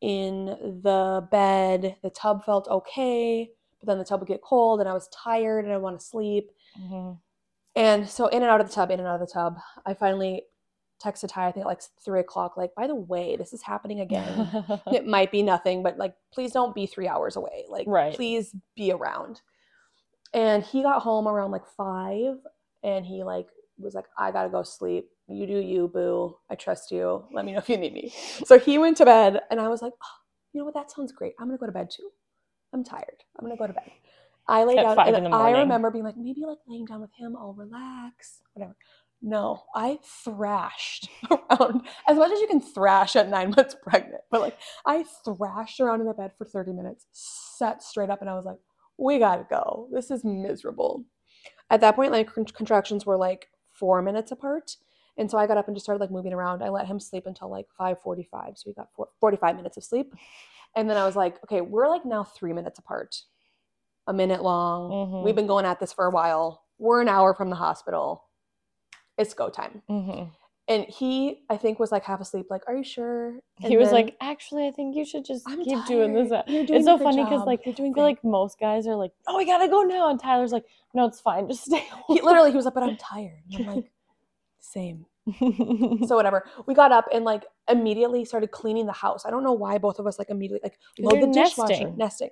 in 0.00 0.46
the 0.84 1.26
bed. 1.30 1.96
The 2.02 2.10
tub 2.10 2.44
felt 2.44 2.68
okay, 2.68 3.50
but 3.80 3.86
then 3.88 3.98
the 3.98 4.04
tub 4.04 4.20
would 4.20 4.28
get 4.28 4.42
cold 4.42 4.78
and 4.80 4.88
I 4.88 4.92
was 4.92 5.08
tired 5.08 5.64
and 5.64 5.72
I 5.72 5.78
want 5.78 5.98
to 5.98 6.04
sleep. 6.06 6.52
Mhm. 6.80 7.18
And 7.74 8.08
so 8.08 8.26
in 8.28 8.42
and 8.42 8.50
out 8.50 8.60
of 8.60 8.68
the 8.68 8.74
tub, 8.74 8.90
in 8.90 8.98
and 9.00 9.08
out 9.08 9.20
of 9.20 9.26
the 9.26 9.32
tub. 9.32 9.58
I 9.86 9.94
finally 9.94 10.44
texted 11.02 11.28
Ty, 11.32 11.48
I 11.48 11.52
think 11.52 11.64
at 11.64 11.68
like 11.68 11.80
three 12.04 12.20
o'clock, 12.20 12.56
like, 12.56 12.74
by 12.74 12.86
the 12.86 12.94
way, 12.94 13.36
this 13.36 13.52
is 13.52 13.62
happening 13.62 14.00
again. 14.00 14.48
it 14.92 15.06
might 15.06 15.32
be 15.32 15.42
nothing, 15.42 15.82
but 15.82 15.98
like, 15.98 16.14
please 16.32 16.52
don't 16.52 16.74
be 16.74 16.86
three 16.86 17.08
hours 17.08 17.36
away. 17.36 17.64
Like, 17.68 17.86
Right. 17.88 18.14
please 18.14 18.54
be 18.76 18.92
around. 18.92 19.40
And 20.34 20.62
he 20.62 20.82
got 20.82 21.02
home 21.02 21.26
around 21.28 21.50
like 21.50 21.66
five 21.76 22.36
and 22.82 23.04
he 23.04 23.22
like 23.22 23.48
was 23.78 23.94
like, 23.94 24.06
I 24.18 24.30
gotta 24.30 24.48
go 24.48 24.62
sleep. 24.62 25.08
You 25.28 25.46
do 25.46 25.58
you, 25.58 25.88
boo. 25.88 26.36
I 26.50 26.54
trust 26.54 26.90
you. 26.90 27.24
Let 27.32 27.44
me 27.44 27.52
know 27.52 27.58
if 27.58 27.68
you 27.68 27.76
need 27.78 27.92
me. 27.92 28.12
So 28.44 28.58
he 28.58 28.78
went 28.78 28.96
to 28.98 29.04
bed 29.04 29.40
and 29.50 29.60
I 29.60 29.68
was 29.68 29.82
like, 29.82 29.92
oh, 30.02 30.16
you 30.52 30.60
know 30.60 30.64
what? 30.66 30.74
That 30.74 30.90
sounds 30.90 31.12
great. 31.12 31.34
I'm 31.40 31.48
gonna 31.48 31.58
go 31.58 31.66
to 31.66 31.72
bed 31.72 31.90
too. 31.90 32.10
I'm 32.72 32.84
tired. 32.84 33.24
I'm 33.38 33.44
gonna 33.46 33.56
go 33.58 33.66
to 33.66 33.72
bed. 33.72 33.90
I 34.48 34.64
lay 34.64 34.76
At 34.76 34.82
down 34.82 34.96
five 34.96 35.08
and 35.08 35.26
in 35.26 35.30
the 35.30 35.36
I 35.36 35.50
remember 35.52 35.90
being 35.90 36.04
like, 36.04 36.16
maybe 36.16 36.44
like 36.44 36.58
laying 36.66 36.84
down 36.84 37.00
with 37.00 37.12
him, 37.18 37.36
I'll 37.36 37.54
relax, 37.54 38.42
whatever. 38.54 38.76
No, 39.24 39.62
I 39.74 39.98
thrashed 40.24 41.08
around 41.30 41.86
as 42.08 42.16
much 42.16 42.32
as 42.32 42.40
you 42.40 42.48
can 42.48 42.60
thrash 42.60 43.14
at 43.14 43.28
nine 43.28 43.50
months 43.56 43.76
pregnant. 43.80 44.22
But 44.30 44.40
like 44.40 44.58
I 44.84 45.04
thrashed 45.24 45.80
around 45.80 46.00
in 46.00 46.06
the 46.06 46.12
bed 46.12 46.32
for 46.36 46.44
30 46.44 46.72
minutes, 46.72 47.06
sat 47.12 47.82
straight 47.82 48.10
up, 48.10 48.20
and 48.20 48.28
I 48.28 48.34
was 48.34 48.44
like, 48.44 48.58
we 48.98 49.18
gotta 49.18 49.46
go. 49.48 49.88
This 49.92 50.10
is 50.10 50.24
miserable. 50.24 51.04
At 51.70 51.80
that 51.80 51.94
point, 51.94 52.12
like 52.12 52.32
contractions 52.54 53.06
were 53.06 53.16
like 53.16 53.48
four 53.70 54.02
minutes 54.02 54.32
apart. 54.32 54.76
And 55.16 55.30
so 55.30 55.38
I 55.38 55.46
got 55.46 55.56
up 55.56 55.68
and 55.68 55.76
just 55.76 55.84
started 55.84 56.00
like 56.00 56.10
moving 56.10 56.32
around. 56.32 56.62
I 56.62 56.70
let 56.70 56.86
him 56.86 56.98
sleep 56.98 57.26
until 57.26 57.50
like 57.50 57.66
5:45. 57.78 58.58
So 58.58 58.64
we 58.66 58.74
got 58.74 58.88
four, 58.94 59.08
45 59.20 59.56
minutes 59.56 59.76
of 59.76 59.84
sleep. 59.84 60.14
And 60.74 60.88
then 60.88 60.96
I 60.96 61.04
was 61.04 61.16
like, 61.16 61.38
okay, 61.44 61.60
we're 61.60 61.88
like 61.88 62.04
now 62.04 62.24
three 62.24 62.52
minutes 62.52 62.78
apart, 62.78 63.14
a 64.06 64.12
minute 64.12 64.42
long. 64.42 64.90
Mhm. 64.90 65.22
We've 65.24 65.34
been 65.34 65.46
going 65.46 65.64
at 65.64 65.80
this 65.80 65.92
for 65.92 66.06
a 66.06 66.10
while. 66.10 66.62
We're 66.78 67.00
an 67.00 67.08
hour 67.08 67.34
from 67.34 67.50
the 67.50 67.56
hospital. 67.56 68.24
It's 69.18 69.34
go 69.34 69.48
time. 69.48 69.82
Mhm. 69.88 70.30
And 70.68 70.84
he, 70.84 71.42
I 71.50 71.56
think, 71.56 71.78
was 71.80 71.90
like 71.92 72.04
half 72.04 72.20
asleep. 72.20 72.46
Like, 72.48 72.62
are 72.68 72.74
you 72.76 72.84
sure? 72.84 73.34
He 73.58 73.76
was 73.76 73.88
then, 73.90 73.94
like, 74.06 74.16
actually, 74.20 74.66
I 74.66 74.70
think 74.70 74.94
you 74.96 75.04
should 75.04 75.24
just 75.24 75.46
I'm 75.48 75.62
keep 75.62 75.84
doing 75.86 76.14
this. 76.14 76.30
tired. 76.30 76.44
You're 76.48 76.64
doing 76.64 76.78
It's 76.78 76.86
so 76.86 76.98
funny 76.98 77.22
because, 77.24 77.44
like, 77.44 77.66
You're 77.66 77.74
doing 77.74 77.92
I 77.92 77.94
feel 77.94 78.04
like 78.04 78.24
most 78.24 78.58
guys 78.60 78.86
are 78.86 78.94
like, 78.94 79.12
oh, 79.26 79.36
we 79.36 79.44
gotta 79.44 79.68
go 79.68 79.82
now. 79.82 80.08
And 80.08 80.20
Tyler's 80.20 80.52
like, 80.52 80.64
no, 80.94 81.04
it's 81.06 81.20
fine. 81.20 81.48
Just 81.48 81.64
stay 81.64 81.84
he 82.08 82.20
literally 82.20 82.50
he 82.50 82.56
was 82.56 82.64
like, 82.64 82.74
but 82.74 82.84
I'm 82.84 82.96
tired. 82.96 83.42
And 83.52 83.68
I'm 83.68 83.76
like, 83.76 83.90
same. 84.60 85.06
So 86.06 86.16
whatever. 86.16 86.44
We 86.66 86.74
got 86.74 86.90
up 86.92 87.06
and 87.12 87.24
like 87.24 87.44
immediately 87.68 88.24
started 88.24 88.50
cleaning 88.50 88.86
the 88.86 88.92
house. 88.92 89.24
I 89.26 89.30
don't 89.30 89.44
know 89.44 89.52
why 89.52 89.78
both 89.78 89.98
of 89.98 90.06
us 90.06 90.18
like 90.18 90.30
immediately 90.30 90.60
like 90.68 90.78
load 90.98 91.22
the 91.22 91.26
you're 91.26 91.44
dishwasher, 91.44 91.92
nesting. 91.96 92.30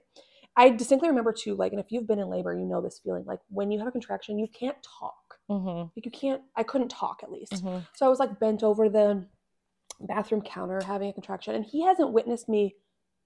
I 0.60 0.70
distinctly 0.70 1.08
remember 1.08 1.32
too, 1.32 1.54
like, 1.54 1.72
and 1.72 1.80
if 1.80 1.86
you've 1.90 2.06
been 2.06 2.18
in 2.18 2.28
labor, 2.28 2.52
you 2.54 2.66
know 2.66 2.80
this 2.82 3.00
feeling. 3.02 3.24
Like 3.24 3.40
when 3.48 3.70
you 3.70 3.78
have 3.78 3.88
a 3.88 3.92
contraction, 3.92 4.38
you 4.38 4.46
can't 4.48 4.76
talk. 5.00 5.38
Mhm, 5.50 5.90
Like 5.96 6.04
you 6.04 6.10
can't. 6.10 6.42
I 6.56 6.62
couldn't 6.62 6.88
talk 6.90 7.22
at 7.22 7.30
least. 7.32 7.52
mhm. 7.64 7.86
So 7.94 8.06
I 8.06 8.08
was 8.08 8.18
like 8.18 8.38
bent 8.38 8.62
over 8.62 8.88
the 8.88 9.26
bathroom 10.00 10.42
counter 10.42 10.80
having 10.84 11.08
a 11.08 11.12
contraction, 11.12 11.54
and 11.54 11.64
he 11.64 11.82
hasn't 11.82 12.12
witnessed 12.12 12.48
me 12.48 12.76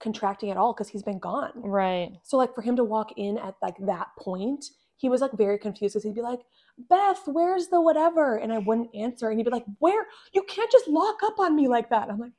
contracting 0.00 0.50
at 0.50 0.56
all 0.56 0.72
because 0.72 0.88
he's 0.88 1.02
been 1.02 1.18
gone. 1.18 1.52
Right. 1.56 2.12
So 2.22 2.36
like 2.36 2.54
for 2.54 2.62
him 2.62 2.76
to 2.76 2.84
walk 2.84 3.12
in 3.16 3.38
at 3.38 3.54
like 3.62 3.76
that 3.80 4.08
point, 4.18 4.64
he 4.96 5.08
was 5.08 5.20
like 5.20 5.32
very 5.32 5.58
confused 5.58 5.94
because 5.94 6.04
he'd 6.04 6.14
be 6.14 6.20
like, 6.22 6.40
Beth, 6.88 7.22
where's 7.26 7.68
the 7.68 7.80
whatever? 7.80 8.36
And 8.36 8.52
I 8.52 8.58
wouldn't 8.58 8.94
answer. 8.94 9.28
And 9.28 9.38
he'd 9.38 9.44
be 9.44 9.50
like, 9.50 9.66
Where? 9.78 10.06
You 10.32 10.42
can't 10.44 10.70
just 10.70 10.88
lock 10.88 11.22
up 11.24 11.38
on 11.38 11.54
me 11.54 11.68
like 11.68 11.90
that. 11.90 12.08
I'm 12.10 12.18
like, 12.18 12.32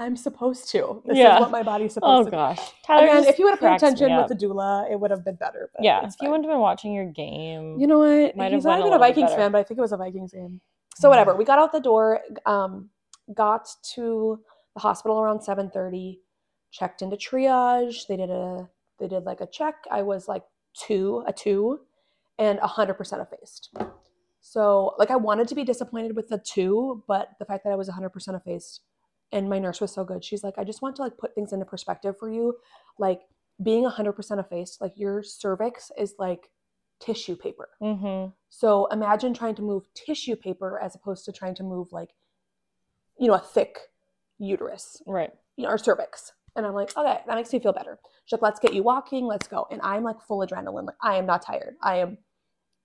I'm 0.00 0.16
supposed 0.16 0.70
to. 0.70 1.02
This 1.04 1.18
Yeah. 1.18 1.34
is 1.34 1.40
what 1.40 1.50
my 1.50 1.62
body's 1.62 1.92
Oh 1.98 2.24
supposed 2.24 2.26
to. 2.28 2.30
gosh. 2.30 2.56
do. 2.58 2.74
Tyler 2.84 3.04
Again, 3.04 3.24
if 3.24 3.38
you 3.38 3.44
would 3.44 3.50
have 3.50 3.60
paid 3.60 3.74
attention 3.76 4.16
with 4.16 4.28
the 4.28 4.34
doula, 4.34 4.90
it 4.90 4.98
would 4.98 5.10
have 5.10 5.24
been 5.24 5.34
better. 5.34 5.70
But 5.74 5.84
Yeah, 5.84 6.06
if 6.06 6.14
you 6.22 6.30
wouldn't 6.30 6.46
have 6.46 6.52
been 6.54 6.60
watching 6.60 6.94
your 6.94 7.04
game. 7.04 7.78
You 7.78 7.86
know 7.86 7.98
what? 7.98 8.34
He's 8.50 8.64
not 8.64 8.80
even 8.80 8.94
a 8.94 8.98
Vikings 8.98 9.34
fan, 9.34 9.52
but 9.52 9.58
I 9.58 9.62
think 9.62 9.76
it 9.76 9.82
was 9.82 9.92
a 9.92 9.98
Vikings 9.98 10.32
game. 10.32 10.60
So 10.96 11.10
whatever. 11.10 11.34
We 11.36 11.44
got 11.44 11.58
out 11.58 11.72
the 11.72 11.80
door, 11.80 12.20
um, 12.46 12.88
got 13.34 13.68
to 13.94 14.40
the 14.74 14.80
hospital 14.80 15.20
around 15.20 15.42
seven 15.42 15.70
thirty, 15.70 16.20
checked 16.70 17.02
into 17.02 17.16
triage. 17.16 18.06
They 18.06 18.16
did 18.16 18.30
a 18.30 18.68
they 18.98 19.06
did 19.06 19.24
like 19.24 19.42
a 19.42 19.46
check. 19.46 19.74
I 19.90 20.00
was 20.02 20.28
like 20.28 20.44
two, 20.74 21.22
a 21.26 21.32
two, 21.32 21.80
and 22.38 22.58
hundred 22.60 22.94
percent 22.94 23.20
effaced. 23.20 23.70
So 24.40 24.94
like 24.98 25.10
I 25.10 25.16
wanted 25.16 25.46
to 25.48 25.54
be 25.54 25.64
disappointed 25.64 26.16
with 26.16 26.28
the 26.28 26.38
two, 26.38 27.04
but 27.06 27.30
the 27.38 27.44
fact 27.44 27.64
that 27.64 27.72
I 27.72 27.76
was 27.76 27.88
hundred 27.88 28.10
percent 28.10 28.36
effaced, 28.36 28.80
and 29.32 29.48
my 29.48 29.58
nurse 29.58 29.80
was 29.80 29.92
so 29.92 30.04
good. 30.04 30.24
She's 30.24 30.42
like, 30.42 30.54
I 30.58 30.64
just 30.64 30.82
want 30.82 30.96
to 30.96 31.02
like 31.02 31.16
put 31.18 31.34
things 31.34 31.52
into 31.52 31.64
perspective 31.64 32.16
for 32.18 32.30
you, 32.30 32.56
like 32.98 33.20
being 33.62 33.84
hundred 33.84 34.12
percent 34.12 34.40
effaced. 34.40 34.80
Like 34.80 34.92
your 34.96 35.22
cervix 35.22 35.90
is 35.98 36.14
like 36.18 36.50
tissue 37.00 37.36
paper. 37.36 37.68
Mm-hmm. 37.82 38.30
So 38.48 38.86
imagine 38.86 39.32
trying 39.34 39.54
to 39.56 39.62
move 39.62 39.84
tissue 39.94 40.36
paper 40.36 40.80
as 40.82 40.94
opposed 40.94 41.24
to 41.26 41.32
trying 41.32 41.54
to 41.56 41.62
move 41.62 41.88
like, 41.92 42.10
you 43.18 43.28
know, 43.28 43.34
a 43.34 43.38
thick 43.38 43.78
uterus, 44.38 45.02
Right. 45.06 45.30
you 45.56 45.64
know, 45.64 45.70
or 45.70 45.78
cervix. 45.78 46.32
And 46.56 46.66
I'm 46.66 46.74
like, 46.74 46.96
okay, 46.96 47.20
that 47.26 47.34
makes 47.36 47.52
me 47.52 47.60
feel 47.60 47.72
better. 47.72 47.98
She's 48.24 48.32
like, 48.32 48.42
let's 48.42 48.60
get 48.60 48.74
you 48.74 48.82
walking, 48.82 49.24
let's 49.24 49.46
go. 49.46 49.66
And 49.70 49.80
I'm 49.82 50.02
like 50.02 50.20
full 50.26 50.44
adrenaline. 50.44 50.86
Like 50.86 50.96
I 51.02 51.16
am 51.16 51.26
not 51.26 51.42
tired. 51.42 51.76
I 51.82 51.98
am 51.98 52.18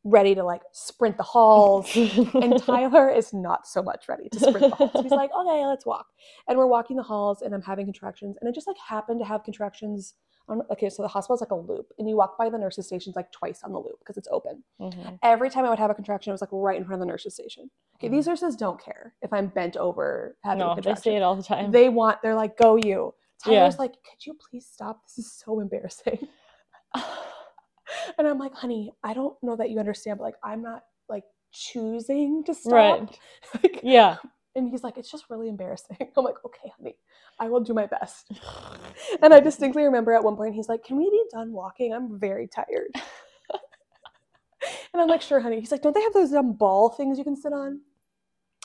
ready 0.07 0.35
to 0.35 0.43
like 0.43 0.61
sprint 0.71 1.17
the 1.17 1.23
halls. 1.23 1.93
And 2.35 2.61
Tyler 2.63 3.09
is 3.09 3.33
not 3.33 3.67
so 3.67 3.81
much 3.81 4.07
ready 4.07 4.29
to 4.29 4.39
sprint 4.39 4.59
the 4.61 4.75
halls. 4.75 4.91
He's 5.01 5.11
like, 5.11 5.31
okay, 5.37 5.65
let's 5.65 5.85
walk. 5.85 6.05
And 6.47 6.57
we're 6.57 6.67
walking 6.67 6.95
the 6.95 7.03
halls 7.03 7.41
and 7.41 7.53
I'm 7.53 7.63
having 7.63 7.85
contractions. 7.87 8.37
And 8.39 8.47
I 8.47 8.51
just 8.53 8.67
like 8.67 8.77
happen 8.77 9.17
to 9.19 9.25
have 9.25 9.43
contractions. 9.43 10.13
On, 10.47 10.61
okay, 10.71 10.89
so 10.91 11.01
the 11.01 11.07
hospital's 11.07 11.41
like 11.41 11.49
a 11.49 11.55
loop. 11.55 11.87
And 11.97 12.07
you 12.07 12.15
walk 12.15 12.37
by 12.37 12.51
the 12.51 12.57
nurse's 12.59 12.85
stations 12.85 13.15
like 13.15 13.31
twice 13.31 13.63
on 13.63 13.71
the 13.71 13.79
loop 13.79 13.97
because 13.97 14.15
it's 14.15 14.27
open 14.31 14.63
Mhm. 14.79 15.17
every 15.23 15.49
time 15.49 15.65
I 15.65 15.69
would 15.71 15.79
have 15.79 15.89
a 15.89 15.95
contraction, 15.95 16.29
it 16.29 16.35
was 16.35 16.41
like 16.41 16.51
right 16.53 16.77
in 16.77 16.85
front 16.85 17.01
of 17.01 17.07
the 17.07 17.11
nurse's 17.11 17.33
station. 17.33 17.71
Okay, 17.97 18.09
these 18.09 18.27
nurses 18.27 18.55
don't 18.55 18.79
care 18.79 19.15
if 19.23 19.33
I'm 19.33 19.47
bent 19.47 19.75
over 19.75 20.37
having 20.43 20.61
a 20.61 20.65
No, 20.75 20.75
they 20.79 20.93
say 20.93 21.15
it 21.15 21.23
all 21.23 21.35
the 21.35 21.41
time. 21.41 21.71
They 21.71 21.89
want, 21.89 22.21
they're 22.21 22.35
like, 22.35 22.57
go 22.59 22.75
you. 22.75 23.15
Yeah. 23.47 23.61
Tyler's 23.61 23.79
like, 23.79 23.93
could 23.93 24.23
you 24.27 24.35
please 24.35 24.67
stop? 24.71 25.01
This 25.07 25.17
is 25.25 25.31
so 25.33 25.59
embarrassing. 25.59 26.27
and 28.17 28.27
I'm 28.27 28.39
like, 28.39 28.53
honey, 28.53 28.91
I 29.03 29.13
don't 29.13 29.35
know 29.41 29.55
that 29.55 29.69
you 29.69 29.79
understand, 29.79 30.17
but 30.19 30.25
like, 30.25 30.35
I'm 30.43 30.61
not 30.61 30.83
like 31.09 31.23
choosing 31.51 32.43
to 32.45 32.53
stop. 32.53 32.73
Right. 32.73 33.19
Like, 33.63 33.79
yeah. 33.83 34.17
and 34.55 34.69
he's 34.69 34.83
like, 34.83 34.97
it's 34.97 35.11
just 35.11 35.25
really 35.29 35.47
embarrassing. 35.49 35.97
I'm 36.17 36.23
like, 36.23 36.43
okay, 36.45 36.71
honey, 36.77 36.95
I 37.39 37.49
will 37.49 37.61
do 37.61 37.73
my 37.73 37.85
best. 37.85 38.31
And 39.21 39.33
I 39.33 39.39
distinctly 39.39 39.83
remember 39.83 40.13
at 40.13 40.23
one 40.23 40.35
point 40.35 40.55
he's 40.55 40.69
like, 40.69 40.83
Can 40.83 40.97
we 40.97 41.09
be 41.09 41.23
done 41.31 41.51
walking? 41.51 41.93
I'm 41.93 42.19
very 42.19 42.47
tired. 42.47 42.89
and 44.93 45.01
I'm 45.01 45.07
like, 45.07 45.21
Sure, 45.21 45.39
honey. 45.39 45.59
He's 45.59 45.71
like, 45.71 45.81
Don't 45.81 45.93
they 45.93 46.01
have 46.01 46.13
those 46.13 46.33
um, 46.33 46.53
ball 46.53 46.89
things 46.89 47.17
you 47.17 47.23
can 47.23 47.35
sit 47.35 47.53
on? 47.53 47.81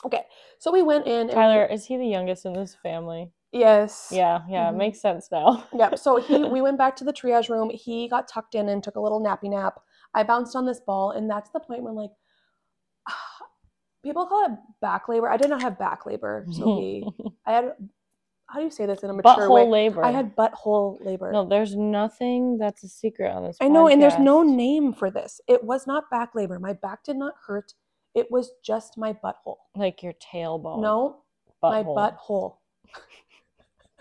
Okay. 0.05 0.23
So 0.59 0.71
we 0.71 0.81
went 0.81 1.07
in. 1.07 1.29
Tyler, 1.29 1.65
is 1.65 1.85
he 1.85 1.97
the 1.97 2.07
youngest 2.07 2.45
in 2.45 2.53
this 2.53 2.75
family? 2.81 3.29
Yes. 3.51 4.09
Yeah, 4.11 4.41
yeah, 4.49 4.69
it 4.69 4.73
Mhm. 4.73 4.77
makes 4.77 5.01
sense 5.01 5.29
now. 5.31 5.65
Yep. 5.73 5.97
So 5.99 6.17
he 6.17 6.43
we 6.45 6.61
went 6.61 6.77
back 6.77 6.95
to 6.97 7.03
the 7.03 7.13
triage 7.13 7.49
room. 7.49 7.69
He 7.69 8.07
got 8.07 8.27
tucked 8.27 8.55
in 8.55 8.69
and 8.69 8.83
took 8.83 8.95
a 8.95 8.99
little 9.01 9.21
nappy 9.21 9.49
nap. 9.49 9.79
I 10.13 10.23
bounced 10.23 10.55
on 10.55 10.65
this 10.65 10.79
ball, 10.79 11.11
and 11.11 11.29
that's 11.29 11.49
the 11.51 11.59
point 11.59 11.83
when 11.83 11.95
like 11.95 12.11
people 14.03 14.25
call 14.25 14.45
it 14.45 14.51
back 14.81 15.07
labor. 15.09 15.29
I 15.29 15.37
did 15.37 15.49
not 15.49 15.61
have 15.61 15.77
back 15.77 16.05
labor, 16.05 16.45
Sophie. 16.51 17.05
I 17.45 17.51
had 17.53 17.73
how 18.47 18.59
do 18.59 18.65
you 18.65 18.71
say 18.71 18.85
this 18.85 19.01
in 19.03 19.09
a 19.09 19.13
mature 19.13 19.49
way? 19.49 19.61
Butthole 19.63 19.71
labor. 19.71 20.05
I 20.05 20.11
had 20.11 20.35
butthole 20.35 21.03
labor. 21.05 21.31
No, 21.31 21.45
there's 21.45 21.73
nothing 21.75 22.57
that's 22.57 22.83
a 22.83 22.89
secret 22.89 23.31
on 23.31 23.43
this. 23.43 23.57
I 23.61 23.69
know, 23.69 23.87
and 23.87 24.01
there's 24.01 24.19
no 24.19 24.43
name 24.43 24.91
for 24.93 25.09
this. 25.09 25.39
It 25.47 25.63
was 25.63 25.87
not 25.87 26.09
back 26.09 26.35
labor. 26.35 26.59
My 26.59 26.73
back 26.73 27.03
did 27.05 27.15
not 27.15 27.33
hurt. 27.47 27.73
It 28.13 28.29
was 28.29 28.51
just 28.63 28.97
my 28.97 29.13
butthole. 29.13 29.55
like 29.75 30.03
your 30.03 30.11
tailbone. 30.13 30.81
No, 30.81 31.23
my 31.63 31.81
butthole. 31.83 32.57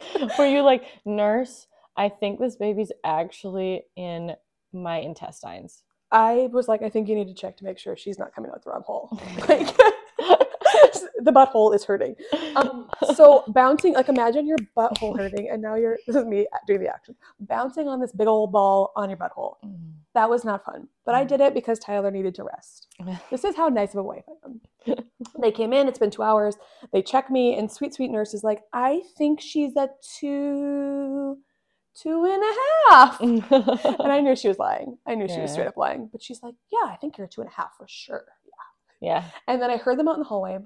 Were 0.39 0.47
you 0.47 0.63
like 0.63 0.85
nurse? 1.05 1.67
I 1.97 2.09
think 2.09 2.39
this 2.39 2.57
baby's 2.57 2.93
actually 3.05 3.83
in 3.97 4.35
my 4.73 4.99
intestines. 4.99 5.83
I 6.13 6.49
was 6.53 6.67
like, 6.67 6.83
I 6.83 6.89
think 6.89 7.09
you 7.09 7.15
need 7.15 7.29
to 7.29 7.35
check 7.35 7.57
to 7.59 7.65
make 7.65 7.79
sure 7.79 7.97
she's 7.97 8.19
not 8.19 8.35
coming 8.35 8.51
out 8.51 8.65
the 8.65 8.71
wrong 8.71 8.83
hole. 8.85 9.21
Like, 9.49 10.95
the 11.23 11.33
butthole 11.33 11.75
is 11.75 11.85
hurting. 11.85 12.17
Um, 12.57 12.89
so 13.15 13.45
bouncing, 13.49 13.95
like 13.95 14.09
imagine 14.09 14.47
your 14.47 14.59
butthole 14.77 15.17
hurting, 15.17 15.49
and 15.51 15.61
now 15.61 15.75
you're. 15.75 15.99
This 16.07 16.17
is 16.17 16.25
me 16.25 16.47
doing 16.67 16.81
the 16.81 16.89
action, 16.89 17.15
bouncing 17.41 17.89
on 17.89 18.01
this 18.01 18.13
big 18.13 18.27
old 18.27 18.53
ball 18.53 18.93
on 18.97 19.11
your 19.11 19.19
butthole. 19.19 19.57
Mm. 19.65 19.93
That 20.15 20.29
was 20.29 20.45
not 20.45 20.65
fun, 20.65 20.89
but 21.05 21.15
I 21.15 21.25
Mm. 21.25 21.29
did 21.29 21.41
it 21.41 21.55
because 21.55 21.79
Tyler 21.79 22.11
needed 22.11 22.35
to 22.37 22.45
rest. 22.45 22.89
This 23.31 23.45
is 23.45 23.55
how 23.57 23.69
nice 23.69 23.95
of 23.95 24.01
a 24.01 24.03
wife 24.03 24.25
I 24.29 24.35
am. 24.45 24.61
they 25.41 25.53
came 25.53 25.73
in, 25.73 25.87
it's 25.87 25.99
been 26.01 26.11
two 26.11 26.23
hours. 26.23 26.57
They 26.93 27.01
check 27.03 27.31
me, 27.31 27.57
and 27.57 27.71
sweet, 27.71 27.95
sweet 27.95 28.11
nurse 28.11 28.35
is 28.35 28.43
like, 28.43 28.63
I 28.73 29.03
think 29.17 29.41
she's 29.41 29.77
a 29.77 29.89
two, 30.19 31.39
two 31.95 32.25
and 32.25 32.43
a 32.43 32.55
half. 32.91 33.21
And 34.01 34.13
I 34.13 34.21
knew 34.21 34.35
she 34.35 34.49
was 34.49 34.59
lying. 34.59 34.99
I 35.07 35.15
knew 35.15 35.29
she 35.29 35.41
was 35.41 35.53
straight 35.53 35.69
up 35.69 35.77
lying. 35.77 36.09
But 36.11 36.23
she's 36.23 36.43
like, 36.43 36.55
Yeah, 36.73 36.87
I 36.91 36.97
think 36.97 37.17
you're 37.17 37.27
a 37.27 37.31
two 37.31 37.41
and 37.43 37.51
a 37.51 37.55
half 37.55 37.77
for 37.77 37.87
sure. 37.89 38.25
Yeah. 39.01 39.09
Yeah, 39.13 39.25
And 39.49 39.63
then 39.63 39.71
I 39.71 39.77
heard 39.77 39.99
them 39.99 40.09
out 40.09 40.15
in 40.17 40.21
the 40.21 40.29
hallway, 40.29 40.59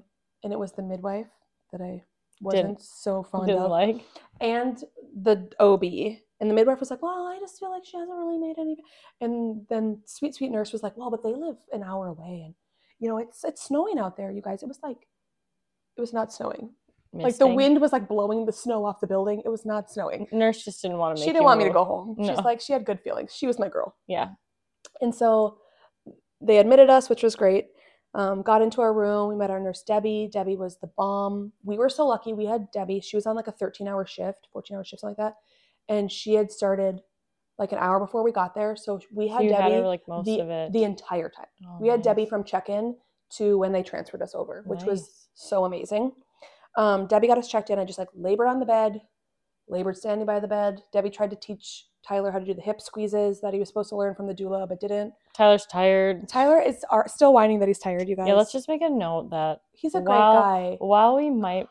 and 0.43 0.51
it 0.53 0.59
was 0.59 0.73
the 0.73 0.81
midwife 0.81 1.29
that 1.71 1.81
I 1.81 2.03
wasn't 2.41 2.67
Didn't- 2.67 2.81
so 2.81 3.23
fond 3.23 3.47
didn't 3.47 3.61
of, 3.63 3.71
like. 3.71 4.03
and 4.41 4.83
the 5.15 5.49
OB. 5.59 6.17
And 6.45 6.51
the 6.51 6.53
midwife 6.53 6.79
was 6.79 6.91
like, 6.91 7.01
Well, 7.01 7.25
I 7.25 7.39
just 7.39 7.59
feel 7.59 7.71
like 7.71 7.83
she 7.83 7.97
hasn't 7.97 8.15
really 8.15 8.37
made 8.37 8.59
any. 8.59 8.77
And 9.19 9.65
then 9.67 10.01
sweet, 10.05 10.35
sweet 10.35 10.51
nurse 10.51 10.71
was 10.71 10.83
like, 10.83 10.95
Well, 10.95 11.09
but 11.09 11.23
they 11.23 11.33
live 11.33 11.55
an 11.73 11.81
hour 11.81 12.05
away, 12.05 12.43
and 12.45 12.53
you 12.99 13.09
know, 13.09 13.17
it's 13.17 13.43
it's 13.43 13.63
snowing 13.63 13.97
out 13.97 14.15
there, 14.15 14.29
you 14.29 14.43
guys. 14.43 14.61
It 14.61 14.67
was 14.67 14.77
like, 14.83 15.07
it 15.97 16.01
was 16.01 16.13
not 16.13 16.31
snowing. 16.31 16.69
Like 17.13 17.37
the 17.37 17.47
wind 17.47 17.81
was 17.81 17.93
like 17.93 18.07
blowing 18.07 18.45
the 18.45 18.51
snow 18.51 18.85
off 18.85 18.99
the 18.99 19.07
building. 19.07 19.41
It 19.43 19.49
was 19.49 19.65
not 19.65 19.89
snowing. 19.89 20.27
Nurse 20.31 20.63
just 20.63 20.83
didn't 20.83 20.97
want 20.99 21.15
to 21.15 21.19
make. 21.19 21.25
She 21.25 21.33
didn't 21.33 21.45
want 21.45 21.57
me 21.57 21.65
to 21.65 21.73
go 21.73 21.83
home. 21.83 22.15
She's 22.19 22.37
like, 22.39 22.61
she 22.61 22.73
had 22.73 22.85
good 22.85 22.99
feelings. 22.99 23.33
She 23.33 23.47
was 23.47 23.57
my 23.57 23.69
girl. 23.69 23.95
Yeah. 24.05 24.29
And 25.01 25.15
so 25.15 25.57
they 26.41 26.57
admitted 26.57 26.91
us, 26.91 27.09
which 27.09 27.23
was 27.23 27.35
great. 27.35 27.69
Um, 28.13 28.43
got 28.43 28.61
into 28.61 28.81
our 28.81 28.93
room. 28.93 29.29
We 29.29 29.35
met 29.35 29.49
our 29.49 29.59
nurse, 29.59 29.81
Debbie. 29.81 30.29
Debbie 30.31 30.55
was 30.55 30.77
the 30.77 30.87
bomb. 30.87 31.51
We 31.63 31.77
were 31.77 31.89
so 31.89 32.05
lucky. 32.05 32.33
We 32.33 32.45
had 32.45 32.69
Debbie. 32.71 33.01
She 33.01 33.17
was 33.17 33.25
on 33.25 33.35
like 33.35 33.47
a 33.47 33.51
13 33.51 33.87
hour 33.87 34.05
shift, 34.05 34.47
14 34.53 34.77
hour 34.77 34.85
shift, 34.85 35.01
something 35.01 35.15
like 35.17 35.33
that. 35.33 35.37
And 35.89 36.11
she 36.11 36.33
had 36.33 36.51
started 36.51 37.01
like 37.57 37.71
an 37.71 37.77
hour 37.77 37.99
before 37.99 38.23
we 38.23 38.31
got 38.31 38.53
there. 38.55 38.75
So 38.75 38.99
we 39.13 39.27
had 39.27 39.41
So 39.41 39.47
Debbie 39.49 39.53
had 39.61 39.71
her 39.71 39.81
like 39.81 40.07
most 40.07 40.25
the, 40.25 40.39
of 40.39 40.49
it. 40.49 40.73
the 40.73 40.83
entire 40.83 41.29
time. 41.29 41.45
Oh, 41.67 41.77
We 41.79 41.87
had 41.87 42.01
Debbie 42.01 42.25
from 42.25 42.43
check 42.43 42.69
in 42.69 42.95
to 43.37 43.57
when 43.57 43.71
they 43.71 43.83
transferred 43.83 44.21
us 44.21 44.35
over, 44.35 44.63
which 44.65 44.83
was 44.83 45.27
so 45.35 45.65
amazing. 45.65 46.11
Um, 46.77 47.07
Debbie 47.07 47.27
got 47.27 47.37
us 47.37 47.47
checked 47.49 47.69
in. 47.69 47.79
I 47.79 47.85
just 47.85 47.99
like 47.99 48.09
labored 48.13 48.47
on 48.47 48.59
the 48.59 48.65
bed, 48.65 49.01
labored 49.69 49.97
standing 49.97 50.25
by 50.25 50.39
the 50.39 50.47
bed. 50.47 50.81
Debbie 50.91 51.09
tried 51.09 51.29
to 51.31 51.35
teach 51.37 51.85
Tyler 52.07 52.29
how 52.31 52.37
to 52.39 52.45
do 52.45 52.53
the 52.53 52.61
hip 52.61 52.79
squeezes 52.81 53.41
that 53.41 53.53
he 53.53 53.59
was 53.59 53.67
supposed 53.69 53.89
to 53.89 53.95
learn 53.95 54.13
from 54.13 54.27
the 54.27 54.33
doula, 54.35 54.67
but 54.67 54.79
didn't. 54.79 55.13
Tyler's 55.33 55.65
tired. 55.65 56.27
Tyler 56.27 56.61
is 56.61 56.83
are, 56.91 57.07
still 57.07 57.33
whining 57.33 57.59
that 57.59 57.67
he's 57.67 57.79
tired, 57.79 58.07
you 58.07 58.15
guys. 58.15 58.27
Yeah, 58.27 58.35
let's 58.35 58.51
just 58.51 58.67
make 58.67 58.81
a 58.81 58.89
note 58.89 59.29
that 59.31 59.61
He's 59.73 59.95
a 59.95 60.01
great 60.01 60.15
guy. 60.17 60.75
while 60.79 61.15
we 61.15 61.29
might 61.29 61.67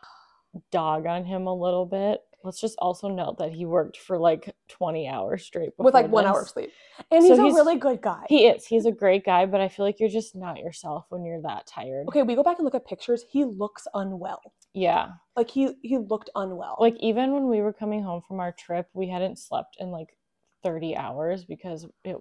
dog 0.72 1.06
on 1.06 1.24
him 1.24 1.46
a 1.46 1.54
little 1.54 1.86
bit, 1.86 2.20
let's 2.44 2.60
just 2.60 2.76
also 2.78 3.08
note 3.08 3.38
that 3.38 3.52
he 3.52 3.64
worked 3.66 3.96
for 3.96 4.18
like 4.18 4.54
20 4.68 5.08
hours 5.08 5.44
straight 5.44 5.70
With 5.78 5.94
like 5.94 6.08
one 6.10 6.26
hour 6.26 6.42
of 6.42 6.48
sleep. 6.48 6.70
And 7.10 7.22
So 7.24 7.30
he's 7.30 7.38
a 7.38 7.42
he's- 7.42 7.54
really 7.54 7.76
good 7.76 8.00
guy. 8.02 8.24
He 8.28 8.46
is. 8.46 8.66
He's 8.66 8.86
a 8.86 8.92
great 8.92 9.24
guy, 9.24 9.46
but 9.46 9.60
I 9.60 9.68
feel 9.68 9.84
like 9.86 9.98
you're 9.98 10.08
just 10.08 10.36
not 10.36 10.58
yourself 10.58 11.06
when 11.08 11.24
you're 11.24 11.42
that 11.42 11.66
tired. 11.66 12.06
okay, 12.08 12.22
we 12.22 12.34
go 12.36 12.42
back 12.42 12.58
and 12.58 12.64
look 12.64 12.74
at 12.74 12.86
pictures. 12.86 13.24
He 13.28 13.44
looks 13.44 13.86
unwell. 13.94 14.40
Yeah. 14.74 15.08
Like 15.36 15.50
he 15.50 15.74
he 15.82 15.98
looked 15.98 16.30
unwell. 16.34 16.76
Like 16.78 16.96
even 17.00 17.32
when 17.32 17.48
we 17.48 17.60
were 17.62 17.72
coming 17.72 18.02
home 18.02 18.22
from 18.28 18.38
our 18.40 18.52
trip, 18.52 18.88
we 18.92 19.08
hadn't 19.08 19.38
slept 19.38 19.76
in 19.80 19.90
like 19.90 20.16
30 20.62 20.96
hours 20.96 21.44
because 21.44 21.86
it 22.04 22.16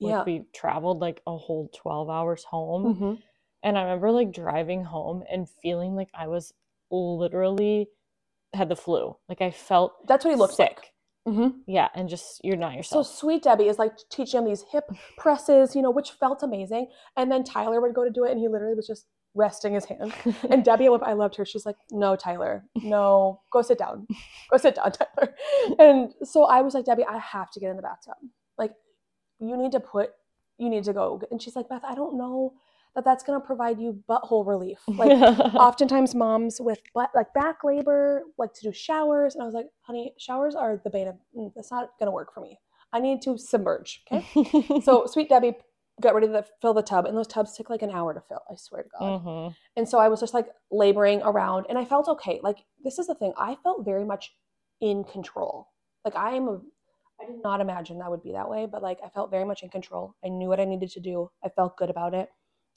like 0.00 0.10
yeah. 0.10 0.24
we 0.24 0.44
traveled 0.54 1.00
like 1.00 1.22
a 1.26 1.36
whole 1.36 1.70
12 1.74 2.10
hours 2.10 2.44
home. 2.44 2.94
Mhm. 2.96 3.18
And 3.62 3.78
I 3.78 3.82
remember 3.84 4.10
like 4.10 4.30
driving 4.32 4.84
home 4.84 5.22
and 5.30 5.48
feeling 5.62 5.94
like 5.96 6.10
I 6.14 6.26
was 6.26 6.52
literally 6.90 7.88
had 8.54 8.68
the 8.68 8.76
flu. 8.76 9.16
Like 9.28 9.40
I 9.40 9.50
felt 9.50 10.06
That's 10.06 10.24
what 10.24 10.30
he 10.32 10.36
looked 10.36 10.54
sick. 10.54 10.90
like. 11.26 11.34
hmm 11.34 11.48
Yeah, 11.66 11.88
and 11.94 12.08
just 12.08 12.40
you're 12.44 12.56
not 12.56 12.74
yourself. 12.74 13.06
So 13.06 13.12
sweet 13.14 13.42
Debbie 13.42 13.68
is 13.68 13.78
like 13.78 13.92
teaching 14.10 14.38
him 14.38 14.44
these 14.46 14.64
hip 14.72 14.84
presses, 15.18 15.74
you 15.74 15.82
know, 15.82 15.90
which 15.90 16.10
felt 16.12 16.42
amazing. 16.42 16.88
And 17.16 17.30
then 17.30 17.44
Tyler 17.44 17.80
would 17.80 17.94
go 17.94 18.04
to 18.04 18.10
do 18.10 18.24
it, 18.24 18.30
and 18.30 18.40
he 18.40 18.48
literally 18.48 18.74
was 18.74 18.86
just 18.86 19.06
resting 19.34 19.74
his 19.74 19.84
hand. 19.86 20.12
And 20.50 20.64
Debbie, 20.64 20.88
I 20.88 21.12
loved 21.14 21.36
her. 21.36 21.44
She's 21.44 21.66
like, 21.66 21.76
"No, 21.90 22.14
Tyler, 22.16 22.64
no, 22.76 23.40
go 23.50 23.62
sit 23.62 23.78
down, 23.78 24.06
go 24.50 24.56
sit 24.58 24.76
down, 24.76 24.92
Tyler." 24.98 25.34
And 25.78 26.12
so 26.22 26.44
I 26.44 26.62
was 26.62 26.74
like, 26.74 26.84
"Debbie, 26.84 27.04
I 27.04 27.18
have 27.18 27.50
to 27.52 27.60
get 27.60 27.70
in 27.70 27.76
the 27.76 27.82
bathtub. 27.82 28.14
Like, 28.58 28.72
you 29.40 29.56
need 29.56 29.72
to 29.72 29.80
put, 29.80 30.10
you 30.58 30.68
need 30.68 30.84
to 30.84 30.92
go." 30.92 31.20
And 31.30 31.42
she's 31.42 31.56
like, 31.56 31.68
"Beth, 31.68 31.82
I 31.84 31.94
don't 31.94 32.16
know 32.16 32.52
that 32.94 33.04
that's 33.04 33.24
going 33.24 33.40
to 33.40 33.44
provide 33.44 33.80
you 33.80 34.02
butthole 34.08 34.46
relief. 34.46 34.78
Like 34.88 35.10
oftentimes 35.54 36.14
moms 36.14 36.60
with 36.60 36.80
butt 36.94 37.10
like 37.14 37.32
back 37.34 37.64
labor 37.64 38.22
like 38.38 38.52
to 38.54 38.62
do 38.62 38.72
showers 38.72 39.34
and 39.34 39.42
I 39.42 39.46
was 39.46 39.54
like, 39.54 39.66
"Honey, 39.82 40.14
showers 40.18 40.54
are 40.54 40.80
the 40.82 40.90
bane 40.90 41.08
of 41.08 41.16
mm, 41.36 41.52
that's 41.54 41.70
not 41.70 41.90
going 41.98 42.06
to 42.06 42.12
work 42.12 42.32
for 42.32 42.40
me. 42.40 42.58
I 42.92 43.00
need 43.00 43.22
to 43.22 43.36
submerge." 43.36 44.02
Okay? 44.10 44.80
so 44.82 45.06
Sweet 45.12 45.28
Debbie 45.28 45.54
got 46.00 46.14
ready 46.14 46.26
to 46.26 46.44
fill 46.60 46.74
the 46.74 46.82
tub 46.82 47.06
and 47.06 47.16
those 47.16 47.26
tubs 47.26 47.56
take 47.56 47.70
like 47.70 47.82
an 47.82 47.90
hour 47.90 48.14
to 48.14 48.20
fill, 48.28 48.42
I 48.50 48.54
swear 48.56 48.82
to 48.82 48.88
God. 48.98 49.18
hmm 49.18 49.48
And 49.76 49.88
so 49.88 49.98
I 49.98 50.08
was 50.08 50.20
just 50.20 50.34
like 50.34 50.48
laboring 50.70 51.22
around 51.22 51.66
and 51.68 51.78
I 51.78 51.84
felt 51.84 52.08
okay. 52.08 52.40
Like 52.42 52.58
this 52.82 52.98
is 52.98 53.06
the 53.06 53.14
thing. 53.14 53.32
I 53.36 53.56
felt 53.62 53.84
very 53.84 54.04
much 54.04 54.32
in 54.80 55.04
control. 55.04 55.68
Like 56.04 56.16
I 56.16 56.34
am 56.34 56.48
a 56.48 56.60
I 57.20 57.26
did 57.26 57.42
not 57.42 57.60
imagine 57.60 57.98
that 57.98 58.10
would 58.10 58.22
be 58.22 58.32
that 58.32 58.50
way, 58.50 58.66
but 58.66 58.82
like 58.82 58.98
I 59.04 59.08
felt 59.08 59.30
very 59.30 59.44
much 59.44 59.62
in 59.62 59.68
control. 59.68 60.16
I 60.24 60.28
knew 60.28 60.48
what 60.48 60.58
I 60.60 60.64
needed 60.64 60.90
to 60.90 61.00
do. 61.00 61.30
I 61.44 61.48
felt 61.48 61.76
good 61.76 61.90
about 61.90 62.12
it. 62.12 62.28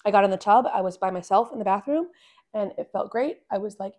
I 0.06 0.12
got 0.12 0.24
in 0.24 0.32
the 0.32 0.38
tub. 0.38 0.66
I 0.72 0.82
was 0.82 0.98
by 0.98 1.12
myself 1.12 1.50
in 1.52 1.60
the 1.60 1.66
bathroom 1.66 2.08
and 2.54 2.72
it 2.78 2.90
felt 2.92 3.10
great. 3.10 3.40
I 3.52 3.58
was 3.58 3.78
like 3.80 3.94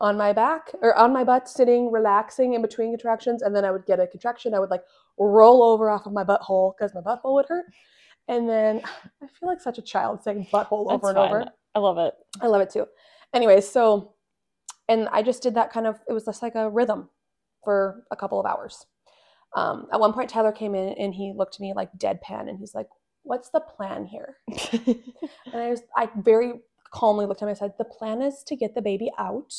on 0.00 0.16
my 0.16 0.32
back 0.32 0.70
or 0.80 0.96
on 0.96 1.12
my 1.12 1.24
butt 1.24 1.48
sitting 1.48 1.90
relaxing 1.90 2.54
in 2.54 2.62
between 2.62 2.92
contractions 2.92 3.42
and 3.42 3.54
then 3.54 3.64
I 3.64 3.70
would 3.70 3.86
get 3.86 4.00
a 4.00 4.06
contraction. 4.06 4.54
I 4.54 4.60
would 4.60 4.70
like 4.70 4.84
roll 5.18 5.62
over 5.62 5.90
off 5.90 6.06
of 6.06 6.12
my 6.12 6.24
butthole 6.24 6.72
because 6.76 6.94
my 6.94 7.00
butthole 7.00 7.34
would 7.34 7.46
hurt. 7.46 7.66
And 8.28 8.48
then 8.48 8.82
I 9.22 9.26
feel 9.26 9.48
like 9.48 9.60
such 9.60 9.78
a 9.78 9.82
child 9.82 10.22
saying 10.22 10.46
butthole 10.52 10.88
That's 10.88 11.04
over 11.04 11.08
and 11.08 11.18
over. 11.18 11.44
I 11.74 11.78
love 11.78 11.98
it. 11.98 12.14
I 12.40 12.46
love 12.46 12.60
it 12.60 12.70
too. 12.70 12.86
Anyways, 13.34 13.68
so 13.68 14.14
and 14.88 15.08
I 15.12 15.22
just 15.22 15.42
did 15.42 15.54
that 15.54 15.72
kind 15.72 15.86
of 15.86 16.00
it 16.08 16.12
was 16.12 16.24
just 16.24 16.42
like 16.42 16.54
a 16.54 16.70
rhythm 16.70 17.10
for 17.62 18.04
a 18.10 18.16
couple 18.16 18.40
of 18.40 18.46
hours. 18.46 18.86
Um, 19.56 19.86
at 19.92 20.00
one 20.00 20.12
point 20.12 20.30
Tyler 20.30 20.52
came 20.52 20.74
in 20.74 20.94
and 20.98 21.14
he 21.14 21.32
looked 21.34 21.56
at 21.56 21.60
me 21.60 21.72
like 21.74 21.90
deadpan 21.98 22.48
and 22.48 22.58
he's 22.58 22.74
like, 22.74 22.88
What's 23.28 23.50
the 23.50 23.60
plan 23.60 24.06
here? 24.06 24.38
And 25.52 25.62
I 25.62 25.68
was 25.70 25.82
I 25.96 26.08
very 26.16 26.54
calmly 26.92 27.26
looked 27.26 27.40
at 27.42 27.44
him 27.44 27.48
and 27.48 27.56
I 27.56 27.60
said, 27.60 27.74
The 27.78 27.84
plan 27.84 28.22
is 28.22 28.42
to 28.44 28.56
get 28.56 28.74
the 28.74 28.82
baby 28.82 29.10
out. 29.18 29.52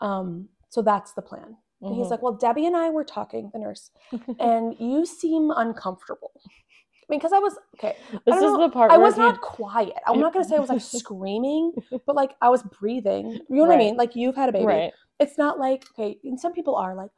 Um, 0.00 0.48
so 0.70 0.82
that's 0.82 1.12
the 1.12 1.22
plan. 1.22 1.56
And 1.82 1.94
he's 1.94 2.06
Mhm. 2.06 2.10
like, 2.10 2.22
Well, 2.22 2.32
Debbie 2.34 2.66
and 2.66 2.76
I 2.76 2.90
were 2.90 3.04
talking, 3.04 3.50
the 3.52 3.58
nurse, 3.60 3.90
and 4.40 4.76
you 4.78 5.06
seem 5.06 5.50
uncomfortable. 5.64 6.32
I 6.44 7.06
mean, 7.08 7.18
because 7.20 7.32
I 7.32 7.38
was 7.38 7.56
okay. 7.76 7.94
this 8.26 8.36
is 8.36 8.42
know. 8.42 8.58
the 8.58 8.68
part 8.70 8.92
I 8.92 8.98
was 8.98 9.16
not 9.16 9.40
quiet. 9.40 9.94
I'm 10.06 10.20
not 10.20 10.32
gonna 10.32 10.44
say 10.44 10.56
I 10.56 10.60
was 10.60 10.68
like 10.70 10.80
screaming, 11.02 11.72
but 12.06 12.14
like 12.16 12.32
I 12.40 12.48
was 12.48 12.62
breathing. 12.80 13.26
You 13.48 13.56
know 13.56 13.66
what 13.66 13.74
I 13.74 13.78
mean? 13.78 13.96
Like 13.96 14.14
you've 14.16 14.36
had 14.36 14.48
a 14.48 14.52
baby. 14.52 14.64
right. 14.66 14.92
It's 15.18 15.36
not 15.38 15.58
like 15.58 15.86
okay. 15.94 16.18
And 16.24 16.38
some 16.40 16.52
people 16.52 16.74
are 16.76 16.94
like, 16.94 17.10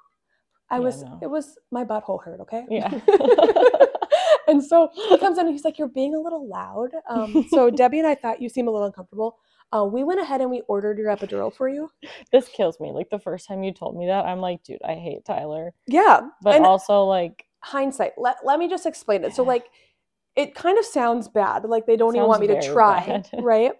I 0.70 0.76
Yeah, 0.76 0.84
was. 0.84 1.02
no. 1.02 1.18
It 1.22 1.30
was 1.30 1.58
my 1.70 1.84
butthole 1.84 2.22
hurt. 2.24 2.40
Okay. 2.40 2.64
Yeah. 2.70 2.90
And 4.46 4.64
so 4.64 4.90
he 4.94 5.18
comes 5.18 5.38
in 5.38 5.46
and 5.46 5.54
he's 5.54 5.64
like, 5.64 5.78
"You're 5.78 5.88
being 5.88 6.14
a 6.14 6.20
little 6.20 6.48
loud." 6.48 6.90
Um, 7.08 7.46
so 7.50 7.70
Debbie 7.82 7.98
and 7.98 8.06
I 8.06 8.14
thought 8.14 8.40
you 8.40 8.48
seem 8.48 8.68
a 8.68 8.70
little 8.70 8.86
uncomfortable. 8.86 9.38
Uh, 9.72 9.84
we 9.84 10.04
went 10.04 10.20
ahead 10.20 10.40
and 10.40 10.50
we 10.50 10.62
ordered 10.68 10.96
your 10.98 11.14
epidural 11.14 11.52
for 11.52 11.68
you. 11.68 11.90
this 12.32 12.48
kills 12.48 12.78
me. 12.78 12.92
Like 12.92 13.10
the 13.10 13.18
first 13.18 13.48
time 13.48 13.62
you 13.64 13.72
told 13.72 13.96
me 13.96 14.06
that, 14.06 14.24
I'm 14.24 14.40
like, 14.40 14.62
dude, 14.62 14.78
I 14.84 14.94
hate 14.94 15.24
Tyler. 15.24 15.72
Yeah, 15.86 16.20
But 16.42 16.60
also 16.62 17.04
like 17.04 17.44
hindsight. 17.60 18.12
Let 18.16 18.36
let 18.44 18.58
me 18.58 18.68
just 18.68 18.86
explain 18.86 19.24
it. 19.24 19.34
So 19.34 19.42
like, 19.54 19.66
it 20.36 20.54
kind 20.54 20.78
of 20.78 20.84
sounds 20.84 21.28
bad. 21.28 21.64
Like 21.64 21.86
they 21.86 21.96
don't 21.96 22.14
even 22.14 22.28
want 22.28 22.40
me 22.40 22.46
to 22.48 22.62
try, 22.62 23.06
bad. 23.06 23.28
right? 23.42 23.72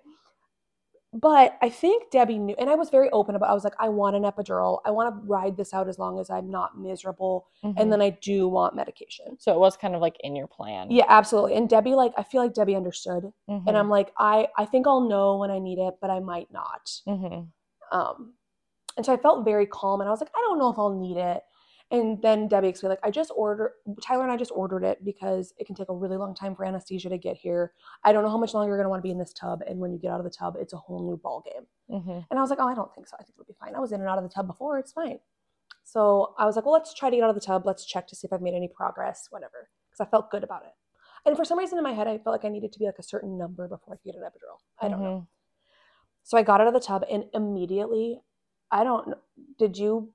But 1.19 1.57
I 1.63 1.71
think 1.71 2.11
Debbie 2.11 2.39
knew, 2.39 2.55
and 2.59 2.69
I 2.69 2.75
was 2.75 2.91
very 2.91 3.09
open 3.11 3.37
about. 3.37 3.49
I 3.49 3.55
was 3.55 3.65
like, 3.65 3.73
I 3.79 3.89
want 3.89 4.17
an 4.17 4.25
epidural. 4.25 4.81
I 4.85 4.91
want 4.91 5.15
to 5.15 5.27
ride 5.27 5.57
this 5.57 5.73
out 5.73 5.89
as 5.89 5.99
long 5.99 6.21
as 6.21 6.29
I'm 6.29 6.51
not 6.51 6.79
miserable, 6.79 7.47
mhm. 7.65 7.73
and 7.79 7.91
then 7.91 8.03
I 8.03 8.11
do 8.11 8.49
want 8.49 8.77
medication. 8.77 9.37
so 9.39 9.53
it 9.55 9.59
was 9.59 9.77
kind 9.79 9.95
of 9.95 10.03
like 10.03 10.17
in 10.21 10.37
your 10.37 10.47
plan. 10.47 10.91
Yeah, 10.91 11.07
absolutely. 11.09 11.55
And 11.55 11.69
Debbie, 11.71 11.95
like, 11.95 12.13
I 12.19 12.23
feel 12.23 12.43
like 12.43 12.53
Debbie 12.53 12.77
understood, 12.77 13.33
Mhm. 13.49 13.63
and 13.67 13.79
I'm 13.79 13.89
like, 13.89 14.13
I 14.19 14.49
I 14.59 14.67
think 14.67 14.87
I'll 14.87 15.01
know 15.09 15.39
when 15.39 15.51
I 15.51 15.59
need 15.59 15.79
it, 15.79 15.95
but 16.03 16.11
I 16.11 16.21
might 16.21 16.53
not. 16.53 16.91
Mhm. 17.07 17.49
Um, 17.93 18.35
and 18.97 19.07
so 19.07 19.13
I 19.15 19.17
felt 19.17 19.45
very 19.45 19.67
calm, 19.67 20.01
and 20.01 20.09
I 20.09 20.11
was 20.11 20.21
like, 20.21 20.31
I 20.37 20.41
don't 20.47 20.59
know 20.59 20.69
if 20.71 20.79
I'll 20.79 20.91
need 20.99 21.17
it. 21.17 21.43
And 21.93 22.21
then 22.21 22.49
Debbie 22.49 22.67
explained, 22.67 22.91
like, 22.91 23.07
I 23.07 23.13
just 23.13 23.31
ordered 23.37 23.75
Tyler 24.03 24.25
and 24.25 24.33
I 24.33 24.37
just 24.37 24.51
ordered 24.53 24.83
it 24.83 25.05
because 25.05 25.55
it 25.57 25.67
can 25.67 25.77
take 25.77 25.89
a 25.89 25.95
really 25.95 26.17
long 26.17 26.35
time 26.35 26.57
for 26.57 26.65
anesthesia 26.65 27.09
to 27.11 27.19
get 27.19 27.37
here. 27.37 27.75
I 28.03 28.13
don't 28.13 28.25
know 28.25 28.29
how 28.31 28.39
much 28.39 28.55
longer 28.55 28.71
you're 28.71 28.77
gonna 28.77 28.89
want 28.89 28.99
to 28.99 29.07
be 29.07 29.13
in 29.13 29.19
this 29.19 29.33
tub, 29.33 29.63
and 29.67 29.79
when 29.79 29.93
you 29.93 29.99
get 29.99 30.11
out 30.11 30.19
of 30.19 30.25
the 30.25 30.31
tub, 30.31 30.57
it's 30.59 30.73
a 30.73 30.77
whole 30.77 31.09
new 31.09 31.17
ball 31.17 31.43
game. 31.43 31.67
Mhm. 31.89 32.27
And 32.29 32.39
I 32.39 32.43
was 32.43 32.51
like, 32.51 32.59
oh, 32.59 32.67
I 32.67 32.75
don't 32.75 32.93
think 32.93 33.07
so. 33.07 33.17
I 33.21 33.23
think 33.23 33.37
it'll 33.37 33.47
be 33.47 33.53
fine. 33.53 33.77
I 33.77 33.79
was 33.79 33.93
in 33.93 34.01
and 34.01 34.09
out 34.09 34.19
of 34.19 34.25
the 34.25 34.31
tub 34.31 34.49
before. 34.49 34.79
It's 34.79 34.93
fine. 34.93 35.21
So 35.85 36.35
I 36.39 36.45
was 36.47 36.57
like, 36.57 36.65
well, 36.65 36.75
let's 36.75 36.93
try 36.93 37.09
to 37.09 37.15
get 37.17 37.23
out 37.23 37.31
of 37.31 37.37
the 37.37 37.41
tub. 37.41 37.65
Let's 37.65 37.85
check 37.85 38.09
to 38.09 38.17
see 38.17 38.27
if 38.27 38.33
I've 38.33 38.43
made 38.43 38.55
any 38.55 38.67
progress, 38.67 39.29
whatever. 39.31 39.71
Because 39.89 40.05
I 40.05 40.11
felt 40.11 40.31
good 40.33 40.43
about 40.43 40.65
it. 40.65 40.73
And 41.25 41.37
for 41.37 41.45
some 41.45 41.59
reason 41.59 41.79
in 41.79 41.85
my 41.85 41.93
head, 41.93 42.09
I 42.09 42.19
felt 42.19 42.35
like 42.35 42.45
I 42.45 42.49
needed 42.49 42.73
to 42.73 42.79
be 42.81 42.87
like 42.87 42.99
a 42.99 43.03
certain 43.05 43.39
number 43.39 43.69
before 43.69 43.95
I 43.95 43.97
could 43.99 44.13
get 44.13 44.17
an 44.17 44.23
epidural. 44.23 44.59
I 44.81 44.89
don't 44.89 45.01
know. 45.03 45.21
Mhm. 45.21 45.27
So 46.25 46.37
I 46.37 46.43
got 46.43 46.61
out 46.61 46.67
of 46.67 46.75
the 46.75 46.81
tub 46.81 47.05
and 47.09 47.31
immediately, 47.33 48.21
I 48.73 48.83
don't 48.83 49.15
did 49.59 49.79
you 49.79 50.13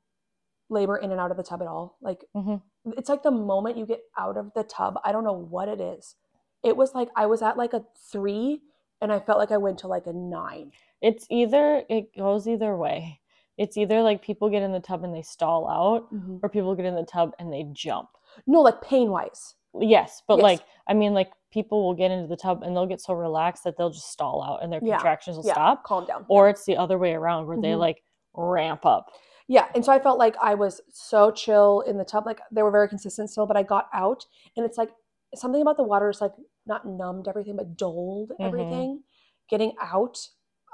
labor 0.71 0.97
in 0.97 1.11
and 1.11 1.19
out 1.19 1.29
of 1.31 1.37
the 1.37 1.43
tub 1.43 1.61
at 1.61 1.67
all? 1.67 1.97
Like, 2.01 2.25
Mhm. 2.35 2.61
it's 2.97 3.09
like 3.09 3.21
the 3.23 3.31
moment 3.31 3.77
you 3.77 3.85
get 3.85 4.03
out 4.17 4.37
of 4.37 4.51
the 4.53 4.63
tub, 4.63 4.99
I 5.03 5.11
don't 5.11 5.23
know 5.23 5.33
what 5.33 5.67
it 5.67 5.79
is. 5.81 6.15
It 6.63 6.75
was 6.77 6.95
like 6.95 7.09
I 7.15 7.25
was 7.25 7.41
at 7.41 7.57
like 7.57 7.73
a 7.73 7.85
three 7.97 8.61
and 9.01 9.11
I 9.11 9.19
felt 9.19 9.37
like 9.39 9.51
I 9.51 9.57
went 9.57 9.79
to 9.79 9.87
like 9.87 10.07
a 10.07 10.13
nine. 10.13 10.71
It's 11.01 11.25
either 11.29 11.83
it 11.89 12.15
goes 12.15 12.47
either 12.47 12.75
way. 12.77 13.19
It's 13.57 13.77
either 13.77 14.01
like 14.01 14.21
people 14.21 14.49
get 14.49 14.63
in 14.63 14.71
the 14.71 14.79
tub 14.79 15.03
and 15.03 15.13
they 15.13 15.21
stall 15.21 15.67
out, 15.67 16.07
or 16.41 16.49
people 16.49 16.73
get 16.75 16.85
in 16.85 16.95
the 16.95 17.03
tub 17.03 17.33
and 17.37 17.51
they 17.51 17.63
jump. 17.73 18.09
No, 18.47 18.61
like 18.61 18.81
pain 18.81 19.11
wise. 19.11 19.55
Yes, 19.79 20.21
but 20.27 20.37
Yes. 20.37 20.43
like 20.43 20.61
I 20.87 20.93
mean, 20.93 21.13
like 21.13 21.31
people 21.51 21.83
will 21.83 21.93
get 21.93 22.11
into 22.11 22.27
the 22.27 22.37
tub 22.37 22.63
and 22.63 22.75
they'll 22.75 22.85
get 22.87 23.01
so 23.01 23.13
relaxed 23.13 23.63
that 23.65 23.75
they'll 23.77 23.89
just 23.89 24.09
stall 24.11 24.41
out 24.43 24.63
and 24.63 24.71
their 24.71 24.79
Yeah, 24.83 24.95
contractions 24.97 25.37
will 25.37 25.45
Yeah, 25.45 25.53
stop. 25.53 25.83
calm 25.83 26.05
down. 26.05 26.25
Or 26.29 26.47
it's 26.49 26.65
the 26.65 26.77
other 26.77 26.97
way 26.97 27.13
around 27.13 27.47
where 27.47 27.57
they 27.57 27.71
Mhm. 27.73 27.79
like 27.79 28.03
ramp 28.33 28.85
up. 28.85 29.11
Yeah, 29.51 29.65
and 29.75 29.83
so 29.83 29.91
I 29.91 29.99
felt 29.99 30.17
like 30.17 30.37
I 30.41 30.55
was 30.55 30.79
so 30.93 31.29
chill 31.29 31.81
in 31.81 31.97
the 31.97 32.05
tub. 32.05 32.25
Like 32.25 32.39
they 32.53 32.63
were 32.63 32.71
very 32.71 32.87
consistent 32.87 33.29
still, 33.29 33.45
but 33.45 33.57
I 33.57 33.63
got 33.63 33.89
out 33.93 34.25
and 34.55 34.65
it's 34.65 34.77
like 34.77 34.91
something 35.35 35.61
about 35.61 35.75
the 35.75 35.83
water 35.83 36.09
is 36.09 36.21
like 36.21 36.31
not 36.65 36.87
numbed 36.87 37.27
everything, 37.27 37.57
but 37.57 37.75
dulled 37.75 38.29
Mhm. 38.29 38.45
everything. 38.47 39.03
Getting 39.49 39.73
out, 39.81 40.17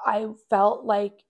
I 0.05 0.27
felt 0.51 0.85
like 0.85 1.23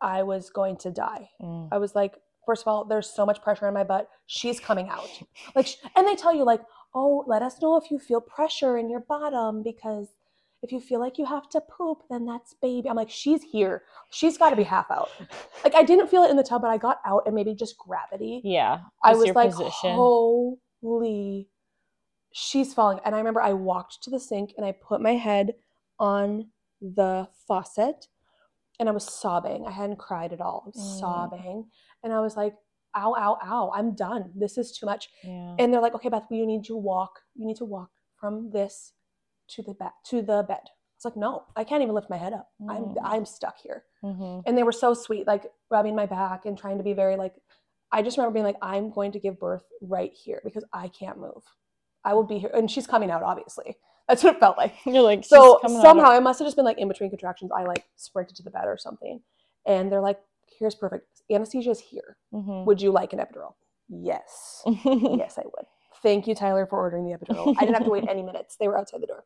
I 0.00 0.22
was 0.22 0.48
going 0.48 0.78
to 0.78 0.90
die. 0.90 1.28
Mm. 1.42 1.68
I 1.70 1.76
was 1.76 1.94
like, 1.94 2.22
first 2.46 2.62
of 2.62 2.68
all, 2.68 2.86
there's 2.86 3.10
so 3.10 3.26
much 3.26 3.42
pressure 3.42 3.68
in 3.68 3.74
my 3.74 3.84
butt. 3.84 4.08
She's 4.24 4.58
coming 4.58 4.88
out. 4.88 5.10
Like, 5.54 5.68
and 5.96 6.08
they 6.08 6.16
tell 6.16 6.34
you 6.34 6.44
like, 6.44 6.62
oh, 6.94 7.22
let 7.26 7.42
us 7.42 7.60
know 7.60 7.76
if 7.76 7.90
you 7.90 7.98
feel 7.98 8.22
pressure 8.22 8.78
in 8.78 8.88
your 8.88 9.00
bottom 9.00 9.62
because 9.62 10.08
if 10.64 10.72
you 10.72 10.80
feel 10.80 10.98
like 10.98 11.18
you 11.18 11.26
have 11.26 11.48
to 11.50 11.60
poop, 11.60 11.98
then 12.10 12.24
that's 12.24 12.54
baby. 12.62 12.88
I'm 12.88 12.96
like, 12.96 13.10
she's 13.10 13.42
here. 13.42 13.82
She's 14.10 14.38
got 14.38 14.50
to 14.50 14.56
be 14.56 14.64
half 14.64 14.90
out. 14.90 15.10
Like 15.64 15.74
I 15.74 15.82
didn't 15.82 16.08
feel 16.08 16.24
it 16.24 16.30
in 16.30 16.36
the 16.36 16.42
tub, 16.42 16.60
but 16.62 16.68
I 16.68 16.76
got 16.76 16.98
out 17.06 17.22
and 17.26 17.34
maybe 17.34 17.54
just 17.54 17.78
gravity. 17.78 18.40
Yeah. 18.44 18.80
I 19.02 19.14
was 19.14 19.30
like, 19.30 19.50
position. 19.50 19.94
holy, 19.94 21.48
she's 22.32 22.74
falling. 22.74 22.98
And 23.04 23.14
I 23.14 23.18
remember 23.18 23.40
I 23.40 23.52
walked 23.54 24.02
to 24.02 24.10
the 24.10 24.20
sink 24.20 24.52
and 24.56 24.66
I 24.66 24.72
put 24.72 25.00
my 25.00 25.14
head 25.14 25.54
on 25.98 26.48
the 26.82 27.28
faucet 27.48 28.08
and 28.78 28.88
I 28.88 28.92
was 28.92 29.04
sobbing. 29.04 29.64
I 29.66 29.70
hadn't 29.70 29.98
cried 29.98 30.32
at 30.34 30.40
all. 30.40 30.64
I 30.66 30.68
was 30.74 30.76
Mm. 30.96 31.00
sobbing. 31.00 31.70
And 32.02 32.12
I 32.12 32.20
was 32.20 32.36
like, 32.36 32.54
ow, 32.94 33.14
ow, 33.16 33.38
ow, 33.42 33.72
I'm 33.74 33.94
done. 33.94 34.32
This 34.36 34.58
is 34.58 34.76
too 34.76 34.84
much. 34.86 35.08
Yeah. 35.22 35.56
And 35.58 35.72
they're 35.72 35.80
like, 35.80 35.94
okay, 35.94 36.10
Beth, 36.10 36.26
you 36.30 36.46
need 36.46 36.64
to 36.64 36.76
walk. 36.76 37.20
You 37.34 37.46
need 37.46 37.56
to 37.56 37.64
walk 37.64 37.90
from 38.20 38.50
this 38.50 38.92
to 39.48 39.62
the 39.62 39.74
bed 39.74 39.90
to 40.06 40.22
the 40.22 40.42
bed. 40.46 40.60
it's 40.96 41.04
like, 41.04 41.16
no, 41.16 41.44
I 41.56 41.64
can't 41.64 41.82
even 41.82 41.94
lift 41.94 42.08
my 42.10 42.16
head 42.16 42.32
up. 42.32 42.48
I'm 42.68 42.84
Mm. 42.84 42.96
I'm 43.04 43.26
stuck 43.26 43.58
here. 43.62 43.84
Hmm 44.00 44.40
and 44.46 44.56
they 44.56 44.62
were 44.62 44.72
so 44.72 44.94
sweet 44.94 45.26
like 45.26 45.44
rubbing 45.70 45.94
my 45.96 46.06
back 46.06 46.44
and 46.46 46.56
trying 46.58 46.76
to 46.78 46.84
be 46.84 46.92
very 46.92 47.16
like 47.16 47.34
i 47.92 48.02
just 48.02 48.16
remember 48.16 48.34
being 48.34 48.44
like 48.44 48.56
i'm 48.62 48.90
going 48.90 49.12
to 49.12 49.18
give 49.18 49.38
birth 49.40 49.64
right 49.80 50.12
here 50.12 50.40
because 50.44 50.64
i 50.72 50.88
can't 50.88 51.18
move. 51.18 51.42
I 52.06 52.12
will 52.12 52.24
be 52.24 52.38
here. 52.38 52.50
And 52.52 52.70
she's 52.70 52.86
coming 52.86 53.10
out 53.10 53.22
obviously. 53.22 53.76
That's 54.08 54.22
what 54.22 54.34
it 54.36 54.40
felt 54.40 54.58
like. 54.58 54.74
You're 54.84 55.02
like 55.02 55.24
so 55.24 55.58
"She's 55.62 55.74
out 55.76 55.80
somehow 55.82 56.10
of-" 56.10 56.18
it 56.18 56.22
must 56.22 56.38
have 56.38 56.46
just 56.46 56.56
been 56.56 56.66
like 56.66 56.76
in 56.78 56.88
between 56.88 57.08
contractions 57.08 57.50
i 57.56 57.64
like 57.64 57.84
sprinted 57.96 58.36
to 58.36 58.42
the 58.42 58.50
bed 58.50 58.66
or 58.66 58.76
something. 58.76 59.20
And 59.66 59.90
they're 59.90 60.02
like 60.02 60.20
here's 60.58 60.74
perfect. 60.74 61.06
Anesthesia 61.30 61.70
is 61.70 61.80
here. 61.80 62.16
Mhm. 62.34 62.64
would 62.66 62.82
you 62.82 62.90
like 62.92 63.12
an 63.14 63.20
epidural? 63.20 63.54
Yes. 63.88 64.62
Yes 64.84 65.38
i 65.38 65.42
would. 65.44 65.66
Thank 66.02 66.26
you 66.26 66.34
tyler 66.34 66.66
for 66.66 66.78
ordering 66.78 67.04
the 67.06 67.16
epidural. 67.16 67.54
I 67.56 67.60
didn't 67.60 67.76
have 67.76 67.84
to 67.84 67.90
wait 67.90 68.04
any 68.14 68.22
minutes. 68.22 68.56
They 68.56 68.68
were 68.68 68.76
outside 68.78 69.00
the 69.00 69.06
door 69.06 69.24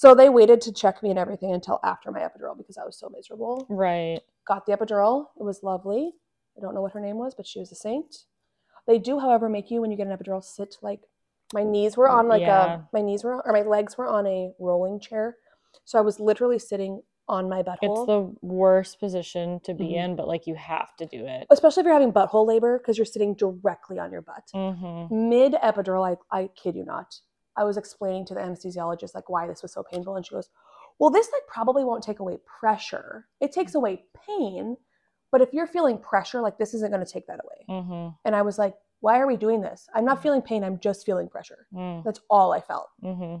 so 0.00 0.14
they 0.14 0.28
waited 0.38 0.60
to 0.62 0.72
check 0.72 1.02
me 1.02 1.10
and 1.10 1.18
everything 1.18 1.52
until 1.52 1.78
after 1.92 2.08
my 2.10 2.20
epidural 2.20 2.56
because 2.56 2.78
i 2.78 2.84
was 2.84 2.98
so 2.98 3.08
miserable 3.16 3.66
right. 3.68 4.20
got 4.46 4.64
the 4.66 4.72
epidural. 4.76 5.26
It 5.38 5.44
was 5.50 5.62
lovely. 5.62 6.12
I 6.56 6.60
don't 6.62 6.74
know 6.74 6.80
what 6.84 6.92
her 6.96 7.00
name 7.08 7.18
was, 7.24 7.34
but 7.38 7.46
she 7.46 7.58
was 7.62 7.70
a 7.70 7.74
saint. 7.86 8.10
They 8.88 8.98
do, 8.98 9.20
however, 9.24 9.48
make 9.48 9.70
you 9.70 9.80
when 9.80 9.90
you 9.92 9.96
get 9.96 10.06
an 10.08 10.16
epidural 10.16 10.42
sit 10.42 10.72
like 10.82 11.02
my 11.52 11.62
knees 11.72 11.96
were 11.96 12.08
on 12.08 12.26
like 12.28 12.42
Yeah. 12.42 12.64
a 12.64 12.88
my 12.92 13.02
knees 13.02 13.22
were 13.24 13.36
or 13.46 13.52
my 13.52 13.62
legs 13.62 13.92
were 13.98 14.08
on 14.08 14.26
a 14.26 14.52
rolling 14.58 14.98
chair. 15.00 15.36
So 15.84 15.98
I 15.98 16.02
was 16.02 16.18
literally 16.18 16.58
sitting 16.58 17.02
on 17.28 17.48
my 17.48 17.62
butthole. 17.62 17.98
It's 17.98 18.06
the 18.06 18.20
worst 18.42 18.98
position 18.98 19.60
to 19.66 19.74
be 19.74 19.90
Mhm. 19.90 20.04
in, 20.04 20.16
but 20.16 20.26
like 20.26 20.46
you 20.48 20.56
have 20.56 20.96
to 20.96 21.06
do 21.06 21.24
it. 21.26 21.46
Especially 21.50 21.82
if 21.82 21.84
you're 21.84 21.98
having 22.00 22.12
butthole 22.12 22.46
labor 22.46 22.78
because 22.78 22.98
you're 22.98 23.04
sitting 23.14 23.34
directly 23.34 23.98
on 23.98 24.10
your 24.10 24.22
butt. 24.22 24.46
hmm 24.52 25.06
Mid 25.10 25.52
epidural, 25.70 26.02
I, 26.10 26.14
I 26.36 26.48
kid 26.48 26.74
you 26.74 26.84
not, 26.84 27.08
I 27.56 27.64
was 27.64 27.76
explaining 27.76 28.26
to 28.26 28.34
the 28.34 28.40
anesthesiologist 28.40 29.14
like 29.14 29.28
why 29.28 29.46
this 29.46 29.62
was 29.62 29.72
so 29.72 29.82
painful, 29.82 30.16
and 30.16 30.24
she 30.24 30.34
goes, 30.34 30.48
"Well, 30.98 31.10
this 31.10 31.30
like 31.32 31.46
probably 31.46 31.84
won't 31.84 32.02
take 32.04 32.20
away 32.20 32.38
pressure. 32.60 33.26
It 33.40 33.52
takes 33.52 33.74
away 33.74 34.04
pain, 34.26 34.76
but 35.32 35.40
if 35.42 35.52
you're 35.52 35.66
feeling 35.66 35.98
pressure, 35.98 36.40
like 36.40 36.58
this 36.58 36.74
isn't 36.74 36.90
going 36.92 37.04
to 37.04 37.12
take 37.12 37.26
that 37.26 37.40
away." 37.44 37.64
Mm-hmm. 37.68 38.08
And 38.24 38.36
I 38.36 38.42
was 38.42 38.58
like, 38.58 38.74
"Why 39.00 39.18
are 39.20 39.26
we 39.26 39.36
doing 39.36 39.60
this? 39.60 39.88
I'm 39.94 40.04
not 40.04 40.22
feeling 40.22 40.42
pain. 40.42 40.62
I'm 40.64 40.78
just 40.78 41.04
feeling 41.06 41.28
pressure. 41.28 41.66
Mm. 41.74 42.04
That's 42.04 42.20
all 42.30 42.52
I 42.52 42.60
felt." 42.60 42.88
Mm-hmm. 43.02 43.36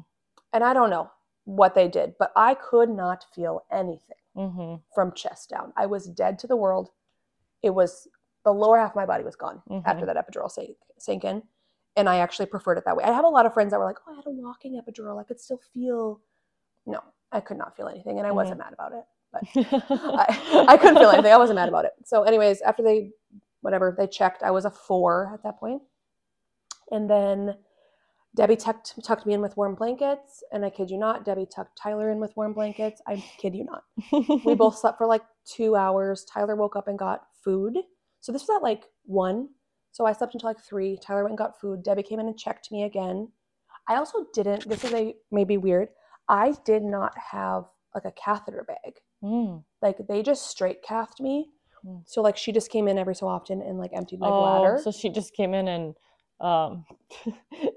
And 0.52 0.64
I 0.64 0.74
don't 0.74 0.90
know 0.90 1.10
what 1.44 1.74
they 1.74 1.88
did, 1.88 2.14
but 2.18 2.32
I 2.36 2.54
could 2.54 2.90
not 2.90 3.24
feel 3.34 3.64
anything 3.70 4.16
Mm-hmm. 4.36 4.76
from 4.94 5.12
chest 5.12 5.50
down. 5.50 5.72
I 5.76 5.86
was 5.86 6.06
dead 6.06 6.38
to 6.38 6.46
the 6.46 6.54
world. 6.56 6.90
It 7.62 7.70
was 7.70 8.06
the 8.44 8.52
lower 8.54 8.78
half 8.78 8.90
of 8.90 8.96
my 8.96 9.04
body 9.04 9.24
was 9.24 9.34
gone 9.34 9.60
after 9.84 10.06
Mhm. 10.06 10.14
that 10.14 10.16
epidural 10.16 10.48
sank, 10.50 10.76
sank 10.98 11.24
in. 11.24 11.42
And 12.00 12.08
I 12.08 12.16
actually 12.16 12.46
preferred 12.46 12.78
it 12.78 12.84
that 12.86 12.96
way. 12.96 13.04
I 13.04 13.12
have 13.12 13.26
a 13.26 13.28
lot 13.28 13.44
of 13.44 13.52
friends 13.52 13.70
that 13.70 13.78
were 13.78 13.84
like, 13.84 13.98
oh, 14.08 14.12
I 14.12 14.16
had 14.16 14.26
a 14.26 14.30
walking 14.30 14.80
epidural. 14.80 15.20
I 15.20 15.24
could 15.24 15.38
still 15.38 15.60
feel. 15.74 16.20
No, 16.86 17.00
I 17.30 17.40
could 17.40 17.58
not 17.58 17.76
feel 17.76 17.88
anything. 17.88 18.18
And 18.18 18.26
I 18.26 18.32
wasn't 18.32 18.60
mm-hmm. 18.60 18.70
mad 18.70 18.74
about 18.74 18.92
it. 18.92 19.04
I, 19.78 20.64
I 20.68 20.76
couldn't 20.78 20.96
feel 20.96 21.10
anything. 21.10 21.30
I 21.32 21.36
wasn't 21.36 21.56
mad 21.56 21.68
about 21.68 21.84
it. 21.84 21.92
So, 22.04 22.22
anyways, 22.22 22.62
after 22.62 22.82
they, 22.82 23.10
whatever, 23.60 23.94
they 23.96 24.06
checked, 24.06 24.42
I 24.42 24.50
was 24.50 24.64
a 24.64 24.70
four 24.70 25.30
at 25.34 25.42
that 25.42 25.60
point. 25.60 25.82
And 26.90 27.08
then 27.08 27.54
Debbie 28.34 28.56
tucked, 28.56 28.94
tucked 29.04 29.26
me 29.26 29.34
in 29.34 29.42
with 29.42 29.56
warm 29.58 29.74
blankets. 29.74 30.42
And 30.52 30.64
I 30.64 30.70
kid 30.70 30.90
you 30.90 30.98
not, 30.98 31.24
Debbie 31.24 31.46
tucked 31.54 31.78
Tyler 31.80 32.10
in 32.10 32.18
with 32.18 32.36
warm 32.36 32.54
blankets. 32.54 33.02
I 33.06 33.22
kid 33.38 33.54
you 33.54 33.64
not 33.64 33.84
we 34.44 34.54
both 34.56 34.78
slept 34.78 34.98
for 34.98 35.06
like 35.06 35.22
two 35.44 35.76
hours. 35.76 36.24
Tyler 36.24 36.56
woke 36.56 36.76
up 36.76 36.88
and 36.88 36.98
got 36.98 37.26
food. 37.44 37.76
So 38.20 38.32
this 38.32 38.42
was 38.42 38.56
at 38.56 38.62
like 38.62 38.84
one. 39.04 39.48
So 39.92 40.06
I 40.06 40.12
slept 40.12 40.34
until 40.34 40.48
like 40.48 40.60
three. 40.60 40.96
Tyler 40.96 41.22
went 41.22 41.32
and 41.32 41.38
got 41.38 41.60
food. 41.60 41.82
Debbie 41.82 42.02
came 42.02 42.20
in 42.20 42.26
and 42.26 42.38
checked 42.38 42.70
me 42.70 42.84
again. 42.84 43.28
I 43.88 43.96
also 43.96 44.26
didn't, 44.32 44.68
this 44.68 44.84
is 44.84 44.92
a 44.92 45.14
maybe 45.30 45.56
weird. 45.56 45.88
I 46.28 46.54
did 46.64 46.82
not 46.82 47.12
have 47.32 47.64
like 47.94 48.04
a 48.04 48.12
catheter 48.12 48.64
bag. 48.66 48.94
Mm. 49.22 49.64
Like 49.82 49.96
they 50.08 50.22
just 50.22 50.48
straight 50.48 50.82
cathed 50.82 51.20
me. 51.20 51.48
Mm. 51.84 52.02
So 52.06 52.22
like 52.22 52.36
she 52.36 52.52
just 52.52 52.70
came 52.70 52.88
in 52.88 52.98
every 52.98 53.14
so 53.14 53.26
often 53.26 53.62
and 53.62 53.78
like 53.78 53.90
emptied 53.94 54.20
my 54.20 54.28
oh, 54.28 54.40
bladder. 54.42 54.80
so 54.82 54.92
she 54.92 55.08
just 55.08 55.34
came 55.34 55.54
in 55.54 55.66
and 55.66 55.94
um, 56.40 56.84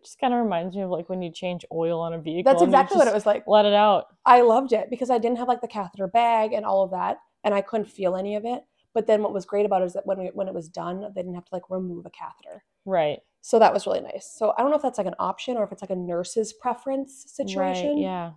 just 0.04 0.20
kind 0.20 0.34
of 0.34 0.42
reminds 0.42 0.76
me 0.76 0.84
of 0.84 0.90
like 0.90 1.10
when 1.10 1.22
you 1.22 1.32
change 1.32 1.66
oil 1.72 2.00
on 2.00 2.14
a 2.14 2.20
vehicle. 2.20 2.52
That's 2.52 2.64
exactly 2.64 2.98
what 2.98 3.08
it 3.08 3.14
was 3.14 3.26
like. 3.26 3.44
Let 3.48 3.66
it 3.66 3.74
out. 3.74 4.06
I 4.26 4.42
loved 4.42 4.72
it 4.72 4.90
because 4.90 5.10
I 5.10 5.18
didn't 5.18 5.38
have 5.38 5.48
like 5.48 5.62
the 5.62 5.68
catheter 5.68 6.08
bag 6.08 6.54
and 6.54 6.66
all 6.66 6.84
of 6.84 6.92
that, 6.92 7.18
and 7.44 7.54
I 7.54 7.62
couldn't 7.62 7.90
feel 7.90 8.16
any 8.16 8.36
of 8.36 8.46
it. 8.46 8.64
But 8.94 9.08
then 9.08 9.24
what 9.24 9.34
was 9.34 9.46
great 9.46 9.66
about 9.66 9.82
it 9.82 9.86
is 9.86 9.94
that 9.94 10.06
when 10.06 10.20
we, 10.20 10.26
when 10.34 10.48
it 10.48 10.54
was 10.54 10.70
done, 10.70 11.02
they 11.02 11.22
didn't 11.22 11.36
have 11.36 11.46
to 11.46 11.54
like 11.54 11.70
remove 11.70 12.06
a 12.06 12.12
catheter. 12.12 12.64
Right. 12.86 13.20
So 13.42 13.60
that 13.60 13.74
was 13.74 13.86
really 13.86 14.02
nice. 14.02 14.34
So 14.38 14.54
I 14.58 14.62
don't 14.62 14.70
know 14.70 14.78
if 14.78 14.82
that's 14.82 14.98
like 14.98 15.08
an 15.08 15.16
option 15.20 15.58
or 15.58 15.64
if 15.64 15.72
it's 15.72 15.82
like 15.82 15.90
a 15.90 15.96
nurse's 15.96 16.54
preference 16.54 17.26
situation. 17.28 17.96
Right. 17.96 18.02
Yeah. 18.02 18.32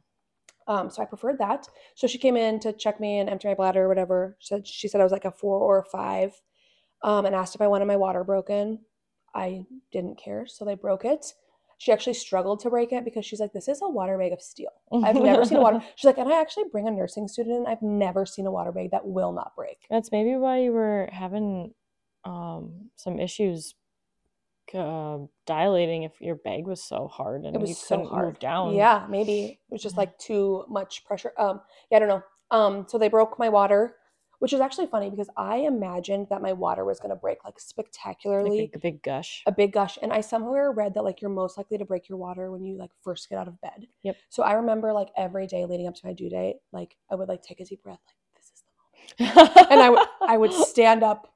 Um, 0.68 0.90
so 0.90 1.00
I 1.02 1.04
preferred 1.04 1.38
that. 1.38 1.68
So 1.94 2.06
she 2.06 2.18
came 2.18 2.36
in 2.36 2.58
to 2.60 2.72
check 2.72 2.98
me 2.98 3.18
and 3.18 3.30
empty 3.30 3.46
my 3.48 3.54
bladder 3.54 3.84
or 3.84 3.88
whatever. 3.88 4.36
She 4.40 4.48
said 4.48 4.66
she 4.66 4.88
said 4.88 5.00
I 5.00 5.04
was 5.04 5.12
like 5.12 5.24
a 5.24 5.30
four 5.30 5.60
or 5.60 5.78
a 5.78 5.84
five, 5.84 6.32
um, 7.04 7.24
and 7.24 7.34
asked 7.34 7.54
if 7.54 7.60
I 7.60 7.68
wanted 7.68 7.84
my 7.84 7.96
water 7.96 8.24
broken. 8.24 8.80
I 9.34 9.64
didn't 9.92 10.18
care, 10.18 10.46
so 10.46 10.64
they 10.64 10.74
broke 10.74 11.04
it. 11.04 11.34
She 11.78 11.92
actually 11.92 12.14
struggled 12.14 12.60
to 12.60 12.70
break 12.70 12.92
it 12.92 13.04
because 13.04 13.26
she's 13.26 13.40
like, 13.40 13.52
"This 13.52 13.68
is 13.68 13.82
a 13.82 13.88
water 13.88 14.16
bag 14.16 14.32
of 14.32 14.40
steel. 14.40 14.70
I've 14.92 15.16
never 15.16 15.44
seen 15.44 15.58
a 15.58 15.60
water." 15.60 15.82
She's 15.96 16.06
like, 16.06 16.16
"And 16.18 16.28
I 16.32 16.40
actually 16.40 16.64
bring 16.72 16.88
a 16.88 16.90
nursing 16.90 17.28
student 17.28 17.56
in. 17.56 17.66
I've 17.66 17.82
never 17.82 18.24
seen 18.24 18.46
a 18.46 18.50
water 18.50 18.72
bag 18.72 18.92
that 18.92 19.06
will 19.06 19.32
not 19.32 19.54
break." 19.54 19.78
That's 19.90 20.10
maybe 20.10 20.36
why 20.36 20.60
you 20.60 20.72
were 20.72 21.08
having 21.12 21.74
um, 22.24 22.90
some 22.96 23.18
issues 23.20 23.74
uh, 24.74 25.18
dilating 25.46 26.02
if 26.02 26.20
your 26.20 26.34
bag 26.34 26.66
was 26.66 26.82
so 26.82 27.06
hard 27.08 27.44
and 27.44 27.54
It 27.54 27.60
was 27.60 27.70
you 27.70 27.74
so 27.74 27.96
couldn't 27.96 28.10
hard. 28.10 28.26
move 28.26 28.38
down. 28.40 28.74
Yeah, 28.74 29.06
maybe 29.08 29.44
it 29.44 29.72
was 29.72 29.82
just 29.82 29.96
like 29.96 30.18
too 30.18 30.64
much 30.68 31.04
pressure. 31.04 31.32
Um, 31.38 31.60
yeah, 31.90 31.96
I 31.96 32.00
don't 32.00 32.08
know. 32.08 32.22
Um, 32.50 32.86
so 32.88 32.98
they 32.98 33.08
broke 33.08 33.38
my 33.38 33.48
water, 33.48 33.96
which 34.38 34.52
is 34.52 34.60
actually 34.60 34.86
funny 34.86 35.10
because 35.10 35.28
I 35.36 35.56
imagined 35.58 36.28
that 36.30 36.42
my 36.42 36.52
water 36.52 36.84
was 36.84 36.98
going 37.00 37.10
to 37.10 37.16
break 37.16 37.44
like 37.44 37.54
Like 37.54 37.60
spectacularly, 37.60 38.70
a, 38.72 38.76
a 38.76 38.80
big 38.80 39.02
gush. 39.02 39.42
a 39.46 39.52
big 39.52 39.72
gush. 39.72 39.98
And 40.02 40.12
I 40.12 40.20
somewhere 40.20 40.70
read 40.72 40.94
that 40.94 41.04
like 41.04 41.20
you're 41.20 41.30
most 41.30 41.56
likely 41.56 41.78
to 41.78 41.84
break 41.84 42.08
your 42.08 42.18
water 42.18 42.50
when 42.50 42.62
you 42.64 42.76
like 42.78 42.90
first 43.02 43.28
get 43.28 43.38
out 43.38 43.48
of 43.48 43.60
bed. 43.60 43.86
Yep. 44.02 44.16
So 44.28 44.42
I 44.42 44.52
remember 44.54 44.92
like 44.92 45.08
every 45.16 45.46
day 45.46 45.64
leading 45.64 45.86
up 45.86 45.94
to 45.94 46.06
my 46.06 46.12
due 46.12 46.30
date, 46.30 46.56
like 46.72 46.96
I 47.10 47.14
would 47.14 47.28
like 47.28 47.42
take 47.42 47.60
a 47.60 47.64
deep 47.64 47.82
breath, 47.82 48.00
like 48.06 48.36
this 48.36 48.52
is 48.54 48.62
the 49.18 49.24
moment, 49.24 49.70
and 49.70 49.80
I 49.80 49.90
would 49.90 50.08
I 50.22 50.36
would 50.36 50.52
stand 50.52 51.02
up. 51.02 51.32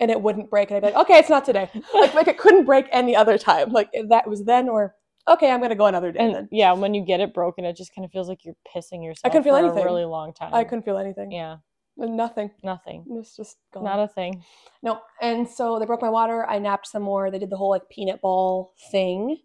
And 0.00 0.10
it 0.10 0.20
wouldn't 0.20 0.50
break, 0.50 0.68
and 0.70 0.78
I'd 0.78 0.80
be 0.80 0.86
like, 0.86 0.96
"Okay, 1.04 1.18
it's 1.18 1.28
not 1.30 1.44
today." 1.44 1.70
Like, 1.94 2.12
like 2.14 2.26
it 2.26 2.36
couldn't 2.36 2.64
break 2.64 2.86
any 2.90 3.14
other 3.14 3.38
time. 3.38 3.70
Like 3.70 3.88
that 4.08 4.26
was 4.28 4.42
then, 4.42 4.68
or 4.68 4.96
okay, 5.28 5.48
I'm 5.48 5.60
gonna 5.60 5.76
go 5.76 5.86
another 5.86 6.10
day. 6.10 6.18
and 6.18 6.34
then 6.34 6.48
yeah, 6.50 6.72
when 6.72 6.92
you 6.92 7.04
get 7.04 7.20
it 7.20 7.32
broken, 7.32 7.64
it 7.64 7.76
just 7.76 7.94
kind 7.94 8.04
of 8.04 8.10
feels 8.10 8.28
like 8.28 8.44
you're 8.44 8.56
pissing 8.74 9.04
yourself 9.04 9.20
I 9.24 9.28
couldn't 9.28 9.44
feel 9.44 9.52
for 9.54 9.60
anything. 9.64 9.78
a 9.82 9.84
really 9.84 10.04
long 10.04 10.32
time. 10.32 10.52
I 10.52 10.64
couldn't 10.64 10.82
feel 10.84 10.98
anything. 10.98 11.30
Yeah, 11.30 11.58
Nothing. 11.96 12.50
nothing. 12.64 13.04
It 13.08 13.12
was 13.12 13.36
just 13.36 13.58
gone. 13.72 13.84
Not 13.84 14.00
a 14.00 14.08
thing. 14.08 14.42
no. 14.82 15.00
And 15.20 15.48
so 15.48 15.78
they 15.78 15.84
broke 15.86 16.02
my 16.02 16.08
water. 16.10 16.46
I 16.48 16.58
napped 16.58 16.86
some 16.86 17.02
more. 17.02 17.30
They 17.30 17.38
did 17.38 17.50
the 17.50 17.56
whole 17.56 17.70
like 17.70 17.88
peanut 17.90 18.20
ball 18.20 18.72
thing. 18.90 19.38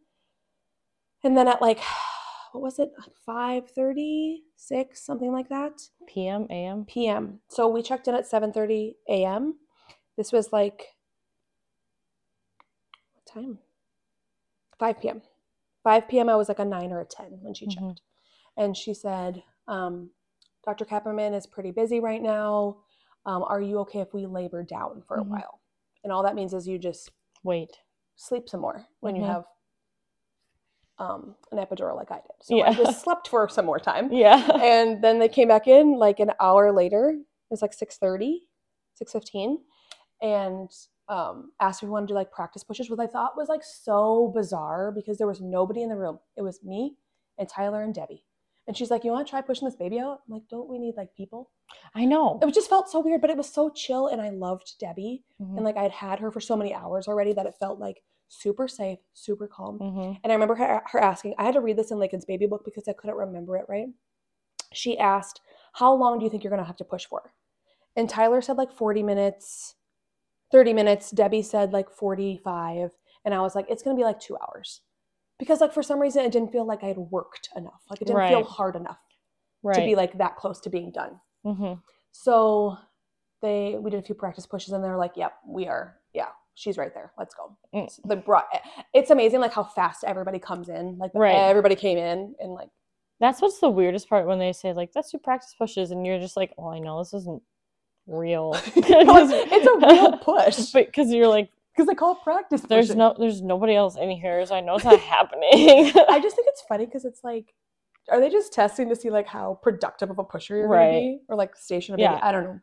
And 1.24 1.38
then 1.38 1.48
at 1.48 1.62
like, 1.62 1.80
what 2.54 2.62
was 2.64 2.80
it? 2.80 2.92
Five 3.26 3.70
thirty, 3.70 4.44
six, 4.56 5.06
something 5.06 5.32
like 5.32 5.50
that. 5.50 5.82
PM, 6.08 6.48
AM. 6.50 6.86
PM. 6.86 7.40
So 7.50 7.68
we 7.68 7.82
checked 7.82 8.08
in 8.08 8.16
at 8.16 8.30
7:30 8.30 8.96
a.m. 9.10 9.56
This 10.16 10.32
was 10.32 10.52
like 10.54 10.86
what 13.14 13.26
time? 13.26 13.60
5 14.80 15.02
p.m. 15.02 15.22
5 15.84 16.08
p.m. 16.08 16.30
I 16.30 16.36
was 16.36 16.48
like 16.50 16.60
a 16.60 16.66
9 16.66 16.92
or 16.92 17.02
a 17.02 17.06
10 17.06 17.40
when 17.42 17.54
she 17.54 17.68
checked. 17.68 17.82
Mhm. 17.86 17.98
And 18.56 18.78
she 18.78 18.94
said, 18.94 19.44
um, 19.68 20.12
Dr. 20.68 20.86
Kapperman 20.86 21.36
is 21.36 21.48
pretty 21.48 21.72
busy 21.72 22.02
right 22.02 22.22
now. 22.24 22.78
Um, 23.26 23.44
are 23.44 23.62
you 23.62 23.80
okay 23.80 24.02
if 24.02 24.14
we 24.14 24.28
labor 24.28 24.64
down 24.64 25.04
for 25.08 25.18
a 25.18 25.24
while? 25.24 25.62
And 26.04 26.14
all 26.14 26.24
that 26.24 26.36
means 26.36 26.54
is 26.54 26.68
you 26.68 26.80
just 26.80 27.12
Wait. 27.44 27.72
sleep 28.18 28.50
some 28.50 28.62
more 28.62 28.88
when 29.02 29.16
you 29.16 29.24
Mhm. 29.24 29.28
have 29.28 29.46
um, 31.00 31.36
an 31.52 31.60
epidural 31.60 31.96
like 31.98 32.12
I 32.12 32.18
did. 32.18 32.34
So 32.44 32.56
I 32.62 32.70
Yeah. 32.70 32.74
just 32.74 33.02
slept 33.04 33.30
for 33.30 33.50
some 33.50 33.66
more 33.66 33.80
time 33.80 34.12
Yeah. 34.12 34.52
and 34.62 35.04
then 35.04 35.20
they 35.20 35.30
came 35.30 35.50
back 35.50 35.68
in 35.68 35.94
like 35.98 36.20
an 36.20 36.32
hour 36.42 36.72
later 36.74 37.12
it 37.12 37.52
was 37.52 37.62
like 37.64 37.74
6.30 37.78 38.42
6.15 39.02 39.58
and 40.22 40.72
um, 41.10 41.52
asked 41.62 41.84
if 41.84 41.88
we 41.88 41.92
wanted 41.92 42.08
to 42.08 42.14
do 42.14 42.16
like 42.18 42.32
practice 42.32 42.64
pushes 42.64 42.90
which 42.90 43.00
i 43.00 43.08
thought 43.08 43.38
was 43.38 43.50
like 43.50 43.64
so 43.64 44.32
bizarre 44.36 44.92
because 44.92 45.18
there 45.20 45.28
was 45.28 45.42
nobody 45.42 45.84
in 45.84 45.90
the 45.90 45.98
room 45.98 46.20
it 46.38 46.44
was 46.44 46.64
me 46.64 46.98
and 47.40 47.50
tyler 47.50 47.84
and 47.84 47.96
debbie 47.96 48.24
and 48.68 48.76
she's 48.78 48.92
like 48.92 49.04
you 49.04 49.12
want 49.12 49.26
to 49.26 49.30
try 49.32 49.42
pushing 49.42 49.68
this 49.68 49.76
baby 49.76 50.00
out 50.00 50.20
i'm 50.28 50.34
like 50.34 50.48
don't 50.50 50.70
we 50.70 50.78
need 50.80 50.96
like 50.98 51.14
people 51.16 51.50
I 51.96 52.06
know. 52.06 52.40
it 52.42 52.54
just 52.54 52.70
felt 52.70 52.90
so 52.90 53.00
weird 53.00 53.22
but 53.22 53.30
it 53.30 53.38
was 53.38 53.52
so 53.52 53.70
chill 53.70 54.08
and 54.08 54.22
i 54.22 54.30
loved 54.30 54.74
debbie 54.80 55.24
Mhm. 55.42 55.56
and 55.58 55.66
like 55.66 55.78
i'd 55.78 55.92
had 55.92 56.20
her 56.20 56.32
for 56.32 56.40
so 56.42 56.56
many 56.56 56.74
hours 56.74 57.08
already 57.08 57.34
that 57.34 57.46
it 57.46 57.56
felt 57.60 57.80
like 57.80 58.02
super 58.30 58.68
safe 58.68 59.00
super 59.14 59.48
calm 59.48 59.80
Mhm. 59.80 60.20
and 60.24 60.32
I 60.32 60.36
remember 60.36 60.56
her, 60.56 60.82
her 60.92 61.00
asking, 61.00 61.36
I 61.38 61.46
had 61.46 61.54
to 61.54 61.62
read 61.62 61.78
this 61.78 61.92
in 61.92 61.98
Lincoln's 62.00 62.26
baby 62.26 62.46
book 62.46 62.64
because 62.66 62.88
I 62.88 62.94
couldn't 62.94 63.16
remember 63.16 63.56
it 63.56 63.66
right. 63.70 63.88
She 64.74 64.98
asked, 65.00 65.40
How 65.74 65.94
long 65.94 66.20
do 66.20 66.26
you 66.26 66.30
think 66.30 66.44
you're 66.44 66.52
going 66.52 66.62
to 66.62 66.68
have 66.68 66.76
to 66.78 66.84
push 66.84 67.06
for? 67.06 67.32
And 67.96 68.10
Tyler 68.10 68.42
said 68.42 68.58
like 68.58 68.74
40 68.74 69.02
minutes, 69.02 69.76
30 70.52 70.74
minutes. 70.74 71.10
Debbie 71.12 71.42
said 71.42 71.72
like 71.72 71.90
45. 71.90 72.92
And 73.24 73.34
I 73.34 73.40
was 73.40 73.56
like, 73.56 73.66
It's 73.70 73.82
going 73.82 73.96
to 73.96 74.00
be 74.00 74.04
like 74.04 74.20
two 74.20 74.38
hours. 74.38 74.82
Because 75.40 75.62
like 75.62 75.74
for 75.74 75.84
some 75.84 76.00
reason, 76.00 76.26
it 76.26 76.32
didn't 76.32 76.52
feel 76.52 76.66
like 76.66 76.84
I 76.84 76.88
had 76.88 76.98
worked 76.98 77.50
enough. 77.56 77.82
Like 77.90 78.02
it 78.02 78.06
didn't 78.06 78.28
feel 78.28 78.44
hard 78.44 78.76
enough 78.76 78.98
Right. 79.64 79.76
to 79.76 79.82
be 79.86 79.96
like 79.96 80.18
that 80.18 80.36
close 80.38 80.60
to 80.62 80.70
being 80.70 80.92
done. 80.92 81.20
hmm 81.44 81.74
So 82.12 82.78
they 83.42 83.76
we 83.80 83.92
did 83.92 84.00
a 84.00 84.04
few 84.04 84.16
practice 84.16 84.46
pushes 84.46 84.74
and 84.74 84.84
they're 84.84 84.98
like, 84.98 85.16
Yep, 85.16 85.34
we 85.48 85.68
are. 85.68 85.98
Yeah, 86.14 86.30
she's 86.56 86.78
right 86.78 86.94
there. 86.94 87.12
Let's 87.18 87.36
go. 87.36 87.56
Mm. 87.74 87.90
So 87.92 88.02
they 88.06 88.16
brought 88.16 88.48
it's 88.94 89.12
amazing 89.12 89.40
like 89.42 89.54
how 89.54 89.64
fast 89.64 90.04
everybody 90.04 90.40
comes 90.40 90.70
in. 90.70 90.98
Like 90.98 91.12
Right. 91.14 91.36
everybody 91.36 91.76
came 91.76 91.98
in 91.98 92.34
and 92.40 92.54
like 92.54 92.70
That's 93.20 93.42
what's 93.42 93.60
the 93.60 93.70
weirdest 93.70 94.10
part 94.10 94.26
when 94.28 94.40
they 94.40 94.54
say 94.54 94.74
like 94.74 94.92
let's 94.96 95.12
do 95.12 95.18
practice 95.20 95.54
pushes 95.58 95.92
and 95.92 96.06
you're 96.06 96.20
just 96.20 96.38
like, 96.38 96.54
oh, 96.58 96.70
I 96.70 96.80
know 96.80 97.00
this 97.00 97.14
isn't 97.14 97.44
real. 98.08 98.54
it's 98.76 99.68
a 99.68 99.88
real 99.88 100.18
push. 100.24 100.72
because 100.72 101.12
you're 101.12 101.28
like, 101.28 101.50
Because 101.78 101.88
they 101.88 101.94
call 101.96 102.14
it 102.14 102.24
practice 102.24 102.62
there's 102.62 102.88
pushing. 102.88 102.98
no, 102.98 103.16
there's 103.20 103.44
nobody 103.44 103.76
else 103.76 103.98
in 103.98 104.10
here, 104.10 104.44
so 104.48 104.56
I 104.56 104.62
know 104.62 104.76
it's 104.78 104.84
not 104.86 105.00
happening. 105.16 105.92
I 106.10 106.20
just 106.20 106.36
think 106.36 106.48
it's 106.50 106.64
funny 106.68 106.86
because 106.88 107.06
it's 107.06 107.24
like 107.24 107.54
are 108.10 108.20
they 108.20 108.30
just 108.30 108.52
testing 108.54 108.90
to 108.90 108.96
see 108.96 109.10
like 109.12 109.28
how 109.28 109.60
productive 109.62 110.10
of 110.10 110.18
a 110.18 110.24
pusher 110.24 110.56
you're 110.58 110.68
Right. 110.68 110.88
gonna 110.88 111.00
be? 111.00 111.20
Or 111.30 111.36
like 111.36 111.56
station? 111.56 112.00
Yeah. 112.00 112.20
I 112.24 112.32
don't 112.32 112.46
know. 112.46 112.60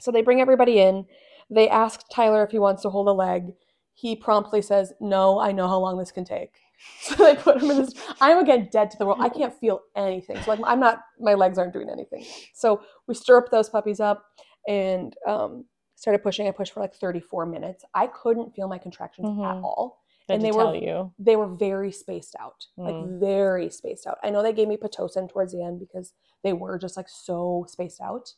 So 0.00 0.10
they 0.10 0.22
bring 0.22 0.40
everybody 0.40 0.78
in. 0.80 1.04
They 1.50 1.68
ask 1.68 2.00
Tyler 2.12 2.42
if 2.44 2.50
he 2.52 2.58
wants 2.58 2.82
to 2.82 2.88
hold 2.90 3.08
a 3.08 3.12
leg. 3.12 3.52
He 3.94 4.16
promptly 4.16 4.62
says, 4.62 4.92
No, 5.00 5.38
I 5.38 5.52
know 5.52 5.68
how 5.68 5.78
long 5.78 5.98
this 5.98 6.10
can 6.12 6.24
take. 6.24 6.54
So 7.02 7.14
they 7.16 7.36
put 7.36 7.62
him 7.62 7.70
in 7.70 7.76
this. 7.78 7.92
I'm 8.20 8.38
again 8.38 8.68
dead 8.72 8.90
to 8.90 8.98
the 8.98 9.06
world. 9.06 9.18
I 9.20 9.28
can't 9.28 9.54
feel 9.54 9.82
anything. 9.94 10.36
So 10.42 10.50
like 10.50 10.60
I'm 10.64 10.80
not. 10.80 10.98
My 11.20 11.34
legs 11.34 11.56
aren't 11.58 11.72
doing 11.72 11.88
anything. 11.90 12.24
So 12.54 12.80
we 13.06 13.14
stir 13.14 13.38
up 13.38 13.50
those 13.52 13.68
puppies 13.68 14.00
up 14.00 14.24
and 14.66 15.14
um, 15.28 15.64
started 16.02 16.22
pushing. 16.22 16.48
I 16.48 16.50
pushed 16.50 16.72
for 16.72 16.80
like 16.80 16.94
34 16.94 17.46
minutes. 17.46 17.84
I 17.94 18.08
couldn't 18.08 18.54
feel 18.54 18.66
my 18.68 18.76
contractions 18.78 19.28
at 19.28 19.34
Mhm. 19.34 19.62
all. 19.62 20.00
And 20.28 20.42
They 20.42 20.50
were- 20.52 20.74
you. 20.74 21.12
they 21.18 21.36
were 21.36 21.46
very 21.46 21.92
spaced 21.92 22.34
out, 22.40 22.66
Mm. 22.78 22.84
like 22.84 23.20
very 23.20 23.70
spaced 23.70 24.06
out. 24.06 24.18
I 24.22 24.30
know 24.30 24.42
they 24.42 24.52
gave 24.52 24.66
me 24.68 24.76
pitocin 24.76 25.28
towards 25.28 25.52
the 25.52 25.62
end 25.62 25.78
because 25.78 26.12
they 26.42 26.52
were 26.52 26.76
just 26.78 26.96
like 26.96 27.08
so 27.08 27.64
spaced 27.68 28.00
out. 28.00 28.34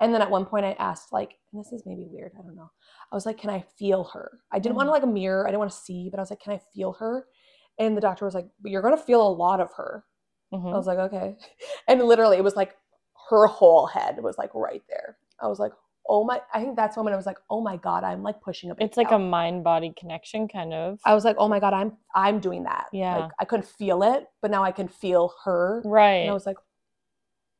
And 0.00 0.14
then 0.14 0.22
at 0.22 0.30
one 0.30 0.46
point 0.46 0.64
I 0.66 0.72
asked, 0.78 1.12
like, 1.12 1.38
and 1.52 1.60
this 1.60 1.72
is 1.72 1.84
maybe 1.84 2.06
weird, 2.06 2.32
I 2.38 2.42
don't 2.42 2.56
know. 2.56 2.70
I 3.10 3.14
was 3.14 3.26
like, 3.26 3.38
can 3.38 3.50
I 3.50 3.60
feel 3.60 4.04
her? 4.04 4.40
I 4.50 4.58
didn't 4.58 4.76
want 4.76 4.86
Mm. 4.86 4.90
to 4.90 4.92
like 4.94 5.02
a 5.02 5.06
mirror, 5.20 5.44
I 5.46 5.50
didn't 5.50 5.58
want 5.60 5.70
to 5.70 5.76
see, 5.76 6.08
but 6.10 6.18
I 6.18 6.22
was 6.22 6.30
like, 6.30 6.40
can 6.40 6.54
I 6.54 6.58
feel 6.58 6.92
her? 6.94 7.28
And 7.78 7.94
the 7.96 8.00
doctor 8.00 8.24
was 8.24 8.34
like, 8.34 8.48
you're 8.64 8.82
gonna 8.82 8.96
feel 8.96 9.26
a 9.26 9.36
lot 9.44 9.60
of 9.60 9.70
her. 9.74 10.04
Mhm. 10.52 10.72
I 10.72 10.76
was 10.76 10.86
like, 10.86 10.98
okay. 10.98 11.36
And 11.88 12.02
literally, 12.02 12.36
it 12.38 12.44
was 12.44 12.56
like 12.56 12.76
her 13.30 13.46
whole 13.46 13.86
head 13.86 14.22
was 14.22 14.38
like 14.38 14.54
right 14.54 14.82
there. 14.88 15.18
I 15.40 15.46
was 15.48 15.58
like, 15.58 15.72
oh 16.08 16.24
my! 16.24 16.40
I 16.52 16.62
think 16.62 16.76
that's 16.76 16.96
when 16.96 17.12
I 17.12 17.16
was 17.16 17.26
like, 17.26 17.38
oh 17.50 17.60
my 17.60 17.76
god, 17.76 18.04
I'm 18.04 18.22
like 18.22 18.40
pushing 18.40 18.70
a. 18.70 18.74
It's 18.78 18.96
like 18.96 19.10
a 19.10 19.18
mind 19.18 19.64
body 19.64 19.92
connection, 19.98 20.48
kind 20.48 20.72
of. 20.72 21.00
I 21.04 21.14
was 21.14 21.24
like, 21.24 21.36
oh 21.38 21.48
my 21.48 21.60
god, 21.60 21.74
I'm 21.74 21.92
I'm 22.14 22.40
doing 22.40 22.64
that. 22.64 22.86
Yeah. 22.92 23.16
Like 23.16 23.30
I 23.38 23.44
couldn't 23.44 23.66
feel 23.66 24.02
it, 24.02 24.26
but 24.40 24.50
now 24.50 24.62
I 24.62 24.72
can 24.72 24.88
feel 24.88 25.32
her. 25.44 25.82
right. 25.84 26.16
And 26.16 26.30
I 26.30 26.34
was 26.34 26.46
like, 26.46 26.58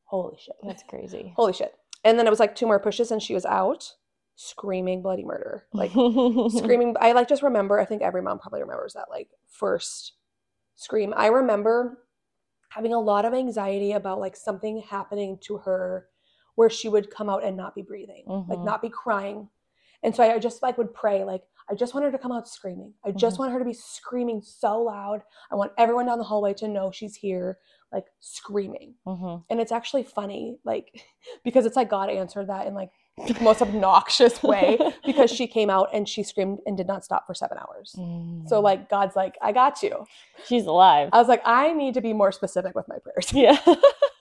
holy 0.05 0.37
shit. 0.39 0.55
That's 0.63 0.83
crazy. 0.83 1.33
Holy 1.37 1.53
shit. 1.53 1.73
And 2.03 2.19
then 2.19 2.27
it 2.27 2.29
was 2.29 2.39
like 2.39 2.55
two 2.55 2.67
more 2.67 2.79
pushes 2.79 3.11
and 3.11 3.21
she 3.21 3.33
was 3.33 3.45
out, 3.45 3.93
screaming 4.35 5.01
bloody 5.01 5.23
murder. 5.23 5.65
Like 5.73 5.91
screaming. 6.51 6.95
I 6.99 7.13
like 7.13 7.27
just 7.27 7.41
remember, 7.41 7.79
I 7.79 7.85
think 7.85 8.01
every 8.01 8.21
mom 8.21 8.39
probably 8.39 8.61
remembers 8.61 8.93
that 8.93 9.07
like 9.09 9.29
first 9.47 10.13
scream. 10.75 11.13
I 11.15 11.27
remember 11.27 11.99
having 12.69 12.93
a 12.93 12.99
lot 12.99 13.25
of 13.25 13.33
anxiety 13.33 13.93
about 13.93 14.19
like 14.19 14.35
something 14.35 14.83
happening 14.87 15.37
to 15.43 15.57
her 15.57 16.07
where 16.55 16.69
she 16.69 16.87
would 16.89 17.09
come 17.09 17.29
out 17.29 17.43
and 17.43 17.57
not 17.57 17.75
be 17.75 17.81
breathing, 17.81 18.23
like 18.27 18.59
Mhm. 18.59 18.63
not 18.65 18.81
be 18.81 18.89
crying. 18.89 19.49
And 20.03 20.15
so 20.15 20.23
I 20.23 20.37
just 20.39 20.61
like 20.61 20.77
would 20.77 20.93
pray, 20.93 21.23
like, 21.23 21.43
I 21.69 21.75
just 21.75 21.93
want 21.93 22.05
her 22.05 22.11
to 22.11 22.17
come 22.17 22.31
out 22.33 22.47
screaming. 22.47 22.93
I 23.05 23.11
just 23.11 23.37
Mhm. 23.37 23.39
want 23.39 23.51
her 23.53 23.59
to 23.59 23.65
be 23.65 23.73
screaming 23.73 24.41
so 24.41 24.81
loud. 24.83 25.23
I 25.49 25.55
want 25.55 25.71
everyone 25.77 26.05
down 26.07 26.17
the 26.17 26.25
hallway 26.25 26.53
to 26.55 26.67
know 26.67 26.91
she's 26.91 27.15
here, 27.15 27.57
like 27.91 28.05
screaming. 28.19 28.95
hmm 29.05 29.37
And 29.49 29.61
it's 29.61 29.71
actually 29.71 30.03
funny, 30.03 30.57
like, 30.65 30.91
because 31.43 31.65
it's 31.65 31.75
like 31.77 31.89
God 31.89 32.09
answered 32.09 32.47
that 32.49 32.67
in 32.67 32.73
like 32.73 32.91
the 33.27 33.37
most 33.41 33.61
obnoxious 33.61 34.43
way 34.43 34.77
because 35.05 35.31
she 35.31 35.47
came 35.47 35.69
out 35.69 35.89
and 35.93 36.09
she 36.09 36.21
screamed 36.23 36.59
and 36.65 36.75
did 36.75 36.87
not 36.87 37.05
stop 37.05 37.25
for 37.25 37.33
seven 37.33 37.57
hours. 37.57 37.91
So, 38.45 38.59
Mm. 38.59 38.63
like, 38.63 38.89
God's 38.89 39.15
like, 39.15 39.37
I 39.41 39.53
got 39.53 39.81
you. 39.83 40.05
she's 40.45 40.65
alive. 40.65 41.09
I 41.13 41.17
was 41.19 41.29
like, 41.29 41.41
I 41.45 41.71
need 41.71 41.93
to 41.93 42.01
be 42.01 42.11
more 42.11 42.31
specific 42.33 42.75
with 42.75 42.87
my 42.89 42.97
prayers. 42.99 43.31
yeah. 43.31 43.57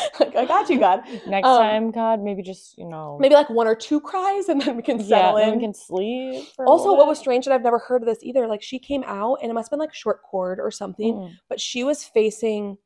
like, 0.20 0.36
I 0.36 0.44
got 0.44 0.68
you, 0.70 0.78
God. 0.78 1.00
Next 1.26 1.46
Um, 1.46 1.58
time, 1.62 1.90
God, 1.90 2.20
maybe 2.22 2.42
just 2.42 2.76
you 2.78 2.86
know. 2.86 3.16
Maybe 3.20 3.34
like 3.34 3.50
one 3.50 3.66
or 3.66 3.74
two 3.74 4.00
cries 4.00 4.48
and 4.48 4.60
then 4.60 4.76
we 4.76 4.82
can 4.82 4.98
yeah, 5.00 5.06
settle 5.06 5.36
then 5.36 5.48
in. 5.50 5.54
we 5.56 5.60
can 5.60 5.74
sleep. 5.74 6.44
also, 6.66 6.94
what 6.94 7.06
was 7.06 7.18
strange, 7.18 7.46
and 7.46 7.54
I've 7.54 7.62
never 7.62 7.78
heard 7.78 8.02
of 8.02 8.06
this 8.08 8.18
either, 8.22 8.46
like, 8.46 8.62
she 8.62 8.78
came 8.78 9.04
out 9.06 9.38
and 9.42 9.50
it 9.50 9.54
must 9.54 9.66
have 9.66 9.70
been 9.70 9.80
like 9.80 9.94
short 9.94 10.22
cord 10.22 10.58
or 10.60 10.70
something, 10.70 11.14
Mm. 11.14 11.32
but 11.48 11.60
she 11.60 11.84
was 11.84 12.04
facing, 12.04 12.78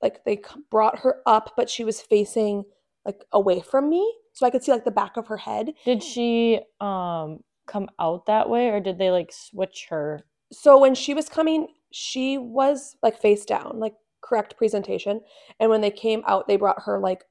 like, 0.00 0.24
they 0.24 0.40
brought 0.70 0.98
her 1.00 1.20
up, 1.26 1.52
but 1.56 1.68
she 1.70 1.84
was 1.84 2.00
facing 2.00 2.64
like 3.04 3.24
away 3.32 3.60
from 3.60 3.88
me. 3.88 4.02
So 4.32 4.46
I 4.46 4.50
could 4.50 4.62
see 4.62 4.72
like 4.72 4.84
the 4.84 4.90
back 4.90 5.16
of 5.16 5.26
her 5.26 5.36
head. 5.36 5.72
Did 5.84 6.02
she 6.02 6.60
um 6.80 7.40
come 7.66 7.88
out 7.98 8.26
that 8.26 8.48
way, 8.48 8.68
or 8.68 8.80
did 8.80 8.98
they 8.98 9.10
like 9.10 9.30
switch 9.32 9.86
her? 9.90 10.24
so 10.54 10.76
when 10.78 10.94
she 10.94 11.14
was 11.14 11.30
coming 11.30 11.66
she 11.92 12.36
was 12.36 12.94
like 13.02 13.18
face 13.18 13.46
down 13.46 13.78
like 13.80 13.94
correct 14.22 14.56
presentation 14.56 15.20
and 15.60 15.68
when 15.70 15.80
they 15.80 15.90
came 15.90 16.22
out 16.26 16.46
they 16.48 16.56
brought 16.56 16.82
her 16.84 16.98
like 16.98 17.24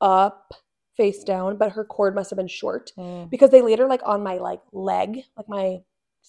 up 0.00 0.52
face 0.96 1.24
down 1.24 1.56
but 1.56 1.72
her 1.72 1.84
cord 1.84 2.14
must 2.14 2.30
have 2.30 2.36
been 2.36 2.48
short 2.48 2.92
Mm. 2.98 3.30
because 3.30 3.50
they 3.50 3.62
laid 3.62 3.78
her 3.78 3.86
like 3.88 4.02
on 4.04 4.22
my 4.22 4.34
like 4.38 4.60
leg 4.72 5.22
like 5.36 5.48
my 5.48 5.78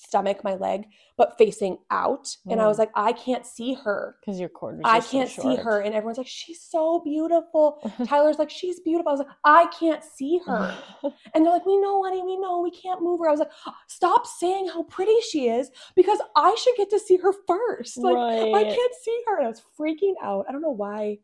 stomach 0.02 0.44
my 0.44 0.56
leg 0.56 0.86
but 1.18 1.38
facing 1.38 1.78
out 1.92 2.34
and 2.50 2.62
i 2.62 2.68
was 2.68 2.78
Mm. 2.78 2.80
like 2.80 2.92
i 2.96 3.12
can't 3.12 3.46
see 3.46 3.74
her 3.74 4.16
Because 4.22 4.40
your 4.40 4.48
cord 4.50 4.78
was. 4.78 4.84
i 4.86 5.02
can't 5.02 5.30
see 5.30 5.42
short. 5.56 5.60
her 5.60 5.82
and 5.82 5.94
everyone's 5.94 6.18
like 6.18 6.28
she's 6.28 6.62
so 6.62 7.02
beautiful 7.04 7.80
tyler's 8.06 8.40
like 8.40 8.50
she's 8.50 8.80
beautiful 8.80 9.10
i 9.10 9.12
was 9.14 9.20
like 9.20 9.36
i 9.44 9.66
can't 9.78 10.04
see 10.04 10.40
her 10.46 10.74
And 11.34 11.46
they're 11.46 11.54
like, 11.54 11.66
we 11.66 11.78
know, 11.78 12.04
honey, 12.04 12.24
we 12.24 12.38
know, 12.38 12.60
we 12.62 12.72
can't 12.72 13.02
move 13.02 13.20
her. 13.20 13.28
I 13.28 13.32
was 13.32 13.40
like, 13.40 13.52
stop 13.88 14.26
saying 14.26 14.68
how 14.68 14.84
pretty 14.84 15.16
she 15.30 15.48
is 15.48 15.70
because 15.96 16.20
I 16.36 16.56
should 16.62 16.76
get 16.76 16.90
to 16.92 17.00
see 17.00 17.18
her 17.18 17.34
first. 17.48 17.98
Like, 18.02 18.18
I 18.18 18.64
can't 18.64 18.94
see 19.04 19.22
her. 19.28 19.38
And 19.38 19.46
I 19.46 19.50
was 19.50 19.62
freaking 19.80 20.14
out. 20.24 20.46
I 20.48 20.52
don't 20.52 20.62
know 20.62 20.72
why 20.72 21.20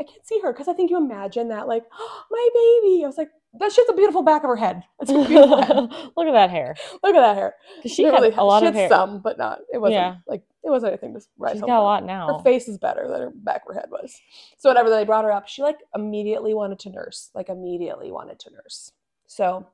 I 0.00 0.04
can't 0.04 0.26
see 0.26 0.40
her 0.42 0.52
because 0.52 0.68
I 0.68 0.72
think 0.74 0.90
you 0.90 0.96
imagine 0.98 1.48
that, 1.48 1.68
like, 1.68 1.84
my 2.30 2.48
baby. 2.54 3.04
I 3.04 3.06
was 3.06 3.16
like, 3.18 3.30
that's 3.58 3.76
just 3.76 3.88
a 3.88 3.94
beautiful 3.94 4.22
back 4.22 4.42
of 4.42 4.48
her 4.48 4.56
head. 4.56 4.82
That's 4.98 5.10
a 5.10 5.24
beautiful 5.28 5.62
head. 5.62 5.76
Look 6.16 6.26
at 6.26 6.32
that 6.32 6.50
hair. 6.50 6.74
Look 7.02 7.14
at 7.14 7.20
that 7.20 7.36
hair. 7.36 7.54
she 7.86 8.02
had 8.04 8.14
really- 8.14 8.30
a 8.32 8.42
lot 8.44 8.60
she 8.62 8.66
of 8.66 8.74
had 8.74 8.80
hair. 8.80 8.88
some, 8.88 9.20
but 9.20 9.38
not. 9.38 9.60
It 9.72 9.78
wasn't 9.78 9.94
Yeah. 9.94 10.16
like 10.26 10.42
it 10.64 10.70
wasn't 10.70 10.92
anything 10.92 11.14
to 11.14 11.20
write 11.38 11.52
She's 11.52 11.60
home 11.60 11.68
got 11.68 11.80
a 11.80 11.82
lot 11.82 12.04
now. 12.04 12.38
Her 12.38 12.42
face 12.42 12.68
is 12.68 12.78
better 12.78 13.06
than 13.06 13.20
her 13.20 13.30
back 13.34 13.62
of 13.68 13.74
her 13.74 13.80
head 13.80 13.90
was. 13.90 14.18
So 14.58 14.68
whatever, 14.70 14.88
they 14.90 15.04
brought 15.04 15.24
her 15.24 15.30
up. 15.32 15.46
She 15.46 15.62
like 15.62 15.78
immediately 15.94 16.52
wanted 16.54 16.78
to 16.80 16.90
nurse. 16.90 17.30
Like 17.34 17.48
immediately 17.48 18.10
wanted 18.10 18.38
to 18.40 18.50
nurse. 18.50 18.90
So 19.26 19.66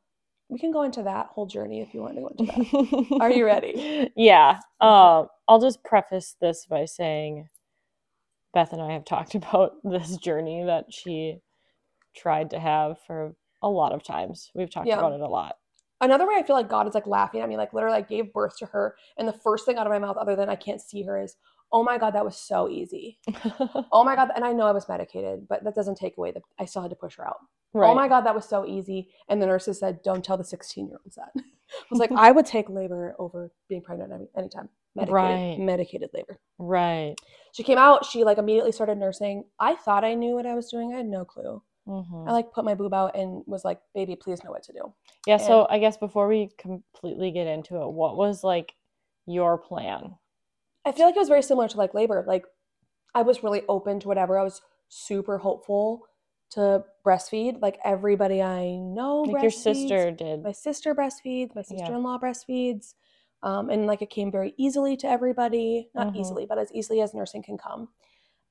we 0.49 0.59
can 0.59 0.73
go 0.73 0.83
into 0.83 1.03
that 1.05 1.27
whole 1.27 1.47
journey 1.47 1.81
if 1.81 1.95
you 1.95 2.01
want 2.01 2.17
to 2.17 2.21
go 2.23 2.29
into 2.37 2.45
that. 3.11 3.19
Are 3.21 3.31
you 3.31 3.47
ready? 3.47 4.11
Yeah. 4.17 4.59
Um, 4.81 5.29
I'll 5.49 5.61
just 5.61 5.83
preface 5.85 6.35
this 6.41 6.67
by 6.67 6.85
saying 6.87 7.49
Beth 8.53 8.73
and 8.73 8.83
I 8.83 8.93
have 8.93 9.05
talked 9.05 9.35
about 9.37 9.75
this 9.85 10.17
journey 10.17 10.65
that 10.65 10.87
she 10.93 11.39
tried 12.17 12.51
to 12.51 12.59
have 12.59 12.97
for 13.07 13.35
a 13.63 13.69
lot 13.69 13.93
of 13.93 14.03
times. 14.03 14.51
We've 14.55 14.71
talked 14.71 14.87
Yeah. 14.89 14.99
about 14.99 15.13
it 15.13 15.21
a 15.21 15.29
lot. 15.29 15.57
Another 16.03 16.27
way 16.27 16.35
I 16.37 16.43
feel 16.43 16.57
like 16.57 16.69
God 16.71 16.89
is 16.89 16.95
like 16.95 17.07
laughing 17.07 17.41
at 17.43 17.49
me, 17.49 17.59
like 17.59 17.75
literally 17.75 17.99
I 17.99 18.01
gave 18.03 18.33
birth 18.33 18.57
to 18.59 18.67
her, 18.67 18.97
and 19.19 19.29
the 19.29 19.33
first 19.35 19.67
thing 19.67 19.77
out 19.77 19.87
of 19.87 19.93
my 19.93 19.99
mouth, 19.99 20.17
other 20.17 20.35
than 20.35 20.49
I 20.49 20.57
can't 20.57 20.81
see 20.81 21.03
her, 21.03 21.21
is, 21.23 21.37
"Oh 21.73 21.83
my 21.85 21.99
God, 21.99 22.15
that 22.15 22.25
was 22.25 22.37
so 22.37 22.69
easy." 22.71 23.19
Oh 23.93 24.05
my 24.05 24.15
God, 24.17 24.31
and 24.35 24.45
I 24.45 24.53
know 24.53 24.67
I 24.67 24.73
was 24.73 24.89
medicated, 24.89 25.47
but 25.49 25.63
that 25.65 25.75
doesn't 25.75 25.97
take 25.97 26.17
away 26.17 26.31
that 26.33 26.43
I 26.59 26.65
still 26.65 26.81
had 26.83 26.91
to 26.91 26.97
push 26.97 27.17
her 27.17 27.27
out. 27.27 27.37
right. 27.75 27.91
Oh 27.91 27.95
my 27.95 28.09
God, 28.09 28.23
that 28.23 28.35
was 28.35 28.49
so 28.49 28.65
easy. 28.67 29.11
And 29.29 29.43
the 29.43 29.47
nurses 29.47 29.79
said, 29.81 30.03
"Don't 30.03 30.25
tell 30.25 30.37
the 30.39 30.45
16 30.45 30.89
year 30.89 30.99
olds 31.05 31.17
that." 31.17 31.33
I 31.37 31.85
was 31.91 32.01
like, 32.01 32.13
I 32.13 32.31
would 32.33 32.47
take 32.47 32.71
labor 32.71 33.15
over 33.19 33.53
being 33.69 33.83
pregnant 33.83 34.13
any 34.13 34.29
anytime. 34.37 34.69
Medicated, 34.95 35.15
Right. 35.15 35.57
medicated 35.59 36.11
labor. 36.15 36.41
Right. 36.59 37.15
She 37.53 37.63
came 37.63 37.79
out. 37.79 38.05
She 38.07 38.25
like 38.25 38.39
immediately 38.39 38.73
started 38.73 38.97
nursing. 38.99 39.45
I 39.59 39.75
thought 39.77 40.05
I 40.05 40.15
knew 40.15 40.35
what 40.35 40.47
I 40.47 40.55
was 40.55 40.71
doing. 40.71 40.93
I 40.93 40.99
had 40.99 41.07
no 41.07 41.25
clue. 41.25 41.63
Mhm. 41.87 42.29
I 42.29 42.33
like 42.33 42.53
put 42.53 42.65
my 42.65 42.75
boob 42.75 42.95
out 42.95 43.17
and 43.17 43.43
was 43.47 43.65
like, 43.65 43.81
"Baby, 43.95 44.17
please 44.17 44.43
know 44.45 44.51
what 44.51 44.63
to 44.65 44.73
do." 44.73 44.95
Yeah, 45.27 45.37
so 45.39 45.67
I 45.71 45.79
guess 45.79 45.97
before 45.97 46.29
we 46.29 46.49
completely 46.59 47.31
get 47.31 47.47
into 47.47 47.77
it, 47.83 47.89
what 47.93 48.17
was 48.17 48.43
like 48.45 48.75
your 49.27 49.59
plan? 49.59 50.17
I 50.85 50.93
feel 50.93 51.07
like 51.07 51.17
it 51.17 51.21
was 51.21 51.29
very 51.29 51.43
similar 51.43 51.69
to 51.69 51.77
like 51.77 51.95
labor. 51.95 52.25
Like 52.27 52.47
I 53.15 53.23
was 53.23 53.43
really 53.43 53.63
open 53.69 54.01
to 54.01 54.09
whatever. 54.09 54.39
I 54.39 54.45
was 54.45 54.63
super 54.89 55.39
hopeful 55.39 56.07
to 56.51 56.85
breastfeed. 57.05 57.61
Like 57.61 57.79
everybody 57.85 58.43
I 58.43 58.77
know, 58.77 59.23
Like 59.25 59.43
your 59.43 59.51
sister 59.51 60.11
did. 60.11 60.43
My 60.45 60.53
sister 60.53 60.95
breastfeeds. 60.95 61.55
My 61.55 61.63
sister-in-law 61.63 62.19
breastfeeds. 62.21 62.95
Um, 63.43 63.71
and 63.71 63.87
like 63.87 64.03
it 64.03 64.11
came 64.11 64.31
very 64.31 64.55
easily 64.57 64.97
to 64.99 65.09
everybody. 65.09 65.91
Not 65.95 66.09
Mhm. 66.09 66.21
easily, 66.21 66.47
but 66.47 66.59
as 66.59 66.73
easily 66.73 67.01
as 67.01 67.15
nursing 67.15 67.43
can 67.43 67.59
come. 67.59 67.89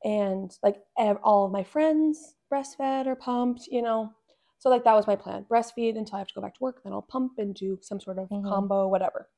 And 0.03 0.51
like 0.63 0.77
ev- 0.97 1.17
all 1.23 1.45
of 1.45 1.51
my 1.51 1.63
friends 1.63 2.35
breastfed 2.51 3.07
or 3.07 3.15
pumped. 3.15 3.67
You 3.67 3.81
know. 3.81 4.11
So 4.59 4.69
like 4.69 4.83
that 4.83 4.95
was 4.95 5.07
my 5.07 5.15
plan: 5.15 5.45
breastfeed 5.49 5.97
until 5.97 6.15
I 6.15 6.19
have 6.19 6.27
to 6.27 6.33
go 6.33 6.41
back 6.41 6.55
to 6.55 6.63
work. 6.63 6.83
Then 6.83 6.93
I'll 6.93 7.01
pump 7.01 7.33
and 7.37 7.53
do 7.55 7.77
some 7.81 7.99
sort 7.99 8.19
of 8.19 8.29
Mhm. 8.29 8.49
combo, 8.49 8.87
whatever. 8.87 9.29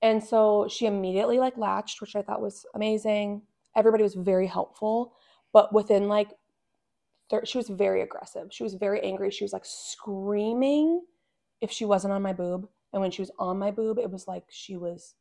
And 0.00 0.22
so 0.22 0.66
she 0.68 0.86
immediately 0.86 1.38
like 1.38 1.56
latched, 1.56 2.00
which 2.00 2.16
I 2.16 2.22
thought 2.22 2.42
was 2.42 2.66
amazing. 2.74 3.42
Everybody 3.76 4.02
was 4.02 4.14
very 4.14 4.46
helpful, 4.48 5.14
but 5.52 5.72
within 5.72 6.08
like 6.08 6.30
thir- 7.30 7.44
she 7.44 7.58
was 7.58 7.68
very 7.68 8.02
aggressive. 8.02 8.48
She 8.52 8.62
was 8.62 8.74
very 8.74 9.00
angry. 9.00 9.30
She 9.30 9.44
was 9.44 9.52
like 9.52 9.64
screaming 9.64 11.02
if 11.60 11.70
she 11.70 11.84
wasn't 11.84 12.12
on 12.12 12.22
my 12.22 12.32
boob, 12.32 12.68
and 12.92 13.00
when 13.00 13.10
she 13.12 13.22
was 13.22 13.30
on 13.38 13.58
my 13.58 13.70
boob, 13.70 13.98
it 13.98 14.10
was 14.10 14.26
like 14.26 14.44
she 14.50 14.76
was 14.76 15.14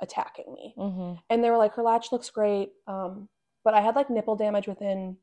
attacking 0.00 0.52
me. 0.54 0.74
hmm 0.76 1.14
And 1.30 1.42
they 1.42 1.50
were 1.50 1.56
like, 1.56 1.74
her 1.74 1.82
latch 1.82 2.12
looks 2.12 2.28
great, 2.30 2.72
um, 2.86 3.28
but 3.64 3.74
I 3.74 3.80
had 3.80 3.96
like 3.96 4.10
nipple 4.10 4.36
damage 4.36 4.66
within 4.66 5.16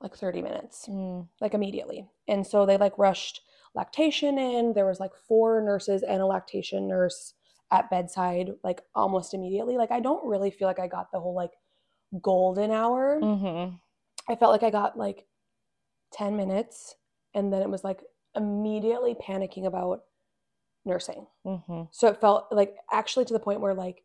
like 0.00 0.16
30 0.16 0.42
minutes 0.42 0.86
Mm. 0.88 1.28
like 1.40 1.54
immediately. 1.54 2.08
And 2.26 2.46
so 2.46 2.64
they 2.64 2.76
like 2.78 2.96
rushed 2.98 3.42
lactation 3.74 4.38
in. 4.38 4.72
There 4.72 4.86
was 4.86 5.00
like 5.00 5.12
four 5.28 5.60
nurses 5.60 6.02
and 6.02 6.22
a 6.22 6.26
lactation 6.26 6.88
nurse 6.88 7.34
at 7.70 7.90
bedside 7.90 8.50
like 8.64 8.82
almost 8.94 9.34
immediately. 9.34 9.76
Like 9.76 9.90
I 9.90 10.00
don't 10.00 10.26
really 10.26 10.50
feel 10.50 10.66
like 10.68 10.78
I 10.80 10.86
got 10.88 11.12
the 11.12 11.20
whole 11.20 11.34
like 11.34 11.52
golden 12.20 12.70
hour. 12.70 13.20
hmm 13.20 13.74
I 14.28 14.36
felt 14.36 14.52
like 14.52 14.62
I 14.62 14.70
got 14.70 14.96
like 14.98 15.26
10 16.12 16.36
minutes 16.36 16.94
and 17.34 17.52
then 17.52 17.62
it 17.62 17.70
was 17.70 17.84
like 17.84 18.02
immediately 18.34 19.14
panicking 19.14 19.66
about 19.66 20.04
nursing. 20.84 21.26
hmm 21.44 21.82
So 21.90 22.08
it 22.08 22.20
felt 22.20 22.46
like 22.50 22.76
actually 22.90 23.24
to 23.26 23.32
the 23.32 23.38
point 23.40 23.60
where 23.60 23.74
like 23.74 24.02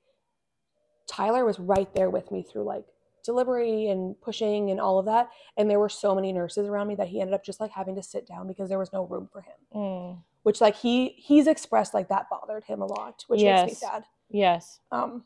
Tyler 1.07 1.45
was 1.45 1.59
right 1.59 1.91
there 1.93 2.09
with 2.09 2.31
me 2.31 2.43
through 2.43 2.63
like 2.63 2.85
delivery 3.25 3.89
and 3.89 4.19
pushing 4.21 4.71
and 4.71 4.79
all 4.79 4.99
of 4.99 5.05
that. 5.05 5.29
And 5.57 5.69
there 5.69 5.79
were 5.79 5.89
so 5.89 6.15
many 6.15 6.31
nurses 6.31 6.67
around 6.67 6.87
me 6.87 6.95
that 6.95 7.07
he 7.07 7.21
ended 7.21 7.33
up 7.33 7.43
just 7.43 7.59
like 7.59 7.71
having 7.71 7.95
to 7.95 8.03
sit 8.03 8.27
down 8.27 8.47
because 8.47 8.69
there 8.69 8.79
was 8.79 8.93
no 8.93 9.05
room 9.05 9.27
for 9.31 9.41
him. 9.41 9.53
Mm. 9.75 10.21
Which 10.43 10.61
like 10.61 10.75
he 10.75 11.09
he's 11.17 11.47
expressed 11.47 11.93
like 11.93 12.09
that 12.09 12.29
bothered 12.29 12.63
him 12.63 12.81
a 12.81 12.85
lot, 12.85 13.23
which 13.27 13.41
makes 13.41 13.71
me 13.71 13.73
sad. 13.73 14.03
Yes. 14.29 14.79
Um, 14.91 15.23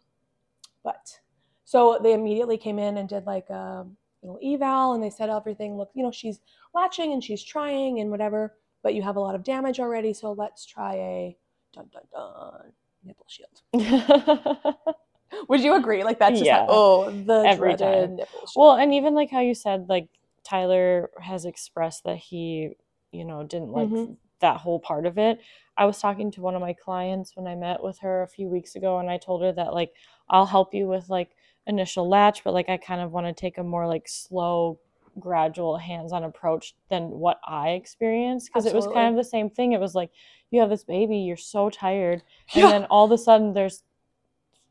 but 0.84 1.20
so 1.66 2.00
they 2.02 2.14
immediately 2.14 2.58
came 2.58 2.80
in 2.80 2.98
and 2.98 3.08
did 3.08 3.26
like 3.26 3.50
a 3.50 3.86
little 4.22 4.40
eval, 4.44 4.94
and 4.94 5.04
they 5.04 5.10
said 5.10 5.30
everything 5.30 5.78
Look, 5.78 5.92
you 5.94 6.04
know, 6.04 6.12
she's 6.12 6.40
latching 6.74 7.14
and 7.14 7.24
she's 7.24 7.44
trying 7.44 8.00
and 8.00 8.12
whatever, 8.12 8.56
but 8.82 8.94
you 8.94 9.02
have 9.02 9.18
a 9.18 9.20
lot 9.20 9.36
of 9.36 9.44
damage 9.44 9.80
already, 9.80 10.14
so 10.14 10.32
let's 10.32 10.66
try 10.66 10.96
a 10.96 11.38
dun 11.74 11.90
dun 11.92 12.04
dun 12.14 12.72
nipple 13.04 13.28
shield. 13.28 13.62
Would 15.48 15.62
you 15.62 15.76
agree? 15.76 16.04
Like 16.04 16.20
that's 16.20 16.40
just 16.40 16.50
Yeah. 16.50 16.60
like, 16.60 16.70
oh 16.70 17.12
the 17.26 17.44
Every 17.48 17.76
time. 17.76 18.18
well, 18.56 18.74
and 18.74 18.94
even 18.94 19.14
like 19.16 19.30
how 19.32 19.40
you 19.42 19.54
said, 19.54 19.88
like 19.90 20.08
Tyler 20.44 21.10
has 21.22 21.46
expressed 21.46 22.04
that 22.06 22.18
he, 22.18 22.72
you 23.12 23.26
know, 23.26 23.44
didn't 23.44 23.72
like 23.72 23.90
Mhm. 23.90 24.18
that 24.42 24.58
whole 24.58 24.80
part 24.80 25.06
of 25.06 25.18
it. 25.18 25.40
I 25.78 25.86
was 25.86 26.00
talking 26.00 26.32
to 26.32 26.42
one 26.42 26.56
of 26.56 26.62
my 26.62 26.74
clients 26.74 27.36
when 27.36 27.48
I 27.48 27.56
met 27.56 27.82
with 27.84 28.00
her 28.00 28.24
a 28.24 28.28
few 28.28 28.48
weeks 28.48 28.76
ago, 28.76 29.00
and 29.00 29.10
I 29.10 29.18
told 29.18 29.42
her 29.44 29.52
that 29.54 29.74
like 29.74 29.92
I'll 30.30 30.46
help 30.46 30.74
you 30.74 30.88
with 30.88 31.10
like 31.10 31.36
initial 31.68 32.08
latch, 32.10 32.44
but 32.44 32.54
like 32.54 32.70
I 32.70 32.78
kind 32.78 33.02
of 33.02 33.12
want 33.12 33.28
to 33.28 33.34
take 33.34 33.58
a 33.58 33.64
more 33.64 33.88
like 33.88 34.08
slow, 34.08 34.80
gradual, 35.20 35.78
hands-on 35.78 36.24
approach 36.24 36.74
than 36.90 37.10
what 37.10 37.40
I 37.46 37.70
experienced 37.72 38.50
because 38.50 38.66
it 38.66 38.74
was 38.76 38.88
kind 38.88 39.10
of 39.10 39.16
the 39.18 39.30
same 39.30 39.50
thing. 39.50 39.74
It 39.74 39.80
was 39.80 39.96
like 39.96 40.12
you 40.52 40.60
have 40.62 40.70
this 40.70 40.84
baby, 40.84 41.18
you're 41.20 41.38
so 41.38 41.70
tired, 41.70 42.24
and 42.56 42.64
Yeah. 42.64 42.70
then 42.72 42.86
all 42.86 43.06
of 43.06 43.12
a 43.12 43.18
sudden 43.18 43.54
there's 43.54 43.84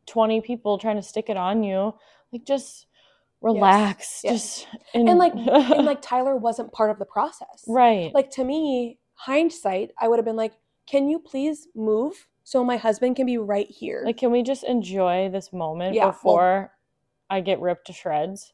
20 0.09 0.41
people 0.41 0.79
trying 0.79 0.97
to 0.97 1.03
stick 1.03 1.27
it 1.29 1.37
on 1.37 1.63
you. 1.63 1.95
Like 2.33 2.45
just 2.45 2.87
relax. 3.41 4.21
yes. 4.25 4.65
Just 4.65 4.67
and 4.95 5.19
like 5.19 5.33
and 5.35 5.87
like 5.87 6.03
Tyler 6.03 6.37
wasn't 6.37 6.73
part 6.73 6.91
of 6.91 6.99
the 6.99 7.05
process. 7.05 7.65
right. 7.69 8.13
Like 8.15 8.31
to 8.33 8.45
me, 8.45 8.99
hindsight, 9.15 9.91
I 10.01 10.09
would 10.09 10.19
have 10.19 10.27
been 10.27 10.37
like, 10.37 10.53
can 10.87 11.09
you 11.09 11.19
please 11.19 11.69
move 11.75 12.27
so 12.45 12.65
my 12.65 12.77
husband 12.77 13.17
can 13.17 13.27
be 13.27 13.39
right 13.39 13.69
here? 13.69 14.03
Like, 14.05 14.17
can 14.17 14.33
we 14.33 14.43
just 14.43 14.65
enjoy 14.65 15.29
this 15.31 15.53
moment 15.53 15.95
Yeah, 15.95 16.05
well- 16.05 16.13
before 16.13 16.73
I 17.31 17.41
get 17.41 17.61
ripped 17.61 17.87
to 17.89 17.93
shreds? 17.93 18.53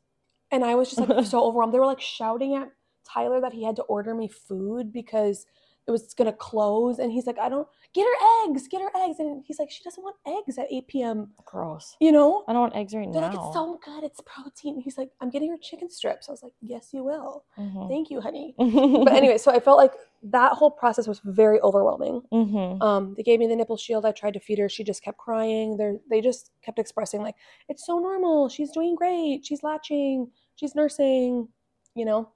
And 0.50 0.64
I 0.64 0.74
was 0.74 0.90
just 0.90 1.00
like 1.08 1.26
so 1.26 1.42
overwhelmed. 1.46 1.72
They 1.74 1.78
were 1.80 1.86
like 1.86 2.00
shouting 2.00 2.54
at 2.54 2.70
Tyler 3.08 3.40
that 3.40 3.52
he 3.52 3.64
had 3.64 3.76
to 3.76 3.82
order 3.82 4.14
me 4.14 4.28
food 4.28 4.92
because 4.92 5.46
it 5.86 5.90
was 5.90 6.14
gonna 6.14 6.32
close. 6.32 6.98
And 6.98 7.12
he's 7.12 7.26
like, 7.26 7.38
I 7.38 7.48
don't 7.48 7.68
get 7.92 8.04
her 8.06 8.48
eggs, 8.50 8.66
get 8.68 8.80
her 8.80 8.90
eggs. 8.96 9.18
And 9.18 9.42
he's 9.46 9.58
like, 9.58 9.70
she 9.70 9.82
doesn't 9.84 10.02
want 10.02 10.16
eggs 10.26 10.58
at 10.58 10.66
8 10.70 10.86
p.m. 10.88 11.30
Gross. 11.44 11.96
You 12.00 12.10
know? 12.12 12.44
I 12.48 12.52
don't 12.52 12.62
want 12.62 12.76
eggs 12.76 12.94
right 12.94 13.06
They're 13.12 13.20
now. 13.20 13.28
like, 13.28 13.36
it's 13.36 13.54
so 13.54 13.78
good, 13.84 14.02
it's 14.04 14.20
protein. 14.24 14.80
He's 14.80 14.96
like, 14.96 15.10
I'm 15.20 15.30
getting 15.30 15.50
her 15.50 15.58
chicken 15.60 15.90
strips. 15.90 16.28
I 16.28 16.32
was 16.32 16.42
like, 16.42 16.52
Yes, 16.62 16.88
you 16.92 17.04
will. 17.04 17.44
Mhm. 17.58 17.88
Thank 17.88 18.10
you, 18.10 18.20
honey. 18.20 18.54
But 19.04 19.12
anyway, 19.12 19.38
so 19.38 19.50
I 19.52 19.60
felt 19.60 19.76
like 19.78 19.92
that 20.22 20.52
whole 20.52 20.70
process 20.70 21.06
was 21.06 21.20
very 21.24 21.60
overwhelming. 21.60 22.22
Mhm. 22.32 22.82
Um, 22.82 23.14
they 23.16 23.22
gave 23.22 23.38
me 23.38 23.46
the 23.46 23.56
nipple 23.56 23.76
shield. 23.76 24.06
I 24.06 24.12
tried 24.12 24.32
to 24.34 24.40
feed 24.40 24.58
her. 24.58 24.68
She 24.70 24.82
just 24.84 25.02
kept 25.02 25.18
crying. 25.18 25.76
They 25.76 25.98
they 26.08 26.20
just 26.22 26.50
kept 26.62 26.78
expressing 26.78 27.20
like 27.22 27.34
it's 27.68 27.84
so 27.84 27.98
normal. 27.98 28.48
She's 28.48 28.70
doing 28.70 28.94
great. 28.94 29.44
She's 29.44 29.62
latching. 29.62 30.30
She's 30.56 30.74
nursing. 30.74 31.48
You 31.94 32.04
know, 32.06 32.30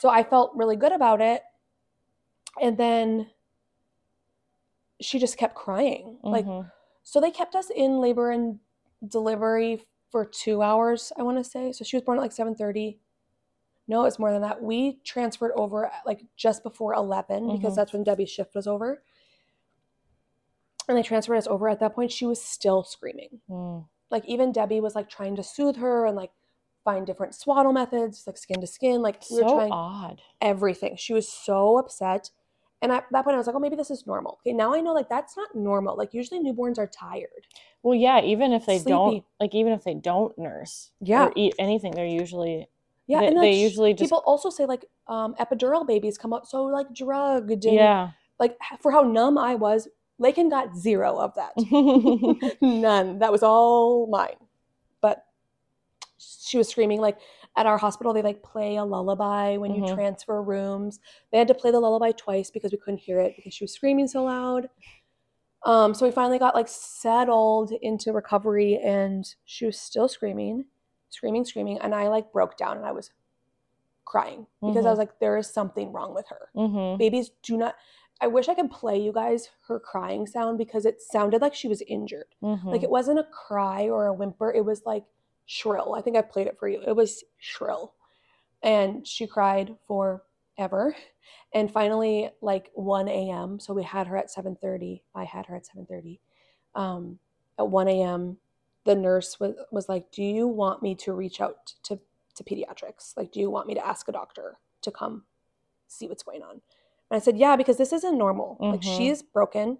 so 0.00 0.08
I 0.08 0.22
felt 0.22 0.52
really 0.54 0.76
good 0.76 0.92
about 0.92 1.20
it. 1.20 1.42
And 2.60 2.76
then 2.76 3.30
she 5.00 5.18
just 5.18 5.36
kept 5.38 5.54
crying. 5.54 6.18
Like 6.22 6.44
Mhm. 6.46 6.70
so, 7.02 7.20
they 7.20 7.30
kept 7.30 7.54
us 7.54 7.70
in 7.70 8.00
labor 8.00 8.30
and 8.30 8.60
delivery 9.06 9.84
for 10.10 10.24
two 10.24 10.62
hours. 10.62 11.12
I 11.16 11.22
want 11.22 11.38
to 11.38 11.44
say. 11.44 11.72
So 11.72 11.84
she 11.84 11.96
was 11.96 12.04
born 12.04 12.18
at 12.18 12.22
like 12.22 12.32
seven 12.32 12.54
thirty. 12.54 13.00
No, 13.88 14.04
it's 14.04 14.18
more 14.18 14.30
than 14.30 14.42
that. 14.42 14.62
We 14.62 15.00
transferred 15.04 15.52
over 15.56 15.86
at 15.86 16.06
like 16.06 16.24
just 16.36 16.62
before 16.62 16.94
11 16.94 17.50
because 17.56 17.72
Mhm. 17.72 17.76
that's 17.76 17.92
when 17.92 18.04
Debbie's 18.04 18.30
shift 18.30 18.54
was 18.54 18.66
over. 18.68 19.02
And 20.88 20.96
they 20.96 21.02
transferred 21.02 21.36
us 21.36 21.46
over. 21.48 21.68
At 21.68 21.80
that 21.80 21.94
point, 21.94 22.12
she 22.12 22.24
was 22.24 22.40
still 22.40 22.84
screaming. 22.84 23.40
Mm. 23.50 23.88
Like 24.10 24.24
even 24.26 24.52
Debbie 24.52 24.80
was 24.80 24.94
like 24.94 25.08
trying 25.08 25.34
to 25.36 25.42
soothe 25.42 25.76
her 25.76 26.06
and 26.06 26.16
like 26.16 26.32
find 26.84 27.06
different 27.06 27.34
swaddle 27.34 27.72
methods, 27.72 28.24
like 28.26 28.36
skin 28.38 28.60
to 28.60 28.66
skin. 28.66 29.02
Like 29.02 29.22
we 29.30 29.42
were 29.42 29.48
trying 29.48 29.72
odd. 29.72 30.22
everything. 30.40 30.96
She 30.96 31.12
was 31.12 31.28
so 31.28 31.78
upset. 31.78 32.30
And 32.82 32.90
at 32.92 33.06
that 33.12 33.22
point, 33.24 33.34
I 33.34 33.38
was 33.38 33.46
like, 33.46 33.56
oh, 33.56 33.60
maybe 33.60 33.76
this 33.76 33.90
is 33.90 34.06
normal. 34.06 34.38
Okay, 34.42 34.52
now 34.52 34.74
I 34.74 34.80
know 34.80 34.92
like 34.92 35.08
that's 35.08 35.36
not 35.36 35.54
normal. 35.54 35.96
Like 35.96 36.12
usually 36.12 36.40
newborns 36.40 36.78
are 36.78 36.86
tired. 36.88 37.46
Well, 37.84 37.94
yeah. 37.94 38.20
Even 38.20 38.52
if 38.52 38.66
they 38.66 38.78
don't, 38.80 39.24
like, 39.40 39.54
even 39.54 39.72
if 39.72 39.84
they 39.84 39.94
don't 39.94 40.36
nurse 40.36 40.90
Yeah. 41.00 41.26
or 41.26 41.32
eat 41.36 41.54
anything, 41.58 41.92
they're 41.92 42.04
usually 42.06 42.68
Yeah, 43.06 43.20
They- 43.20 43.26
and 43.28 43.36
like, 43.36 43.42
they 43.44 43.54
usually 43.54 43.94
just- 43.94 44.02
people 44.10 44.22
also 44.26 44.50
say 44.50 44.66
like 44.66 44.84
um, 45.08 45.34
epidural 45.34 45.86
babies 45.86 46.16
come 46.18 46.32
out 46.32 46.48
so 46.48 46.64
like 46.64 46.92
drugged. 46.94 47.64
And, 47.64 47.74
yeah. 47.74 48.10
Like 48.38 48.56
for 48.80 48.90
how 48.92 49.02
numb 49.02 49.38
I 49.38 49.54
was, 49.54 49.88
Lakin 50.18 50.48
got 50.48 50.76
zero 50.76 51.16
of 51.18 51.34
that. 51.34 51.52
None. 52.60 53.18
That 53.20 53.30
was 53.32 53.42
all 53.42 54.06
mine. 54.08 54.36
But 55.00 55.24
she 56.18 56.58
was 56.58 56.68
screaming 56.68 57.00
like 57.00 57.18
at 57.56 57.66
our 57.66 57.78
hospital 57.78 58.12
they 58.12 58.22
like 58.22 58.42
play 58.42 58.76
a 58.76 58.84
lullaby 58.84 59.56
when 59.56 59.74
you 59.74 59.82
Mhm. 59.82 59.94
transfer 59.94 60.42
rooms. 60.42 61.00
They 61.30 61.38
had 61.38 61.48
to 61.48 61.54
play 61.54 61.70
the 61.70 61.80
lullaby 61.80 62.12
twice 62.12 62.50
because 62.50 62.72
we 62.72 62.78
couldn't 62.78 62.98
hear 62.98 63.20
it 63.20 63.34
because 63.36 63.52
she 63.54 63.64
was 63.64 63.72
screaming 63.72 64.08
so 64.08 64.24
loud. 64.24 64.68
Um, 65.64 65.94
so 65.94 66.06
we 66.06 66.12
finally 66.12 66.38
got 66.38 66.54
like 66.54 66.66
settled 66.68 67.72
into 67.82 68.12
recovery 68.12 68.78
and 68.82 69.24
she 69.44 69.64
was 69.66 69.78
still 69.80 70.08
screaming, 70.08 70.64
screaming, 71.10 71.44
screaming, 71.44 71.78
and 71.78 71.94
I 71.94 72.08
like 72.08 72.32
broke 72.32 72.56
down 72.56 72.76
and 72.78 72.86
I 72.86 72.92
was 72.92 73.12
crying 74.04 74.46
because 74.66 74.84
I 74.84 74.88
Mhm. 74.88 74.90
was 74.90 74.98
like, 74.98 75.18
there 75.20 75.36
is 75.36 75.46
something 75.48 75.92
wrong 75.92 76.14
with 76.14 76.26
her 76.28 76.50
hmm 76.54 76.96
babies 76.98 77.30
do 77.42 77.56
not 77.56 77.74
i 78.20 78.26
wish 78.26 78.48
i 78.48 78.54
could 78.54 78.70
play 78.70 78.98
you 78.98 79.10
guys 79.12 79.48
her 79.66 79.80
crying 79.80 80.26
sound 80.26 80.58
because 80.58 80.84
it 80.84 81.00
sounded 81.00 81.40
like 81.40 81.54
she 81.54 81.66
was 81.68 81.82
injured 81.88 82.26
hmm 82.42 82.70
like 82.70 82.82
it 82.82 82.90
wasn't 82.90 83.18
a 83.18 83.24
cry 83.24 83.88
or 83.88 84.06
a 84.06 84.12
whimper 84.12 84.52
it 84.52 84.64
was 84.64 84.82
like 84.84 85.04
shrill. 85.46 85.94
I 85.94 86.02
think 86.02 86.16
i 86.16 86.22
played 86.22 86.46
it 86.46 86.58
for 86.58 86.68
you. 86.68 86.82
It 86.86 86.96
was 86.96 87.24
shrill. 87.38 87.94
And 88.62 89.06
she 89.06 89.26
cried 89.26 89.76
forever. 89.86 90.96
And 91.54 91.70
finally 91.70 92.30
like 92.40 92.70
1 92.74 93.08
a.m 93.08 93.60
so 93.60 93.74
we 93.74 93.82
had 93.82 94.06
her 94.06 94.16
at 94.16 94.30
7.30 94.30 95.02
i 95.14 95.24
had 95.24 95.46
her 95.46 95.56
at 95.56 95.66
7.30 95.66 96.18
um, 96.74 97.18
at 97.58 97.68
1 97.68 97.88
a.m 97.88 98.38
the 98.84 98.94
nurse 98.94 99.38
was, 99.38 99.54
was 99.70 99.88
like 99.88 100.10
do 100.10 100.22
you 100.22 100.46
want 100.48 100.82
me 100.82 100.94
to 100.96 101.12
reach 101.12 101.40
out 101.40 101.74
to, 101.84 101.98
to 102.34 102.44
pediatrics? 102.44 103.16
Like 103.16 103.32
do 103.32 103.40
you 103.40 103.50
want 103.50 103.66
me 103.66 103.74
to 103.74 103.86
ask 103.86 104.08
a 104.08 104.12
doctor 104.12 104.58
to 104.82 104.90
come 104.90 105.24
see 105.88 106.08
what's 106.08 106.22
going 106.22 106.42
on? 106.42 106.60
And 107.10 107.16
i 107.16 107.18
said 107.18 107.38
yeah 107.38 107.56
because 107.56 107.76
this 107.78 107.92
isn't 107.92 108.18
normal. 108.18 108.58
Like 108.60 108.82
Mhm. 108.82 108.96
she 108.96 109.08
is 109.08 109.22
broken. 109.22 109.78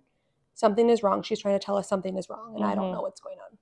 Something 0.55 0.91
is 0.91 1.03
wrong. 1.03 1.23
She's 1.23 1.41
trying 1.41 1.59
to 1.59 1.65
tell 1.65 1.77
us 1.77 1.89
something 1.89 2.17
is 2.19 2.29
wrong 2.29 2.55
and 2.55 2.65
i 2.65 2.75
don't 2.75 2.87
Mhm. 2.87 2.93
know 2.93 3.03
what's 3.03 3.21
going 3.21 3.39
on. 3.39 3.59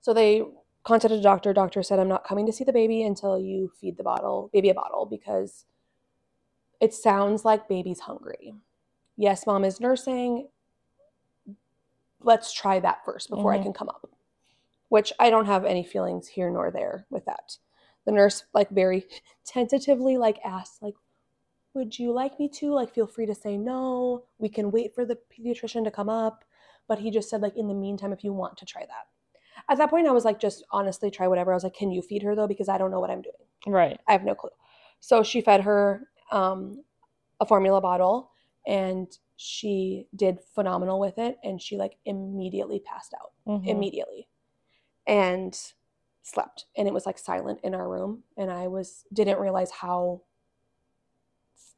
So 0.00 0.14
they 0.14 0.42
contacted 0.84 1.18
a 1.18 1.22
doctor 1.22 1.52
doctor 1.52 1.82
said 1.82 1.98
i'm 1.98 2.08
not 2.08 2.24
coming 2.24 2.46
to 2.46 2.52
see 2.52 2.64
the 2.64 2.72
baby 2.72 3.02
until 3.02 3.38
you 3.38 3.70
feed 3.80 3.96
the 3.96 4.02
bottle 4.02 4.50
baby 4.52 4.68
a 4.70 4.74
bottle 4.74 5.06
because 5.06 5.64
it 6.80 6.92
sounds 6.92 7.44
like 7.44 7.68
baby's 7.68 8.00
hungry. 8.00 8.54
Yes 9.16 9.46
mom 9.46 9.64
is 9.64 9.80
nursing. 9.80 10.48
Let's 12.20 12.52
try 12.52 12.80
that 12.80 13.04
first 13.04 13.30
before 13.30 13.52
i 13.52 13.58
Mhm. 13.58 13.62
can 13.64 13.72
come 13.72 13.88
up 13.88 14.08
which 14.88 15.12
i 15.18 15.30
don't 15.30 15.46
have 15.46 15.64
any 15.64 15.82
feelings 15.82 16.28
here 16.28 16.50
nor 16.50 16.70
there 16.70 17.06
with 17.10 17.24
that. 17.24 17.56
The 18.04 18.12
nurse 18.12 18.44
like 18.52 18.68
very 18.70 19.06
tentatively 19.44 20.16
like 20.18 20.38
asked 20.44 20.82
like 20.82 20.94
would 21.74 21.98
you 21.98 22.12
like 22.12 22.38
me 22.38 22.48
to? 22.50 22.72
Like 22.72 22.94
feel 22.94 23.06
free 23.06 23.26
to 23.26 23.34
say 23.34 23.56
no. 23.56 24.24
We 24.38 24.48
can 24.48 24.70
wait 24.70 24.94
for 24.94 25.04
the 25.04 25.18
pediatrician 25.32 25.82
to 25.84 25.90
come 25.90 26.08
up. 26.08 26.44
But 26.86 27.00
he 27.00 27.10
just 27.10 27.28
said 27.28 27.40
like 27.42 27.56
in 27.56 27.66
the 27.66 27.74
meantime 27.74 28.12
if 28.12 28.22
you 28.22 28.32
want 28.32 28.56
to 28.58 28.64
try 28.66 28.82
that 28.86 29.06
at 29.68 29.78
that 29.78 29.90
point 29.90 30.06
i 30.06 30.10
was 30.12 30.24
like 30.24 30.38
just 30.40 30.64
honestly 30.70 31.10
try 31.10 31.26
whatever. 31.28 31.52
I 31.52 31.56
was 31.56 31.64
like 31.64 31.74
can 31.74 31.90
you 31.90 32.02
feed 32.02 32.22
her 32.22 32.34
though? 32.34 32.46
Because 32.48 32.68
i 32.68 32.78
don't 32.78 32.90
know 32.90 33.00
what 33.00 33.10
i'm 33.10 33.22
doing. 33.22 33.34
Right. 33.66 33.98
i 34.08 34.12
have 34.12 34.24
no 34.24 34.34
clue. 34.34 34.50
So 35.00 35.22
she 35.22 35.40
fed 35.40 35.62
her 35.62 36.08
um, 36.32 36.82
a 37.40 37.46
formula 37.46 37.80
bottle 37.80 38.30
and 38.66 39.06
she 39.36 40.06
did 40.14 40.38
phenomenal 40.54 40.98
with 41.00 41.18
it 41.18 41.38
and 41.44 41.60
she 41.60 41.76
like 41.76 41.96
immediately 42.04 42.80
passed 42.80 43.14
out. 43.14 43.32
Mhm. 43.46 43.66
immediately. 43.66 44.28
And 45.06 45.58
slept. 46.22 46.64
And 46.76 46.88
it 46.88 46.94
was 46.94 47.04
like 47.06 47.18
silent 47.18 47.60
in 47.62 47.74
our 47.74 47.88
room 47.88 48.22
and 48.36 48.50
i 48.50 48.66
was 48.66 49.04
didn't 49.12 49.38
realize 49.38 49.70
how 49.70 50.22
f- 51.54 51.74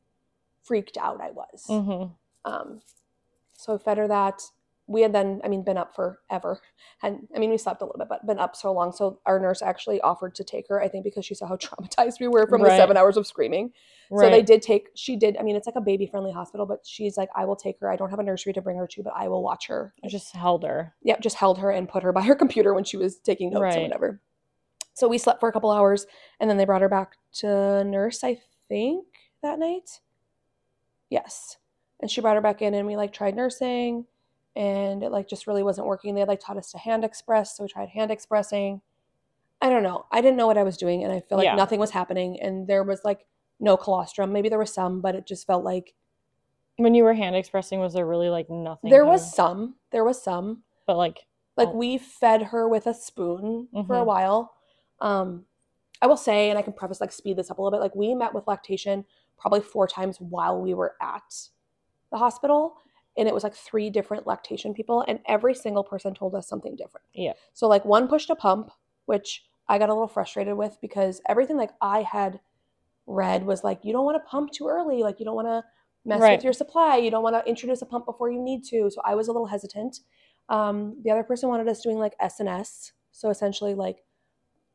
freaked 0.62 0.96
out 0.96 1.20
i 1.20 1.30
was. 1.30 1.64
Mhm. 1.68 2.12
um, 2.44 2.80
so 3.58 3.74
I 3.74 3.78
fed 3.78 3.98
her 3.98 4.06
that 4.08 4.42
we 4.88 5.02
had 5.02 5.12
then 5.12 5.40
i 5.44 5.48
mean 5.48 5.62
been 5.64 5.76
up 5.76 5.94
forever 5.94 6.60
and 7.02 7.26
i 7.34 7.38
mean 7.38 7.50
we 7.50 7.58
slept 7.58 7.82
a 7.82 7.84
little 7.84 7.98
bit 7.98 8.08
but 8.08 8.24
been 8.26 8.38
up 8.38 8.54
so 8.54 8.72
long 8.72 8.92
so 8.92 9.18
our 9.26 9.38
nurse 9.40 9.60
actually 9.62 10.00
offered 10.00 10.34
to 10.34 10.44
take 10.44 10.66
her 10.68 10.80
i 10.80 10.88
think 10.88 11.02
because 11.04 11.24
she 11.24 11.34
saw 11.34 11.46
how 11.46 11.56
traumatized 11.66 12.20
we 12.20 12.28
were 12.28 12.46
from 12.46 12.62
the 12.62 12.68
seven 12.76 12.96
hours 12.96 13.16
of 13.16 13.26
screaming 13.26 13.72
Right. 14.08 14.26
so 14.26 14.30
they 14.30 14.42
did 14.42 14.62
take 14.62 14.88
she 14.94 15.16
did 15.16 15.36
i 15.36 15.42
mean 15.42 15.56
it's 15.56 15.66
like 15.66 15.74
a 15.76 15.80
baby 15.80 16.06
friendly 16.06 16.30
hospital 16.30 16.64
but 16.66 16.80
she's 16.86 17.16
like 17.16 17.28
i 17.34 17.44
will 17.44 17.56
take 17.56 17.80
her 17.80 17.90
i 17.90 17.96
don't 17.96 18.10
have 18.10 18.20
a 18.20 18.22
nursery 18.22 18.52
to 18.52 18.62
bring 18.62 18.76
her 18.76 18.86
to 18.86 19.02
but 19.02 19.12
i 19.16 19.26
will 19.26 19.42
watch 19.42 19.66
her 19.66 19.92
I 20.04 20.08
just 20.08 20.34
held 20.34 20.62
her. 20.62 20.94
yeah, 21.02 21.18
just 21.18 21.36
held 21.36 21.58
her 21.58 21.70
and 21.72 21.88
put 21.88 22.02
her 22.04 22.12
by 22.12 22.22
her 22.22 22.34
computer 22.44 22.72
when 22.72 22.84
she 22.84 22.96
was 22.96 23.16
taking 23.18 23.50
notes 23.50 23.62
Right. 23.62 23.78
or 23.78 23.82
whatever. 23.82 24.20
So 24.94 25.08
we 25.08 25.18
slept 25.18 25.40
for 25.40 25.48
a 25.48 25.52
couple 25.52 25.70
hours 25.72 26.06
and 26.40 26.48
then 26.48 26.56
they 26.56 26.64
brought 26.64 26.80
her 26.80 26.88
back 26.88 27.16
to 27.40 27.84
nurse, 27.84 28.24
I 28.24 28.38
think, 28.68 29.04
that 29.42 29.58
night. 29.58 30.00
Yes. 31.10 31.56
And 32.00 32.10
she 32.10 32.20
brought 32.20 32.36
her 32.36 32.40
back 32.40 32.62
in 32.62 32.72
and 32.74 32.86
we 32.86 32.96
like 32.96 33.12
tried 33.12 33.36
nursing 33.36 34.06
and 34.56 35.02
it 35.02 35.10
like 35.12 35.28
just 35.28 35.46
really 35.46 35.62
wasn't 35.62 35.86
working. 35.86 36.14
They 36.14 36.20
had 36.20 36.28
like 36.28 36.40
taught 36.40 36.56
us 36.56 36.72
to 36.72 36.78
hand 36.78 37.04
express, 37.04 37.56
so 37.56 37.62
we 37.62 37.68
tried 37.68 37.90
hand 37.90 38.10
expressing. 38.10 38.80
I 39.60 39.68
don't 39.70 39.82
know. 39.82 40.06
I 40.10 40.20
didn't 40.20 40.36
know 40.36 40.46
what 40.46 40.58
I 40.58 40.62
was 40.64 40.76
doing, 40.76 41.04
and 41.04 41.12
I 41.12 41.20
feel 41.20 41.38
like 41.38 41.44
Yeah. 41.44 41.54
nothing 41.54 41.78
was 41.80 41.90
happening. 41.90 42.40
And 42.40 42.66
there 42.66 42.82
was 42.82 43.04
like 43.04 43.26
no 43.60 43.76
colostrum. 43.76 44.32
Maybe 44.32 44.48
there 44.48 44.58
was 44.58 44.72
some, 44.72 45.00
but 45.00 45.14
it 45.14 45.26
just 45.26 45.46
felt 45.46 45.64
like 45.64 45.94
When 46.78 46.94
you 46.94 47.04
were 47.04 47.14
hand 47.14 47.36
expressing, 47.36 47.80
was 47.80 47.94
there 47.94 48.04
really 48.06 48.28
like 48.28 48.50
nothing? 48.50 48.90
there 48.90 49.06
was 49.06 49.34
some. 49.34 49.76
There 49.92 50.04
was 50.04 50.20
some. 50.22 50.62
but 50.86 50.96
like 50.96 51.26
Like 51.56 51.68
Oh. 51.68 51.72
we 51.76 51.96
fed 51.98 52.42
her 52.42 52.68
with 52.68 52.86
a 52.86 52.92
spoon 52.94 53.68
for 53.86 53.96
a 53.96 54.00
Mhm. 54.02 54.06
while. 54.06 54.52
Um, 55.00 55.46
I 56.02 56.06
will 56.06 56.18
say, 56.18 56.50
and 56.50 56.58
I 56.58 56.62
can 56.62 56.74
preface 56.74 57.00
like 57.00 57.12
speed 57.12 57.38
this 57.38 57.50
up 57.50 57.58
a 57.58 57.62
little 57.62 57.76
bit. 57.78 57.82
Like 57.82 57.94
we 57.96 58.14
met 58.14 58.34
with 58.34 58.46
lactation 58.46 59.06
probably 59.38 59.60
four 59.62 59.86
times 59.88 60.20
while 60.20 60.60
we 60.60 60.74
were 60.74 60.96
at 61.00 61.48
the 62.12 62.18
hospital, 62.18 62.76
and 63.16 63.28
it 63.28 63.34
was 63.34 63.44
like 63.44 63.54
three 63.54 63.90
different 63.90 64.26
lactation 64.26 64.74
people, 64.74 65.04
and 65.08 65.20
every 65.26 65.54
single 65.54 65.84
person 65.84 66.14
told 66.14 66.34
us 66.34 66.48
something 66.48 66.76
different. 66.76 67.06
Yeah. 67.14 67.32
So 67.52 67.66
like 67.68 67.84
one 67.84 68.08
pushed 68.08 68.30
a 68.30 68.36
pump, 68.36 68.70
which 69.06 69.44
I 69.68 69.78
got 69.78 69.88
a 69.88 69.92
little 69.94 70.08
frustrated 70.08 70.56
with 70.56 70.78
because 70.80 71.20
everything 71.28 71.56
like 71.56 71.70
I 71.80 72.02
had 72.02 72.40
read 73.06 73.44
was 73.46 73.62
like 73.64 73.84
you 73.84 73.92
don't 73.92 74.04
want 74.04 74.22
to 74.22 74.28
pump 74.28 74.52
too 74.52 74.68
early, 74.68 75.02
like 75.02 75.18
you 75.18 75.24
don't 75.24 75.36
want 75.36 75.48
to 75.48 75.64
mess 76.04 76.20
Right. 76.20 76.36
with 76.36 76.44
your 76.44 76.52
supply, 76.52 76.96
you 76.96 77.10
don't 77.10 77.22
want 77.22 77.34
to 77.34 77.48
introduce 77.48 77.82
a 77.82 77.86
pump 77.86 78.06
before 78.06 78.30
you 78.30 78.40
need 78.40 78.64
to. 78.64 78.90
So 78.90 79.00
I 79.04 79.14
was 79.14 79.28
a 79.28 79.32
little 79.32 79.46
hesitant. 79.46 80.00
Um, 80.48 80.96
the 81.02 81.10
other 81.10 81.24
person 81.24 81.48
wanted 81.48 81.66
us 81.68 81.80
doing 81.80 81.98
like 81.98 82.16
SNS, 82.20 82.92
so 83.10 83.30
essentially 83.30 83.74
like 83.74 84.04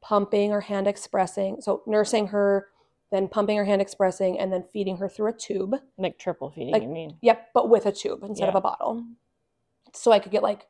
pumping 0.02 0.52
or 0.52 0.62
hand 0.62 0.88
expressing. 0.88 1.62
So 1.62 1.84
nursing 1.86 2.28
her, 2.28 2.68
then 3.12 3.28
pumping 3.28 3.58
her 3.58 3.66
hand 3.66 3.82
expressing, 3.82 4.40
and 4.40 4.52
then 4.54 4.64
feeding 4.64 4.98
her 4.98 5.10
through 5.10 5.28
a 5.30 5.34
tube. 5.34 5.76
like 5.98 6.18
triple 6.18 6.50
feeding. 6.50 6.72
Like- 6.74 6.84
you 6.84 6.90
mean? 6.90 7.18
Yep, 7.22 7.50
but 7.54 7.70
with 7.70 7.86
a 7.86 7.92
tube 7.92 8.24
instead 8.24 8.50
of 8.50 8.56
a 8.56 8.62
bottle. 8.62 9.04
So 9.94 10.12
I 10.12 10.20
could 10.20 10.32
get 10.32 10.44
like 10.44 10.68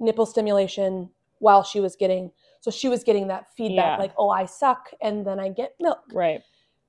nipple 0.00 0.26
stimulation 0.26 1.10
while 1.38 1.62
she 1.62 1.80
was 1.80 1.94
getting 1.96 2.32
so 2.60 2.70
she 2.70 2.88
was 2.88 3.04
getting 3.04 3.28
that 3.28 3.52
feedback 3.54 3.98
Yeah. 3.98 4.02
like, 4.02 4.14
oh, 4.16 4.30
I 4.30 4.46
suck, 4.46 4.90
and 5.02 5.26
then 5.26 5.38
I 5.38 5.50
get 5.50 5.74
milk. 5.78 6.00
Right. 6.14 6.42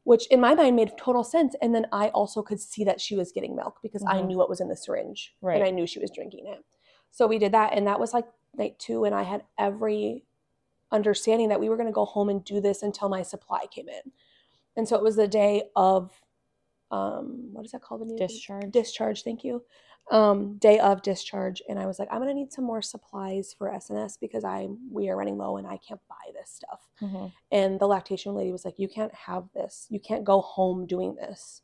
Which 0.06 0.26
in 0.28 0.40
my 0.40 0.54
mind 0.56 0.78
made 0.78 0.98
total 0.98 1.24
sense. 1.26 1.54
And 1.62 1.76
then 1.76 1.88
I 1.92 2.08
also 2.10 2.42
could 2.42 2.62
see 2.62 2.86
that 2.86 3.02
she 3.02 3.14
was 3.18 3.34
getting 3.34 3.58
milk 3.58 3.80
because 3.84 4.02
I 4.08 4.22
Mhm. 4.22 4.28
knew 4.28 4.38
what 4.38 4.48
was 4.48 4.62
in 4.62 4.70
the 4.70 4.78
syringe. 4.78 5.36
Right. 5.42 5.56
And 5.58 5.66
I 5.66 5.72
knew 5.72 5.86
she 5.86 6.00
was 6.00 6.12
drinking 6.12 6.46
it. 6.48 6.64
So 7.12 7.28
we 7.28 7.38
did 7.40 7.52
that, 7.52 7.74
and 7.74 7.86
that 7.88 8.00
was 8.00 8.14
like 8.14 8.26
night 8.54 8.80
two, 8.80 9.04
and 9.04 9.14
I 9.14 9.24
had 9.24 9.44
every 9.58 10.24
understanding 10.92 11.50
that 11.50 11.60
we 11.60 11.68
were 11.68 11.76
gonna 11.76 11.92
go 11.92 12.06
home 12.06 12.30
and 12.30 12.42
do 12.46 12.62
this 12.62 12.82
until 12.82 13.10
my 13.10 13.22
supply 13.24 13.66
came 13.68 13.90
in. 13.90 14.14
And 14.78 14.88
so 14.88 14.96
it 14.96 15.04
was 15.04 15.16
the 15.16 15.28
day 15.28 15.64
of 15.76 16.12
um 16.92 17.50
what 17.54 17.66
is 17.66 17.72
that 17.72 17.82
called? 17.82 18.02
when 18.02 18.16
Discharge. 18.16 18.72
discharge 18.72 19.24
thank 19.24 19.44
you. 19.44 19.64
Um 20.12 20.58
day 20.58 20.78
of 20.80 21.02
discharge. 21.02 21.62
And 21.68 21.80
i 21.80 21.86
was 21.88 21.98
like 21.98 22.08
i'm 22.12 22.20
gonna 22.20 22.34
need 22.34 22.54
some 22.54 22.64
more 22.66 22.82
supplies 22.82 23.56
for 23.58 23.70
sns 23.72 24.20
because 24.20 24.44
i 24.44 24.68
we 24.92 25.10
are 25.10 25.16
running 25.18 25.38
low 25.38 25.58
and 25.58 25.66
i 25.66 25.78
can't 25.78 26.02
buy 26.08 26.32
this 26.34 26.52
stuff. 26.52 26.88
Mhm. 27.02 27.32
and 27.52 27.80
the 27.80 27.88
lactation 27.88 28.36
lady 28.36 28.52
was 28.52 28.66
like 28.66 28.78
you 28.78 28.88
can't 28.88 29.14
have 29.14 29.46
this. 29.54 29.88
You 29.90 30.00
can't 30.00 30.24
go 30.24 30.42
home 30.42 30.86
doing 30.86 31.16
this. 31.16 31.62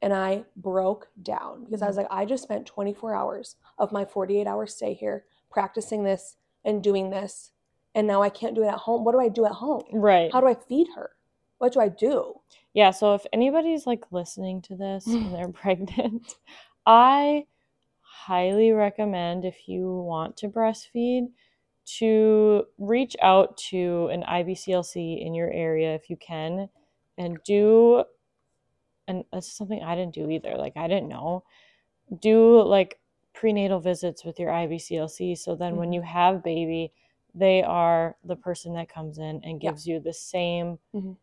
And 0.00 0.12
i 0.14 0.44
broke 0.56 1.08
down 1.22 1.64
because 1.64 1.82
i 1.82 1.86
was 1.88 1.96
like 1.98 2.06
i 2.10 2.24
just 2.24 2.42
spent 2.44 2.66
24 2.66 3.14
hours 3.14 3.56
of 3.78 3.92
my 3.92 4.04
48 4.04 4.46
hour 4.46 4.66
stay 4.66 4.94
here 4.94 5.24
practicing 5.50 6.04
this 6.04 6.36
and 6.64 6.82
doing 6.82 7.10
this. 7.10 7.52
And 7.94 8.06
now 8.06 8.22
i 8.22 8.30
can't 8.30 8.54
do 8.54 8.62
it 8.62 8.68
at 8.68 8.78
home. 8.78 9.04
What 9.04 9.12
do 9.12 9.20
i 9.20 9.28
do 9.28 9.44
at 9.44 9.52
home? 9.52 9.82
Right. 9.92 10.32
how 10.32 10.40
do 10.40 10.46
i 10.46 10.54
feed 10.54 10.88
her 10.96 11.10
what 11.58 11.72
do 11.72 11.80
i 11.80 11.88
do 11.88 12.34
Yeah, 12.74 12.90
so 12.90 13.14
if 13.14 13.24
anybody's 13.32 13.86
like 13.86 14.04
listening 14.12 14.62
to 14.62 14.76
this 14.76 15.06
and 15.14 15.34
they're 15.34 15.48
pregnant, 15.48 16.34
I 16.86 17.46
highly 18.00 18.72
recommend 18.72 19.44
if 19.44 19.68
you 19.68 19.90
want 20.00 20.36
to 20.38 20.48
breastfeed 20.48 21.28
to 21.98 22.64
reach 22.78 23.16
out 23.22 23.56
to 23.70 24.08
an 24.12 24.22
IBCLC 24.24 25.24
in 25.24 25.34
your 25.34 25.50
area 25.52 25.94
if 25.94 26.10
you 26.10 26.16
can 26.16 26.68
and 27.18 27.38
do 27.44 28.04
and 29.08 29.24
this 29.32 29.46
is 29.46 29.52
something 29.56 29.82
I 29.82 29.94
didn't 29.94 30.14
do 30.14 30.28
either. 30.30 30.56
Like 30.56 30.76
I 30.76 30.88
didn't 30.88 31.08
know. 31.08 31.44
Do 32.20 32.62
like 32.62 32.98
prenatal 33.34 33.80
visits 33.80 34.24
with 34.24 34.38
your 34.40 34.50
IBCLC 34.50 35.36
so 35.36 35.54
then 35.54 35.76
when 35.76 35.90
Mhm. 35.90 35.94
you 35.94 36.02
have 36.02 36.42
baby, 36.42 36.92
they 37.34 37.62
are 37.62 38.16
the 38.24 38.36
person 38.36 38.74
that 38.74 38.88
comes 38.88 39.18
in 39.18 39.40
and 39.44 39.60
Yeah. 39.62 39.70
gives 39.70 39.86
you 39.86 40.00
the 40.00 40.12
same 40.12 40.78
Mhm. 40.94 41.16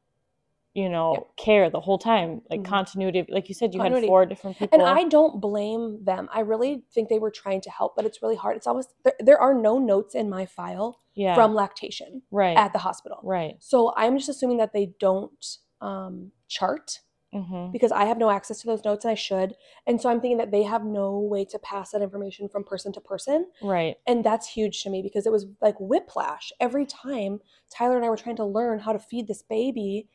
You 0.74 0.90
know, 0.90 1.14
Yep. 1.14 1.28
care 1.38 1.70
the 1.70 1.80
whole 1.80 1.98
time, 2.00 2.42
like 2.50 2.62
Mhm. 2.62 2.66
continuity. 2.66 3.26
Like 3.30 3.48
you 3.48 3.54
said, 3.56 3.74
you 3.74 3.80
Continuity. 3.80 4.08
had 4.08 4.10
four 4.10 4.26
different 4.26 4.58
people. 4.58 4.80
And 4.80 4.88
I 4.88 5.04
don't 5.04 5.40
blame 5.40 6.04
them. 6.04 6.28
I 6.32 6.40
really 6.40 6.84
think 6.92 7.10
they 7.10 7.20
were 7.20 7.32
trying 7.32 7.62
to 7.62 7.70
help, 7.70 7.96
but 7.96 8.06
it's 8.06 8.22
really 8.24 8.36
hard. 8.36 8.58
It's 8.58 8.66
almost 8.68 8.94
there, 9.04 9.14
there 9.20 9.40
are 9.40 9.54
no 9.54 9.78
notes 9.78 10.16
in 10.16 10.30
my 10.30 10.46
file 10.46 11.00
yeah, 11.14 11.36
from 11.36 11.54
lactation 11.54 12.24
right, 12.32 12.58
at 12.58 12.74
the 12.74 12.80
hospital. 12.80 13.20
right. 13.24 13.56
So 13.60 13.94
I'm 13.96 14.18
just 14.18 14.30
assuming 14.30 14.58
that 14.58 14.74
they 14.74 14.94
don't 15.00 15.46
um, 15.82 16.32
chart 16.48 17.02
hmm 17.32 17.72
because 17.72 17.92
I 17.92 18.06
have 18.06 18.20
no 18.20 18.30
access 18.30 18.60
to 18.62 18.68
those 18.68 18.86
notes 18.86 19.06
and 19.06 19.12
I 19.12 19.16
should. 19.16 19.56
And 19.88 20.00
so 20.00 20.08
I'm 20.10 20.22
thinking 20.22 20.38
that 20.38 20.52
they 20.52 20.62
have 20.64 20.84
no 20.86 21.18
way 21.20 21.44
to 21.46 21.58
pass 21.60 21.92
that 21.92 22.02
information 22.04 22.48
from 22.48 22.64
person 22.64 22.94
to 22.94 23.02
person. 23.02 23.48
Right. 23.62 23.98
And 24.06 24.24
that's 24.24 24.48
huge 24.48 24.84
to 24.84 24.90
me 24.92 25.02
because 25.02 25.26
it 25.26 25.32
was 25.32 25.48
like 25.62 25.76
whiplash 25.80 26.52
every 26.60 26.86
time 26.86 27.40
Tyler 27.72 27.96
and 27.96 28.06
I 28.06 28.10
were 28.10 28.18
trying 28.18 28.36
to 28.38 28.46
learn 28.46 28.80
how 28.80 28.94
to 28.94 29.00
feed 29.00 29.28
this 29.28 29.42
baby. 29.42 30.08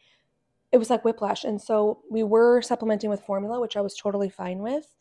It 0.72 0.78
was 0.78 0.90
like 0.90 1.04
whiplash. 1.04 1.44
And 1.44 1.60
so 1.60 2.00
we 2.10 2.22
were 2.22 2.60
supplementing 2.62 3.10
with 3.10 3.22
formula, 3.22 3.60
which 3.60 3.76
I 3.76 3.80
was 3.80 3.96
totally 3.96 4.28
fine 4.28 4.58
with. 4.58 4.94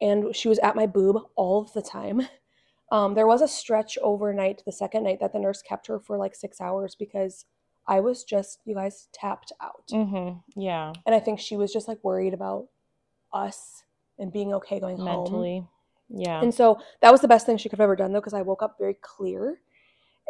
And 0.00 0.34
she 0.34 0.48
was 0.48 0.58
at 0.60 0.76
my 0.76 0.86
boob 0.86 1.22
all 1.36 1.62
of 1.62 1.72
the 1.72 1.82
time. 1.82 2.28
Um, 2.92 3.14
there 3.14 3.26
was 3.26 3.42
a 3.42 3.48
stretch 3.48 3.98
overnight, 4.00 4.62
the 4.64 4.70
second 4.70 5.02
night, 5.02 5.18
that 5.18 5.32
the 5.32 5.40
nurse 5.40 5.60
kept 5.60 5.88
her 5.88 5.98
for 5.98 6.16
like 6.16 6.36
six 6.36 6.60
hours 6.60 6.94
because 6.94 7.44
I 7.88 7.98
was 7.98 8.22
just, 8.22 8.60
you 8.64 8.76
guys, 8.76 9.08
tapped 9.12 9.50
out. 9.60 9.90
hmm 9.90 10.34
Yeah. 10.54 10.92
And 11.04 11.12
I 11.12 11.18
think 11.18 11.40
she 11.40 11.56
was 11.56 11.72
just 11.72 11.88
like 11.88 11.98
worried 12.04 12.32
about 12.32 12.68
us 13.32 13.82
and 14.20 14.32
being 14.32 14.54
okay 14.54 14.78
going 14.78 14.98
home. 14.98 15.04
Mentally. 15.04 15.66
Yeah. 16.08 16.40
And 16.40 16.54
so 16.54 16.78
that 17.02 17.10
was 17.10 17.20
the 17.20 17.26
best 17.26 17.44
thing 17.44 17.56
she 17.56 17.68
could 17.68 17.80
have 17.80 17.84
ever 17.84 17.96
done, 17.96 18.12
though, 18.12 18.20
because 18.20 18.34
I 18.34 18.42
woke 18.42 18.62
up 18.62 18.76
very 18.78 18.94
clear, 19.02 19.60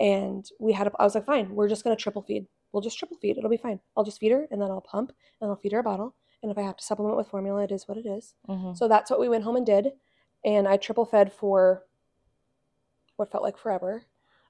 and 0.00 0.48
we 0.58 0.72
had. 0.72 0.86
A, 0.86 0.92
I 0.98 1.04
was 1.04 1.14
like, 1.14 1.26
fine, 1.26 1.54
we're 1.54 1.68
just 1.68 1.84
gonna 1.84 1.94
triple 1.94 2.22
feed. 2.22 2.46
We'll 2.76 2.82
just 2.82 2.98
triple 2.98 3.16
feed. 3.16 3.38
It'll 3.38 3.48
be 3.48 3.56
fine. 3.56 3.80
I'll 3.96 4.04
just 4.04 4.20
feed 4.20 4.32
her, 4.32 4.46
and 4.50 4.60
then 4.60 4.70
I'll 4.70 4.82
pump, 4.82 5.10
and 5.40 5.48
I'll 5.48 5.56
feed 5.56 5.72
her 5.72 5.78
a 5.78 5.82
bottle. 5.82 6.14
And 6.42 6.52
if 6.52 6.58
I 6.58 6.60
have 6.60 6.76
to 6.76 6.84
supplement 6.84 7.16
with 7.16 7.26
formula, 7.26 7.64
it 7.64 7.72
is 7.72 7.88
what 7.88 7.96
it 7.96 8.04
is. 8.04 8.34
hmm 8.46 8.74
So 8.74 8.86
that's 8.86 9.10
what 9.10 9.18
we 9.18 9.30
went 9.30 9.44
home 9.44 9.56
and 9.56 9.64
did, 9.64 9.92
and 10.44 10.68
I 10.68 10.76
triple 10.76 11.06
fed 11.06 11.32
for 11.32 11.84
what 13.16 13.32
felt 13.32 13.42
like 13.42 13.56
forever. 13.56 14.04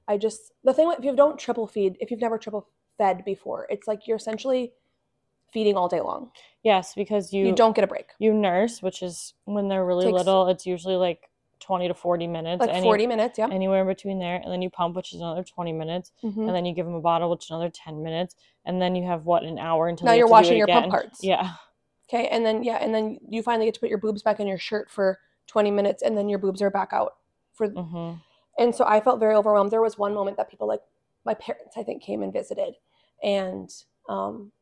I 0.09 0.16
just 0.18 0.51
the 0.64 0.74
thing 0.74 0.93
if 0.99 1.05
you 1.05 1.14
don't 1.14 1.39
triple 1.39 1.68
feed, 1.68 1.99
if 2.01 2.11
you've 2.11 2.20
never 2.20 2.37
triple 2.37 2.66
fed 2.99 3.24
before, 3.24 3.68
it's 3.70 3.87
like 3.87 4.09
you're 4.09 4.16
essentially 4.16 4.72
feeding 5.53 5.77
all 5.77 5.87
day 5.87 6.01
long. 6.01 6.33
Yes, 6.64 6.95
because 6.97 7.33
you 7.33 7.47
You, 7.47 7.55
don't 7.55 7.77
get 7.77 7.85
a 7.85 7.87
break. 7.87 8.07
you 8.18 8.35
nurse, 8.35 8.83
which 8.83 9.05
is 9.05 9.35
when 9.45 9.68
they're 9.68 9.85
really 9.87 10.07
Takes- 10.07 10.16
little, 10.18 10.49
it's 10.49 10.66
usually 10.66 10.97
like 10.97 11.31
twenty 11.61 11.89
to 11.89 11.95
forty 11.95 12.27
minutes. 12.27 12.61
Like 12.61 12.71
any- 12.71 12.83
40 12.83 13.07
minutes, 13.07 13.39
yeah. 13.39 13.49
Anywhere 13.51 13.83
in 13.83 13.87
between 13.87 14.19
there, 14.19 14.37
and 14.37 14.53
then 14.53 14.63
you 14.63 14.71
pump, 14.71 14.97
which 14.97 15.13
is 15.13 15.21
another 15.21 15.43
twenty 15.45 15.73
minutes, 15.73 16.13
Mhm. 16.23 16.47
and 16.47 16.55
then 16.55 16.65
you 16.67 16.75
give 16.75 16.87
them 16.87 16.95
a 16.95 17.01
bottle, 17.01 17.31
which 17.31 17.45
is 17.45 17.51
another 17.51 17.71
ten 17.71 18.03
minutes, 18.03 18.35
and 18.65 18.81
then 18.81 18.95
you 18.95 19.05
have 19.07 19.25
what 19.27 19.43
an 19.43 19.59
hour 19.59 19.89
until 19.89 20.07
Now 20.07 20.13
you're 20.13 20.27
to 20.27 20.29
do 20.29 20.33
washing 20.33 20.59
your 20.59 20.67
pump 20.67 20.91
parts. 20.91 21.23
Yeah. 21.25 21.55
Okay, 22.09 22.29
and 22.29 22.45
then 22.47 22.63
yeah, 22.63 22.77
and 22.77 22.95
then 22.95 23.19
you 23.29 23.43
finally 23.43 23.67
get 23.67 23.75
to 23.75 23.81
put 23.81 23.89
your 23.89 23.99
boobs 23.99 24.23
back 24.23 24.39
in 24.41 24.47
your 24.47 24.59
shirt 24.59 24.91
for 24.91 25.19
20 25.47 25.71
minutes, 25.71 26.03
and 26.03 26.17
then 26.17 26.29
your 26.29 26.39
boobs 26.39 26.61
are 26.63 26.71
back 26.71 26.93
out 26.93 27.17
for. 27.53 27.69
hmm 27.69 28.13
And 28.59 28.75
so 28.75 28.85
I 28.87 29.01
felt 29.01 29.21
very 29.21 29.35
overwhelmed. 29.35 29.71
There 29.71 29.83
was 29.83 29.99
one 29.99 30.15
moment 30.15 30.37
that 30.39 30.49
people 30.49 30.67
like 30.67 30.81
my 31.25 31.35
parents, 31.35 31.77
I 31.77 31.83
think, 31.83 32.03
came 32.03 32.23
and 32.23 32.33
visited, 32.33 32.77
and 33.23 33.71
um, 34.09 34.53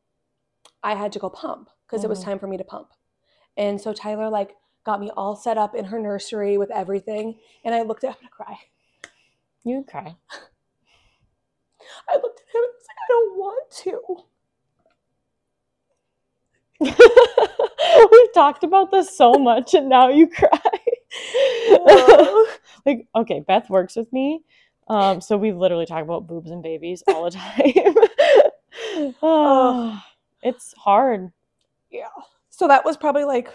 I 0.83 0.95
had 0.95 1.13
to 1.13 1.19
go 1.19 1.29
pump 1.31 1.71
because 1.87 2.03
it 2.05 2.09
was 2.09 2.21
Mhm. 2.21 2.25
time 2.25 2.39
for 2.39 2.47
me 2.47 2.57
to 2.57 2.65
pump. 2.65 2.93
And 3.57 3.81
so 3.81 3.93
Tyler 3.93 4.29
like 4.31 4.57
got 4.85 5.01
me 5.01 5.11
all 5.17 5.37
set 5.37 5.59
up 5.59 5.75
in 5.75 5.87
her 5.87 5.99
nursery 5.99 6.59
with 6.59 6.71
everything, 6.71 7.39
and 7.65 7.75
I 7.75 7.83
looked 7.83 8.05
at 8.05 8.11
him 8.11 8.23
to 8.23 8.29
cry. 8.29 8.57
You 9.65 9.79
would 9.79 9.87
cry. 9.87 10.15
I 12.09 12.17
looked 12.17 12.41
at 12.41 12.47
him 12.55 12.63
and 12.63 12.73
was 12.73 12.87
like, 12.89 12.99
I 13.03 13.09
don't 13.09 13.39
want 13.39 13.71
to. 13.83 14.25
We've 18.13 18.35
talked 18.35 18.65
about 18.65 18.91
this 18.91 19.17
so 19.17 19.35
much, 19.35 19.75
and 19.75 19.89
now 19.89 20.09
you 20.09 20.29
cry. 20.29 20.51
like, 22.87 23.07
okay, 23.15 23.41
Beth 23.41 23.71
works 23.71 23.97
with 23.97 24.13
me, 24.13 24.43
um, 24.89 25.21
so 25.21 25.37
we 25.37 25.53
literally 25.53 25.87
talk 25.87 26.03
about 26.03 26.27
boobs 26.27 26.51
and 26.51 26.63
babies 26.63 27.03
all 27.09 27.25
the 27.25 27.31
time. 27.31 27.95
oh, 29.23 30.03
it's 30.43 30.75
hard. 30.77 31.33
Yeah. 31.91 32.09
So 32.51 32.69
that 32.69 32.85
was 32.85 32.97
probably 32.97 33.25
like 33.25 33.51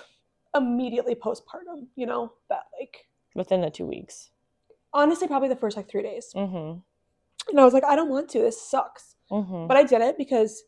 immediately 0.55 1.15
postpartum, 1.15 1.87
you 1.95 2.05
know, 2.05 2.33
that 2.49 2.63
like 2.79 3.05
within 3.35 3.61
the 3.61 3.69
two 3.69 3.85
weeks. 3.85 4.31
honestly 4.93 5.27
probably 5.27 5.49
the 5.49 5.55
first 5.55 5.77
like 5.77 5.89
three 5.89 6.03
days. 6.03 6.31
Mm-hmm. 6.35 6.79
And 7.49 7.59
I 7.59 7.63
was 7.63 7.73
like, 7.73 7.83
I 7.83 7.95
don't 7.95 8.09
want 8.09 8.29
to. 8.29 8.39
This 8.39 8.61
sucks. 8.61 9.15
Mm-hmm. 9.31 9.67
But 9.67 9.77
I 9.77 9.83
did 9.83 10.01
it 10.01 10.17
because 10.17 10.63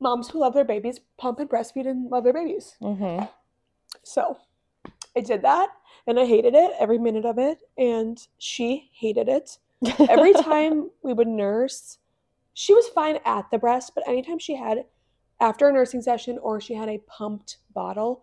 moms 0.00 0.28
who 0.28 0.40
love 0.40 0.54
their 0.54 0.64
babies 0.64 1.00
pump 1.18 1.38
and 1.40 1.48
breastfeed 1.48 1.88
and 1.88 2.10
love 2.10 2.24
their 2.24 2.32
babies. 2.32 2.76
mm-hmm. 2.80 3.24
So 4.02 4.38
I 5.16 5.20
did 5.20 5.42
that 5.42 5.68
and 6.06 6.18
I 6.18 6.24
hated 6.24 6.54
it 6.54 6.72
every 6.78 6.98
minute 6.98 7.24
of 7.24 7.38
it. 7.38 7.58
And 7.76 8.18
she 8.38 8.90
hated 8.94 9.28
it. 9.28 9.58
Every 10.08 10.32
time 10.42 10.90
we 11.02 11.12
would 11.12 11.28
nurse, 11.28 11.98
she 12.54 12.74
was 12.74 12.88
fine 12.88 13.18
at 13.24 13.50
the 13.50 13.58
breast, 13.58 13.92
but 13.94 14.06
anytime 14.06 14.38
she 14.38 14.54
had, 14.56 14.84
after 15.40 15.68
a 15.68 15.72
nursing 15.72 16.02
session 16.02 16.38
or 16.42 16.60
she 16.60 16.74
had 16.74 16.88
a 16.88 16.98
pumped 17.06 17.58
bottle, 17.74 18.22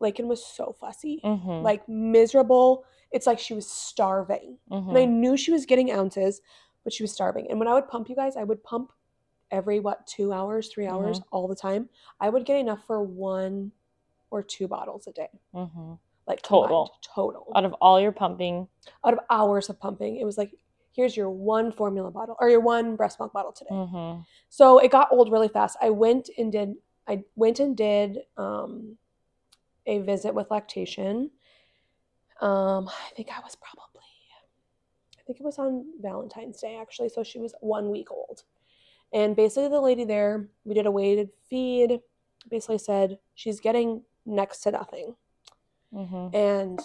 Lakin 0.00 0.28
was 0.28 0.44
so 0.44 0.72
fussy, 0.78 1.20
Mhm. 1.24 1.62
like 1.62 1.88
miserable. 1.88 2.84
It's 3.10 3.26
like 3.26 3.38
she 3.38 3.54
was 3.54 3.68
starving. 3.70 4.58
Mhm. 4.70 4.88
And 4.90 4.98
I 4.98 5.04
knew 5.06 5.36
she 5.36 5.50
was 5.50 5.66
getting 5.66 5.90
ounces, 5.90 6.40
but 6.84 6.92
she 6.92 7.02
was 7.02 7.12
starving. 7.12 7.48
And 7.50 7.58
when 7.58 7.68
I 7.68 7.74
would 7.74 7.88
pump 7.88 8.08
you 8.08 8.14
guys, 8.16 8.36
I 8.36 8.44
would 8.44 8.62
pump 8.62 8.92
every 9.50 9.80
what, 9.80 10.06
two 10.06 10.32
hours, 10.32 10.68
three 10.68 10.86
hours, 10.86 11.20
all 11.32 11.48
the 11.48 11.56
time. 11.56 11.88
I 12.20 12.28
would 12.28 12.44
get 12.44 12.58
enough 12.58 12.84
for 12.84 13.02
one 13.02 13.72
or 14.30 14.42
two 14.42 14.68
bottles 14.68 15.06
a 15.06 15.12
day. 15.12 15.30
Mhm. 15.54 15.98
Like 16.26 16.42
Total. 16.42 16.94
total. 17.02 17.50
Out 17.54 17.64
of 17.64 17.72
all 17.80 17.98
your 17.98 18.12
pumping, 18.12 18.68
Out 19.04 19.14
of 19.14 19.20
hours 19.30 19.70
of 19.70 19.80
pumping, 19.80 20.16
it 20.16 20.24
was 20.24 20.36
like, 20.36 20.54
here's 20.92 21.16
your 21.16 21.30
one 21.30 21.72
formula 21.72 22.10
bottle 22.10 22.36
or 22.40 22.50
your 22.50 22.60
one 22.60 22.94
breast 22.96 23.18
milk 23.18 23.32
bottle 23.32 23.52
today. 23.52 23.70
mhm. 23.70 24.24
So 24.50 24.78
it 24.78 24.90
got 24.90 25.10
old 25.12 25.30
really 25.32 25.48
fast. 25.48 25.76
I 25.80 25.90
went 25.90 26.28
and 26.36 26.52
did 26.52 26.76
I 27.06 27.24
went 27.36 27.58
and 27.60 27.74
did 27.74 28.26
um 28.36 28.98
a 29.88 29.98
visit 30.00 30.34
with 30.34 30.50
lactation. 30.50 31.30
Um 32.40 32.88
I 32.88 33.10
think 33.16 33.28
I 33.30 33.40
was 33.40 33.56
probably 33.56 34.02
I 35.18 35.22
think 35.26 35.40
it 35.40 35.44
was 35.44 35.58
on 35.58 35.86
Valentine's 36.00 36.60
Day 36.60 36.76
actually, 36.80 37.08
so 37.08 37.22
she 37.22 37.38
was 37.38 37.54
1 37.60 37.90
week 37.90 38.10
old. 38.10 38.44
And 39.12 39.34
basically 39.36 39.68
the 39.68 39.80
lady 39.80 40.04
there, 40.04 40.48
we 40.64 40.74
did 40.74 40.86
a 40.86 40.90
weighted 40.90 41.30
feed, 41.48 42.00
basically 42.48 42.78
said 42.78 43.18
she's 43.34 43.60
getting 43.60 44.02
next 44.24 44.60
to 44.60 44.70
nothing 44.70 45.16
Mhm. 45.92 46.34
and 46.34 46.80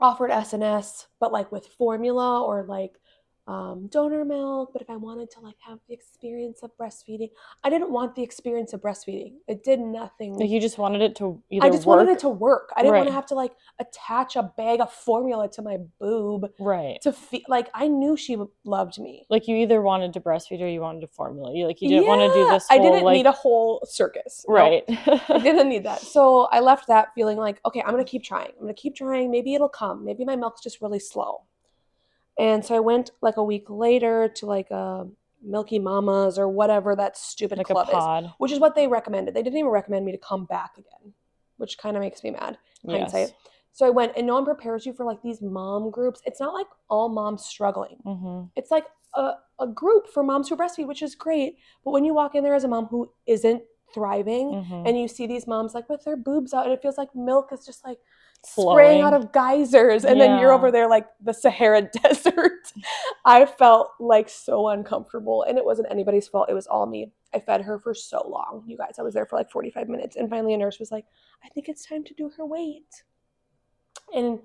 offered 0.00 0.30
SNS, 0.30 1.06
but 1.20 1.32
like 1.32 1.52
with 1.52 1.66
formula 1.66 2.42
or 2.42 2.64
like 2.64 2.98
um, 3.46 3.88
donor 3.88 4.24
milk. 4.24 4.70
But 4.72 4.82
if 4.82 4.90
I 4.90 4.96
wanted 4.96 5.30
to 5.32 5.40
like 5.40 5.56
have 5.60 5.78
the 5.88 5.94
experience 5.94 6.62
of 6.62 6.70
breastfeeding, 6.80 7.30
I 7.62 7.70
didn't 7.70 7.90
want 7.90 8.14
the 8.14 8.22
experience 8.22 8.72
of 8.72 8.80
breastfeeding. 8.80 9.34
It 9.48 9.64
did 9.64 9.80
nothing. 9.80 10.34
Like 10.34 10.50
you 10.50 10.60
just 10.60 10.78
wanted 10.78 11.02
it 11.02 11.16
to 11.16 11.42
either 11.50 11.66
I 11.66 11.70
just 11.70 11.86
work, 11.86 11.98
wanted 11.98 12.12
it 12.12 12.18
to 12.20 12.28
work. 12.28 12.70
I 12.76 12.82
didn't 12.82 12.96
want 12.96 13.08
to 13.08 13.14
have 13.14 13.26
to 13.26 13.34
like 13.34 13.52
attach 13.78 14.36
a 14.36 14.52
bag 14.56 14.80
of 14.80 14.92
formula 14.92 15.50
to 15.52 15.62
my 15.62 15.78
boob 16.00 16.50
right. 16.58 17.00
to 17.02 17.12
feel 17.12 17.42
like 17.48 17.68
I 17.74 17.88
knew 17.88 18.16
she 18.16 18.36
loved 18.64 18.98
me. 18.98 19.26
Like 19.28 19.48
you 19.48 19.56
either 19.56 19.82
wanted 19.82 20.12
to 20.14 20.20
breastfeed 20.20 20.60
or 20.60 20.68
you 20.68 20.80
wanted 20.80 21.00
to 21.00 21.08
formula. 21.08 21.54
You 21.54 21.66
like 21.66 21.80
you 21.82 21.88
didn't 21.88 22.06
want 22.06 22.20
to 22.20 22.32
do 22.32 22.44
Yeah, 22.44 22.50
this. 22.50 22.66
I 22.70 22.76
whole, 22.76 22.92
didn't 22.92 23.04
like, 23.04 23.14
need 23.16 23.26
a 23.26 23.32
whole 23.32 23.86
circus. 23.88 24.44
Right. 24.48 24.84
I 24.88 25.40
didn't 25.42 25.68
need 25.68 25.84
that. 25.84 26.00
So 26.00 26.48
I 26.50 26.60
left 26.60 26.88
that 26.88 27.08
feeling 27.14 27.36
like, 27.36 27.60
okay, 27.66 27.82
I'm 27.82 27.90
gonna 27.90 28.04
keep 28.04 28.22
trying. 28.22 28.52
I'm 28.56 28.62
gonna 28.62 28.74
keep 28.74 28.94
trying. 28.94 29.30
Maybe 29.30 29.54
it'll 29.54 29.68
come. 29.68 30.04
Maybe 30.04 30.24
my 30.24 30.36
milk's 30.36 30.62
just 30.62 30.80
really 30.80 30.98
slow. 30.98 31.42
And 32.38 32.64
so 32.64 32.74
I 32.74 32.80
went 32.80 33.10
like 33.20 33.36
a 33.36 33.44
week 33.44 33.66
later 33.68 34.28
to 34.28 34.46
like 34.46 34.70
a 34.70 35.06
Milky 35.42 35.78
Mamas 35.78 36.38
or 36.38 36.48
whatever 36.48 36.96
that 36.96 37.16
stupid 37.16 37.58
like 37.58 37.70
a 37.70 37.72
club 37.74 37.88
is, 37.88 37.94
which 38.38 38.50
is 38.52 38.58
what 38.58 38.74
they 38.74 38.86
recommended. 38.88 39.34
They 39.34 39.42
didn't 39.42 39.58
even 39.58 39.70
recommend 39.70 40.04
me 40.04 40.12
to 40.12 40.18
come 40.18 40.46
back 40.46 40.72
again, 40.78 41.12
which 41.58 41.76
kind 41.78 41.96
of 41.96 42.00
makes 42.00 42.24
me 42.24 42.30
mad. 42.30 42.58
hindsight. 42.88 43.28
Yes. 43.28 43.32
So 43.72 43.84
I 43.86 43.90
went, 43.90 44.12
and 44.16 44.26
no 44.26 44.34
one 44.34 44.44
prepares 44.44 44.86
you 44.86 44.92
for 44.92 45.04
like 45.04 45.20
these 45.22 45.42
mom 45.42 45.90
groups. 45.90 46.20
It's 46.24 46.40
not 46.40 46.54
like 46.54 46.68
all 46.88 47.08
moms 47.08 47.44
struggling. 47.44 47.96
Mm-hmm. 48.06 48.46
It's 48.56 48.70
like 48.70 48.86
a, 49.14 49.32
a 49.60 49.66
group 49.66 50.06
for 50.08 50.22
moms 50.22 50.48
who 50.48 50.56
breastfeed, 50.56 50.86
which 50.86 51.02
is 51.02 51.14
great. 51.14 51.56
But 51.84 51.90
when 51.90 52.04
you 52.04 52.14
walk 52.14 52.34
in 52.34 52.42
there 52.44 52.54
as 52.54 52.64
a 52.64 52.68
mom 52.68 52.86
who 52.86 53.10
isn't 53.26 53.62
thriving, 53.92 54.50
Mhm. 54.50 54.88
and 54.88 54.98
you 54.98 55.06
see 55.08 55.26
these 55.26 55.46
moms 55.46 55.74
like 55.74 55.88
with 55.88 56.04
their 56.04 56.16
boobs 56.16 56.54
out, 56.54 56.64
and 56.64 56.72
it 56.72 56.82
feels 56.82 56.96
like 56.98 57.14
milk 57.14 57.50
is 57.52 57.66
just 57.66 57.84
like 57.84 57.98
spraying 58.44 59.02
out 59.02 59.14
of 59.14 59.32
geysers, 59.32 60.04
and 60.04 60.20
then 60.20 60.38
you're 60.38 60.52
over 60.52 60.70
there 60.70 60.88
like 60.88 61.06
the 61.22 61.32
Sahara 61.32 61.82
Desert. 62.02 62.72
I 63.24 63.46
felt 63.46 63.90
like 64.00 64.28
so 64.28 64.68
uncomfortable, 64.68 65.42
and 65.42 65.58
it 65.58 65.64
wasn't 65.64 65.88
anybody's 65.90 66.28
fault. 66.28 66.48
It 66.50 66.54
was 66.54 66.66
all 66.66 66.86
me. 66.86 67.12
I 67.34 67.40
fed 67.40 67.62
her 67.62 67.78
for 67.78 67.94
so 67.94 68.26
long, 68.28 68.64
you 68.66 68.76
guys. 68.76 68.96
I 68.98 69.02
was 69.02 69.14
there 69.14 69.26
for 69.26 69.36
like 69.36 69.50
45 69.50 69.88
minutes, 69.88 70.16
and 70.16 70.28
finally 70.30 70.54
a 70.54 70.56
nurse 70.58 70.78
was 70.78 70.92
like, 70.92 71.04
"I 71.44 71.48
think 71.48 71.68
it's 71.68 71.84
time 71.86 72.04
to 72.04 72.14
do 72.14 72.30
her 72.36 72.46
weight," 72.46 73.02
and 74.14 74.40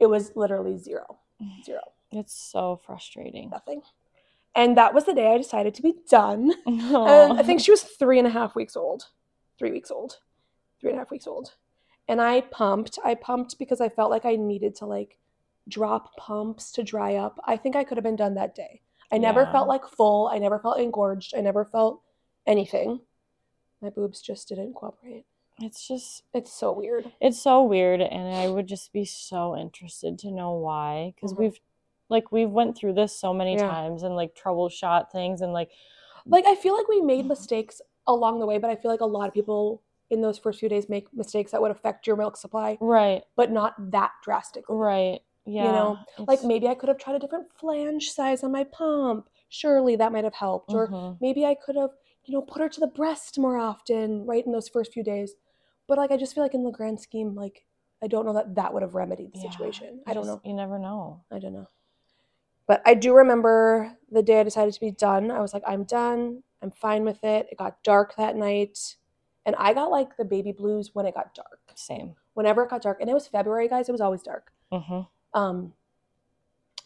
it 0.00 0.06
was 0.06 0.32
literally 0.34 0.76
zero, 0.78 1.18
zero, 1.64 1.80
It's 2.10 2.34
so 2.34 2.80
frustrating. 2.84 3.50
nothing. 3.50 3.82
And 4.54 4.76
that 4.76 4.92
was 4.92 5.04
the 5.06 5.14
day 5.14 5.32
I 5.32 5.38
decided 5.38 5.74
to 5.76 5.82
be 5.82 5.94
done. 6.10 6.52
And 6.66 7.38
I 7.38 7.42
think 7.42 7.60
she 7.60 7.70
was 7.70 7.82
three 7.82 8.18
and 8.18 8.26
a 8.26 8.30
half 8.30 8.54
weeks 8.54 8.76
old. 8.76 9.06
Three 9.58 9.70
weeks 9.70 9.90
old. 9.90 10.18
Three 10.80 10.90
and 10.90 10.98
a 10.98 11.00
half 11.02 11.10
weeks 11.10 11.26
old. 11.26 11.54
And 12.12 12.20
I 12.20 12.42
pumped. 12.42 12.98
I 13.02 13.14
pumped 13.14 13.58
because 13.58 13.80
I 13.80 13.88
felt 13.88 14.10
like 14.10 14.26
I 14.26 14.36
needed 14.36 14.74
to 14.76 14.86
like 14.86 15.16
drop 15.66 16.14
pumps 16.18 16.70
to 16.72 16.82
dry 16.82 17.14
up. 17.14 17.40
I 17.46 17.56
think 17.56 17.74
I 17.74 17.84
could 17.84 17.96
have 17.96 18.04
been 18.04 18.16
done 18.16 18.34
that 18.34 18.54
day. 18.54 18.82
I 19.10 19.16
never 19.16 19.44
Yeah. 19.44 19.52
felt 19.52 19.66
like 19.66 19.86
full. 19.86 20.28
I 20.28 20.36
never 20.36 20.58
felt 20.58 20.78
engorged. 20.78 21.32
I 21.34 21.40
never 21.40 21.64
felt 21.64 22.02
anything. 22.46 23.00
My 23.80 23.88
boobs 23.88 24.20
just 24.20 24.46
didn't 24.48 24.74
cooperate. 24.74 25.24
it's 25.58 25.86
just 25.88 26.24
It's 26.34 26.52
so 26.52 26.72
weird. 26.72 27.12
it's 27.20 27.38
so 27.38 27.62
weird 27.62 28.00
and 28.00 28.34
i 28.34 28.48
would 28.48 28.66
just 28.66 28.90
be 28.92 29.04
so 29.04 29.54
interested 29.54 30.18
to 30.18 30.30
know 30.30 30.52
why 30.52 31.12
because 31.14 31.34
Mhm. 31.34 31.38
we've 31.38 31.60
like 32.08 32.32
we've 32.32 32.50
went 32.50 32.74
through 32.76 32.94
this 32.94 33.14
so 33.14 33.34
many 33.34 33.54
Yeah. 33.54 33.68
times 33.68 34.02
and 34.02 34.16
like 34.16 34.34
troubleshot 34.34 35.10
things 35.10 35.40
and 35.42 35.52
like 35.52 35.70
Like 36.26 36.46
I 36.46 36.54
feel 36.56 36.74
like 36.76 36.88
we 36.88 36.98
Mm-hmm. 36.98 37.06
made 37.06 37.26
mistakes 37.26 37.80
along 38.06 38.40
the 38.40 38.46
way, 38.46 38.58
but 38.58 38.70
I 38.70 38.76
feel 38.76 38.90
like 38.90 39.00
a 39.02 39.06
lot 39.18 39.28
of 39.28 39.34
people 39.34 39.82
in 40.12 40.20
those 40.20 40.38
first 40.38 40.60
few 40.60 40.68
days 40.68 40.88
make 40.88 41.12
mistakes 41.12 41.50
that 41.52 41.60
would 41.62 41.70
affect 41.70 42.06
your 42.06 42.16
milk 42.16 42.36
supply, 42.36 42.76
right 42.80 43.22
but 43.34 43.50
not 43.50 43.74
that 43.90 44.12
drastically. 44.22 44.76
right 44.76 45.20
yeah 45.44 45.64
You 45.66 45.72
know, 45.72 45.98
like 46.28 46.44
maybe 46.44 46.68
I 46.68 46.74
could 46.74 46.88
have 46.88 46.98
tried 46.98 47.16
a 47.16 47.18
different 47.18 47.48
flange 47.58 48.10
size 48.10 48.44
on 48.44 48.52
my 48.52 48.64
pump. 48.64 49.28
Surely 49.48 49.96
that 49.96 50.12
might 50.12 50.24
have 50.24 50.34
helped. 50.34 50.72
Or 50.72 50.88
Mhm. 50.88 51.16
maybe 51.20 51.44
I 51.44 51.54
could 51.54 51.76
have, 51.76 51.90
you 52.24 52.32
know, 52.34 52.42
put 52.42 52.62
her 52.62 52.68
to 52.68 52.80
the 52.80 52.86
breast 52.86 53.38
more 53.38 53.56
often, 53.58 54.24
right 54.24 54.44
in 54.46 54.52
those 54.52 54.68
first 54.68 54.92
few 54.92 55.02
days. 55.02 55.34
But 55.88 55.98
like, 55.98 56.10
I 56.12 56.16
just 56.16 56.34
feel 56.34 56.44
like 56.44 56.54
in 56.54 56.62
the 56.62 56.70
grand 56.70 57.00
scheme, 57.00 57.34
like, 57.34 57.66
I 58.02 58.06
don't 58.06 58.24
know 58.26 58.32
that 58.34 58.54
that 58.54 58.72
would 58.72 58.82
have 58.82 58.94
remedied 58.94 59.32
the 59.34 59.40
Yeah, 59.40 59.50
situation. 59.50 60.00
I 60.06 60.14
don't 60.14 60.24
just- 60.24 60.44
know. 60.44 60.48
you 60.48 60.54
never 60.54 60.78
know 60.78 61.22
I 61.30 61.38
don't 61.40 61.52
know. 61.54 61.66
But 62.66 62.80
I 62.86 62.94
do 62.94 63.12
remember 63.14 63.98
the 64.10 64.22
day 64.22 64.38
I 64.40 64.44
decided 64.44 64.72
to 64.74 64.80
be 64.80 64.92
done. 64.92 65.30
I 65.30 65.40
was 65.40 65.52
like, 65.52 65.64
I'm 65.66 65.84
done. 65.84 66.44
I'm 66.62 66.70
fine 66.70 67.04
with 67.04 67.22
it. 67.24 67.48
It 67.50 67.58
got 67.58 67.82
dark 67.82 68.14
that 68.16 68.36
night. 68.36 68.96
And 69.44 69.56
I 69.58 69.74
got 69.74 69.90
like 69.90 70.16
the 70.16 70.24
baby 70.24 70.52
blues 70.52 70.90
when 70.94 71.06
it 71.06 71.14
got 71.14 71.34
dark. 71.34 71.60
same 71.74 72.14
Whenever 72.34 72.62
it 72.64 72.70
got 72.70 72.82
dark. 72.82 72.98
And 73.00 73.10
it 73.10 73.14
was 73.14 73.26
February, 73.26 73.68
guys. 73.68 73.88
It 73.88 73.92
was 73.92 74.00
always 74.00 74.22
dark. 74.22 74.52
hmm 74.70 75.00
Um, 75.34 75.72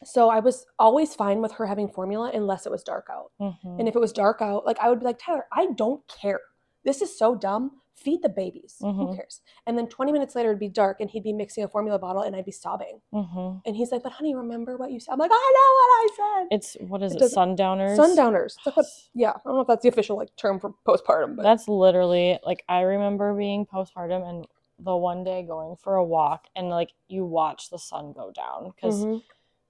so 0.05 0.29
I 0.29 0.41
was 0.41 0.67
always 0.79 1.15
fine 1.15 1.41
with 1.41 1.53
her 1.53 1.67
having 1.67 1.89
formula 1.89 2.31
unless 2.35 2.67
it 2.67 2.73
was 2.73 2.83
dark 2.83 3.09
out. 3.11 3.31
hmm 3.39 3.79
And 3.79 3.89
if 3.89 3.95
it 3.97 4.01
was 4.01 4.13
dark 4.13 4.41
out, 4.43 4.67
like 4.67 4.79
I 4.81 4.89
would 4.91 4.99
be 5.01 5.05
like, 5.07 5.19
Tyler, 5.19 5.47
I 5.53 5.67
don't 5.75 6.03
care. 6.09 6.41
This 6.85 7.03
is 7.03 7.17
so 7.19 7.35
dumb. 7.35 7.73
Feed 7.97 8.23
the 8.23 8.29
babies. 8.29 8.77
Who 8.81 8.87
Mhm. 8.89 9.17
cares? 9.17 9.41
And 9.67 9.77
then 9.77 9.89
20 9.89 10.13
minutes 10.13 10.35
later, 10.37 10.51
it'd 10.51 10.61
be 10.61 10.69
dark 10.69 11.01
and 11.01 11.11
he'd 11.11 11.23
be 11.23 11.33
mixing 11.33 11.65
a 11.65 11.69
formula 11.69 11.99
bottle 11.99 12.23
and 12.23 12.37
I'd 12.37 12.45
be 12.45 12.53
sobbing. 12.53 13.01
hmm 13.13 13.57
And 13.65 13.75
he's 13.75 13.91
like, 13.91 14.03
But 14.03 14.13
honey, 14.13 14.35
remember 14.35 14.77
what 14.77 14.91
you 14.93 15.01
said? 15.01 15.13
I'm 15.13 15.19
like, 15.19 15.31
I 15.33 15.35
know 15.57 15.73
what 15.75 15.91
I 15.91 16.09
said. 16.41 16.49
it's 16.51 16.77
what 16.91 17.03
is 17.03 17.15
It 17.15 17.23
it, 17.23 17.31
sundowners 17.31 17.97
Sundowners. 17.97 18.57
What, 18.65 18.85
yeah, 19.15 19.31
I 19.31 19.41
don't 19.45 19.55
know 19.55 19.61
if 19.63 19.67
that's 19.67 19.83
the 19.83 19.89
official 19.89 20.17
like 20.19 20.35
term 20.37 20.61
for 20.61 20.75
postpartum, 20.87 21.37
but 21.37 21.43
That's 21.43 21.69
literally 21.69 22.39
like 22.45 22.65
I 22.69 22.83
remember 22.83 23.35
being 23.35 23.65
postpartum 23.67 24.29
and 24.29 24.47
the 24.79 24.95
one 24.95 25.25
day 25.25 25.43
going 25.43 25.77
for 25.77 25.97
a 25.97 26.05
walk 26.05 26.49
and 26.55 26.69
like 26.69 26.91
you 27.09 27.25
watch 27.25 27.71
the 27.71 27.79
sun 27.79 28.13
go 28.13 28.31
down 28.31 28.73
because 28.77 29.07
Mhm. 29.07 29.23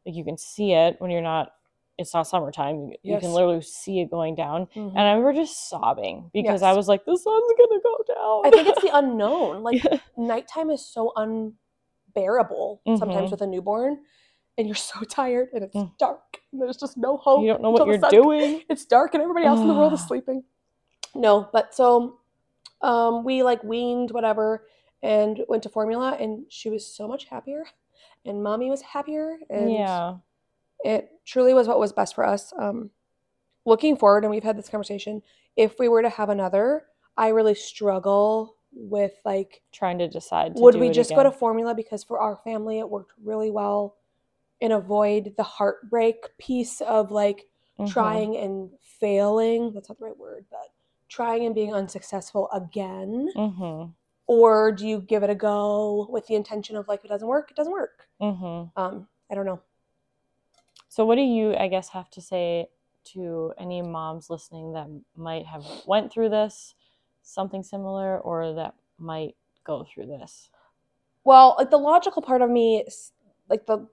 like 0.05 0.15
you 0.17 0.25
can 0.25 0.37
see 0.37 0.73
it 0.73 1.01
when 1.01 1.13
you're 1.13 1.23
not 1.23 1.53
it's 1.99 2.13
not 2.15 2.27
summertime 2.27 2.77
you, 2.89 2.95
you 3.03 3.19
can 3.19 3.33
literally 3.33 3.63
see 3.63 4.01
it 4.01 4.11
going 4.11 4.35
down 4.35 4.67
Mhm. 4.77 4.89
and 4.91 4.99
I 4.99 5.13
remember 5.13 5.33
just 5.33 5.69
sobbing 5.71 6.31
because 6.33 6.63
I 6.63 6.73
was 6.75 6.89
like 6.89 7.05
the 7.05 7.17
sun's 7.17 7.53
gonna 7.59 7.81
go 7.83 7.97
down 8.15 8.43
I 8.47 8.51
think 8.51 8.69
it's 8.69 8.83
the 8.83 8.97
unknown. 8.97 9.63
Like 9.69 9.83
Yeah. 9.83 9.99
nighttime 10.17 10.71
is 10.71 10.85
so 10.85 11.13
unbearable 12.15 12.81
sometimes 12.99 13.29
Mhm. 13.29 13.31
with 13.33 13.43
a 13.43 13.47
newborn, 13.47 13.99
and 14.59 14.67
you're 14.67 14.75
so 14.75 15.01
tired 15.01 15.49
and 15.53 15.65
it's 15.65 15.77
Mm. 15.77 15.97
dark. 15.99 16.41
And 16.53 16.61
there's 16.63 16.77
just 16.77 16.97
no 16.97 17.17
hope. 17.17 17.43
you 17.43 17.49
don't 17.49 17.61
know 17.63 17.71
what 17.71 17.87
you're 17.87 17.99
sun- 18.01 18.11
doing 18.11 18.63
It's 18.69 18.85
dark 18.85 19.15
and 19.15 19.23
everybody 19.23 19.47
else 19.47 19.61
in 19.61 19.69
the 19.69 19.75
world 19.75 19.93
is 19.93 20.01
sleeping. 20.07 20.45
No, 21.15 21.49
but 21.53 21.75
so 21.75 22.19
um, 22.83 23.25
we 23.25 23.43
like 23.43 23.63
weaned 23.65 24.11
whatever 24.11 24.67
and 25.03 25.45
went 25.49 25.63
to 25.63 25.69
formula, 25.69 26.17
and 26.21 26.45
she 26.49 26.69
was 26.69 26.87
so 26.87 27.07
much 27.09 27.25
happier, 27.25 27.65
and 28.25 28.43
mommy 28.43 28.71
was 28.71 28.83
happier, 28.83 29.39
and 29.51 29.73
yeah 29.73 30.17
it 30.85 31.11
truly 31.25 31.55
was 31.55 31.69
what 31.69 31.79
was 31.79 31.93
best 31.93 32.15
for 32.15 32.25
us. 32.27 32.53
Um, 32.59 32.91
looking 33.65 33.97
forward, 33.97 34.25
and 34.25 34.31
we've 34.31 34.45
had 34.45 34.57
this 34.57 34.69
conversation. 34.69 35.23
If 35.57 35.79
we 35.79 35.89
were 35.89 36.03
to 36.03 36.09
have 36.09 36.29
another, 36.29 36.87
I 37.17 37.29
really 37.29 37.55
struggle 37.55 38.57
with 38.73 39.15
like 39.25 39.63
trying 39.73 39.99
to 39.99 40.09
decide 40.09 40.55
to 40.55 40.61
would 40.63 40.75
we 40.75 40.91
just 40.91 41.15
go 41.15 41.23
to 41.23 41.31
formula 41.31 41.75
because 41.75 42.05
for 42.05 42.21
our 42.21 42.37
family 42.37 42.79
it 42.79 42.91
worked 42.91 43.13
really 43.25 43.51
well 43.51 43.97
and 44.61 44.71
avoid 44.71 45.33
the 45.39 45.43
heartbreak 45.43 46.37
piece 46.37 46.83
of 46.83 47.11
like 47.11 47.47
Mhm. 47.79 47.89
trying 47.89 48.37
and 48.37 48.71
failing 48.83 49.73
that's 49.73 49.89
not 49.89 49.99
the 49.99 50.05
right 50.05 50.19
word 50.19 50.45
but 50.51 50.69
trying 51.09 51.47
and 51.47 51.55
being 51.55 51.73
unsuccessful 51.73 52.51
again 52.53 53.31
Mhm. 53.35 53.95
or 54.27 54.73
do 54.73 54.87
you 54.87 55.01
give 55.01 55.23
it 55.23 55.31
a 55.31 55.35
go 55.35 56.07
with 56.11 56.27
the 56.27 56.35
intention 56.35 56.77
of 56.77 56.87
like 56.87 56.99
if 57.01 57.07
it 57.07 57.09
doesn't 57.09 57.29
work, 57.29 57.51
it 57.51 57.57
doesn't 57.57 57.73
work. 57.73 58.09
Mm-hmm. 58.21 58.79
Um, 58.79 59.09
I 59.31 59.35
don't 59.35 59.47
know. 59.47 59.61
So, 60.97 61.05
what 61.05 61.17
do 61.17 61.21
you, 61.21 61.55
I 61.55 61.69
guess, 61.69 61.91
have 61.91 62.09
to 62.13 62.23
say 62.23 62.69
to 63.13 63.53
any 63.59 63.83
moms 63.83 64.31
listening 64.31 64.73
that 64.73 64.89
might 65.15 65.45
have 65.45 65.63
went 65.87 66.11
through 66.11 66.31
this, 66.31 66.75
something 67.21 67.63
similar, 67.63 68.19
or 68.19 68.55
that 68.55 68.77
might 68.99 69.37
go 69.63 69.85
through 69.85 70.07
this? 70.07 70.49
Well, 71.23 71.55
like 71.59 71.69
the 71.69 71.77
logical 71.77 72.23
part 72.23 72.41
of 72.41 72.49
me, 72.49 72.87
like 73.51 73.67
the 73.67 73.87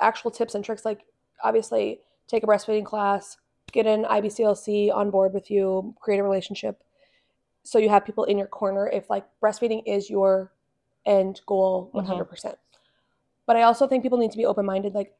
actual 0.00 0.30
tips 0.30 0.54
and 0.54 0.64
tricks, 0.64 0.84
like 0.84 1.00
obviously 1.42 1.98
take 2.28 2.44
a 2.44 2.46
breastfeeding 2.46 2.84
class, 2.84 3.36
get 3.72 3.84
an 3.84 4.04
IBCLC 4.04 4.94
on 4.94 5.10
board 5.10 5.34
with 5.34 5.50
you, 5.50 5.96
create 5.98 6.20
a 6.20 6.22
relationship, 6.22 6.80
so 7.64 7.76
you 7.80 7.88
have 7.88 8.04
people 8.04 8.22
in 8.22 8.38
your 8.38 8.46
corner 8.46 8.88
if 8.88 9.10
like 9.10 9.26
breastfeeding 9.42 9.82
is 9.84 10.08
your 10.08 10.52
end 11.06 11.40
goal 11.44 11.90
mm-hmm. 11.92 12.08
100%. 12.08 12.28
percent 12.28 12.58
But 13.46 13.56
I 13.56 13.62
also 13.62 13.88
think 13.88 14.04
people 14.04 14.18
need 14.18 14.30
to 14.30 14.38
be 14.38 14.46
open 14.46 14.64
minded. 14.64 14.94
Like, 14.94 15.12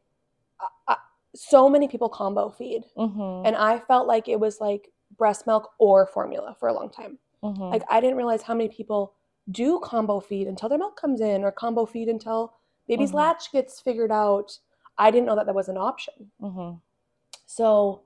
I, 0.89 0.97
so 1.35 1.69
many 1.69 1.89
people 1.89 2.09
combo 2.09 2.51
feed, 2.51 2.85
Mm-hmm. 2.97 3.47
and 3.47 3.57
I 3.57 3.79
felt 3.81 4.07
like 4.07 4.29
it 4.29 4.39
was 4.39 4.61
like 4.61 4.91
breast 5.17 5.47
milk 5.47 5.71
or 5.79 6.07
formula 6.07 6.57
for 6.59 6.69
a 6.69 6.73
long 6.73 6.91
time. 6.91 7.19
mm-hmm. 7.43 7.63
Like 7.63 7.83
I 7.91 8.01
didn't 8.01 8.17
realize 8.17 8.43
how 8.43 8.55
many 8.55 8.69
people 8.69 9.15
do 9.51 9.79
combo 9.81 10.21
feed 10.21 10.47
until 10.49 10.69
their 10.69 10.79
milk 10.79 10.97
comes 10.99 11.21
in 11.21 11.45
or 11.45 11.53
combo 11.53 11.85
feed 11.87 12.09
until 12.09 12.55
baby's 12.89 13.11
Mhm. 13.11 13.15
latch 13.15 13.53
gets 13.53 13.81
figured 13.81 14.11
out. 14.13 14.59
I 14.97 15.11
didn't 15.11 15.27
know 15.27 15.35
that 15.37 15.47
that 15.47 15.55
was 15.55 15.69
an 15.69 15.77
option. 15.77 16.31
mm-hmm. 16.41 16.77
So 17.47 18.03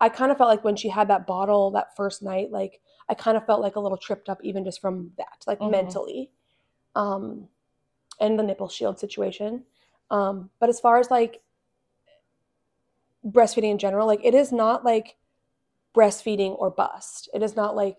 I 0.00 0.08
kind 0.08 0.32
of 0.32 0.38
felt 0.38 0.48
like 0.50 0.64
when 0.64 0.74
she 0.76 0.88
had 0.88 1.08
that 1.08 1.26
bottle 1.26 1.70
that 1.72 1.94
first 1.96 2.22
night, 2.22 2.50
like 2.50 2.80
I 3.08 3.14
kind 3.14 3.36
of 3.36 3.46
felt 3.46 3.60
like 3.60 3.76
a 3.76 3.80
little 3.80 3.98
tripped 3.98 4.28
up 4.28 4.40
even 4.42 4.64
just 4.64 4.80
from 4.80 5.12
that, 5.18 5.44
like 5.46 5.60
Mhm. 5.60 5.70
mentally. 5.70 6.30
Um 6.96 7.48
and 8.20 8.38
the 8.38 8.42
nipple 8.42 8.68
shield 8.68 8.98
situation. 8.98 9.64
Um, 10.12 10.50
but 10.60 10.68
as 10.68 10.78
far 10.78 11.00
as 11.00 11.10
like 11.10 11.40
breastfeeding 13.26 13.70
in 13.72 13.78
general, 13.78 14.06
like 14.06 14.20
it 14.22 14.34
is 14.34 14.52
not 14.52 14.84
like 14.84 15.16
breastfeeding 15.96 16.54
or 16.58 16.70
bust. 16.70 17.28
It 17.34 17.42
is 17.42 17.56
not 17.56 17.74
like 17.74 17.98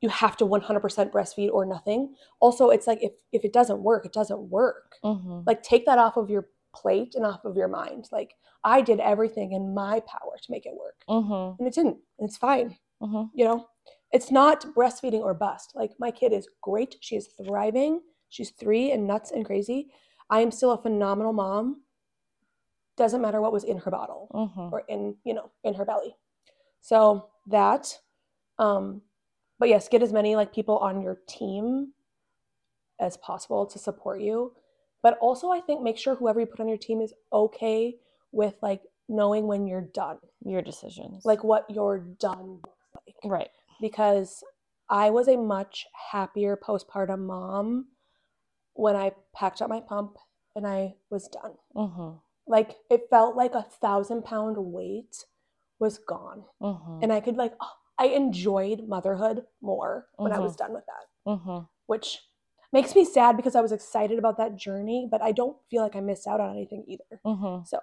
you 0.00 0.08
have 0.08 0.36
to 0.38 0.44
100% 0.44 1.12
breastfeed 1.12 1.50
or 1.52 1.64
nothing. 1.64 2.14
Also, 2.40 2.70
it's 2.70 2.86
like 2.86 3.02
if 3.02 3.12
if 3.32 3.44
it 3.44 3.52
doesn't 3.52 3.82
work, 3.82 4.04
it 4.04 4.12
doesn't 4.12 4.40
work. 4.40 4.96
Mm-hmm. 5.04 5.40
Like 5.46 5.62
take 5.62 5.86
that 5.86 5.98
off 5.98 6.16
of 6.16 6.30
your 6.30 6.48
plate 6.74 7.14
and 7.14 7.24
off 7.24 7.44
of 7.44 7.56
your 7.56 7.68
mind. 7.68 8.08
Like 8.10 8.34
I 8.64 8.80
did 8.80 8.98
everything 8.98 9.52
in 9.52 9.74
my 9.74 10.00
power 10.00 10.36
to 10.40 10.50
make 10.50 10.66
it 10.66 10.74
work. 10.74 11.04
Mm-hmm. 11.08 11.60
And 11.60 11.68
it 11.68 11.74
didn't. 11.74 11.98
And 12.18 12.28
it's 12.28 12.36
fine. 12.38 12.76
Mm-hmm. 13.00 13.24
You 13.34 13.44
know? 13.44 13.66
It's 14.10 14.30
not 14.30 14.66
breastfeeding 14.74 15.20
or 15.20 15.34
bust. 15.34 15.72
Like 15.74 15.92
my 15.98 16.10
kid 16.10 16.32
is 16.32 16.48
great. 16.60 16.96
She 17.00 17.16
is 17.16 17.28
thriving. 17.44 18.00
She's 18.28 18.50
3 18.50 18.92
and 18.92 19.06
nuts 19.06 19.30
and 19.30 19.44
crazy. 19.44 19.90
I 20.32 20.40
am 20.40 20.50
still 20.50 20.72
a 20.72 20.82
phenomenal 20.82 21.32
mom. 21.32 21.82
Doesn't 22.96 23.20
matter 23.22 23.40
what 23.40 23.52
was 23.52 23.64
in 23.64 23.78
her 23.78 23.90
bottle 23.90 24.28
Mm-hmm. 24.34 24.68
or 24.74 24.82
in 24.88 25.16
you 25.24 25.34
know 25.34 25.50
in 25.64 25.74
her 25.74 25.84
belly 25.84 26.16
so 26.80 27.26
that 27.46 27.98
um 28.58 29.02
but 29.58 29.68
yes 29.68 29.88
get 29.88 30.02
as 30.02 30.12
many 30.12 30.34
like 30.36 30.52
people 30.54 30.78
on 30.78 31.00
your 31.02 31.18
team 31.28 31.92
as 33.00 33.16
possible 33.18 33.66
to 33.66 33.78
support 33.78 34.20
you 34.20 34.52
but 35.02 35.16
also 35.20 35.50
i 35.50 35.60
think 35.60 35.82
make 35.82 35.96
sure 35.98 36.14
whoever 36.16 36.40
you 36.40 36.46
put 36.46 36.60
on 36.60 36.68
your 36.68 36.76
team 36.88 37.00
is 37.00 37.12
okay 37.32 37.94
with 38.32 38.54
like 38.62 38.82
knowing 39.08 39.46
when 39.46 39.66
you're 39.66 39.88
done 39.94 40.18
Your 40.44 40.62
decisions. 40.62 41.24
like 41.24 41.42
what 41.44 41.64
you're 41.68 41.98
done 42.20 42.60
looks 42.64 42.88
like 43.06 43.16
right. 43.32 43.50
because 43.80 44.42
i 44.88 45.08
was 45.10 45.28
a 45.28 45.36
much 45.36 45.86
happier 46.12 46.56
postpartum 46.56 47.20
mom 47.26 47.86
when 48.74 48.96
i 48.96 49.12
packed 49.34 49.60
up 49.62 49.68
my 49.68 49.80
pump 49.80 50.16
and 50.56 50.66
i 50.66 50.94
was 51.10 51.28
done 51.28 51.52
Mm-hmm. 51.76 52.16
like 52.46 52.76
it 52.90 53.02
felt 53.10 53.36
like 53.36 53.54
a 53.54 53.62
thousand 53.62 54.24
pound 54.24 54.56
weight 54.58 55.24
was 55.78 55.98
gone 55.98 56.44
Mm-hmm. 56.60 56.98
and 57.02 57.12
i 57.12 57.20
could 57.20 57.36
like 57.36 57.54
oh, 57.60 57.70
i 57.98 58.06
enjoyed 58.06 58.86
motherhood 58.88 59.44
more 59.60 60.06
when 60.16 60.32
i 60.32 60.38
was 60.38 60.56
done 60.56 60.72
with 60.72 60.84
that 60.86 61.30
Mm-hmm. 61.30 61.64
which 61.86 62.18
makes 62.72 62.94
me 62.94 63.04
sad 63.04 63.36
because 63.36 63.54
i 63.54 63.60
was 63.60 63.72
excited 63.72 64.18
about 64.18 64.36
that 64.38 64.56
journey 64.56 65.06
but 65.10 65.22
i 65.22 65.32
don't 65.32 65.56
feel 65.70 65.82
like 65.82 65.94
i 65.96 66.00
missed 66.00 66.26
out 66.26 66.40
on 66.40 66.50
anything 66.50 66.84
either 66.88 67.20
Mm-hmm. 67.26 67.64
so 67.64 67.78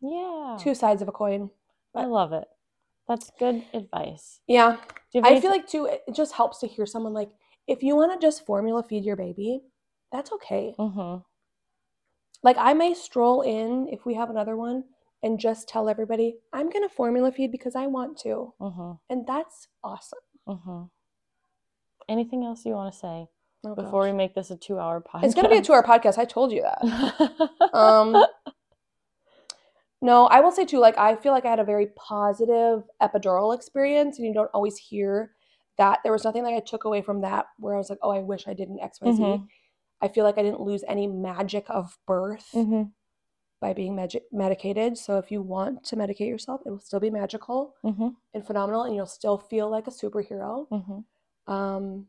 Yeah. 0.00 0.56
two 0.60 0.74
sides 0.74 1.02
of 1.02 1.08
a 1.08 1.12
coin 1.12 1.50
I 1.94 2.04
love 2.04 2.32
it. 2.32 2.46
That's 3.08 3.30
good 3.36 3.64
advice. 3.74 4.38
yeah 4.46 4.76
Do 5.12 5.18
you 5.18 5.22
have 5.24 5.32
i 5.32 5.40
feel 5.40 5.50
like 5.50 5.66
too 5.66 5.86
it 5.86 6.02
it 6.08 6.14
just 6.14 6.32
helps 6.34 6.58
to 6.60 6.68
hear 6.68 6.86
someone 6.86 7.12
like 7.12 7.30
if 7.66 7.82
you 7.82 7.96
want 7.96 8.12
to 8.14 8.24
just 8.26 8.46
formula 8.46 8.82
feed 8.88 9.04
your 9.04 9.16
baby 9.16 9.62
that's 10.12 10.32
okay 10.32 10.74
Mhm. 10.78 11.24
like 12.42 12.56
i 12.58 12.72
may 12.72 12.94
stroll 12.94 13.42
in 13.42 13.88
if 13.88 14.04
we 14.06 14.14
have 14.14 14.30
another 14.30 14.56
one 14.56 14.84
and 15.22 15.38
just 15.38 15.68
tell 15.68 15.88
everybody 15.88 16.38
i'm 16.52 16.70
going 16.70 16.86
to 16.88 16.94
formula 16.94 17.30
feed 17.32 17.52
because 17.52 17.74
i 17.76 17.86
want 17.86 18.18
to 18.18 18.54
Mhm. 18.60 18.98
and 19.08 19.26
that's 19.26 19.68
awesome 19.84 20.18
Mhm. 20.48 20.90
Anything 22.08 22.44
else 22.44 22.64
you 22.66 22.74
want 22.74 22.92
to 22.92 22.98
say 22.98 23.28
Oh, 23.64 23.74
before 23.74 24.02
we 24.02 24.10
make 24.12 24.34
this 24.34 24.50
a 24.50 24.56
two-hour 24.56 25.00
podcast? 25.02 25.24
it's 25.24 25.34
going 25.34 25.44
to 25.44 25.50
be 25.50 25.58
a 25.58 25.62
two 25.62 25.72
hour 25.74 25.82
podcast 25.84 26.18
i 26.18 26.24
told 26.24 26.50
you 26.50 26.62
that 26.62 26.80
um 27.74 28.24
no 30.02 30.26
i 30.26 30.40
will 30.40 30.50
say 30.50 30.64
too 30.64 30.78
like 30.78 30.96
i 30.98 31.14
feel 31.14 31.32
like 31.32 31.44
i 31.44 31.50
had 31.50 31.60
a 31.60 31.64
very 31.64 31.88
positive 31.88 32.82
epidural 33.02 33.54
experience 33.54 34.18
and 34.18 34.26
you 34.26 34.32
don't 34.34 34.50
always 34.54 34.76
hear 34.78 35.32
that 35.76 36.00
there 36.02 36.12
was 36.12 36.24
nothing 36.24 36.42
that 36.42 36.54
i 36.54 36.60
took 36.60 36.84
away 36.84 37.02
from 37.02 37.20
that 37.20 37.46
where 37.58 37.74
i 37.74 37.78
was 37.78 37.90
like 37.90 37.98
oh 38.02 38.10
i 38.10 38.20
wish 38.20 38.48
i 38.48 38.54
did 38.54 38.68
an 38.68 38.78
xyz 38.82 39.18
Mhm. 39.18 39.46
I 40.00 40.08
feel 40.08 40.24
like 40.24 40.38
i 40.38 40.42
didn't 40.42 40.60
lose 40.60 40.84
any 40.88 41.06
magic 41.06 41.64
of 41.68 41.98
birth 42.06 42.50
Mhm. 42.54 42.92
by 43.60 43.72
being 43.74 43.94
magi- 43.94 44.26
medicated 44.32 44.96
so 44.98 45.18
if 45.18 45.30
you 45.30 45.42
want 45.42 45.84
to 45.84 45.96
medicate 45.96 46.28
yourself 46.28 46.62
it 46.66 46.70
will 46.70 46.80
still 46.80 47.00
be 47.00 47.10
magical 47.10 47.74
Mhm. 47.84 48.16
and 48.34 48.46
phenomenal 48.46 48.82
and 48.84 48.94
you'll 48.94 49.06
still 49.06 49.38
feel 49.38 49.68
like 49.68 49.86
a 49.86 49.90
superhero 49.90 50.66
Mhm. 50.70 51.04
um, 51.46 52.06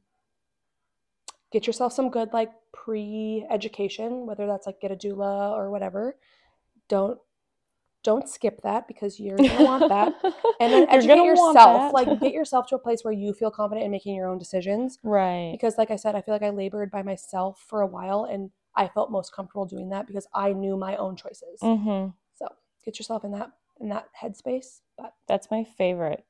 get 1.51 1.67
yourself 1.67 1.91
some 1.93 2.09
good 2.09 2.31
like 2.33 2.51
pre-education 2.71 4.25
whether 4.25 4.47
that's 4.47 4.65
like 4.67 4.79
get 4.79 4.91
a 4.91 4.95
doula 4.95 5.51
or 5.51 5.69
whatever 5.69 6.17
don't 6.87 7.19
don't 8.03 8.27
skip 8.27 8.61
that 8.63 8.87
because 8.87 9.19
you're 9.19 9.37
gonna 9.37 9.63
want 9.63 9.87
that 9.89 10.13
and 10.59 10.73
then 10.73 10.87
educate 10.89 11.23
yourself 11.23 11.93
like 11.93 12.19
get 12.21 12.33
yourself 12.33 12.65
to 12.67 12.75
a 12.75 12.79
place 12.79 13.03
where 13.03 13.13
you 13.13 13.33
feel 13.33 13.51
confident 13.51 13.85
in 13.85 13.91
making 13.91 14.15
your 14.15 14.27
own 14.27 14.37
decisions 14.37 14.97
right. 15.03 15.51
because 15.51 15.77
like 15.77 15.91
i 15.91 15.95
said 15.95 16.15
i 16.15 16.21
feel 16.21 16.33
like 16.33 16.41
i 16.43 16.49
labored 16.49 16.89
by 16.91 17.03
myself 17.03 17.63
for 17.67 17.81
a 17.81 17.87
while 17.87 18.23
and 18.25 18.49
i 18.75 18.87
felt 18.87 19.11
most 19.11 19.33
comfortable 19.35 19.65
doing 19.65 19.89
that 19.89 20.07
because 20.07 20.27
i 20.33 20.51
knew 20.53 20.75
my 20.77 20.95
own 20.95 21.15
choices 21.15 21.59
Mhm. 21.61 22.13
so 22.33 22.47
get 22.83 22.97
yourself 22.99 23.23
in 23.23 23.31
that 23.31 23.51
in 23.79 23.89
that 23.89 24.07
headspace 24.19 24.81
but 24.97 25.13
That's 25.27 25.49
my 25.49 25.63
favorite. 25.63 26.23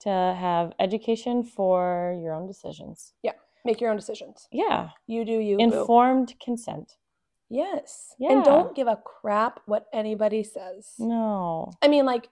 To 0.00 0.08
have 0.08 0.72
education 0.80 1.44
for 1.44 2.18
your 2.22 2.32
own 2.32 2.46
decisions. 2.46 3.12
Yeah. 3.22 3.32
Make 3.66 3.80
your 3.82 3.90
own 3.90 3.96
decisions 3.96 4.48
Yeah. 4.50 4.88
you 5.06 5.24
do 5.26 5.32
you 5.38 5.58
boo. 5.58 5.62
Informed 5.62 6.34
consent. 6.42 6.96
Yes. 7.50 8.14
Yeah. 8.18 8.32
And 8.32 8.44
don't 8.44 8.74
give 8.76 8.86
a 8.86 8.96
crap 8.96 9.60
what 9.66 9.86
anybody 9.92 10.44
says. 10.44 10.92
No. 10.98 11.72
I 11.82 11.88
mean, 11.88 12.06
like, 12.06 12.28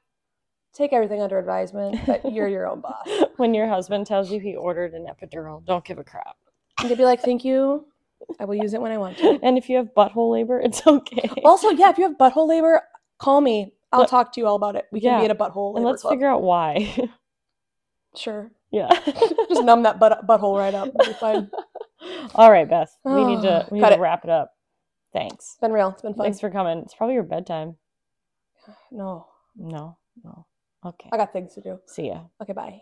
take 0.72 0.92
everything 0.92 1.20
under 1.20 1.38
advisement, 1.38 1.98
but 2.06 2.32
you're 2.32 2.46
your 2.48 2.68
own 2.68 2.80
boss. 2.80 3.08
when 3.36 3.52
your 3.52 3.66
husband 3.68 4.06
tells 4.06 4.30
you 4.30 4.38
he 4.38 4.54
ordered 4.54 4.94
an 4.94 5.06
epidural, 5.06 5.64
don't 5.64 5.84
give 5.84 5.98
a 5.98 6.04
crap. 6.04 6.36
And 6.78 6.88
to 6.88 6.94
be 6.96 7.04
like, 7.04 7.20
thank 7.20 7.44
you. 7.44 7.86
I 8.38 8.44
will 8.44 8.54
use 8.54 8.74
it 8.74 8.80
when 8.80 8.92
I 8.92 8.98
want 8.98 9.18
to. 9.18 9.38
And 9.42 9.58
if 9.58 9.68
you 9.68 9.76
have 9.76 9.88
butthole 9.96 10.30
labor, 10.32 10.60
it's 10.60 10.86
okay. 10.86 11.28
Also, 11.44 11.70
yeah, 11.70 11.90
if 11.90 11.98
you 11.98 12.04
have 12.04 12.16
butthole 12.16 12.48
labor, 12.48 12.82
call 13.18 13.40
me. 13.40 13.72
I'll 13.92 14.02
But- 14.02 14.08
talk 14.10 14.32
to 14.34 14.40
you 14.40 14.46
all 14.46 14.54
about 14.56 14.76
it. 14.76 14.86
We 14.92 15.00
can 15.00 15.12
Yeah. 15.14 15.18
be 15.20 15.24
at 15.24 15.30
a 15.30 15.34
butthole 15.34 15.74
and 15.76 15.84
let's 15.84 16.02
club. 16.02 16.12
figure 16.14 16.28
out 16.28 16.42
why. 16.42 16.96
Sure. 18.14 18.50
yeah. 18.70 18.88
Just 19.48 19.64
numb 19.64 19.82
that 19.84 19.98
butt- 19.98 20.26
butthole 20.26 20.58
right 20.58 20.74
up. 20.74 20.88
It'll 20.88 21.06
be 21.06 21.18
fine. 21.18 21.50
All 22.34 22.50
right, 22.50 22.68
Beth. 22.68 22.96
We 23.04 23.24
need 23.24 23.42
to 23.42 23.66
we 23.70 23.78
need 23.78 23.82
cut 23.84 23.90
to 23.90 23.96
it. 23.96 24.00
wrap 24.00 24.24
it 24.24 24.30
up. 24.30 24.52
Thanks. 25.12 25.34
It's 25.52 25.58
been 25.60 25.72
real. 25.72 25.88
It's 25.90 26.02
been 26.02 26.14
fun. 26.14 26.24
Thanks 26.24 26.40
for 26.40 26.50
coming. 26.50 26.78
It's 26.78 26.94
probably 26.94 27.14
your 27.14 27.24
bedtime. 27.24 27.76
No, 28.90 29.26
No. 29.56 29.98
No. 30.22 30.46
Okay. 30.84 31.08
I 31.12 31.16
got 31.16 31.32
things 31.32 31.54
to 31.54 31.60
do. 31.60 31.78
See 31.86 32.08
ya. 32.08 32.22
Okay, 32.42 32.52
bye. 32.52 32.80